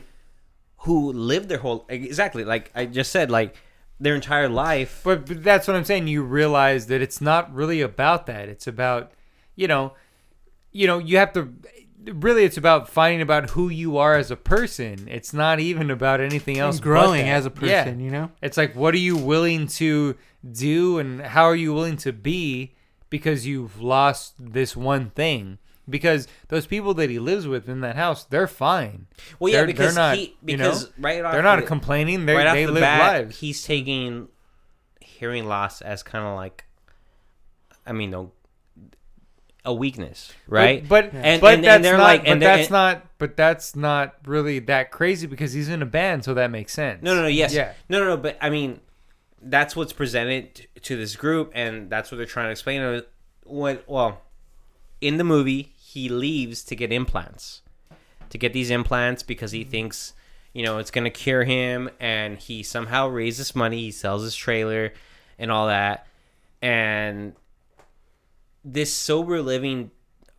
who 0.83 1.11
lived 1.11 1.49
their 1.49 1.59
whole 1.59 1.85
exactly 1.89 2.43
like 2.43 2.71
I 2.73 2.85
just 2.85 3.11
said 3.11 3.29
like 3.29 3.55
their 3.99 4.15
entire 4.15 4.47
life. 4.49 5.01
But, 5.03 5.25
but 5.25 5.43
that's 5.43 5.67
what 5.67 5.75
I'm 5.75 5.83
saying. 5.83 6.07
You 6.07 6.23
realize 6.23 6.87
that 6.87 7.01
it's 7.01 7.19
not 7.21 7.53
really 7.53 7.81
about 7.81 8.27
that. 8.27 8.47
It's 8.47 8.65
about, 8.65 9.11
you 9.55 9.67
know, 9.67 9.93
you 10.71 10.87
know, 10.87 10.99
you 10.99 11.17
have 11.17 11.33
to. 11.33 11.53
Really, 12.05 12.45
it's 12.45 12.55
about 12.55 12.87
finding 12.87 13.21
about 13.21 13.49
who 13.49 13.67
you 13.67 13.97
are 13.97 14.15
as 14.15 14.31
a 14.31 14.37
person. 14.37 15.09
It's 15.11 15.33
not 15.33 15.59
even 15.59 15.91
about 15.91 16.21
anything 16.21 16.57
else. 16.57 16.77
and 16.77 16.81
but 16.81 16.89
growing 16.89 17.25
that. 17.25 17.31
as 17.33 17.45
a 17.45 17.51
Yeah. 17.61 17.83
person, 17.83 17.99
you 17.99 18.09
know. 18.09 18.31
It's 18.41 18.55
like, 18.55 18.73
what 18.73 18.93
are 18.93 18.99
you 18.99 19.17
willing 19.17 19.67
to 19.67 20.15
do, 20.49 20.97
and 20.97 21.21
how 21.21 21.43
are 21.43 21.57
you 21.57 21.73
willing 21.73 21.97
to 21.97 22.13
be 22.13 22.73
because 23.09 23.45
you've 23.45 23.81
lost 23.81 24.33
this 24.39 24.77
one 24.77 25.09
thing. 25.09 25.57
Because 25.89 26.27
those 26.49 26.65
people 26.67 26.93
that 26.95 27.09
he 27.09 27.17
lives 27.19 27.47
with 27.47 27.67
in 27.67 27.81
that 27.81 27.95
house, 27.95 28.23
they're 28.25 28.47
fine. 28.47 29.07
Well, 29.39 29.51
yeah, 29.51 29.59
They're- 29.59 29.67
because 29.67 29.95
they're 29.95 30.03
not, 30.03 30.17
he 30.17 30.35
you 30.45 30.57
know, 30.57 30.77
right 30.99 31.23
off 31.23 31.33
They're 31.33 31.41
not 31.41 31.59
the, 31.61 31.65
complaining. 31.65 32.25
They 32.25 32.35
right 32.35 32.53
they 32.53 32.65
the 32.65 32.71
live 32.73 32.81
bat, 32.81 32.99
lives. 33.23 33.39
he's 33.39 33.63
taking 33.63 34.27
hearing 35.01 35.47
loss 35.47 35.81
as 35.81 36.03
kind 36.03 36.25
of 36.25 36.35
like, 36.35 36.65
I 37.85 37.91
mean, 37.91 38.11
no, 38.11 38.31
a 39.65 39.73
weakness, 39.73 40.31
right? 40.47 40.87
But 40.87 41.11
but, 41.11 41.15
And- 41.23 41.41
but 41.41 41.47
and- 41.47 41.55
and 41.55 41.63
that's 41.65 41.83
they're 41.83 41.97
not. 41.97 42.03
like- 42.03 42.25
but 42.25 42.39
that's 42.39 42.69
not. 42.69 43.05
But 43.17 43.35
that's 43.35 43.75
not 43.75 44.15
really 44.25 44.59
that 44.59 44.91
crazy 44.91 45.27
because 45.27 45.51
he's 45.51 45.67
in 45.67 45.81
a 45.81 45.85
band, 45.85 46.23
so 46.23 46.33
that 46.35 46.49
makes 46.51 46.71
sense. 46.71 47.03
No, 47.03 47.13
no, 47.15 47.23
no. 47.23 47.27
Yes. 47.27 47.53
Yeah. 47.53 47.73
No, 47.89 47.99
no, 47.99 48.05
no. 48.05 48.17
But 48.17 48.37
I 48.41 48.49
mean, 48.49 48.79
that's 49.41 49.75
what's 49.75 49.91
presented 49.91 50.67
to 50.83 50.95
this 50.95 51.17
group, 51.17 51.51
and 51.53 51.89
that's 51.89 52.11
what 52.11 52.17
they're 52.17 52.25
trying 52.25 52.47
to 52.47 52.51
explain. 52.51 52.81
Uh, 52.81 53.01
What? 53.43 53.83
Well, 53.89 54.21
in 55.01 55.17
the 55.17 55.23
movie, 55.25 55.73
he 55.93 56.09
leaves 56.09 56.63
to 56.65 56.75
get 56.75 56.91
implants, 56.91 57.61
to 58.29 58.37
get 58.37 58.53
these 58.53 58.69
implants 58.69 59.23
because 59.23 59.51
he 59.51 59.63
thinks, 59.63 60.13
you 60.53 60.63
know, 60.63 60.77
it's 60.77 60.91
gonna 60.91 61.09
cure 61.09 61.43
him, 61.43 61.89
and 61.99 62.37
he 62.37 62.61
somehow 62.63 63.07
raises 63.07 63.55
money. 63.55 63.81
He 63.81 63.91
sells 63.91 64.23
his 64.23 64.35
trailer, 64.35 64.93
and 65.39 65.51
all 65.51 65.67
that, 65.67 66.05
and 66.61 67.33
this 68.63 68.93
sober 68.93 69.41
living, 69.41 69.91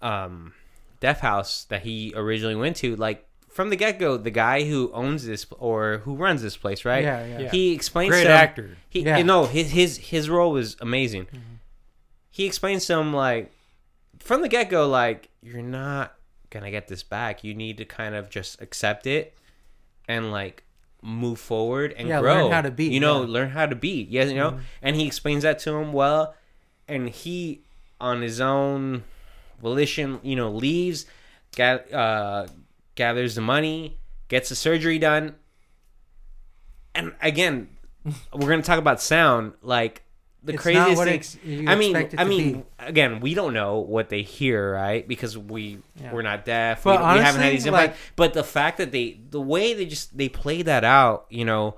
um, 0.02 0.52
deaf 1.00 1.20
house 1.20 1.64
that 1.64 1.82
he 1.82 2.12
originally 2.14 2.56
went 2.56 2.76
to, 2.76 2.96
like. 2.96 3.26
From 3.48 3.68
the 3.70 3.76
get 3.76 3.98
go, 3.98 4.16
the 4.16 4.30
guy 4.30 4.62
who 4.62 4.92
owns 4.94 5.26
this 5.26 5.44
or 5.58 5.98
who 6.04 6.14
runs 6.14 6.40
this 6.40 6.56
place, 6.56 6.84
right? 6.84 7.02
Yeah, 7.02 7.26
yeah. 7.26 7.38
Yeah. 7.40 7.50
He 7.50 7.72
explains 7.72 8.10
Great 8.12 8.22
to 8.22 8.28
him- 8.28 8.36
actor. 8.36 8.76
He 8.88 9.00
Yeah. 9.02 9.22
no, 9.22 9.46
his 9.46 9.72
his 9.72 9.96
his 9.98 10.30
role 10.30 10.52
was 10.52 10.76
amazing. 10.80 11.24
Mm-hmm. 11.26 11.54
He 12.30 12.46
explains 12.46 12.86
to 12.86 12.94
him 12.96 13.12
like 13.12 13.50
from 14.20 14.42
the 14.42 14.48
get 14.48 14.70
go, 14.70 14.88
like 14.88 15.28
you're 15.42 15.62
not 15.62 16.14
gonna 16.50 16.70
get 16.70 16.88
this 16.88 17.02
back. 17.02 17.42
You 17.44 17.54
need 17.54 17.78
to 17.78 17.84
kind 17.84 18.14
of 18.14 18.30
just 18.30 18.60
accept 18.62 19.06
it 19.06 19.34
and 20.08 20.30
like 20.30 20.62
move 21.02 21.38
forward 21.40 21.92
and 21.96 22.08
Yeah, 22.08 22.20
grow. 22.20 22.34
learn 22.44 22.52
how 22.52 22.60
to 22.62 22.70
beat, 22.70 22.92
You 22.92 23.00
know, 23.00 23.18
yeah. 23.18 23.22
Mm-hmm. 23.24 23.32
learn 23.32 23.50
how 23.50 23.66
to 23.66 23.74
beat. 23.76 24.08
Yes, 24.10 24.28
you 24.30 24.36
know. 24.36 24.58
And 24.82 24.96
he 24.96 25.06
explains 25.06 25.42
that 25.44 25.58
to 25.60 25.74
him 25.74 25.92
well, 25.92 26.34
and 26.88 27.08
he 27.08 27.62
on 28.00 28.22
his 28.22 28.40
own 28.40 29.04
volition, 29.62 30.20
you 30.22 30.36
know, 30.36 30.50
leaves, 30.50 31.06
uh, 31.58 32.46
gathers 32.94 33.34
the 33.34 33.40
money, 33.40 33.98
gets 34.28 34.48
the 34.48 34.54
surgery 34.54 34.98
done, 34.98 35.34
and 36.94 37.14
again, 37.22 37.68
we're 38.32 38.48
gonna 38.48 38.62
talk 38.62 38.78
about 38.78 39.00
sound. 39.00 39.52
Like 39.62 40.02
the 40.42 40.54
It's 40.54 40.62
craziest 40.62 41.02
thing. 41.04 41.14
ex- 41.14 41.36
you 41.44 41.68
I 41.68 41.74
mean, 41.74 41.94
I 42.16 42.24
mean, 42.24 42.52
be. 42.60 42.64
again, 42.78 43.20
we 43.20 43.34
don't 43.34 43.52
know 43.52 43.78
what 43.78 44.08
they 44.08 44.22
hear, 44.22 44.72
right? 44.72 45.06
Because 45.06 45.36
we 45.36 45.78
Yeah. 46.00 46.12
we're 46.14 46.22
not 46.22 46.44
deaf. 46.46 46.82
But 46.82 47.00
we, 47.00 47.14
we 47.18 47.24
haven't 47.24 47.42
had 47.42 47.52
these 47.52 47.66
implants. 47.66 47.92
like- 47.92 47.96
but 48.16 48.32
the 48.32 48.44
fact 48.44 48.78
that 48.78 48.90
they, 48.92 49.18
the 49.30 49.40
way 49.40 49.74
they 49.74 49.84
just 49.86 50.16
they 50.16 50.28
play 50.30 50.62
that 50.62 50.82
out, 50.84 51.26
you 51.28 51.44
know, 51.44 51.76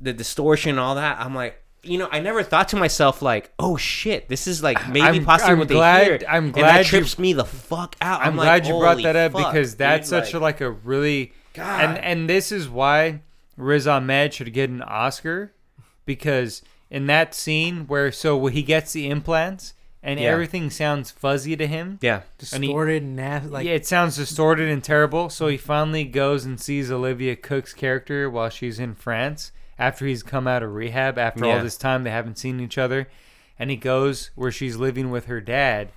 the 0.00 0.12
distortion, 0.12 0.70
and 0.70 0.80
all 0.80 0.94
that. 0.96 1.18
I'm 1.20 1.34
like. 1.34 1.60
You 1.86 1.98
know, 1.98 2.08
I 2.10 2.20
never 2.20 2.42
thought 2.42 2.70
to 2.70 2.76
myself 2.76 3.20
like, 3.20 3.52
"Oh 3.58 3.76
shit, 3.76 4.30
this 4.30 4.46
is 4.46 4.62
like 4.62 4.88
maybe 4.88 5.02
I'm- 5.02 5.24
possibly 5.26 5.52
I'm 5.52 5.58
what 5.58 5.68
glad- 5.68 6.00
they 6.00 6.04
hear." 6.06 6.20
I'm 6.26 6.44
and 6.44 6.54
glad 6.54 6.76
that 6.76 6.78
you- 6.78 6.98
trips 6.98 7.18
me 7.18 7.34
the 7.34 7.44
fuck 7.44 7.94
out. 8.00 8.22
I'm, 8.22 8.36
like, 8.36 8.46
glad 8.46 8.66
you 8.66 8.78
brought 8.78 9.02
that 9.02 9.16
up 9.16 9.32
fuck, 9.32 9.52
because 9.52 9.74
that's 9.74 10.08
dude, 10.08 10.24
such 10.24 10.32
a 10.32 10.38
like 10.38 10.62
a 10.62 10.70
really 10.70 11.34
God. 11.52 11.84
and 11.84 11.98
and 11.98 12.26
this 12.30 12.50
is 12.50 12.70
why 12.70 13.20
Riz 13.58 13.86
Ahmed 13.86 14.32
should 14.32 14.50
get 14.54 14.70
an 14.70 14.80
Oscar 14.80 15.52
because 16.06 16.62
in 16.94 17.06
that 17.08 17.34
scene 17.34 17.86
where 17.88 18.12
so 18.12 18.46
he 18.46 18.62
gets 18.62 18.92
the 18.92 19.08
implants 19.10 19.74
and 20.02 20.20
Yeah. 20.20 20.28
everything 20.28 20.70
sounds 20.70 21.10
fuzzy 21.10 21.56
to 21.56 21.66
him. 21.66 21.98
yeah, 22.02 22.20
And 22.52 22.62
he- 22.62 22.68
distorted 22.68 23.02
and 23.02 23.16
nasty. 23.16 23.48
Like 23.48 23.66
yeah, 23.66 23.72
it 23.72 23.86
sounds 23.86 24.16
distorted 24.16 24.68
and 24.68 24.84
terrible. 24.84 25.28
So 25.30 25.48
he 25.48 25.56
finally 25.56 26.04
goes 26.04 26.44
and 26.44 26.60
sees 26.60 26.90
Olivia 26.92 27.36
Cooke's 27.36 27.72
character 27.72 28.28
while 28.30 28.48
she's 28.50 28.78
in 28.78 28.94
France 28.94 29.50
after 29.78 30.06
he's 30.06 30.22
come 30.22 30.46
out 30.46 30.62
of 30.62 30.72
rehab. 30.74 31.18
After 31.18 31.44
all 31.46 31.56
Yeah. 31.56 31.62
this 31.62 31.76
time, 31.76 32.04
they 32.04 32.10
haven't 32.10 32.38
seen 32.38 32.60
each 32.60 32.78
other, 32.78 33.08
and 33.58 33.70
he 33.70 33.76
goes 33.76 34.30
where 34.36 34.52
she's 34.52 34.76
living 34.76 35.10
with 35.10 35.24
her 35.26 35.40
dad, 35.40 35.88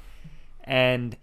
and 0.63 1.17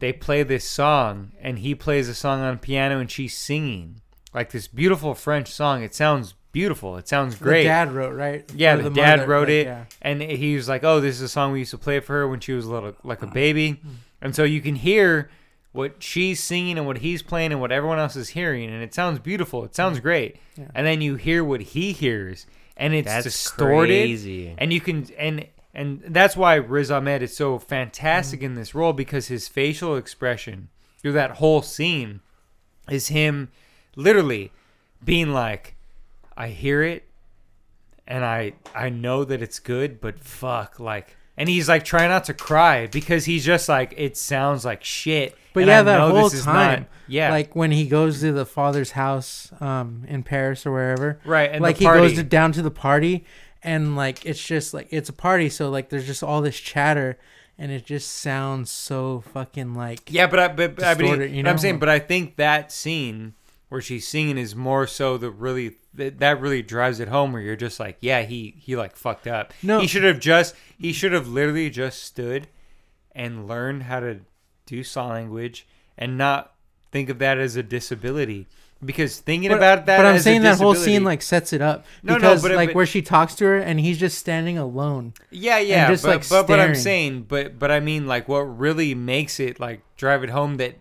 they 0.00 0.12
play 0.12 0.42
this 0.42 0.68
song, 0.68 1.32
and 1.40 1.58
he 1.60 1.74
plays 1.74 2.08
a 2.08 2.14
song 2.14 2.40
on 2.40 2.58
piano, 2.58 2.98
and 2.98 3.10
she's 3.10 3.36
singing 3.36 4.00
like 4.34 4.50
this 4.50 4.66
beautiful 4.66 5.14
French 5.14 5.48
song. 5.48 5.82
It 5.82 5.94
sounds 5.94 6.34
beautiful. 6.52 6.96
It 6.96 7.08
sounds 7.08 7.34
great. 7.36 7.62
the 7.62 7.68
dad 7.68 7.92
wrote 7.92 8.14
right. 8.14 8.50
Yeah, 8.54 8.74
Or 8.74 8.82
the, 8.82 8.90
dad 8.90 9.20
mother, 9.20 9.28
wrote 9.30 9.48
like, 9.48 9.50
it, 9.50 9.66
yeah. 9.66 9.84
and 10.02 10.22
he 10.22 10.56
was 10.56 10.68
like, 10.68 10.84
"Oh, 10.84 11.00
this 11.00 11.16
is 11.16 11.22
a 11.22 11.28
song 11.28 11.52
we 11.52 11.60
used 11.60 11.70
to 11.72 11.78
play 11.78 12.00
for 12.00 12.12
her 12.14 12.28
when 12.28 12.40
she 12.40 12.52
was 12.52 12.66
a 12.66 12.70
little, 12.72 12.94
like 13.04 13.22
a 13.22 13.26
baby." 13.26 13.72
Hmm. 13.72 13.88
And 14.22 14.34
so 14.36 14.44
you 14.44 14.60
can 14.60 14.76
hear 14.76 15.30
what 15.72 16.02
she's 16.02 16.42
singing 16.42 16.76
and 16.78 16.86
what 16.86 16.98
he's 16.98 17.22
playing 17.22 17.52
and 17.52 17.60
what 17.60 17.70
everyone 17.72 17.98
else 17.98 18.16
is 18.16 18.30
hearing, 18.30 18.68
and 18.70 18.82
it 18.82 18.92
sounds 18.92 19.18
beautiful. 19.20 19.64
It 19.64 19.74
sounds 19.74 20.00
great. 20.00 20.36
Yeah. 20.58 20.66
And 20.74 20.86
then 20.86 21.00
you 21.00 21.14
hear 21.16 21.42
what 21.44 21.60
he 21.60 21.92
hears, 21.92 22.46
and 22.76 22.92
it's 22.94 23.06
That's 23.06 23.24
distorted, 23.24 23.88
crazy. 23.88 24.54
and 24.58 24.72
you 24.72 24.80
can 24.80 25.06
and 25.18 25.46
and 25.72 26.02
that's 26.08 26.36
why 26.36 26.56
Riz 26.56 26.90
Ahmed 26.90 27.22
is 27.22 27.36
so 27.36 27.58
fantastic 27.58 28.42
in 28.42 28.56
this 28.56 28.74
role 28.74 28.92
because 28.92 29.28
his 29.28 29.46
facial 29.46 29.96
expression 29.96 30.68
through 30.98 31.12
that 31.12 31.32
whole 31.36 31.62
scene 31.62 32.20
is 32.90 33.06
him 33.08 33.50
literally 33.94 34.50
being 35.04 35.30
like, 35.32 35.76
I 36.40 36.48
hear 36.48 36.82
it 36.82 37.04
and 38.10 38.24
I 38.24 38.52
I 38.74 38.88
know 38.90 39.24
that 39.24 39.40
it's 39.40 39.60
good, 39.60 40.00
but 40.00 40.18
fuck, 40.18 40.80
like 40.80 41.16
and 41.36 41.48
he's 41.48 41.68
like 41.68 41.84
trying 41.84 42.10
not 42.10 42.24
to 42.24 42.34
cry 42.34 42.86
because 42.86 43.24
he's 43.24 43.44
just 43.44 43.68
like 43.68 43.94
it 43.96 44.16
sounds 44.16 44.64
like 44.64 44.82
shit. 44.82 45.36
But 45.54 45.60
and 45.60 45.68
yeah, 45.68 45.80
I 45.80 45.82
that 45.82 45.98
know 45.98 46.10
whole 46.10 46.24
this 46.24 46.40
is 46.40 46.46
not- 46.46 46.52
time, 46.52 46.86
yeah, 47.06 47.30
like 47.30 47.54
when 47.54 47.70
he 47.70 47.86
goes 47.86 48.20
to 48.20 48.32
the 48.32 48.44
father's 48.44 48.92
house, 48.92 49.52
um, 49.60 50.04
in 50.08 50.22
Paris 50.22 50.66
or 50.66 50.72
wherever, 50.72 51.20
right, 51.24 51.50
and 51.50 51.62
like 51.62 51.76
he 51.76 51.84
goes 51.84 52.14
to, 52.14 52.22
down 52.22 52.52
to 52.52 52.62
the 52.62 52.70
party, 52.70 53.24
and 53.62 53.96
like 53.96 54.26
it's 54.26 54.44
just 54.44 54.74
like 54.74 54.88
it's 54.90 55.08
a 55.08 55.12
party, 55.12 55.48
so 55.48 55.70
like 55.70 55.88
there's 55.88 56.06
just 56.06 56.22
all 56.22 56.40
this 56.40 56.58
chatter, 56.58 57.18
and 57.58 57.70
it 57.70 57.84
just 57.84 58.10
sounds 58.10 58.70
so 58.70 59.20
fucking 59.32 59.74
like 59.74 60.00
yeah, 60.08 60.26
but 60.26 60.38
I 60.38 60.48
but, 60.48 60.76
but 60.76 60.84
I 60.84 60.94
mean, 60.94 61.34
you 61.34 61.42
but 61.42 61.50
I'm 61.50 61.58
saying, 61.58 61.78
but 61.78 61.88
I 61.88 61.98
think 61.98 62.36
that 62.36 62.72
scene 62.72 63.34
where 63.70 63.80
she's 63.80 64.06
singing 64.06 64.36
is 64.36 64.54
more 64.54 64.86
so 64.86 65.16
the 65.16 65.30
really 65.30 65.76
that, 65.94 66.40
really 66.40 66.62
drives 66.62 67.00
it 67.00 67.08
home 67.08 67.32
where 67.32 67.40
you're 67.40 67.56
just 67.56 67.80
like, 67.80 67.96
yeah, 68.00 68.22
he 68.22 68.54
he 68.58 68.76
like 68.76 68.94
fucked 68.96 69.26
up. 69.26 69.54
No. 69.62 69.80
he 69.80 69.86
should 69.86 70.04
have 70.04 70.20
just 70.20 70.54
he 70.78 70.92
should 70.92 71.12
have 71.12 71.26
literally 71.26 71.70
just 71.70 72.02
stood 72.02 72.48
and 73.12 73.48
learned 73.48 73.84
how 73.84 74.00
to 74.00 74.20
do 74.66 74.84
sign 74.84 75.08
language 75.10 75.66
and 75.96 76.18
not 76.18 76.54
think 76.92 77.08
of 77.08 77.18
that 77.20 77.38
as 77.38 77.56
a 77.56 77.62
disability 77.62 78.46
because 78.84 79.20
thinking 79.20 79.50
But, 79.50 79.58
about 79.58 79.86
that 79.86 79.98
but 79.98 80.06
I'm 80.06 80.18
saying 80.18 80.42
that 80.42 80.58
whole 80.58 80.74
scene 80.74 81.04
like 81.04 81.22
sets 81.22 81.52
it 81.52 81.60
up 81.60 81.84
No, 82.02 82.14
no, 82.14 82.18
because 82.18 82.42
but 82.42 82.52
like 82.52 82.70
but- 82.70 82.76
where 82.76 82.86
she 82.86 83.02
talks 83.02 83.34
to 83.36 83.44
her 83.44 83.58
and 83.58 83.78
he's 83.78 83.98
just 83.98 84.18
standing 84.18 84.58
alone. 84.58 85.14
Yeah, 85.30 85.58
yeah, 85.58 85.88
just, 85.88 86.02
but, 86.02 86.08
like, 86.20 86.28
but 86.28 86.46
but 86.46 86.60
I'm 86.60 86.74
saying, 86.74 87.26
but 87.28 87.58
but 87.58 87.70
I 87.70 87.80
mean, 87.80 88.06
like, 88.06 88.28
what 88.28 88.40
really 88.40 88.94
makes 88.94 89.38
it 89.38 89.60
like 89.60 89.82
drive 89.96 90.24
it 90.24 90.30
home 90.30 90.56
that, 90.56 90.76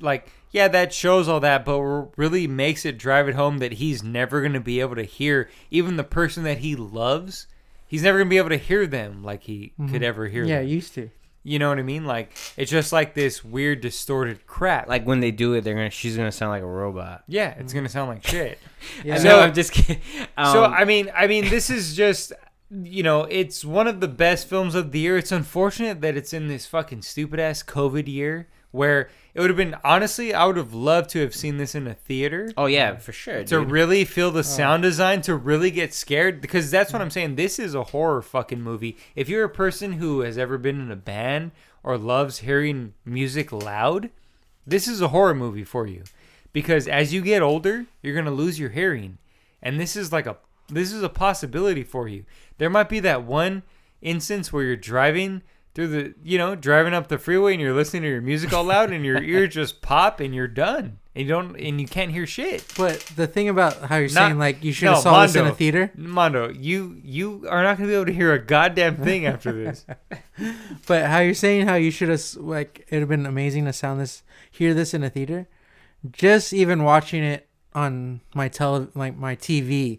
like, 0.00 0.30
yeah, 0.50 0.68
that 0.68 0.92
shows 0.92 1.28
all 1.28 1.40
that, 1.40 1.64
but 1.64 1.80
really 2.16 2.46
makes 2.46 2.84
it 2.84 2.98
drive 2.98 3.28
it 3.28 3.34
home 3.34 3.58
that 3.58 3.72
he's 3.74 4.02
never 4.02 4.42
gonna 4.42 4.60
be 4.60 4.80
able 4.80 4.96
to 4.96 5.04
hear 5.04 5.48
even 5.70 5.96
the 5.96 6.04
person 6.04 6.42
that 6.44 6.58
he 6.58 6.74
loves. 6.76 7.46
He's 7.86 8.02
never 8.02 8.18
gonna 8.18 8.30
be 8.30 8.38
able 8.38 8.48
to 8.50 8.56
hear 8.56 8.86
them 8.86 9.22
like 9.22 9.42
he 9.44 9.72
could 9.90 10.02
ever 10.02 10.28
hear 10.28 10.42
Mm-hmm. 10.42 10.50
Yeah, 10.50 10.58
them. 10.60 10.68
used 10.68 10.94
to. 10.94 11.10
You 11.42 11.58
know 11.58 11.70
what 11.70 11.78
I 11.78 11.82
mean? 11.82 12.04
Like, 12.04 12.32
it's 12.58 12.70
just 12.70 12.92
like 12.92 13.14
this 13.14 13.42
weird 13.42 13.80
distorted 13.80 14.46
crap. 14.46 14.88
like 14.88 15.04
when 15.06 15.20
they 15.20 15.30
do 15.30 15.54
it, 15.54 15.62
they're 15.62 15.74
gonna 15.74 15.88
she's 15.90 16.16
gonna 16.16 16.30
sound 16.32 16.50
like 16.50 16.62
a 16.62 16.66
robot. 16.66 17.24
yeah, 17.28 17.54
it's 17.58 17.72
gonna 17.72 17.88
sound 17.88 18.08
like 18.10 18.26
shit. 18.26 18.58
Yeah. 19.04 19.16
So 19.16 19.22
So- 19.24 19.40
I'm 19.40 19.54
just 19.54 19.72
kidding. 19.72 20.02
Um, 20.36 20.52
so 20.52 20.64
I 20.64 20.84
mean, 20.84 21.10
I 21.14 21.26
mean, 21.26 21.48
this 21.48 21.70
is 21.70 21.94
just 21.96 22.32
you 22.70 23.02
know, 23.02 23.24
it's 23.24 23.64
one 23.64 23.88
of 23.88 24.00
the 24.00 24.06
best 24.06 24.46
films 24.48 24.74
of 24.76 24.92
the 24.92 25.00
year. 25.00 25.16
It's 25.18 25.32
unfortunate 25.32 26.00
that 26.02 26.16
it's 26.16 26.32
in 26.32 26.46
this 26.46 26.66
fucking 26.66 27.02
stupid 27.02 27.40
ass 27.40 27.62
COVID 27.64 28.06
year 28.06 28.46
where 28.70 29.10
it 29.34 29.40
would 29.40 29.50
have 29.50 29.56
been 29.56 29.76
honestly, 29.84 30.34
I 30.34 30.44
would 30.44 30.56
have 30.56 30.74
loved 30.74 31.10
to 31.10 31.20
have 31.20 31.34
seen 31.34 31.56
this 31.56 31.74
in 31.74 31.86
a 31.86 31.94
theater. 31.94 32.52
oh 32.56 32.66
yeah, 32.66 32.96
for 32.96 33.12
sure. 33.12 33.38
To 33.38 33.60
dude. 33.60 33.70
really 33.70 34.04
feel 34.04 34.30
the 34.30 34.40
oh. 34.40 34.42
sound 34.42 34.82
design, 34.82 35.22
to 35.22 35.34
really 35.34 35.70
get 35.70 35.94
scared, 35.94 36.40
because 36.40 36.70
that's 36.70 36.92
what 36.92 37.02
I'm 37.02 37.10
saying. 37.10 37.36
This 37.36 37.58
is 37.58 37.74
a 37.74 37.84
horror 37.84 38.22
fucking 38.22 38.60
movie. 38.60 38.96
If 39.14 39.28
you're 39.28 39.44
a 39.44 39.50
person 39.50 39.94
who 39.94 40.20
has 40.20 40.38
ever 40.38 40.58
been 40.58 40.80
in 40.80 40.90
a 40.90 40.96
band 40.96 41.52
or 41.82 41.96
loves 41.98 42.38
hearing 42.38 42.94
music 43.04 43.52
loud, 43.52 44.10
this 44.66 44.86
is 44.86 45.00
a 45.00 45.08
horror 45.08 45.34
movie 45.34 45.64
for 45.64 45.86
you. 45.86 46.04
Because 46.52 46.88
as 46.88 47.12
you 47.14 47.22
get 47.22 47.42
older, 47.42 47.86
you're 48.02 48.16
gonna 48.16 48.30
lose 48.30 48.58
your 48.58 48.70
hearing, 48.70 49.18
and 49.62 49.80
this 49.80 49.96
is 49.96 50.12
like 50.12 50.26
a 50.26 50.36
this 50.68 50.92
is 50.92 51.02
a 51.02 51.08
possibility 51.08 51.82
for 51.82 52.08
you. 52.08 52.24
There 52.58 52.70
might 52.70 52.88
be 52.88 53.00
that 53.00 53.24
one 53.24 53.62
instance 54.00 54.52
where 54.52 54.62
you're 54.62 54.76
driving 54.76 55.42
through 55.74 55.88
the 55.88 56.14
you 56.22 56.36
know 56.38 56.54
driving 56.54 56.94
up 56.94 57.08
the 57.08 57.18
freeway 57.18 57.52
and 57.52 57.60
you're 57.60 57.74
listening 57.74 58.02
to 58.02 58.08
your 58.08 58.20
music 58.20 58.52
all 58.52 58.64
loud 58.64 58.90
and 58.90 59.04
your 59.04 59.22
ears 59.22 59.54
just 59.54 59.82
pop 59.82 60.20
and 60.20 60.34
you're 60.34 60.48
done 60.48 60.98
and 61.14 61.26
you 61.26 61.32
don't 61.34 61.56
and 61.56 61.80
you 61.80 61.86
can't 61.86 62.10
hear 62.10 62.26
shit. 62.26 62.64
But 62.76 63.00
the 63.16 63.26
thing 63.26 63.48
about 63.48 63.76
how 63.82 63.96
you're 63.96 64.08
Not- 64.08 64.14
saying 64.14 64.38
like 64.38 64.62
you 64.62 64.72
should 64.72 64.88
have 64.88 64.98
no, 64.98 65.02
saw 65.02 65.22
this 65.22 65.34
in 65.34 65.46
a 65.46 65.54
theater, 65.54 65.90
Mondo, 65.96 66.50
you 66.50 67.00
you 67.04 67.46
are 67.48 67.62
not 67.62 67.76
gonna 67.76 67.88
be 67.88 67.94
able 67.94 68.06
to 68.06 68.12
hear 68.12 68.32
a 68.32 68.38
goddamn 68.38 68.96
thing 68.96 69.26
after 69.26 69.52
this. 69.52 69.84
but 70.86 71.06
how 71.06 71.18
you're 71.18 71.34
saying 71.34 71.66
how 71.66 71.74
you 71.74 71.90
should 71.90 72.08
have 72.08 72.22
like 72.36 72.86
it'd 72.88 73.00
have 73.00 73.08
been 73.08 73.26
amazing 73.26 73.64
to 73.66 73.72
sound 73.72 74.00
this 74.00 74.22
hear 74.50 74.74
this 74.74 74.94
in 74.94 75.02
a 75.02 75.10
theater. 75.10 75.48
Just 76.10 76.52
even 76.52 76.82
watching 76.84 77.22
it 77.22 77.48
on 77.74 78.20
my 78.34 78.48
tele 78.48 78.88
like 78.94 79.16
my 79.16 79.36
TV, 79.36 79.98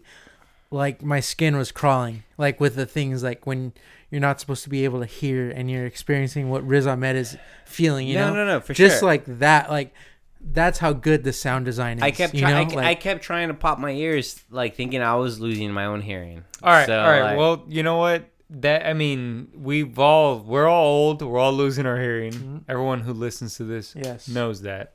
like 0.70 1.02
my 1.02 1.20
skin 1.20 1.56
was 1.56 1.72
crawling. 1.72 2.24
Like 2.38 2.58
with 2.58 2.74
the 2.74 2.86
things 2.86 3.22
like 3.22 3.46
when 3.46 3.72
you're 4.12 4.20
not 4.20 4.38
supposed 4.38 4.62
to 4.62 4.68
be 4.68 4.84
able 4.84 5.00
to 5.00 5.06
hear 5.06 5.50
and 5.50 5.70
you're 5.70 5.86
experiencing 5.86 6.50
what 6.50 6.64
Riz 6.66 6.86
Ahmed 6.86 7.16
is 7.16 7.38
feeling. 7.64 8.06
You 8.06 8.16
no, 8.16 8.28
know, 8.28 8.34
no, 8.34 8.46
no, 8.46 8.60
for 8.60 8.74
just 8.74 9.00
sure. 9.00 9.08
like 9.08 9.24
that. 9.38 9.70
Like 9.70 9.94
that's 10.38 10.78
how 10.78 10.92
good 10.92 11.24
the 11.24 11.32
sound 11.32 11.64
design 11.64 11.96
is. 11.96 12.02
I 12.02 12.10
kept 12.10 12.34
you 12.34 12.40
trying. 12.40 12.68
know? 12.68 12.78
I, 12.78 12.88
I 12.90 12.94
kept 12.94 13.22
trying 13.22 13.48
to 13.48 13.54
pop 13.54 13.78
my 13.78 13.90
ears, 13.90 14.38
like 14.50 14.76
thinking 14.76 15.00
I 15.00 15.14
was 15.14 15.40
losing 15.40 15.72
my 15.72 15.86
own 15.86 16.02
hearing. 16.02 16.44
All 16.62 16.70
right, 16.72 16.84
So, 16.84 17.00
all 17.00 17.08
right. 17.10 17.22
like- 17.22 17.38
well, 17.38 17.64
you 17.68 17.82
know 17.82 17.96
what? 17.96 18.28
That 18.50 18.84
I 18.86 18.92
mean, 18.92 19.48
we've 19.54 19.98
all 19.98 20.40
we're 20.40 20.68
all 20.68 20.84
old. 20.84 21.22
We're 21.22 21.38
all 21.38 21.54
losing 21.54 21.86
our 21.86 21.98
hearing. 21.98 22.32
Mhm. 22.32 22.64
Everyone 22.68 23.00
who 23.00 23.14
listens 23.14 23.56
to 23.56 23.64
this 23.64 23.94
yes. 23.96 24.28
knows 24.28 24.60
that. 24.60 24.92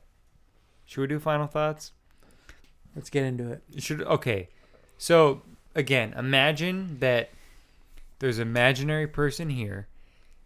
Should 0.86 1.00
we 1.00 1.06
do 1.08 1.18
final 1.18 1.48
thoughts? 1.48 1.90
Let's 2.94 3.10
get 3.10 3.24
into 3.24 3.50
it. 3.50 3.62
Should 3.82 4.02
okay. 4.02 4.48
So 4.96 5.42
again, 5.74 6.14
imagine 6.16 6.98
that 7.00 7.30
there's 8.18 8.38
an 8.38 8.48
imaginary 8.48 9.06
person 9.06 9.50
here, 9.50 9.88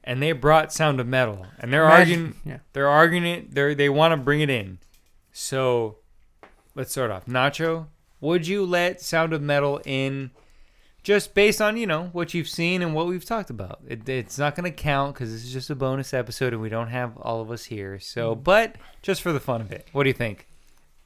and 0.04 0.22
they 0.22 0.32
brought 0.32 0.72
Sound 0.72 1.00
of 1.00 1.06
Metal, 1.06 1.46
and 1.58 1.72
they're 1.72 1.84
Imagine- 1.84 2.20
arguing. 2.20 2.40
Yeah. 2.44 2.58
They're 2.72 2.88
arguing 2.88 3.26
it. 3.26 3.54
They 3.54 3.74
they 3.74 3.88
want 3.88 4.12
to 4.12 4.16
bring 4.16 4.40
it 4.40 4.50
in. 4.50 4.78
So 5.32 5.98
let's 6.74 6.90
start 6.90 7.10
off. 7.10 7.26
Nacho, 7.26 7.86
would 8.20 8.46
you 8.46 8.64
let 8.64 9.00
Sound 9.00 9.32
of 9.32 9.42
Metal 9.42 9.80
in 9.84 10.30
just 11.02 11.34
based 11.34 11.60
on 11.60 11.76
you 11.76 11.86
know 11.86 12.10
what 12.12 12.32
you've 12.32 12.48
seen 12.48 12.82
and 12.82 12.94
what 12.94 13.06
we've 13.06 13.24
talked 13.24 13.50
about. 13.50 13.80
It, 13.88 14.08
it's 14.08 14.38
not 14.38 14.54
going 14.54 14.70
to 14.70 14.76
count 14.76 15.14
because 15.14 15.32
this 15.32 15.44
is 15.44 15.52
just 15.52 15.70
a 15.70 15.74
bonus 15.74 16.14
episode 16.14 16.52
and 16.52 16.62
we 16.62 16.68
don't 16.68 16.88
have 16.88 17.16
all 17.18 17.40
of 17.40 17.50
us 17.50 17.64
here. 17.64 17.98
So, 17.98 18.34
mm. 18.34 18.42
but 18.42 18.76
just 19.02 19.22
for 19.22 19.32
the 19.32 19.40
fun 19.40 19.60
of 19.60 19.72
it, 19.72 19.88
what 19.92 20.04
do 20.04 20.10
you 20.10 20.14
think? 20.14 20.46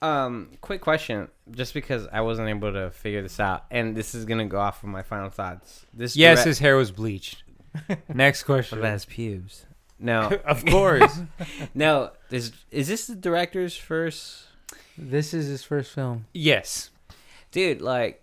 Um, 0.03 0.51
quick 0.61 0.81
question, 0.83 1.29
just 1.51 1.73
because 1.75 2.07
I 2.13 2.21
wasn't 2.21 2.49
able 2.49 2.73
to 2.73 2.91
figure 2.91 3.23
this 3.23 3.41
out, 3.41 3.65
and 3.71 3.97
this 3.97 4.15
is 4.15 4.25
gonna 4.27 4.45
go 4.47 4.59
off 4.59 4.83
of 4.83 4.89
my 4.91 5.03
final 5.03 5.31
thoughts. 5.31 5.87
This 5.95 6.17
Yes, 6.17 6.39
direct- 6.39 6.47
his 6.47 6.59
hair 6.59 6.77
was 6.77 6.91
bleached. 6.91 7.43
Next 8.13 8.43
question. 8.45 8.79
But 8.79 8.83
that's 8.91 9.05
pubes. 9.07 9.65
No, 9.99 10.29
of 10.45 10.65
course. 10.67 11.21
no. 11.75 12.11
This 12.29 12.53
is 12.71 12.89
this 12.89 13.07
the 13.07 13.15
director's 13.15 13.77
first 13.77 14.45
This 14.99 15.33
is 15.33 15.47
his 15.47 15.63
first 15.63 15.93
film. 15.93 16.27
yes. 16.35 16.91
dude 17.51 17.81
like 17.81 18.23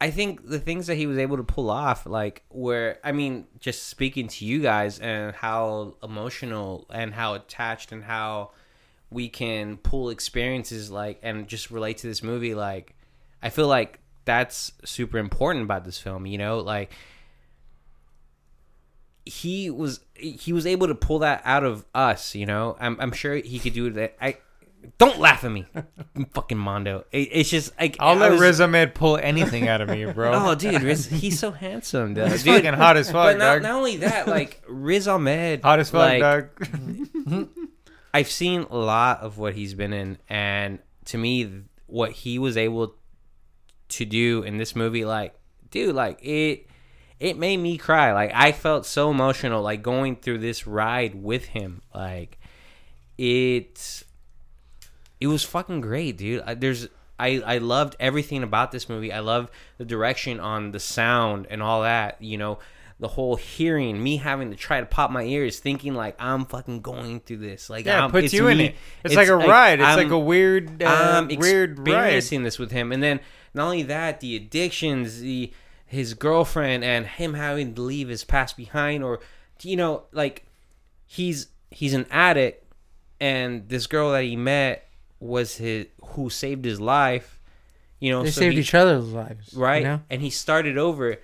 i 0.00 0.10
think 0.10 0.48
the 0.48 0.60
things 0.60 0.86
that 0.86 0.94
he 0.94 1.06
was 1.06 1.18
able 1.18 1.36
to 1.36 1.42
pull 1.42 1.68
off 1.70 2.06
like 2.06 2.44
where 2.50 2.98
i 3.02 3.10
mean 3.10 3.46
just 3.58 3.88
speaking 3.88 4.28
to 4.28 4.44
you 4.44 4.60
guys 4.62 4.98
and 5.00 5.34
how 5.34 5.96
emotional 6.02 6.86
and 6.90 7.12
how 7.12 7.34
attached 7.34 7.90
and 7.90 8.04
how 8.04 8.52
we 9.10 9.28
can 9.28 9.76
pull 9.78 10.10
experiences 10.10 10.90
like 10.90 11.18
and 11.22 11.48
just 11.48 11.70
relate 11.70 11.98
to 11.98 12.06
this 12.06 12.22
movie 12.22 12.54
like 12.54 12.94
i 13.42 13.48
feel 13.48 13.66
like 13.68 14.00
that's 14.24 14.72
super 14.84 15.18
important 15.18 15.64
about 15.64 15.84
this 15.84 15.98
film 15.98 16.26
you 16.26 16.38
know 16.38 16.58
like 16.58 16.92
he 19.24 19.70
was 19.70 20.00
he 20.14 20.52
was 20.52 20.66
able 20.66 20.86
to 20.86 20.94
pull 20.94 21.20
that 21.20 21.42
out 21.44 21.64
of 21.64 21.84
us 21.94 22.34
you 22.34 22.46
know 22.46 22.76
i'm, 22.80 22.96
I'm 23.00 23.12
sure 23.12 23.34
he 23.34 23.58
could 23.58 23.72
do 23.72 23.90
that 23.90 24.16
i 24.20 24.36
don't 24.96 25.18
laugh 25.18 25.44
at 25.44 25.50
me 25.50 25.66
fucking 26.32 26.56
mondo 26.56 27.04
it, 27.10 27.28
it's 27.32 27.50
just 27.50 27.78
like 27.78 27.96
I'll 28.00 28.16
let 28.16 28.32
was- 28.32 28.40
Riz 28.40 28.60
Ahmed 28.60 28.94
pull 28.94 29.16
anything 29.16 29.66
out 29.66 29.80
of 29.80 29.88
me, 29.88 30.04
bro. 30.06 30.32
oh 30.34 30.54
dude 30.54 30.82
Riz, 30.82 31.06
he's 31.06 31.38
so 31.38 31.50
handsome 31.50 32.14
dude. 32.14 32.28
He's 32.28 32.44
fucking 32.44 32.74
hot 32.74 32.96
as 32.96 33.08
fuck, 33.08 33.26
but 33.26 33.38
not, 33.38 33.54
dog. 33.54 33.62
not 33.62 33.72
only 33.72 33.96
that 33.98 34.28
like 34.28 34.62
riz 34.68 35.08
ahmed 35.08 35.62
hot 35.62 35.80
as 35.80 35.90
fuck, 35.90 36.20
like, 36.20 36.20
dog. 36.20 37.48
I've 38.12 38.30
seen 38.30 38.66
a 38.70 38.76
lot 38.76 39.20
of 39.20 39.38
what 39.38 39.54
he's 39.54 39.74
been 39.74 39.92
in, 39.92 40.18
and 40.28 40.78
to 41.06 41.18
me, 41.18 41.62
what 41.86 42.12
he 42.12 42.38
was 42.38 42.56
able 42.56 42.94
to 43.88 44.04
do 44.04 44.42
in 44.42 44.58
this 44.58 44.76
movie, 44.76 45.04
like, 45.04 45.34
dude, 45.70 45.94
like 45.94 46.22
it, 46.24 46.66
it 47.20 47.38
made 47.38 47.58
me 47.58 47.78
cry. 47.78 48.12
Like 48.12 48.30
I 48.34 48.52
felt 48.52 48.86
so 48.86 49.10
emotional, 49.10 49.62
like 49.62 49.82
going 49.82 50.16
through 50.16 50.38
this 50.38 50.66
ride 50.66 51.14
with 51.14 51.46
him. 51.46 51.82
Like 51.94 52.38
it, 53.16 54.04
it 55.20 55.26
was 55.26 55.44
fucking 55.44 55.80
great, 55.80 56.16
dude. 56.16 56.44
There's. 56.60 56.88
I, 57.20 57.42
I 57.44 57.58
loved 57.58 57.96
everything 57.98 58.44
about 58.44 58.70
this 58.70 58.88
movie. 58.88 59.12
I 59.12 59.18
love 59.18 59.50
the 59.76 59.84
direction 59.84 60.38
on 60.38 60.70
the 60.70 60.78
sound 60.78 61.48
and 61.50 61.60
all 61.60 61.82
that. 61.82 62.22
You 62.22 62.38
know, 62.38 62.60
the 63.00 63.08
whole 63.08 63.36
hearing, 63.36 64.02
me 64.02 64.16
having 64.16 64.50
to 64.50 64.56
try 64.56 64.80
to 64.80 64.86
pop 64.86 65.10
my 65.10 65.22
ears, 65.22 65.60
thinking 65.60 65.94
like 65.94 66.16
I'm 66.18 66.44
fucking 66.46 66.80
going 66.80 67.20
through 67.20 67.36
this. 67.38 67.70
Like, 67.70 67.86
Yeah, 67.86 68.04
I'm, 68.04 68.10
puts 68.10 68.26
it's 68.26 68.34
you 68.34 68.48
in 68.48 68.60
it. 68.60 68.74
It's, 69.04 69.14
like 69.14 69.28
a 69.28 69.36
ride. 69.36 69.78
It's 69.80 69.86
I'm- 69.86 69.98
like 69.98 70.10
a 70.10 70.18
weird, 70.18 70.82
uh, 70.82 70.86
I'm 70.88 71.28
weird 71.28 71.78
ride. 71.78 71.86
experiencing 71.88 72.42
this 72.42 72.58
with 72.58 72.72
him, 72.72 72.90
and 72.92 73.00
then 73.02 73.20
not 73.54 73.64
only 73.64 73.82
that, 73.84 74.20
the 74.20 74.34
addictions, 74.36 75.20
the 75.20 75.52
his 75.86 76.12
girlfriend, 76.14 76.84
and 76.84 77.06
him 77.06 77.34
having 77.34 77.74
to 77.74 77.80
leave 77.82 78.08
his 78.08 78.24
past 78.24 78.56
behind, 78.56 79.02
or 79.04 79.20
you 79.62 79.76
know, 79.76 80.02
like 80.12 80.44
he's 81.06 81.46
he's 81.70 81.94
an 81.94 82.06
addict, 82.10 82.64
and 83.20 83.68
this 83.68 83.86
girl 83.86 84.12
that 84.12 84.24
he 84.24 84.36
met 84.36 84.88
was 85.20 85.56
his 85.56 85.86
who 86.14 86.30
saved 86.30 86.64
his 86.64 86.80
life. 86.80 87.40
You 88.00 88.10
know, 88.12 88.22
They 88.22 88.30
so 88.30 88.40
saved 88.40 88.54
he- 88.54 88.60
each 88.60 88.74
other's 88.74 89.06
lives, 89.12 89.54
right, 89.54 89.78
You 89.82 89.84
know? 89.88 90.00
and 90.10 90.20
he 90.22 90.30
started 90.30 90.78
over. 90.78 91.16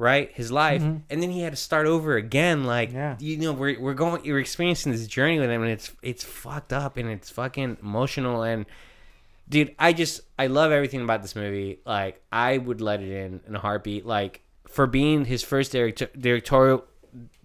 Right, 0.00 0.30
his 0.32 0.50
life, 0.50 0.80
Mhm. 0.80 1.02
and 1.10 1.22
then 1.22 1.28
he 1.30 1.42
had 1.42 1.52
to 1.52 1.56
start 1.58 1.86
over 1.86 2.16
again. 2.16 2.64
Like, 2.64 2.90
Yeah. 2.90 3.16
you 3.20 3.36
know, 3.36 3.52
we're 3.52 3.78
we're 3.78 3.92
going, 3.92 4.24
you're 4.24 4.38
experiencing 4.40 4.92
this 4.92 5.06
journey 5.06 5.38
with 5.38 5.50
him, 5.50 5.60
and 5.62 5.70
it's 5.70 5.92
it's 6.02 6.24
fucked 6.24 6.72
up, 6.72 6.96
and 6.96 7.10
it's 7.10 7.28
fucking 7.28 7.76
emotional, 7.82 8.42
and 8.42 8.64
dude 9.48 9.74
i 9.80 9.92
just 9.92 10.20
i 10.38 10.46
love 10.46 10.70
everything 10.70 11.00
about 11.02 11.22
this 11.22 11.34
movie 11.34 11.80
like 11.84 12.22
i 12.30 12.56
would 12.56 12.80
let 12.80 13.02
it 13.02 13.10
in 13.10 13.40
in 13.48 13.56
a 13.56 13.58
heartbeat 13.58 14.06
like 14.06 14.42
for 14.68 14.86
being 14.86 15.24
his 15.24 15.42
first 15.42 15.72
direct- 15.72 16.16
directorial 16.20 16.84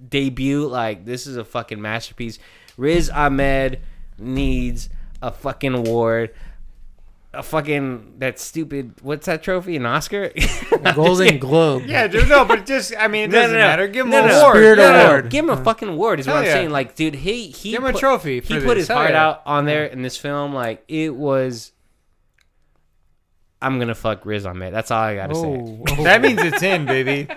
debut 0.09 0.67
like 0.67 1.03
this 1.05 1.25
is 1.25 1.35
a 1.35 1.43
fucking 1.43 1.81
masterpiece 1.81 2.37
riz 2.77 3.09
ahmed 3.09 3.79
needs 4.19 4.87
a 5.23 5.31
fucking 5.31 5.73
award 5.73 6.29
a 7.35 7.43
fucking 7.43 8.15
that 8.19 8.39
stupid 8.39 8.93
what's 9.01 9.25
that 9.25 9.43
trophy 9.43 9.75
an 9.75 9.85
oscar 9.85 10.31
Golden 10.95 11.37
Globe. 11.39 11.83
Yeah, 11.85 12.07
dude, 12.07 12.27
no, 12.29 12.45
but 12.45 12.65
just 12.65 12.93
I 12.97 13.07
mean, 13.07 13.25
it 13.25 13.31
No, 13.31 13.37
no, 13.37 13.41
doesn't 13.43 13.57
no. 13.57 13.63
matter. 13.67 13.87
Give 13.87 14.05
him 14.05 14.11
No, 14.11 14.19
an 14.23 14.27
no. 14.27 14.39
award. 14.41 14.55
Spirit 14.55 14.77
No, 14.77 14.91
no. 14.93 15.05
award. 15.07 15.29
give 15.29 15.45
him 15.45 15.49
a 15.51 15.63
fucking 15.63 15.89
award 15.89 16.19
is 16.19 16.27
what 16.27 16.33
Hell 16.33 16.39
i'm 16.41 16.45
yeah. 16.47 16.53
saying 16.53 16.69
like 16.71 16.95
dude 16.95 17.15
he 17.15 17.47
he 17.47 17.71
Give 17.71 17.81
him 17.81 17.89
a 17.89 17.91
put- 17.91 17.99
trophy 17.99 18.39
for 18.39 18.47
he 18.47 18.53
this. 18.55 18.63
put 18.65 18.77
his 18.77 18.87
Hell 18.87 18.97
heart 18.97 19.11
yeah. 19.11 19.25
out 19.27 19.41
on 19.45 19.65
there 19.65 19.85
in 19.85 20.01
this 20.01 20.17
film 20.17 20.53
like 20.53 20.83
it 20.87 21.15
was 21.15 21.71
i'm 23.61 23.79
gonna 23.79 23.95
fuck 23.95 24.25
riz 24.25 24.45
ahmed 24.45 24.73
that's 24.73 24.91
all 24.91 25.01
i 25.01 25.15
gotta 25.15 25.35
say 25.35 25.41
Oh, 25.41 25.83
oh. 25.97 26.03
That 26.03 26.21
means 26.21 26.41
it's 26.41 26.61
in, 26.63 26.85
baby. 26.85 27.27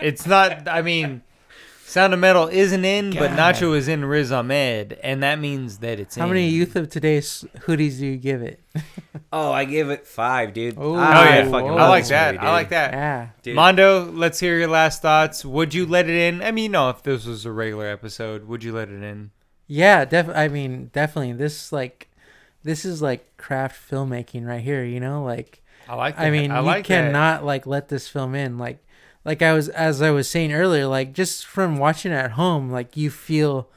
It's 0.00 0.26
not. 0.26 0.68
I 0.68 0.82
mean, 0.82 1.22
Sound 1.86 2.14
of 2.14 2.18
Metal 2.18 2.48
isn't 2.48 2.84
in, 2.84 3.10
but 3.10 3.30
Nacho 3.32 3.76
is 3.76 3.88
in 3.88 4.04
Riz 4.04 4.32
Ahmed, 4.32 4.98
and 5.02 5.22
that 5.22 5.38
means 5.38 5.78
that 5.78 6.00
it's 6.00 6.16
in. 6.16 6.20
How 6.22 6.26
in. 6.26 6.34
many 6.34 6.48
youth 6.48 6.76
of 6.76 6.88
today's 6.88 7.44
hoodies 7.60 7.98
do 7.98 8.06
you 8.06 8.16
give 8.16 8.42
it? 8.42 8.60
Oh, 9.32 9.50
I 9.50 9.64
give 9.64 9.90
it 9.90 10.06
five, 10.06 10.52
dude. 10.54 10.76
Oh, 10.78 10.94
I 10.94 11.38
yeah, 11.38 11.50
fucking. 11.50 11.70
I 11.70 11.88
like 11.88 12.06
that. 12.06 12.34
movie, 12.34 12.46
I 12.46 12.52
like 12.52 12.68
that. 12.68 12.92
Yeah. 12.92 13.28
Dude. 13.42 13.56
Mondo, 13.56 14.04
let's 14.12 14.38
hear 14.38 14.56
your 14.56 14.68
last 14.68 15.02
thoughts. 15.02 15.44
Would 15.44 15.74
you 15.74 15.86
let 15.86 16.08
it 16.08 16.14
in? 16.14 16.40
I 16.40 16.52
mean, 16.52 16.70
no, 16.70 16.88
if 16.90 17.02
this 17.02 17.26
was 17.26 17.44
a 17.44 17.50
regular 17.50 17.88
episode, 17.88 18.46
would 18.46 18.62
you 18.62 18.72
let 18.72 18.90
it 18.90 19.02
in? 19.02 19.32
Yeah, 19.66 20.04
def 20.04 20.28
I 20.28 20.46
mean, 20.46 20.90
definitely. 20.92 21.32
This 21.32 21.72
like 21.72 22.08
this 22.62 22.84
is 22.84 23.02
like 23.02 23.36
craft 23.36 23.90
filmmaking 23.90 24.46
right 24.46 24.62
here, 24.62 24.84
you 24.84 25.00
know? 25.00 25.24
Like 25.24 25.64
I 25.88 25.96
like. 25.96 26.16
That. 26.16 26.26
I 26.26 26.30
mean, 26.30 26.52
I 26.52 26.60
you 26.60 26.66
like 26.66 26.86
that. 26.86 27.06
cannot 27.06 27.44
like 27.44 27.66
let 27.66 27.88
this 27.88 28.06
film 28.06 28.36
in. 28.36 28.56
Like 28.56 28.83
like 29.24 29.42
I 29.42 29.52
was 29.52 29.68
as 29.70 30.02
I 30.02 30.10
was 30.10 30.28
saying 30.28 30.52
earlier, 30.52 30.86
like 30.86 31.12
just 31.12 31.46
from 31.46 31.78
watching 31.78 32.12
at 32.12 32.32
home, 32.32 32.70
like 32.70 32.96
you 32.96 33.10
feel 33.10 33.68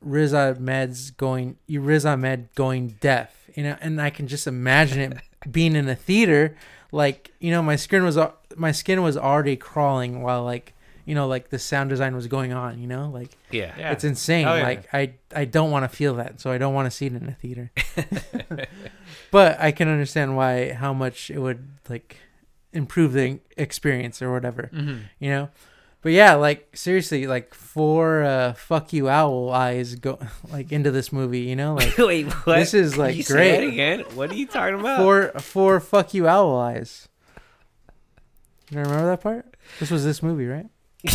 Riz 0.00 0.32
Ahmed's 0.32 1.10
going 1.10 1.56
you 1.66 1.80
Riz 1.80 2.06
Ahmed 2.06 2.48
going 2.54 2.96
deaf. 3.00 3.36
You 3.56 3.64
know, 3.64 3.76
and 3.80 4.00
I 4.00 4.10
can 4.10 4.28
just 4.28 4.46
imagine 4.46 5.12
it 5.12 5.18
being 5.50 5.74
in 5.74 5.88
a 5.88 5.96
theater, 5.96 6.56
like, 6.92 7.32
you 7.40 7.50
know, 7.50 7.62
my 7.62 7.76
skin 7.76 8.04
was 8.04 8.18
my 8.56 8.72
skin 8.72 9.02
was 9.02 9.16
already 9.16 9.56
crawling 9.56 10.22
while 10.22 10.44
like 10.44 10.74
you 11.06 11.14
know, 11.16 11.26
like 11.26 11.48
the 11.48 11.58
sound 11.58 11.90
design 11.90 12.14
was 12.14 12.28
going 12.28 12.52
on, 12.52 12.78
you 12.78 12.86
know? 12.86 13.10
Like 13.12 13.36
Yeah. 13.50 13.74
Yeah. 13.76 13.90
it's 13.90 14.04
insane. 14.04 14.44
Hell 14.46 14.58
yeah. 14.58 14.62
Like 14.62 14.94
I 14.94 15.14
I 15.34 15.44
don't 15.44 15.72
want 15.72 15.90
to 15.90 15.96
feel 15.96 16.14
that, 16.14 16.40
so 16.40 16.52
I 16.52 16.58
don't 16.58 16.74
want 16.74 16.86
to 16.86 16.90
see 16.90 17.06
it 17.06 17.14
in 17.14 17.28
a 17.28 17.32
theater. 17.32 17.72
but 19.32 19.60
I 19.60 19.72
can 19.72 19.88
understand 19.88 20.36
why 20.36 20.72
how 20.72 20.92
much 20.92 21.30
it 21.30 21.38
would 21.38 21.66
like 21.88 22.16
improve 22.72 23.12
the 23.12 23.40
experience 23.56 24.20
or 24.22 24.32
whatever, 24.32 24.70
Mhm. 24.72 25.00
you 25.18 25.30
know. 25.30 25.48
But 26.02 26.12
yeah, 26.12 26.34
like 26.34 26.74
seriously, 26.74 27.26
like 27.26 27.52
four 27.52 28.22
uh, 28.22 28.52
fuck 28.54 28.92
you 28.94 29.08
owl 29.10 29.50
eyes 29.50 29.96
go 29.96 30.18
like 30.50 30.72
into 30.72 30.90
this 30.90 31.12
movie, 31.12 31.40
you 31.40 31.56
know, 31.56 31.74
like 31.74 31.98
Wait, 31.98 32.26
what? 32.26 32.56
This 32.58 32.72
is, 32.72 32.96
like, 32.96 33.16
you 33.16 33.22
say 33.22 33.34
great. 33.34 33.50
that 33.56 33.66
again. 33.68 34.00
What 34.14 34.30
are 34.30 34.34
you 34.34 34.46
talking 34.46 34.80
about? 34.80 34.98
four 35.00 35.28
four 35.40 35.78
fuck 35.80 36.14
you 36.14 36.26
owl 36.26 36.56
eyes. 36.58 37.06
You 38.70 38.76
don't 38.76 38.84
remember 38.86 39.06
that 39.10 39.20
part? 39.20 39.54
This 39.78 39.90
was 39.90 40.04
this 40.04 40.22
movie, 40.22 40.46
right? 40.46 40.66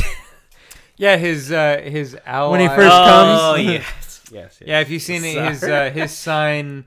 Yeah, 0.98 1.18
his 1.18 1.52
uh, 1.52 1.82
his 1.84 2.16
owl. 2.26 2.52
When 2.52 2.62
he 2.62 2.68
eye- 2.68 2.76
first 2.78 2.96
oh, 2.96 3.54
comes. 3.56 3.66
yes. 3.66 3.84
yes. 3.84 4.22
Yes. 4.32 4.62
Yeah, 4.66 4.80
if 4.80 4.90
you've 4.90 5.02
seen 5.02 5.26
it, 5.26 5.50
his 5.50 5.62
uh, 5.64 5.90
his 5.94 6.12
sign, 6.14 6.86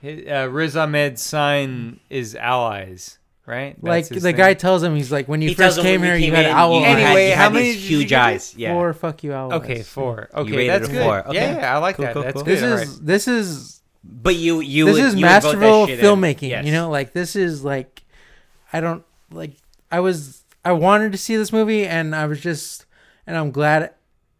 his, 0.00 0.28
uh, 0.28 0.48
Riz 0.48 0.76
Ahmed's 0.76 1.22
sign 1.22 1.98
is 2.08 2.36
allies, 2.36 3.18
right? 3.48 3.82
like 3.82 4.04
That's 4.04 4.08
his 4.14 4.22
the 4.22 4.28
thing. 4.30 4.36
guy 4.36 4.54
tells 4.54 4.82
him, 4.82 4.94
he's 4.94 5.10
like, 5.10 5.26
when 5.26 5.42
you 5.42 5.48
He 5.48 5.54
tells 5.54 5.74
first 5.76 5.78
him 5.86 5.90
came 5.92 6.00
when 6.02 6.10
here, 6.10 6.16
you 6.18 6.26
you 6.26 6.32
came 6.32 6.42
had 6.44 6.46
in, 6.50 6.56
owl 6.56 6.78
you 6.78 6.84
had- 6.84 6.96
eyes. 6.98 7.04
Anyway, 7.04 7.28
you 7.30 7.34
how 7.34 7.42
had 7.44 7.52
many 7.54 7.64
these 7.66 7.74
did 7.82 7.90
you 7.90 7.98
huge 7.98 8.08
give 8.10 8.18
eyes. 8.18 8.54
Yeah. 8.56 8.72
Four 8.74 8.92
fuck 8.92 9.24
you 9.24 9.32
owl 9.32 9.52
Okay, 9.54 9.78
eyes. 9.78 9.88
four. 9.88 10.28
Okay, 10.34 10.50
rated 10.56 10.70
that's 10.70 10.88
it 10.88 10.92
good. 10.92 11.02
four. 11.02 11.26
Okay. 11.28 11.34
Yeah, 11.34 11.56
yeah, 11.56 11.74
I 11.74 11.78
like 11.78 11.96
Cool, 11.96 12.04
that. 12.04 12.12
cool, 12.14 12.22
that's 12.22 12.34
cool. 12.34 12.42
good. 12.44 12.58
This 12.58 12.62
all 12.62 12.78
is 12.78 13.00
this 13.00 13.28
is 13.28 13.82
But 14.04 14.36
you, 14.36 14.60
you, 14.60 14.84
this 14.86 14.94
would- 14.94 15.04
is 15.04 15.14
you 15.14 15.24
would 15.26 15.42
vote 15.42 15.42
that 15.42 15.44
masterful 15.58 15.86
shit 15.86 15.98
in. 15.98 16.04
filmmaking. 16.04 16.48
Yes. 16.50 16.64
You 16.66 16.72
know, 16.72 16.90
like 16.90 17.12
this 17.12 17.34
is 17.36 17.64
like 17.64 18.02
I 18.72 18.80
don't 18.80 19.02
like 19.32 19.52
I 19.90 20.00
was 20.00 20.44
I 20.64 20.72
wanted 20.72 21.12
to 21.12 21.18
see 21.18 21.36
this 21.36 21.52
movie 21.52 21.86
and 21.86 22.14
I 22.14 22.26
was 22.26 22.40
just 22.40 22.84
and 23.26 23.36
I'm 23.36 23.50
glad 23.50 23.92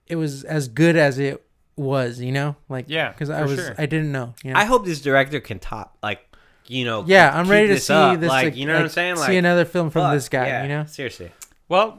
it 0.06 0.16
was 0.16 0.44
as 0.44 0.68
good 0.68 0.96
as 0.96 1.18
it 1.18 1.42
was. 1.76 2.20
You 2.20 2.32
know, 2.32 2.56
like 2.68 2.86
Yeah, 2.88 3.10
because 3.12 3.30
I 3.30 3.42
for 3.42 3.48
was 3.48 3.56
sure. 3.60 3.74
I 3.78 3.86
didn't 3.86 4.12
know. 4.12 4.34
You 4.44 4.52
know? 4.52 4.58
I 4.60 4.64
hope 4.64 4.84
this 4.84 5.00
director 5.00 5.40
can 5.40 5.58
top, 5.58 5.96
like, 6.02 6.20
you 6.68 6.84
know. 6.84 7.04
yeah, 7.06 7.30
keep- 7.30 7.36
I'm 7.38 7.44
keep 7.44 7.50
ready 7.52 7.66
to 7.68 7.74
this 7.74 7.86
see 7.86 7.92
up. 7.94 8.20
this. 8.20 8.28
Like, 8.28 8.56
you 8.56 8.66
know 8.66 8.72
what 8.74 8.78
I'm 8.78 8.84
like, 8.84 8.92
saying? 8.92 9.16
see 9.16 9.22
Like, 9.22 9.32
another 9.36 9.64
film 9.64 9.90
from 9.90 10.02
fuck, 10.02 10.14
this 10.14 10.28
guy. 10.28 10.46
yeah, 10.46 10.62
You 10.62 10.68
know, 10.68 10.84
seriously. 10.86 11.30
Well, 11.68 11.98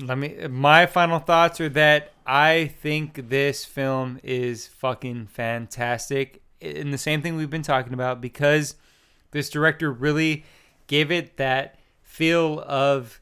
let 0.00 0.18
me. 0.18 0.34
My 0.48 0.86
final 0.86 1.18
thoughts 1.20 1.60
are 1.60 1.68
that 1.70 2.12
I 2.26 2.72
think 2.82 3.28
this 3.28 3.64
film 3.64 4.18
is 4.24 4.66
fucking 4.66 5.28
fantastic. 5.28 6.42
In 6.60 6.90
the 6.90 6.98
same 6.98 7.22
thing 7.22 7.36
we've 7.36 7.50
been 7.50 7.62
talking 7.62 7.92
about, 7.92 8.20
because 8.20 8.74
this 9.30 9.50
director 9.50 9.92
really 9.92 10.44
gave 10.86 11.10
it 11.12 11.36
that 11.36 11.78
feel 12.02 12.60
of 12.66 13.20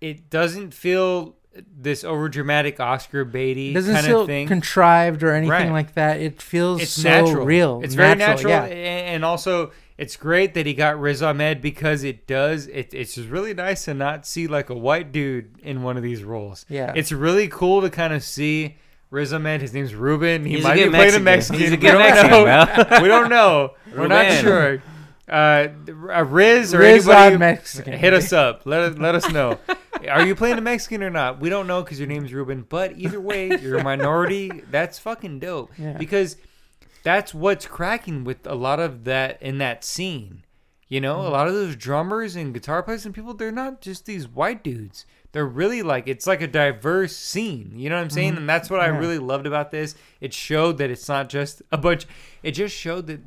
it 0.00 0.30
doesn't 0.30 0.72
feel 0.74 1.36
this 1.76 2.04
over 2.04 2.28
dramatic 2.28 2.78
Oscar 2.80 3.24
baity 3.26 3.70
It 3.70 3.74
doesn't 3.74 3.94
kind 3.94 4.06
feel 4.06 4.20
of 4.22 4.26
thing. 4.26 4.46
contrived 4.48 5.22
or 5.22 5.32
anything 5.32 5.50
Right. 5.50 5.70
like 5.72 5.94
that. 5.94 6.20
It 6.20 6.40
feels 6.40 6.80
it's 6.82 6.92
so 6.92 7.08
natural. 7.08 7.44
real. 7.44 7.80
It's 7.84 7.94
very 7.94 8.14
natural, 8.14 8.52
Yeah. 8.52 8.64
and 8.64 9.24
also 9.24 9.72
it's 10.00 10.16
great 10.16 10.54
that 10.54 10.64
he 10.66 10.72
got 10.74 10.98
Riz 10.98 11.22
Ahmed 11.22 11.60
because 11.60 12.02
it 12.04 12.26
does. 12.26 12.66
It, 12.68 12.94
it's 12.94 13.14
just 13.14 13.28
really 13.28 13.52
nice 13.54 13.84
to 13.84 13.92
not 13.94 14.26
see 14.26 14.46
like 14.46 14.70
a 14.70 14.74
white 14.74 15.12
dude 15.12 15.60
in 15.62 15.82
one 15.82 15.96
of 15.96 16.02
these 16.02 16.24
roles. 16.24 16.64
Yeah. 16.68 16.92
it's 16.96 17.12
really 17.12 17.48
cool 17.48 17.82
to 17.82 17.90
kind 17.90 18.14
of 18.14 18.22
see 18.24 18.76
Riz 19.10 19.32
Ahmed. 19.32 19.60
His 19.60 19.74
name's 19.74 19.94
Ruben. 19.94 20.44
He 20.46 20.54
He's 20.56 20.64
a 20.64 20.68
might 20.68 20.74
be 20.76 20.82
good 20.84 20.90
playing 20.94 21.14
a 21.16 21.20
Mexican. 21.20 21.24
Mexican. 21.24 21.60
He's 21.60 21.72
a 21.72 21.76
good 21.76 21.82
We 21.96 22.02
good 22.02 22.32
don't 22.32 22.46
Mexican, 22.46 22.90
know. 22.90 23.00
we 23.02 23.08
don't 23.08 23.28
know. 23.30 23.74
We're 23.94 24.08
not 24.08 24.32
sure. 24.40 24.82
Uh, 25.28 25.68
uh, 26.12 26.24
Riz 26.24 26.74
or 26.74 26.78
Riz 26.78 27.06
anybody 27.06 27.36
Mexican. 27.36 27.92
hit 27.92 28.14
us 28.14 28.32
up. 28.32 28.62
Let 28.64 28.80
us 28.80 28.98
let 28.98 29.14
us 29.14 29.30
know. 29.30 29.58
Are 30.10 30.26
you 30.26 30.34
playing 30.34 30.56
a 30.58 30.60
Mexican 30.62 31.02
or 31.02 31.10
not? 31.10 31.40
We 31.40 31.50
don't 31.50 31.66
know 31.66 31.82
because 31.82 32.00
your 32.00 32.08
name's 32.08 32.32
Ruben. 32.32 32.64
But 32.68 32.96
either 32.98 33.20
way, 33.20 33.48
you're 33.60 33.76
a 33.78 33.84
minority. 33.84 34.62
That's 34.70 34.98
fucking 34.98 35.40
dope. 35.40 35.70
Yeah. 35.78 35.92
Because 35.92 36.36
that's 37.02 37.32
what's 37.34 37.66
cracking 37.66 38.24
with 38.24 38.46
a 38.46 38.54
lot 38.54 38.80
of 38.80 39.04
that 39.04 39.40
in 39.42 39.58
that 39.58 39.84
scene. 39.84 40.44
You 40.88 41.00
know, 41.00 41.18
Mm-hmm. 41.18 41.26
a 41.26 41.30
lot 41.30 41.46
of 41.48 41.54
those 41.54 41.76
drummers 41.76 42.34
and 42.36 42.52
guitar 42.52 42.82
players 42.82 43.06
and 43.06 43.14
people, 43.14 43.32
they're 43.34 43.52
not 43.52 43.80
just 43.80 44.06
these 44.06 44.26
white 44.26 44.64
dudes. 44.64 45.06
They're 45.32 45.46
really 45.46 45.82
like 45.82 46.08
it's 46.08 46.26
like 46.26 46.42
a 46.42 46.48
diverse 46.48 47.14
scene. 47.16 47.74
You 47.76 47.88
know 47.88 47.94
what 47.96 48.02
I'm 48.02 48.10
saying? 48.10 48.36
And 48.36 48.48
that's 48.48 48.68
what 48.68 48.80
I 48.80 48.88
Mm-hmm. 48.88 48.98
Really 48.98 49.18
loved 49.18 49.46
about 49.46 49.70
this. 49.70 49.94
It 50.20 50.34
showed 50.34 50.78
that 50.78 50.90
it's 50.90 51.08
not 51.08 51.28
just 51.28 51.62
a 51.70 51.78
bunch. 51.78 52.06
It 52.42 52.50
just 52.52 52.74
showed 52.76 53.06
that 53.06 53.20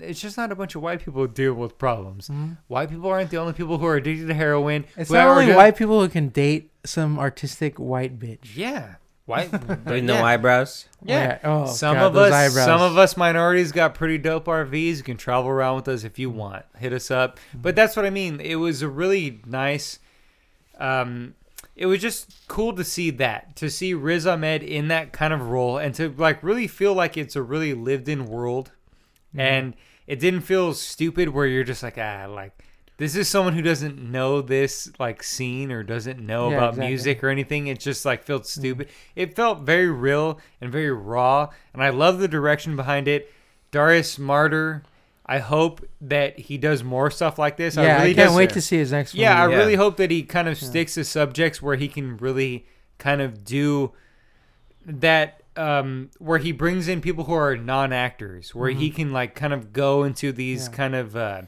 it's 0.00 0.20
just 0.20 0.36
not 0.36 0.52
a 0.52 0.54
bunch 0.54 0.74
of 0.74 0.82
white 0.82 1.02
people 1.02 1.26
dealing 1.26 1.58
with 1.58 1.78
problems. 1.78 2.30
White 2.66 2.90
people 2.90 3.08
aren't 3.08 3.30
the 3.30 3.38
only 3.38 3.54
people 3.54 3.78
who 3.78 3.86
are 3.86 3.96
addicted 3.96 4.26
to 4.26 4.34
heroin. 4.34 4.82
Mm-hmm. 4.82 5.00
It's 5.00 5.10
not 5.10 5.26
only 5.26 5.54
white 5.54 5.76
people 5.78 6.02
who 6.02 6.10
can 6.10 6.28
date 6.28 6.70
some 6.84 7.18
artistic 7.18 7.78
white 7.78 8.18
bitch. 8.18 8.54
Yeah, 8.54 8.96
white. 9.28 9.52
With 9.86 10.04
no 10.04 10.14
yeah. 10.14 10.24
eyebrows. 10.24 10.86
Yeah. 11.04 11.38
Oh, 11.44 11.66
some 11.66 11.96
God, 11.96 12.06
of 12.06 12.14
those 12.14 12.32
us, 12.32 12.50
eyebrows. 12.50 12.64
some 12.64 12.80
of 12.80 12.98
us 12.98 13.16
minorities 13.16 13.70
got 13.70 13.94
pretty 13.94 14.18
dope 14.18 14.46
RVs. 14.46 14.96
You 14.96 15.02
can 15.02 15.16
travel 15.16 15.50
around 15.50 15.76
with 15.76 15.88
us 15.88 16.04
if 16.04 16.18
you 16.18 16.30
want. 16.30 16.64
Hit 16.78 16.92
us 16.92 17.10
up. 17.10 17.38
But 17.54 17.76
that's 17.76 17.94
what 17.94 18.04
I 18.04 18.10
mean. 18.10 18.40
It 18.40 18.56
was 18.56 18.82
a 18.82 18.88
really 18.88 19.40
nice. 19.46 19.98
Um, 20.78 21.34
it 21.76 21.86
was 21.86 22.00
just 22.00 22.48
cool 22.48 22.72
to 22.72 22.82
see 22.82 23.10
that, 23.10 23.54
to 23.56 23.70
see 23.70 23.94
Riz 23.94 24.26
Ahmed 24.26 24.62
in 24.64 24.88
that 24.88 25.12
kind 25.12 25.32
of 25.32 25.48
role, 25.48 25.78
and 25.78 25.94
to 25.94 26.12
like 26.16 26.42
really 26.42 26.66
feel 26.66 26.94
like 26.94 27.16
it's 27.16 27.36
a 27.36 27.42
really 27.42 27.74
lived-in 27.74 28.26
world, 28.26 28.72
and 29.36 29.74
it 30.06 30.18
didn't 30.18 30.40
feel 30.40 30.74
stupid 30.74 31.28
where 31.28 31.46
you're 31.46 31.64
just 31.64 31.82
like 31.82 31.98
ah 31.98 32.26
like. 32.28 32.64
This 32.98 33.14
is 33.16 33.28
someone 33.28 33.54
who 33.54 33.62
doesn't 33.62 33.98
know 33.98 34.42
this 34.42 34.90
like 34.98 35.22
scene 35.22 35.70
or 35.72 35.82
doesn't 35.82 36.18
know 36.20 36.50
Yeah, 36.50 36.56
about 36.56 36.68
exactly. 36.70 36.88
music 36.88 37.24
or 37.24 37.28
anything. 37.30 37.66
It 37.68 37.78
just 37.78 38.04
like 38.04 38.24
felt 38.24 38.46
stupid. 38.46 38.88
It 39.16 39.34
felt 39.36 39.60
very 39.60 39.88
real 39.88 40.38
and 40.60 40.70
very 40.70 40.90
raw, 40.90 41.48
and 41.72 41.82
I 41.82 41.90
love 41.90 42.18
the 42.18 42.28
direction 42.28 42.74
behind 42.76 43.06
it. 43.08 43.32
Darius 43.70 44.18
Marder, 44.18 44.82
I 45.26 45.38
hope 45.38 45.86
that 46.00 46.38
he 46.38 46.58
does 46.58 46.82
more 46.82 47.10
stuff 47.10 47.38
like 47.38 47.56
this. 47.56 47.76
Yeah, 47.76 47.82
I 47.82 47.86
I, 47.86 47.92
really 48.02 48.14
can't 48.14 48.28
does- 48.30 48.36
wait 48.36 48.50
to 48.50 48.60
see 48.60 48.78
his 48.78 48.90
next 48.92 49.14
Yeah, 49.14 49.44
I. 49.44 49.48
Yeah. 49.48 49.56
really 49.56 49.74
hope 49.76 49.96
that 49.98 50.10
he 50.10 50.22
kind 50.24 50.48
of 50.48 50.56
sticks 50.58 50.94
to 50.94 51.04
subjects 51.04 51.62
where 51.62 51.76
he 51.76 51.86
can 51.86 52.16
really 52.16 52.66
kind 52.98 53.20
of 53.20 53.44
do 53.44 53.92
that 54.86 55.42
um 55.56 56.10
where 56.18 56.38
he 56.38 56.50
brings 56.52 56.88
in 56.88 57.00
people 57.00 57.24
who 57.24 57.32
are 57.34 57.56
non-actors 57.56 58.54
where 58.54 58.70
he 58.70 58.90
can 58.90 59.12
like 59.12 59.34
kind 59.34 59.52
of 59.52 59.72
go 59.72 60.02
into 60.04 60.32
these 60.32 60.64
Mm-hmm. 60.64 60.72
Yeah. 60.72 60.76
kind 60.76 60.94
of 60.94 61.16
uh 61.16 61.42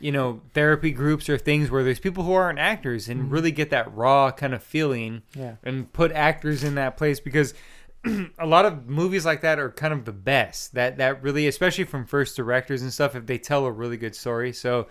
you 0.00 0.10
know 0.12 0.40
therapy 0.54 0.90
groups 0.90 1.28
or 1.28 1.36
things 1.38 1.70
where 1.70 1.84
there's 1.84 2.00
people 2.00 2.24
who 2.24 2.32
aren't 2.32 2.58
actors 2.58 3.08
and 3.08 3.20
Mm-hmm. 3.22 3.30
really 3.30 3.50
get 3.52 3.70
that 3.70 3.94
raw 3.94 4.30
kind 4.30 4.54
of 4.54 4.62
feeling 4.62 5.22
Yeah. 5.34 5.56
and 5.62 5.92
put 5.92 6.10
actors 6.12 6.64
in 6.64 6.74
that 6.76 6.96
place 6.96 7.20
because 7.20 7.54
a 8.38 8.46
lot 8.46 8.64
of 8.64 8.88
movies 8.88 9.26
like 9.26 9.42
that 9.42 9.58
are 9.58 9.70
kind 9.70 9.92
of 9.92 10.06
the 10.06 10.12
best. 10.12 10.74
That 10.74 10.96
that 10.98 11.22
really 11.22 11.46
especially 11.46 11.84
from 11.84 12.06
first 12.06 12.34
directors 12.36 12.80
and 12.82 12.92
stuff 12.92 13.14
if 13.14 13.26
they 13.26 13.36
tell 13.38 13.66
a 13.66 13.70
really 13.72 13.96
good 13.98 14.14
story. 14.16 14.52
So 14.52 14.88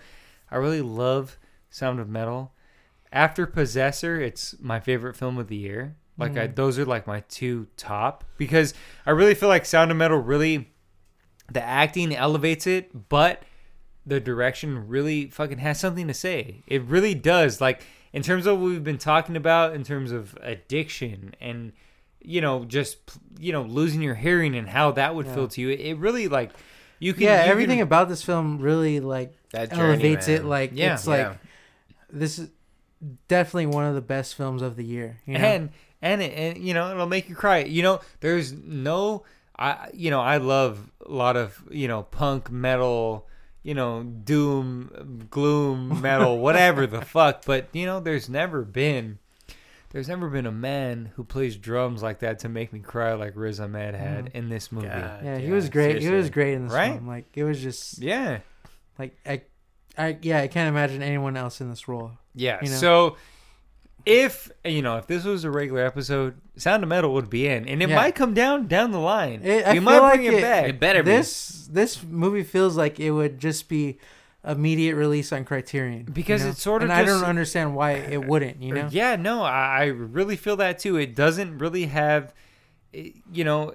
i 0.50 0.56
really 0.56 0.82
love 0.82 1.38
sound 1.70 1.98
of 2.00 2.08
metal. 2.08 2.52
After 3.12 3.46
possessor 3.46 4.20
it's 4.20 4.54
my 4.60 4.78
favorite 4.80 5.16
film 5.16 5.38
of 5.38 5.48
the 5.48 5.56
year. 5.56 5.96
Like 6.18 6.36
I, 6.36 6.46
those 6.48 6.78
are 6.78 6.84
like 6.84 7.06
my 7.06 7.20
two 7.30 7.66
top 7.78 8.24
because 8.36 8.74
i 9.06 9.10
really 9.10 9.34
feel 9.34 9.48
like 9.48 9.64
sound 9.64 9.90
of 9.90 9.96
metal 9.96 10.18
really 10.18 10.70
the 11.50 11.62
acting 11.62 12.14
elevates 12.14 12.66
it 12.66 13.08
but 13.08 13.42
the 14.06 14.20
direction 14.20 14.88
really 14.88 15.26
fucking 15.26 15.58
has 15.58 15.78
something 15.78 16.08
to 16.08 16.14
say. 16.14 16.62
It 16.66 16.82
really 16.84 17.14
does. 17.14 17.60
Like 17.60 17.82
in 18.12 18.22
terms 18.22 18.46
of 18.46 18.58
what 18.60 18.70
we've 18.70 18.82
been 18.84 18.98
talking 18.98 19.36
about 19.36 19.74
in 19.74 19.84
terms 19.84 20.10
of 20.12 20.36
addiction 20.40 21.34
and 21.40 21.72
you 22.22 22.40
know 22.40 22.64
just 22.64 22.98
you 23.38 23.52
know 23.52 23.62
losing 23.62 24.02
your 24.02 24.14
hearing 24.14 24.54
and 24.56 24.68
how 24.68 24.90
that 24.92 25.14
would 25.14 25.26
Yeah. 25.26 25.34
feel 25.34 25.48
to 25.48 25.60
you. 25.60 25.70
It 25.70 25.96
really 25.98 26.28
like 26.28 26.50
you 26.98 27.12
can 27.14 27.22
yeah, 27.22 27.44
you 27.44 27.50
everything 27.50 27.78
can- 27.78 27.84
about 27.86 28.08
this 28.08 28.22
film 28.22 28.58
really 28.60 29.00
like 29.00 29.34
That 29.52 29.70
journey, 29.70 29.82
elevates 29.94 30.28
it. 30.28 30.44
Like 30.44 30.72
Yeah. 30.74 30.94
it's 30.94 31.06
like 31.06 31.38
this 32.10 32.38
is 32.38 32.50
definitely 33.28 33.66
one 33.66 33.84
of 33.86 33.94
the 33.94 34.00
best 34.00 34.34
films 34.34 34.62
of 34.62 34.76
the 34.76 34.84
year. 34.84 35.20
You 35.26 35.38
know? 35.38 35.44
and 35.44 35.70
and 36.02 36.22
it, 36.22 36.32
and 36.36 36.58
you 36.58 36.74
know 36.74 36.90
it'll 36.90 37.06
make 37.06 37.28
you 37.28 37.34
cry. 37.34 37.58
You 37.58 37.82
know 37.82 38.00
there's 38.20 38.52
no 38.52 39.24
I 39.58 39.88
you 39.94 40.10
know 40.10 40.20
I 40.20 40.38
love 40.38 40.90
a 41.06 41.12
lot 41.12 41.36
of 41.36 41.62
you 41.70 41.88
know 41.88 42.02
punk 42.04 42.50
metal 42.50 43.26
you 43.62 43.74
know 43.74 44.02
doom 44.02 45.26
gloom 45.30 46.00
metal 46.00 46.38
whatever 46.46 46.86
the 46.86 47.02
fuck 47.02 47.44
but 47.44 47.66
you 47.72 47.84
know 47.86 48.00
there's 48.00 48.28
never 48.28 48.62
been 48.62 49.18
there's 49.90 50.08
never 50.08 50.28
been 50.30 50.46
a 50.46 50.52
man 50.52 51.10
who 51.16 51.24
plays 51.24 51.56
drums 51.56 52.02
like 52.02 52.20
that 52.20 52.38
to 52.38 52.48
make 52.48 52.72
me 52.72 52.78
cry 52.78 53.12
like 53.14 53.32
Riz 53.34 53.58
Ahmed 53.60 53.94
had 53.96 54.26
Mm. 54.26 54.34
in 54.34 54.48
this 54.48 54.70
movie. 54.70 54.86
God. 54.86 55.24
yeah, 55.24 55.38
he 55.38 55.50
was 55.50 55.68
great. 55.68 56.00
He 56.00 56.08
was 56.08 56.30
great 56.30 56.54
in 56.54 56.64
this 56.66 56.72
Right? 56.72 56.92
film. 56.94 57.08
Like 57.08 57.26
it 57.34 57.42
was 57.42 57.60
just 57.60 57.98
Yeah. 57.98 58.38
like 59.00 59.18
I, 59.26 59.42
I 59.98 60.16
yeah, 60.22 60.42
I 60.42 60.46
can't 60.46 60.68
imagine 60.68 61.02
anyone 61.02 61.36
else 61.36 61.60
in 61.60 61.68
this 61.70 61.88
role. 61.88 62.12
Yeah. 62.36 62.58
You 62.62 62.70
know? 62.70 62.76
So 62.76 63.16
if 64.06 64.50
you 64.64 64.82
know 64.82 64.96
if 64.98 65.06
this 65.06 65.24
was 65.24 65.44
a 65.44 65.50
regular 65.50 65.84
episode, 65.84 66.34
Sound 66.56 66.82
of 66.82 66.88
Metal 66.88 67.12
would 67.14 67.30
be 67.30 67.46
in, 67.46 67.66
and 67.68 67.82
it 67.82 67.88
Yeah. 67.88 67.96
might 67.96 68.14
come 68.14 68.34
down 68.34 68.66
down 68.66 68.90
the 68.92 68.98
line. 69.00 69.40
It- 69.44 69.64
I 69.66 69.70
we 69.70 69.74
feel 69.76 69.82
might 69.82 69.98
like 69.98 70.14
bring 70.20 70.26
it, 70.26 70.34
it- 70.34 70.42
back. 70.42 70.68
It 70.68 70.80
better 70.80 71.02
be. 71.02 71.10
This 71.10 71.68
this 71.70 72.02
movie 72.04 72.42
feels 72.42 72.76
like 72.76 72.98
it 73.00 73.10
would 73.12 73.38
just 73.38 73.68
be 73.68 73.98
immediate 74.46 74.94
release 74.96 75.32
on 75.32 75.44
Criterion 75.44 76.04
you 76.08 76.12
Because 76.14 76.42
know? 76.42 76.48
it's 76.50 76.62
sort 76.62 76.82
of 76.82 76.88
and 76.88 76.98
I 76.98 77.04
just- 77.04 77.20
don't 77.20 77.28
understand 77.28 77.74
why 77.74 77.92
it 77.92 78.24
wouldn't. 78.24 78.62
You 78.62 78.72
know, 78.74 78.88
Yeah, 78.90 79.16
no, 79.16 79.42
I, 79.42 79.80
I 79.80 79.84
really 79.86 80.36
feel 80.36 80.56
that 80.56 80.78
too. 80.78 80.96
It 80.96 81.14
doesn't 81.14 81.58
really 81.58 81.84
have, 81.86 82.32
it- 82.92 83.16
you 83.30 83.44
know, 83.44 83.74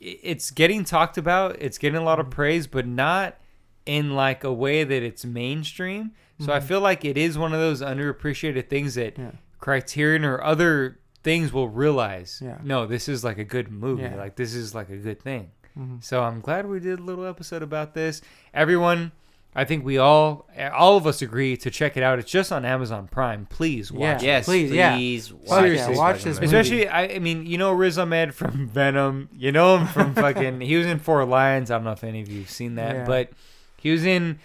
it- 0.00 0.20
it's 0.22 0.50
getting 0.52 0.84
talked 0.84 1.18
about. 1.18 1.56
It's 1.60 1.78
getting 1.78 1.96
a 1.96 2.02
lot 2.04 2.18
Mm-hmm. 2.20 2.28
of 2.28 2.32
praise, 2.32 2.66
but 2.68 2.86
not 2.86 3.38
in 3.86 4.14
like 4.14 4.44
a 4.44 4.52
way 4.52 4.84
that 4.84 5.02
it's 5.02 5.24
mainstream. 5.24 6.12
So 6.38 6.52
I 6.52 6.58
Mhm. 6.60 6.62
feel 6.64 6.80
like 6.80 7.04
it 7.04 7.16
is 7.18 7.36
one 7.36 7.52
of 7.52 7.58
those 7.60 7.82
underappreciated 7.82 8.68
things 8.68 8.94
that 8.94 9.18
Yeah. 9.18 9.30
Criterion 9.64 10.26
or 10.26 10.42
other 10.44 10.98
things 11.22 11.50
will 11.50 11.70
realize. 11.70 12.38
Yeah. 12.44 12.58
No, 12.62 12.84
this 12.84 13.08
is 13.08 13.24
like 13.24 13.38
a 13.38 13.44
good 13.44 13.70
movie. 13.72 14.02
Yeah. 14.02 14.16
Like 14.16 14.36
this 14.36 14.54
is 14.54 14.74
like 14.74 14.90
a 14.90 14.96
good 14.98 15.22
thing. 15.22 15.52
Mhm. 15.78 16.04
So 16.04 16.22
I'm 16.22 16.40
glad 16.42 16.66
we 16.66 16.80
did 16.80 16.98
a 16.98 17.02
little 17.02 17.24
episode 17.24 17.62
about 17.62 17.94
this. 17.94 18.20
Everyone, 18.52 19.12
I 19.56 19.64
think 19.64 19.82
we 19.82 19.96
all, 19.96 20.46
all 20.74 20.98
of 20.98 21.06
us 21.06 21.22
agree 21.22 21.56
to 21.56 21.70
check 21.70 21.96
it 21.96 22.02
out. 22.02 22.18
It's 22.18 22.30
just 22.30 22.52
on 22.52 22.66
Amazon 22.66 23.08
Prime. 23.08 23.46
Please 23.46 23.90
watch 23.90 24.00
Yeah. 24.02 24.16
it. 24.16 24.22
Yes, 24.22 24.44
Please, 24.44 24.68
please, 24.70 24.76
yeah. 24.76 25.36
watch, 25.38 25.48
Fuck 25.48 25.62
yeah, 25.64 25.86
this 25.88 25.96
watch 25.98 26.16
this 26.24 26.24
movie. 26.26 26.40
movie. 26.40 26.44
Especially, 26.58 26.88
I, 26.88 27.02
I 27.14 27.18
mean, 27.20 27.46
you 27.46 27.56
know 27.56 27.72
Riz 27.72 27.96
Ahmed 27.98 28.34
from 28.34 28.68
Venom. 28.72 29.30
You 29.32 29.50
know 29.50 29.78
him 29.78 29.86
from 29.86 30.14
fucking. 30.24 30.60
he 30.60 30.76
was 30.76 30.84
in 30.86 30.98
Four 30.98 31.24
Lions. 31.24 31.70
I 31.70 31.76
don't 31.76 31.84
know 31.84 31.92
if 31.92 32.04
any 32.04 32.20
of 32.20 32.28
you've 32.28 32.50
seen 32.50 32.74
that, 32.74 32.94
Yeah. 32.96 33.04
but 33.06 33.30
he 33.78 33.90
was 33.90 34.04
in 34.04 34.40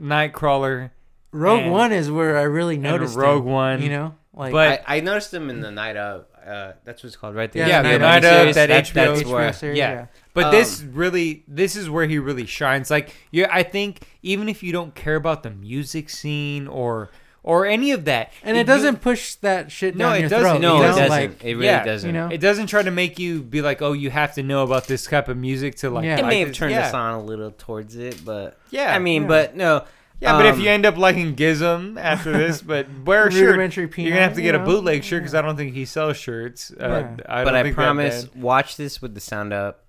Nightcrawler 0.00 0.90
Rogue 1.30 1.60
And- 1.62 1.72
One 1.72 1.92
is 1.92 2.10
where 2.10 2.36
I 2.36 2.42
really 2.42 2.74
and 2.74 2.82
noticed 2.82 3.16
Rogue 3.16 3.44
him, 3.44 3.52
One. 3.52 3.82
You 3.82 3.88
know, 3.90 4.14
like 4.36 4.52
But- 4.52 4.82
I, 4.86 4.96
I 4.96 5.00
noticed 5.00 5.32
him 5.32 5.50
in 5.50 5.60
the 5.60 5.70
night 5.70 5.96
of. 5.96 6.26
Uh, 6.44 6.72
that's 6.84 7.02
what 7.02 7.08
it's 7.08 7.16
called, 7.16 7.34
right 7.34 7.50
there. 7.52 7.66
Yeah, 7.66 7.80
Yeah, 7.82 7.92
the 7.94 7.98
Night 8.00 8.22
Night 8.22 8.24
Of, 8.24 8.48
Of, 8.48 8.54
that 8.56 8.66
That- 8.68 8.84
HBO 8.84 8.94
That's 9.16 9.24
where. 9.24 9.50
HBO 9.50 9.54
series, 9.54 9.78
yeah. 9.78 9.92
yeah. 9.92 10.06
But 10.34 10.44
Um, 10.46 10.50
this 10.52 10.82
really, 10.82 11.42
this 11.48 11.74
is 11.76 11.88
where 11.88 12.06
he 12.06 12.18
really 12.18 12.44
shines. 12.44 12.90
Like, 12.90 13.14
yeah, 13.30 13.48
I 13.50 13.62
think 13.62 14.00
even 14.22 14.48
if 14.50 14.62
you 14.62 14.70
don't 14.72 14.94
care 14.94 15.16
about 15.16 15.42
the 15.42 15.50
music 15.50 16.10
scene 16.10 16.66
or 16.68 17.10
or 17.42 17.66
any 17.66 17.90
of 17.92 18.06
that, 18.06 18.32
and 18.42 18.56
it 18.56 18.60
you- 18.60 18.64
doesn't 18.64 19.02
push 19.02 19.34
that 19.36 19.70
shit 19.70 19.94
No, 19.96 20.06
down 20.08 20.16
it 20.16 20.20
your 20.20 20.28
doesn't. 20.30 20.50
throat. 20.50 20.60
No, 20.62 20.76
you 20.76 20.82
it 20.82 20.86
know? 20.86 20.88
doesn't. 20.92 21.08
Like, 21.10 21.44
it 21.44 21.54
really 21.54 21.64
yeah, 21.66 21.84
doesn't. 21.84 22.08
you 22.08 22.12
know? 22.14 22.28
It 22.28 22.38
doesn't 22.38 22.68
try 22.68 22.82
to 22.82 22.90
make 22.90 23.18
you 23.18 23.42
be 23.42 23.60
like, 23.60 23.82
oh, 23.82 23.92
you 23.92 24.08
have 24.10 24.34
to 24.36 24.42
know 24.42 24.62
about 24.64 24.86
this 24.86 25.04
type 25.04 25.28
of 25.28 25.36
music 25.36 25.74
to 25.76 25.90
like. 25.90 26.04
Yeah. 26.06 26.14
It 26.18 26.22
like 26.22 26.26
may 26.30 26.38
have 26.40 26.48
this. 26.48 26.56
turned 26.56 26.72
yeah. 26.72 26.86
us 26.88 26.94
on 26.94 27.14
a 27.14 27.22
little 27.22 27.50
towards 27.50 27.96
it, 27.96 28.22
but 28.24 28.58
Yeah, 28.70 28.94
I 28.94 28.98
mean, 28.98 29.22
Yeah. 29.22 29.28
but 29.28 29.56
no. 29.56 29.84
Yeah, 30.20 30.32
but 30.38 30.46
if 30.46 30.54
um, 30.54 30.60
you 30.60 30.70
end 30.70 30.86
up 30.86 30.96
liking 30.96 31.34
Gizm 31.36 32.00
after 32.00 32.32
this, 32.32 32.62
but 32.62 32.86
wear 33.04 33.26
a 33.26 33.30
shirt, 33.32 33.42
rudimentary 33.46 33.84
you're 33.96 34.10
gonna 34.10 34.22
have 34.22 34.32
to 34.32 34.36
penis, 34.36 34.44
get 34.52 34.54
a 34.54 34.58
you 34.58 34.64
know? 34.64 34.70
bootleg 34.70 35.04
shirt 35.04 35.22
because 35.22 35.34
I 35.34 35.42
don't 35.42 35.56
think 35.56 35.74
he 35.74 35.84
sells 35.84 36.16
shirts. 36.16 36.70
Uh, 36.72 36.76
Yeah. 36.88 37.16
I 37.28 37.44
but 37.44 37.50
don't 37.50 37.54
I 37.56 37.62
think 37.64 37.76
that 37.76 37.82
promise, 37.82 38.34
watch 38.34 38.76
this 38.76 39.02
with 39.02 39.14
the 39.14 39.20
sound 39.20 39.52
up. 39.52 39.84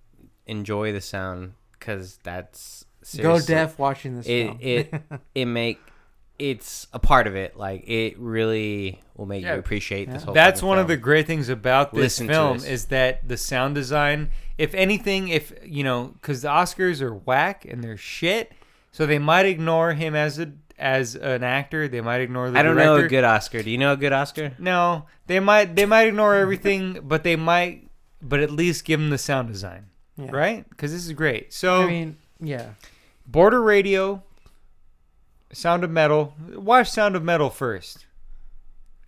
Enjoy 0.48 0.92
the 0.92 1.02
sound, 1.02 1.54
because 1.80 2.20
that's 2.24 2.86
Go 3.18 3.40
deaf 3.40 3.80
watching 3.80 4.18
this 4.18 4.26
It 4.28 4.46
film. 4.48 4.58
it 4.62 4.94
it 5.36 5.46
make 5.46 5.80
it's 6.38 6.88
a 6.92 7.00
part 7.00 7.28
of 7.28 7.36
it. 7.36 7.56
Like 7.58 7.88
it 7.88 8.20
really 8.20 9.02
will 9.16 9.26
make 9.26 9.44
Yeah. 9.44 9.54
you 9.54 9.60
appreciate 9.60 10.10
this 10.12 10.24
whole. 10.24 10.34
That's 10.34 10.60
fucking 10.60 10.68
one 10.70 10.80
of 10.80 10.88
the 10.88 10.98
great 10.98 11.28
things 11.28 11.48
about 11.50 11.94
this 11.94 12.02
Listen 12.20 12.28
film 12.28 12.58
this. 12.58 12.68
is 12.68 12.86
that 12.86 13.28
the 13.28 13.38
sound 13.38 13.76
design. 13.76 14.30
If 14.58 14.74
anything, 14.74 15.30
if 15.30 15.54
you 15.64 15.84
know, 15.84 16.14
because 16.22 16.42
the 16.42 16.50
Oscars 16.50 17.02
are 17.02 17.14
whack 17.14 17.66
and 17.66 17.84
they're 17.84 17.98
shit, 17.98 18.52
so 18.96 19.06
they 19.06 19.20
might 19.20 19.46
ignore 19.46 19.92
him 19.92 20.16
as 20.16 20.40
a 20.40 20.54
as 20.80 21.16
an 21.16 21.44
actor. 21.44 21.90
They 21.90 22.00
might 22.00 22.22
ignore 22.22 22.50
the. 22.50 22.58
I 22.58 22.64
don't 22.64 22.78
know 22.78 22.96
a 22.96 23.08
good 23.10 23.26
Oscar. 23.26 23.62
Do 23.62 23.70
you 23.70 23.78
know 23.78 23.92
a 23.92 23.98
good 23.98 24.14
Oscar? 24.14 24.54
No, 24.58 25.06
they 25.28 25.42
might 25.42 25.76
they 25.76 25.86
might 25.86 26.08
ignore 26.08 26.34
everything, 26.36 27.02
but 27.04 27.26
they 27.26 27.36
might, 27.36 27.90
but 28.22 28.40
at 28.40 28.52
least 28.52 28.86
give 28.86 29.02
him 29.02 29.10
the 29.10 29.18
sound 29.18 29.50
design, 29.50 29.88
Yeah. 30.16 30.32
right? 30.32 30.70
Because 30.70 30.94
this 30.94 31.06
is 31.06 31.12
great. 31.12 31.52
So 31.54 31.82
I 31.82 31.88
mean, 31.88 32.18
yeah. 32.40 32.70
Border 33.28 33.62
Radio, 33.62 34.24
Sound 35.52 35.84
of 35.84 35.92
Metal. 35.92 36.34
Watch 36.54 36.90
Sound 36.90 37.18
of 37.18 37.24
Metal 37.24 37.50
first, 37.50 38.06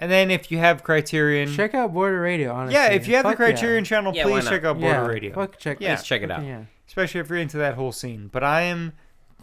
and 0.02 0.12
then 0.12 0.30
if 0.32 0.52
you 0.52 0.58
have 0.58 0.84
Criterion, 0.84 1.54
Check 1.54 1.74
out 1.74 1.94
Border 1.94 2.20
Radio. 2.20 2.52
Honestly, 2.54 2.74
yeah, 2.74 2.92
if 2.92 3.08
you 3.08 3.16
have 3.16 3.24
the 3.24 3.30
Fuck 3.32 3.40
yeah. 3.40 3.46
Criterion 3.46 3.84
channel, 3.86 4.14
Yeah, 4.14 4.24
please 4.24 4.50
check 4.50 4.66
out 4.66 4.80
yeah, 4.82 4.96
Border 5.00 5.14
Radio, 5.14 5.34
Fuck 5.34 5.58
check. 5.60 5.78
Yeah. 5.80 5.92
Let's 5.92 6.04
check 6.04 6.24
it 6.24 6.30
out. 6.32 6.44
Yeah. 6.44 6.64
especially 6.88 7.22
if 7.22 7.30
you're 7.30 7.40
into 7.40 7.58
that 7.58 7.76
whole 7.76 7.94
scene. 7.94 8.30
But 8.32 8.44
I 8.44 8.64
am 8.64 8.92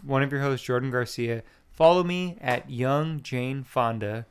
one 0.05 0.23
of 0.23 0.31
your 0.31 0.41
hosts, 0.41 0.65
Jordan 0.65 0.91
Garcia. 0.91 1.43
Follow 1.71 2.03
me 2.03 2.37
at 2.41 2.69
Young 2.69 3.21
Jane 3.21 3.63
Fonda 3.63 4.25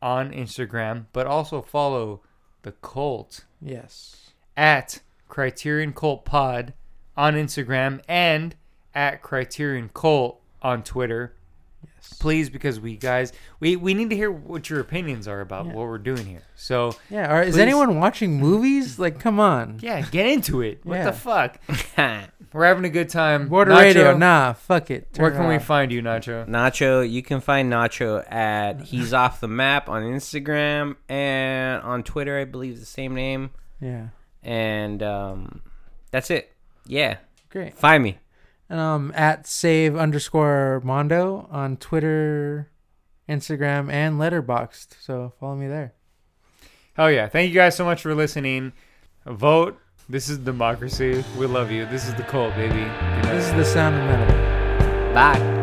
on 0.00 0.30
Instagram, 0.32 1.06
but 1.12 1.26
also 1.26 1.62
follow 1.62 2.22
the 2.62 2.72
Cult 2.72 3.44
Yes. 3.60 4.30
at 4.56 5.00
Criterion 5.28 5.92
Cult 5.92 6.24
Pod 6.24 6.74
on 7.16 7.34
Instagram 7.34 8.00
and 8.08 8.54
at 8.94 9.22
Criterion 9.22 9.90
Cult 9.92 10.40
on 10.62 10.82
Twitter. 10.82 11.34
Yes. 12.10 12.18
Please, 12.18 12.50
because 12.50 12.80
we 12.80 12.96
guys, 12.96 13.32
we, 13.60 13.76
we 13.76 13.94
need 13.94 14.10
to 14.10 14.16
hear 14.16 14.30
what 14.30 14.68
your 14.70 14.80
opinions 14.80 15.28
are 15.28 15.40
about 15.40 15.66
Yeah. 15.66 15.72
what 15.74 15.86
we're 15.86 15.98
doing 15.98 16.24
here. 16.26 16.42
So 16.54 16.94
Yeah. 17.10 17.32
Or 17.34 17.42
is 17.42 17.54
Please. 17.54 17.60
anyone 17.62 17.98
watching 17.98 18.38
movies? 18.40 18.98
Like, 18.98 19.18
come 19.20 19.38
on. 19.40 19.78
yeah, 19.82 20.00
get 20.02 20.26
into 20.26 20.62
it. 20.62 20.80
What 20.84 21.04
the 21.04 21.12
fuck? 21.12 21.58
We're 22.52 22.64
having 22.64 22.84
a 22.86 22.90
good 22.90 23.10
time. 23.10 23.48
Border 23.48 23.72
Nacho, 23.72 23.80
Radio. 23.82 24.16
Nah. 24.16 24.52
Fuck 24.54 24.90
it. 24.90 25.12
Turn 25.12 25.22
Where 25.24 25.32
it 25.32 25.36
can 25.36 25.48
we 25.48 25.58
find 25.58 25.92
you, 25.92 26.00
Nacho? 26.00 26.48
Nacho, 26.48 27.08
you 27.08 27.22
can 27.22 27.40
find 27.42 27.70
Nacho 27.70 28.24
at 28.32 28.80
He's 28.82 29.12
Off 29.12 29.40
the 29.40 29.48
Map 29.48 29.88
on 29.90 30.02
Instagram 30.04 30.96
and 31.08 31.82
on 31.82 32.02
Twitter, 32.02 32.38
I 32.38 32.44
believe 32.44 32.78
the 32.80 32.86
same 32.86 33.14
name. 33.14 33.50
Yeah. 33.80 34.06
And 34.42 35.02
um, 35.02 35.62
that's 36.12 36.30
it. 36.30 36.52
Yeah, 36.86 37.18
Great. 37.50 37.76
find 37.76 38.02
me. 38.02 38.18
And 38.68 38.80
um, 38.80 39.12
at 39.14 39.46
save 39.46 39.96
underscore 39.96 40.80
Mondo 40.84 41.48
on 41.50 41.76
Twitter, 41.76 42.70
Instagram, 43.28 43.90
and 43.92 44.18
Letterboxd. 44.18 44.96
So 45.00 45.32
follow 45.38 45.54
me 45.54 45.68
there. 45.68 45.94
Hell 46.94 47.10
yeah. 47.10 47.28
Thank 47.28 47.48
you 47.48 47.54
guys 47.54 47.76
so 47.76 47.84
much 47.84 48.02
for 48.02 48.14
listening. 48.14 48.72
Vote. 49.26 49.78
This 50.08 50.28
is 50.28 50.38
democracy. 50.38 51.24
We 51.36 51.46
love 51.46 51.70
you. 51.70 51.84
This 51.86 52.06
is 52.06 52.14
the 52.14 52.22
cult, 52.22 52.54
baby. 52.54 52.84
This 53.28 53.46
is 53.46 53.52
the 53.54 53.64
sound 53.64 53.96
of 53.96 54.02
metal. 54.04 55.14
Bye. 55.14 55.55